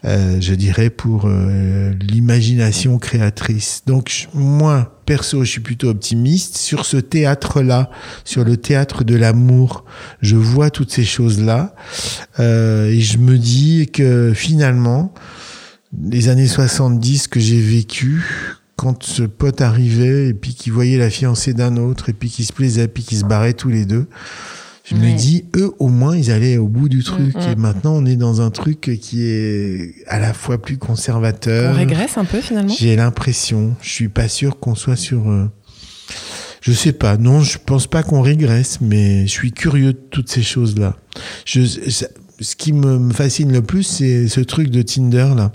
euh, 0.05 0.40
je 0.40 0.55
dirais 0.55 0.90
pour 0.90 1.26
euh, 1.26 1.92
l'imagination 2.00 2.98
créatrice. 2.98 3.82
Donc 3.86 4.28
moi, 4.34 5.00
perso, 5.07 5.44
je 5.44 5.50
suis 5.50 5.61
plutôt 5.61 5.88
optimiste 5.88 6.57
sur 6.57 6.86
ce 6.86 6.96
théâtre-là, 6.96 7.90
sur 8.24 8.44
le 8.44 8.57
théâtre 8.57 9.05
de 9.05 9.14
l'amour. 9.14 9.84
Je 10.20 10.36
vois 10.36 10.70
toutes 10.70 10.90
ces 10.90 11.05
choses-là 11.05 11.74
euh, 12.40 12.88
et 12.88 13.00
je 13.00 13.18
me 13.18 13.38
dis 13.38 13.88
que 13.92 14.32
finalement, 14.34 15.14
les 16.03 16.28
années 16.28 16.48
70 16.48 17.28
que 17.28 17.38
j'ai 17.38 17.61
vécues, 17.61 18.57
quand 18.76 19.05
ce 19.05 19.22
pote 19.22 19.61
arrivait 19.61 20.28
et 20.28 20.34
puis 20.34 20.55
qui 20.55 20.70
voyait 20.70 20.98
la 20.98 21.11
fiancée 21.11 21.55
d'un 21.55 21.76
autre 21.76 22.09
et 22.09 22.12
puis 22.12 22.30
qui 22.30 22.44
se 22.44 22.53
plaisait 22.53 22.88
puis 22.88 23.05
qui 23.05 23.16
se 23.16 23.24
barraient 23.24 23.53
tous 23.53 23.68
les 23.68 23.84
deux, 23.84 24.09
je 24.85 24.95
me 24.97 25.16
dis, 25.16 25.45
eux, 25.57 25.72
au 25.78 25.89
moins, 25.89 26.16
ils 26.16 26.30
allaient 26.30 26.57
au 26.57 26.66
bout 26.68 26.89
du 26.89 27.05
truc. 27.05 27.35
Mm, 27.37 27.39
mm. 27.39 27.51
Et 27.53 27.55
maintenant, 27.57 27.95
on 27.97 28.05
est 28.05 28.16
dans 28.16 28.41
un 28.41 28.51
truc 28.51 28.80
qui 29.01 29.22
est 29.24 29.95
à 30.09 30.18
la 30.18 30.35
fois 30.35 30.61
plus 30.61 30.74
On 30.80 30.87
conservateur. 30.87 31.74
régresse 31.76 32.16
un 32.18 32.24
peu, 32.24 32.41
finalement 32.41 32.74
J'ai 32.76 32.97
l'impression. 32.97 33.74
Je 33.80 33.91
suis 33.91 34.09
pas 34.09 34.28
sûr 34.28 34.59
qu'on 34.59 34.74
soit 34.74 34.97
sur. 34.97 35.30
euh, 35.30 35.47
Je 36.61 36.72
sais 36.72 36.93
pas. 36.93 37.16
Non, 37.16 37.41
je 37.43 37.59
pense 37.64 37.87
pas 37.87 38.03
qu'on 38.03 38.22
régresse, 38.22 38.80
mais 38.80 39.22
je 39.26 39.30
suis 39.33 39.53
curieux 39.53 39.93
de 39.93 40.01
toutes 40.11 40.28
ces 40.30 40.43
choses-là. 40.43 40.97
je, 41.45 41.61
ce 42.41 42.57
qui 42.57 42.72
me 42.72 43.12
fascine 43.12 43.53
le 43.53 43.62
plus, 43.62 43.85
c'est 43.85 44.26
ce 44.26 44.41
truc 44.41 44.68
de 44.70 44.83
Tinder 44.83 45.28
là. 45.37 45.53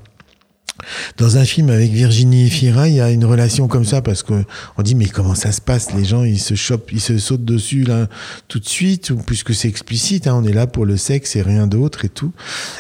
Dans 1.18 1.38
un 1.38 1.46
film 1.46 1.70
avec 1.70 1.92
Virginie 1.92 2.46
Efira, 2.48 2.88
il 2.88 2.96
y 2.96 3.02
a 3.02 3.10
une 3.12 3.26
relation 3.26 3.68
comme 3.68 3.86
ça 3.86 4.02
parce 4.02 4.24
que 4.24 4.44
on 4.78 4.84
dit 4.84 4.96
mais 4.96 5.06
comment 5.08 5.36
ça 5.36 5.52
se 5.52 5.62
passe? 5.62 5.94
Les 5.94 6.06
gens 6.06 6.24
ils 6.24 6.40
se 6.40 6.56
chopent, 6.56 6.92
ils 6.92 7.02
se 7.02 7.18
sautent 7.18 7.46
dessus 7.46 7.84
là 7.84 8.08
tout 8.48 8.60
de 8.60 8.68
suite 8.68 9.12
puisque 9.26 9.54
c'est 9.54 9.68
explicite. 9.68 10.28
Hein, 10.28 10.36
on 10.36 10.44
est 10.44 10.54
là 10.54 10.68
pour 10.68 10.86
le 10.86 10.98
sexe 10.98 11.36
et 11.36 11.42
rien 11.42 11.68
d'autre 11.68 12.06
et 12.06 12.10
tout. 12.10 12.32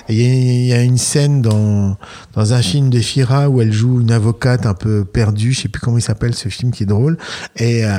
Et 0.09 0.15
il 0.15 0.65
y 0.65 0.73
a- 0.73 0.83
une 0.83 0.97
scène 0.97 1.41
dans 1.41 1.97
dans 2.33 2.53
un 2.53 2.61
film 2.61 2.89
d'Efira 2.89 3.49
où 3.49 3.61
elle 3.61 3.73
joue 3.73 3.99
une 4.01 4.11
avocate 4.11 4.65
un 4.65 4.73
peu 4.73 5.03
perdue. 5.03 5.51
Je 5.53 5.61
sais 5.61 5.67
plus 5.69 5.81
comment 5.81 5.97
il 5.97 6.01
s'appelle 6.01 6.33
ce 6.33 6.49
film 6.49 6.71
qui 6.71 6.83
est 6.83 6.85
drôle. 6.85 7.17
Et 7.57 7.83
euh, 7.85 7.97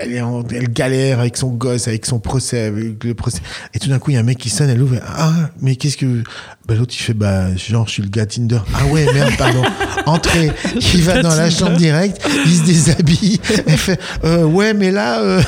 elle, 0.00 0.68
galère 0.72 1.20
avec 1.20 1.36
son 1.36 1.48
gosse, 1.50 1.88
avec 1.88 2.04
son 2.06 2.18
procès, 2.18 2.60
avec 2.66 3.02
le 3.04 3.14
procès. 3.14 3.40
Et 3.74 3.78
tout 3.78 3.88
d'un 3.88 3.98
coup 3.98 4.10
il 4.10 4.14
y 4.14 4.16
a 4.16 4.20
un 4.20 4.24
mec 4.24 4.38
qui 4.38 4.50
sonne, 4.50 4.68
elle 4.68 4.82
ouvre. 4.82 4.96
Ah 5.06 5.50
mais 5.60 5.76
qu'est-ce 5.76 5.96
que 5.96 6.22
bah, 6.66 6.74
l'autre 6.74 6.94
il 6.98 7.02
fait 7.02 7.14
bah 7.14 7.54
genre 7.56 7.86
je 7.86 7.92
suis 7.92 8.02
le 8.02 8.08
gars 8.08 8.26
Tinder. 8.26 8.60
Ah 8.74 8.86
ouais 8.86 9.06
pardon. 9.36 9.62
Entrez. 10.06 10.52
Il 10.94 11.02
va 11.02 11.22
dans 11.22 11.34
la 11.34 11.50
chambre 11.50 11.76
direct, 11.76 12.20
il 12.46 12.56
se 12.56 12.62
déshabille. 12.64 13.40
Elle 13.66 13.76
fait 13.76 14.00
euh, 14.24 14.44
ouais 14.44 14.74
mais 14.74 14.90
là 14.90 15.20
euh, 15.20 15.42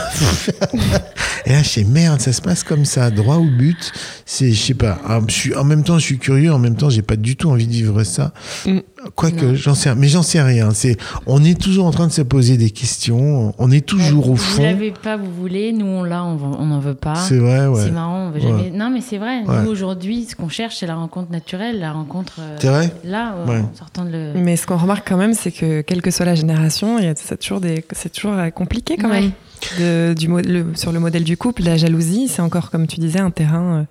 là 1.47 1.63
je 1.63 1.69
fais 1.69 1.85
merde 1.85 2.21
ça 2.21 2.33
se 2.33 2.41
passe 2.41 2.63
comme 2.63 2.85
ça 2.85 3.11
droit 3.11 3.37
au 3.37 3.47
but. 3.47 3.93
C'est 4.27 4.53
je 4.53 4.61
sais 4.61 4.75
pas. 4.75 4.99
Suis 5.29 5.55
en 5.55 5.65
même 5.65 5.85
temps 5.85 5.99
je 5.99 6.05
suis 6.05 6.19
curieux 6.19 6.53
en 6.53 6.59
même 6.59 6.77
temps 6.77 6.91
j'ai 6.91 7.03
pas 7.03 7.17
du 7.17 7.37
tout 7.37 7.51
envie 7.51 7.67
de 7.67 7.73
vivre 7.73 8.03
ça. 8.05 8.33
Mm. 8.67 8.79
Quoique 9.17 9.55
j'en 9.55 9.75
sais 9.75 9.95
mais 9.95 10.09
j'en 10.09 10.23
sais 10.23 10.41
rien. 10.43 10.71
C'est 10.73 10.97
on 11.27 11.43
est 11.45 11.61
toujours 11.61 11.87
en 11.87 11.91
train 11.91 12.07
de 12.07 12.13
se 12.13 12.23
poser 12.23 12.57
des 12.57 12.71
questions. 12.71 13.55
On 13.59 13.71
est 13.71 13.85
toujours 13.87 14.29
au 14.31 14.35
Vous 14.35 14.37
fond. 14.37 14.63
l'avez 14.63 14.91
pas, 14.93 15.17
vous 15.17 15.33
voulez. 15.33 15.73
Nous, 15.73 15.87
on 15.87 16.03
l'a, 16.05 16.25
on 16.25 16.67
n'en 16.67 16.79
veut 16.79 16.95
pas. 16.95 17.15
C'est 17.17 17.39
vrai 17.39 17.67
ouais. 17.67 17.83
C'est 17.85 17.91
marrant, 17.91 18.27
on 18.29 18.31
veut 18.31 18.41
Ouais. 18.41 18.49
jamais. 18.49 18.71
Non, 18.71 18.91
mais 18.91 19.01
c'est 19.01 19.19
vrai. 19.19 19.43
Ouais. 19.47 19.63
Nous, 19.65 19.71
aujourd'hui, 19.71 20.25
ce 20.25 20.37
qu'on 20.37 20.49
cherche, 20.49 20.77
c'est 20.79 20.87
la 20.87 20.95
rencontre 20.95 21.31
naturelle, 21.33 21.81
la 21.81 21.93
rencontre. 21.93 22.35
euh, 22.41 22.57
C'est 22.61 22.69
vrai 22.69 22.93
Là, 23.05 23.35
euh, 23.37 23.47
Ouais. 23.47 23.59
en 23.61 23.75
sortant 23.77 24.05
de 24.05 24.11
le. 24.11 24.33
Mais 24.37 24.57
ce 24.57 24.67
qu'on 24.67 24.77
remarque 24.77 25.09
quand 25.09 25.17
même, 25.17 25.35
c'est 25.35 25.51
que 25.53 25.81
quelle 25.81 26.03
que 26.03 26.11
soit 26.11 26.27
la 26.27 26.35
génération, 26.35 26.99
il 26.99 27.05
y 27.05 27.09
a- 27.09 27.15
c'est 27.17 27.39
toujours, 27.39 27.61
des, 27.61 27.85
c'est 27.93 28.13
toujours 28.13 28.33
euh, 28.35 28.51
compliqué 28.51 28.97
quand 28.97 29.09
Ouais. 29.11 29.21
même. 29.23 29.31
De- 29.79 30.15
du, 30.15 30.27
mo- 30.29 30.41
le- 30.41 30.73
sur 30.75 30.91
le 30.93 30.99
modèle 30.99 31.23
du 31.25 31.37
couple, 31.37 31.63
la 31.63 31.77
jalousie, 31.77 32.27
c'est 32.29 32.43
encore, 32.43 32.71
comme 32.71 32.87
tu 32.89 32.99
disais, 32.99 33.21
un 33.21 33.31
terrain 33.31 33.81
euh, 33.81 33.85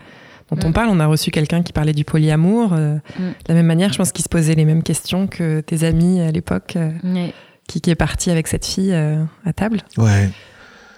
dont 0.52 0.58
on 0.66 0.70
Mm. 0.70 0.74
parle. 0.74 0.90
On 0.92 1.00
a 1.00 1.08
reçu 1.08 1.32
quelqu'un 1.32 1.64
qui 1.64 1.74
parlait 1.74 1.94
du 1.94 2.04
polyamour. 2.06 2.74
euh, 2.74 2.96
Mm. 3.20 3.22
De 3.30 3.34
la 3.50 3.54
même 3.56 3.66
manière, 3.68 3.92
je 3.94 3.98
pense 3.98 4.12
qu'il 4.12 4.24
se 4.24 4.30
posait 4.30 4.56
les 4.56 4.66
mêmes 4.66 4.84
questions 4.84 5.28
que 5.28 5.62
tes 5.62 5.84
amis 5.84 6.20
à 6.22 6.32
l'époque, 6.32 6.74
euh, 6.76 6.92
qui, 7.68 7.82
qui 7.82 7.90
est 7.90 7.96
parti 7.96 8.30
avec 8.32 8.48
cette 8.48 8.66
fille 8.66 8.92
euh, 8.94 9.24
à 9.46 9.54
table. 9.54 9.82
Ouais. 9.98 10.30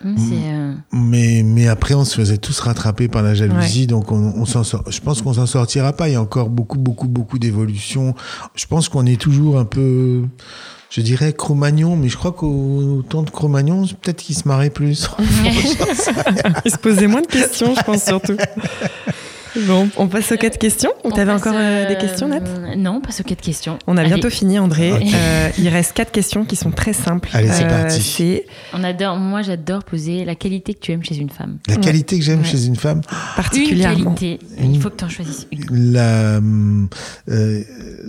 C'est. 0.02 0.34
euh, 0.34 0.74
Mais, 0.92 1.44
mais 1.46 1.70
après, 1.70 1.94
on 1.94 2.04
se 2.04 2.16
faisait 2.16 2.38
tous 2.38 2.60
rattraper 2.60 3.08
par 3.08 3.22
la 3.24 3.34
jalousie, 3.34 3.88
donc 3.88 4.12
on, 4.12 4.34
on 4.36 4.44
s'en 4.46 4.66
sort. 4.66 4.84
Je 4.90 5.00
pense 5.00 5.22
qu'on 5.22 5.32
s'en 5.32 5.46
sortira 5.46 5.94
pas. 5.94 6.10
Il 6.10 6.12
y 6.12 6.16
a 6.16 6.22
encore 6.22 6.50
beaucoup, 6.50 6.78
beaucoup, 6.78 7.08
beaucoup 7.08 7.40
d'évolution. 7.40 8.14
Je 8.54 8.66
pense 8.66 8.90
qu'on 8.90 9.06
est 9.06 9.16
toujours 9.22 9.58
un 9.58 9.64
peu, 9.64 10.24
je 10.90 11.00
dirais, 11.00 11.32
Cro-Magnon, 11.32 11.96
mais 11.96 12.10
je 12.10 12.18
crois 12.18 12.34
qu'au 12.34 13.02
temps 13.08 13.24
de 13.24 13.30
Cro-Magnon, 13.30 13.86
peut-être 14.02 14.18
qu'il 14.22 14.36
se 14.36 14.46
marrait 14.46 14.72
plus. 14.72 15.10
Il 16.66 16.72
se 16.72 16.78
posait 16.78 17.08
moins 17.08 17.22
de 17.22 17.28
questions, 17.28 17.74
je 17.74 17.84
pense 17.84 18.04
surtout. 18.04 18.36
Bon, 19.68 19.88
on 19.98 20.08
passe 20.08 20.32
aux 20.32 20.38
quatre 20.38 20.58
questions. 20.58 20.90
Ou 21.04 21.10
on 21.10 21.12
t'avais 21.12 21.32
passe, 21.32 21.42
encore 21.42 21.54
euh, 21.56 21.88
des 21.88 21.96
euh, 21.96 22.00
questions, 22.00 22.28
Nat? 22.28 22.40
Non, 22.76 23.02
pas 23.02 23.10
aux 23.20 23.24
quatre 23.24 23.42
questions. 23.42 23.78
On 23.88 23.98
a 23.98 24.02
Allez. 24.02 24.10
bientôt 24.10 24.30
fini, 24.30 24.58
André. 24.60 24.92
Euh, 24.94 25.50
il 25.58 25.68
reste 25.70 25.94
quatre 25.94 26.12
questions 26.12 26.44
qui 26.46 26.56
sont 26.56 26.72
très 26.72 26.94
simples. 26.94 27.30
Allez, 27.34 27.50
c'est 27.50 27.66
Euh, 27.66 27.70
parti. 27.84 28.02
C'est 28.02 28.46
On 28.74 28.84
adore. 28.84 29.18
Moi, 29.18 29.42
j'adore 29.44 29.84
poser 29.84 30.26
la 30.26 30.36
qualité 30.36 30.74
que 30.74 30.80
tu 30.80 30.92
aimes 30.92 31.04
chez 31.04 31.18
une 31.18 31.30
femme. 31.30 31.58
La 31.68 31.76
qualité 31.78 32.18
que 32.18 32.26
j'aime 32.26 32.40
Ouais. 32.40 32.46
chez 32.46 32.66
une 32.66 32.76
femme, 32.76 33.02
Une 33.10 33.36
particulièrement. 33.36 34.14
qualité. 34.16 34.40
Une- 34.60 34.76
Il 34.76 34.82
faut 34.82 34.90
que 34.90 34.98
tu 34.98 35.04
en 35.06 35.10
choisisses 35.10 35.48
une. 35.52 35.92
la, 35.94 36.40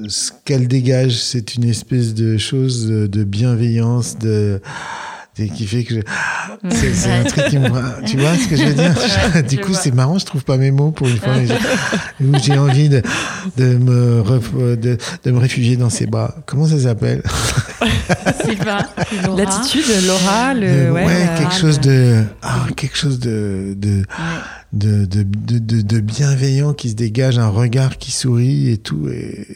ce 0.08 0.30
qu'elle 0.44 0.66
dégage, 0.68 1.12
c'est 1.22 1.54
une 1.56 1.64
espèce 1.64 2.14
de 2.14 2.38
chose 2.38 2.86
de 2.88 3.24
bienveillance, 3.24 4.18
de, 4.18 4.60
de- 5.36 5.44
qui 5.46 5.66
fait 5.66 5.84
que 5.84 5.94
je- 5.96 6.00
c'est 6.70 6.94
c'est 6.94 7.10
un 7.12 7.24
truc 7.24 7.46
qui 7.48 7.58
me 7.58 7.68
tu 8.06 8.16
vois 8.18 8.36
ce 8.36 8.46
que 8.48 8.56
je 8.56 8.64
veux 8.64 8.74
dire? 8.74 8.94
Du 9.48 9.58
coup 9.58 9.72
c'est 9.74 9.92
marrant 9.94 10.18
je 10.18 10.24
trouve 10.26 10.44
pas 10.44 10.56
mes 10.56 10.70
mots 10.70 10.90
pour 10.92 11.08
une 11.08 11.16
fois 11.18 11.34
mais 11.36 11.46
j'ai- 11.46 12.24
où 12.24 12.32
j'ai 12.42 12.58
envie 12.58 12.88
de, 12.88 13.02
de 13.56 13.76
me 13.76 14.20
ref- 14.22 14.78
de, 14.78 14.96
de 15.24 15.30
me 15.30 15.38
réfugier 15.38 15.76
dans 15.76 15.90
ses 15.90 16.06
bras 16.06 16.34
comment 16.46 16.66
ça 16.66 16.78
s'appelle? 16.78 17.22
L'attitude, 19.36 19.84
l'aura, 20.06 20.54
le. 20.54 20.92
Ouais, 20.92 21.04
ouais, 21.06 21.28
quelque 21.38 21.54
chose 21.54 21.80
de 21.80 22.24
ah, 22.42 22.66
quelque 22.76 22.96
chose 22.96 23.18
de 23.18 23.74
de, 23.76 23.88
Ouais. 23.98 24.04
De, 24.74 25.04
de, 25.06 25.22
de, 25.22 25.58
de- 25.58 25.82
de 25.82 26.00
bienveillant 26.00 26.72
qui 26.74 26.90
se 26.90 26.94
dégage, 26.94 27.38
un 27.38 27.48
regard 27.48 27.98
qui 27.98 28.10
sourit 28.10 28.70
et 28.70 28.76
tout. 28.78 29.08
Et 29.08 29.46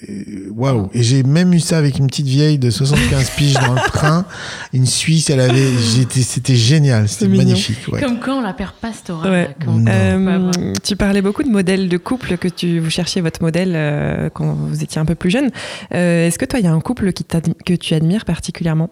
waouh! 0.54 0.88
Et 0.94 1.02
j'ai 1.02 1.22
même 1.22 1.52
eu 1.52 1.60
ça 1.60 1.76
avec 1.78 1.98
une 1.98 2.06
petite 2.06 2.26
vieille 2.26 2.58
de 2.58 2.70
75 2.70 3.30
piges 3.36 3.54
dans 3.54 3.74
le 3.74 3.80
train. 3.92 4.24
Une 4.72 4.86
Suisse, 4.86 5.28
elle 5.30 5.40
avait, 5.40 5.68
j'étais, 5.94 6.20
c'était 6.22 6.56
génial, 6.56 7.08
c'était 7.08 7.28
magnifique. 7.28 7.78
Ouais. 7.92 8.00
Comme 8.00 8.18
quand 8.20 8.38
on 8.38 8.42
la 8.42 8.52
perd 8.52 8.72
pas, 8.80 8.92
cette 8.92 9.10
aura. 9.10 9.30
Ouais. 9.30 9.54
Euh, 9.88 10.52
tu 10.84 10.96
parlais 10.96 11.22
beaucoup 11.22 11.42
de 11.42 11.50
modèles 11.50 11.88
de 11.88 11.96
couple 11.96 12.36
que 12.36 12.48
tu 12.48 12.78
vous 12.78 12.90
cherchiez 12.90 13.20
votre 13.20 13.42
modèle 13.42 13.72
euh, 13.74 14.30
quand 14.32 14.54
vous 14.54 14.82
étiez 14.82 15.00
un 15.00 15.04
peu 15.04 15.14
plus 15.14 15.30
jeune. 15.30 15.50
Euh, 15.94 16.26
Est-ce 16.26 16.38
que 16.38 16.44
toi, 16.44 16.58
il 16.60 16.64
y 16.64 16.68
a 16.68 16.72
un 16.72 16.80
couple 16.80 17.12
qui 17.12 17.24
que 17.64 17.74
tu 17.74 17.94
admires 17.94 18.24
particulièrement? 18.24 18.90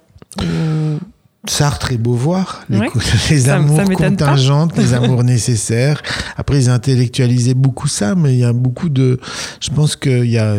Sartre 1.48 1.92
et 1.92 1.98
Beauvoir, 1.98 2.64
les, 2.68 2.78
Ouais. 2.78 2.88
les 3.30 3.40
Ça- 3.40 3.56
amours 3.56 3.82
contingentes, 3.92 4.76
les 4.76 4.92
amours 5.00 5.24
nécessaires. 5.24 6.02
Après, 6.36 6.58
ils 6.58 6.68
intellectualisaient 6.70 7.54
beaucoup 7.54 7.88
ça, 7.88 8.14
mais 8.14 8.34
il 8.34 8.38
y 8.40 8.44
a 8.44 8.52
beaucoup 8.52 8.88
de. 8.88 9.18
Je 9.60 9.70
pense 9.70 9.96
qu'il 9.96 10.26
y 10.30 10.38
a. 10.38 10.56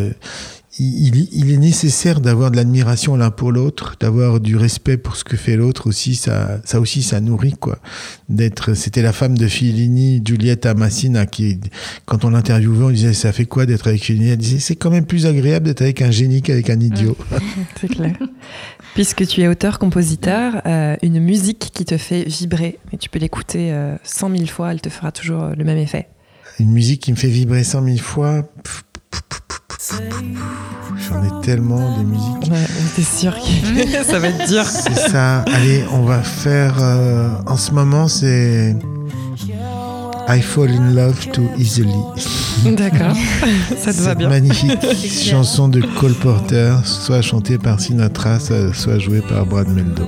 Il, 0.80 1.50
est 1.52 1.56
nécessaire 1.56 2.20
d'avoir 2.20 2.52
de 2.52 2.56
l'admiration 2.56 3.16
l'un 3.16 3.32
pour 3.32 3.50
l'autre, 3.50 3.96
d'avoir 3.98 4.38
du 4.38 4.54
respect 4.54 4.96
pour 4.96 5.16
ce 5.16 5.24
que 5.24 5.36
fait 5.36 5.56
l'autre 5.56 5.88
aussi. 5.88 6.14
Ça, 6.14 6.60
ça 6.64 6.78
aussi, 6.78 7.02
ça 7.02 7.18
nourrit 7.20 7.54
quoi. 7.58 7.80
D'être, 8.28 8.74
c'était 8.74 9.02
la 9.02 9.12
femme 9.12 9.36
de 9.36 9.48
Fellini, 9.48 10.22
Giulietta 10.24 10.74
Massina, 10.74 11.26
qui, 11.26 11.58
quand 12.06 12.24
on 12.24 12.30
l'interviewait, 12.30 12.84
on 12.84 12.90
disait 12.90 13.12
ça 13.12 13.32
fait 13.32 13.46
quoi 13.46 13.66
d'être 13.66 13.88
avec 13.88 14.04
Fellini? 14.04 14.28
Elle 14.28 14.36
disait 14.36 14.60
c'est 14.60 14.76
quand 14.76 14.90
même 14.90 15.04
plus 15.06 15.26
agréable 15.26 15.66
d'être 15.66 15.82
avec 15.82 16.00
un 16.00 16.12
génie 16.12 16.42
qu'avec 16.42 16.70
un 16.70 16.78
idiot. 16.78 17.16
C'est 17.80 17.88
clair. 17.88 18.14
Puisque 18.94 19.26
tu 19.26 19.42
es 19.42 19.48
auteur-compositeur, 19.48 20.62
euh, 20.66 20.96
une 21.02 21.20
musique 21.20 21.70
qui 21.72 21.84
te 21.84 21.96
fait 21.96 22.24
vibrer, 22.24 22.78
et 22.92 22.96
tu 22.96 23.08
peux 23.08 23.18
l'écouter 23.20 23.72
euh, 23.72 23.96
cent 24.02 24.28
mille 24.28 24.50
fois, 24.50 24.72
elle 24.72 24.80
te 24.80 24.88
fera 24.88 25.12
toujours 25.12 25.44
euh, 25.44 25.52
le 25.56 25.64
même 25.64 25.78
effet. 25.78 26.08
Une 26.58 26.70
musique 26.72 27.02
qui 27.02 27.12
me 27.12 27.16
fait 27.16 27.28
vibrer 27.28 27.62
cent 27.62 27.80
mille 27.80 28.00
fois. 28.00 28.42
J'en 31.08 31.22
ai 31.22 31.42
tellement 31.44 31.96
de 31.98 32.02
musiques. 32.04 32.50
Ouais, 32.50 32.66
t'es 32.96 33.02
sûr 33.02 33.34
que 33.36 34.02
ça 34.04 34.18
va 34.18 34.28
être 34.28 34.48
dur. 34.48 34.64
C'est 34.64 34.94
ça. 35.10 35.40
Allez, 35.42 35.84
on 35.92 36.02
va 36.02 36.20
faire. 36.22 36.76
euh, 36.82 37.28
en 37.46 37.56
ce 37.56 37.70
moment, 37.70 38.08
c'est. 38.08 38.74
I 40.30 40.40
fall 40.42 40.68
in 40.68 40.94
love 40.94 41.30
too 41.32 41.48
easily. 41.56 41.94
D'accord, 42.76 43.16
ça 43.78 43.92
te 43.92 44.00
va 44.02 44.14
bien. 44.14 44.28
magnifique 44.28 44.78
chanson 45.30 45.68
de 45.68 45.80
Cole 45.98 46.14
Porter, 46.14 46.74
soit 46.84 47.22
chantée 47.22 47.56
par 47.56 47.80
Sinatra, 47.80 48.38
soit 48.38 48.98
jouée 48.98 49.22
par 49.22 49.46
Brad 49.46 49.68
Meldo. 49.68 50.04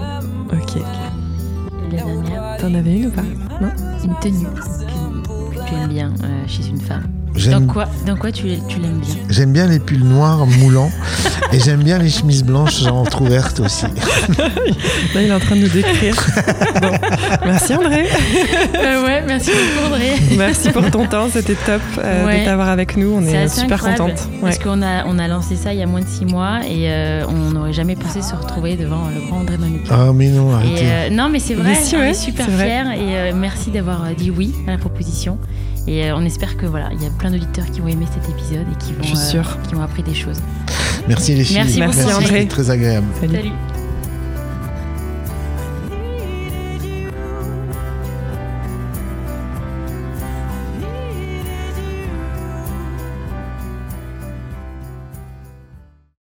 Ok. 0.53 0.77
Et 0.77 1.97
la 1.97 2.03
dernière, 2.05 2.57
T'en 2.59 2.75
avais 2.75 2.97
une 2.99 3.07
ou 3.07 3.11
pas? 3.11 3.23
Non? 3.61 3.71
Une 4.05 4.15
tenue 4.21 4.45
que, 4.47 5.57
que 5.59 5.69
tu 5.69 5.75
aimes 5.75 5.89
bien 5.89 6.13
euh, 6.23 6.47
chez 6.47 6.67
une 6.69 6.81
femme. 6.81 7.05
Dans 7.51 7.67
quoi, 7.67 7.87
dans 8.07 8.17
quoi 8.17 8.33
tu, 8.33 8.49
tu 8.69 8.81
l'aimes 8.81 8.99
bien 9.01 9.15
j'aime 9.31 9.53
bien 9.53 9.67
les 9.67 9.79
pulls 9.79 10.03
noirs 10.05 10.45
moulants 10.47 10.91
et 11.53 11.61
j'aime 11.61 11.83
bien 11.83 11.99
les 11.99 12.11
chemises 12.11 12.43
blanches 12.45 12.85
entrouvertes 12.87 13.61
aussi. 13.61 13.87
Là, 15.15 15.23
il 15.23 15.29
est 15.29 15.33
en 15.33 15.39
train 15.41 15.57
de 15.57 15.63
nous 15.63 15.69
décrire. 15.69 16.15
Bon. 16.83 16.91
Merci 17.45 17.75
André. 17.75 18.07
Euh, 18.75 19.05
Ouais, 19.05 19.23
merci 19.27 19.51
beaucoup 19.51 19.87
André. 19.87 20.11
Merci 20.37 20.71
pour 20.71 20.91
ton 20.91 21.07
temps, 21.07 21.29
c'était 21.33 21.55
top 21.55 21.81
euh, 21.99 22.27
Ouais. 22.27 22.41
de 22.41 22.45
t'avoir 22.45 22.69
avec 22.69 22.97
nous. 22.97 23.13
On 23.17 23.23
C'est 23.23 23.33
est 23.33 23.43
assez 23.45 23.61
super 23.63 23.81
contente. 23.81 24.11
Ouais. 24.11 24.41
Parce 24.43 24.59
qu'on 24.59 24.83
a, 24.83 25.05
on 25.07 25.19
a 25.19 25.29
lancé 25.29 25.57
ça 25.57 25.73
il 25.73 25.79
y 25.79 25.83
a 25.83 25.87
moins 25.87 26.01
de 26.01 26.09
six 26.09 26.27
mois 26.27 26.59
et 26.69 26.91
euh, 26.91 27.25
on 27.29 27.53
n'aurait 27.53 27.73
jamais 27.73 27.97
pensé 27.97 28.21
se 28.23 28.35
retrouver 28.35 28.77
devant 28.77 29.09
le 29.15 29.27
grand 29.29 29.41
André 29.41 29.57
Manoukian. 29.57 29.95
Ah 29.95 30.13
mais 30.15 30.29
non, 30.29 30.51
Et 30.51 30.55
arrêtez. 30.55 30.81
euh, 30.85 31.11
non, 31.11 31.29
mais 31.31 31.39
c'est 31.39 31.55
vrai, 31.55 31.71
Mais 31.71 31.75
si, 31.83 31.97
on 31.97 32.01
ouais, 32.01 32.11
est 32.11 32.15
super 32.15 32.49
vrai. 32.51 32.65
fiers 32.67 33.01
et 33.03 33.17
euh, 33.17 33.33
merci 33.35 33.71
d'avoir 33.71 34.03
dit 34.17 34.31
oui 34.31 34.53
à 34.67 34.73
la 34.73 34.79
proposition. 34.79 35.39
Et 35.87 36.05
euh, 36.05 36.17
on 36.17 36.25
espère 36.25 36.57
que 36.57 36.67
voilà, 36.67 36.91
il 36.93 37.03
y 37.03 37.07
a 37.07 37.11
plein 37.11 37.31
d'auditeurs 37.31 37.67
qui 37.71 37.81
vont 37.81 37.89
aimer 37.89 38.07
cet 38.13 38.29
épisode 38.29 38.67
et 38.71 38.77
qui 38.85 38.93
vont, 38.93 39.03
euh, 39.03 39.43
qui 39.69 39.75
ont 39.75 39.83
appris 39.83 40.03
des 40.03 40.15
choses. 40.15 40.41
Merci 41.09 41.35
les 41.35 41.45
filles. 41.45 41.57
Merci 41.57 41.81
beaucoup, 41.81 42.15
André. 42.15 42.27
C'était 42.27 42.47
très 42.47 42.71
agréable. 42.71 43.07
Salut. 43.21 43.37
Salut. 43.37 43.53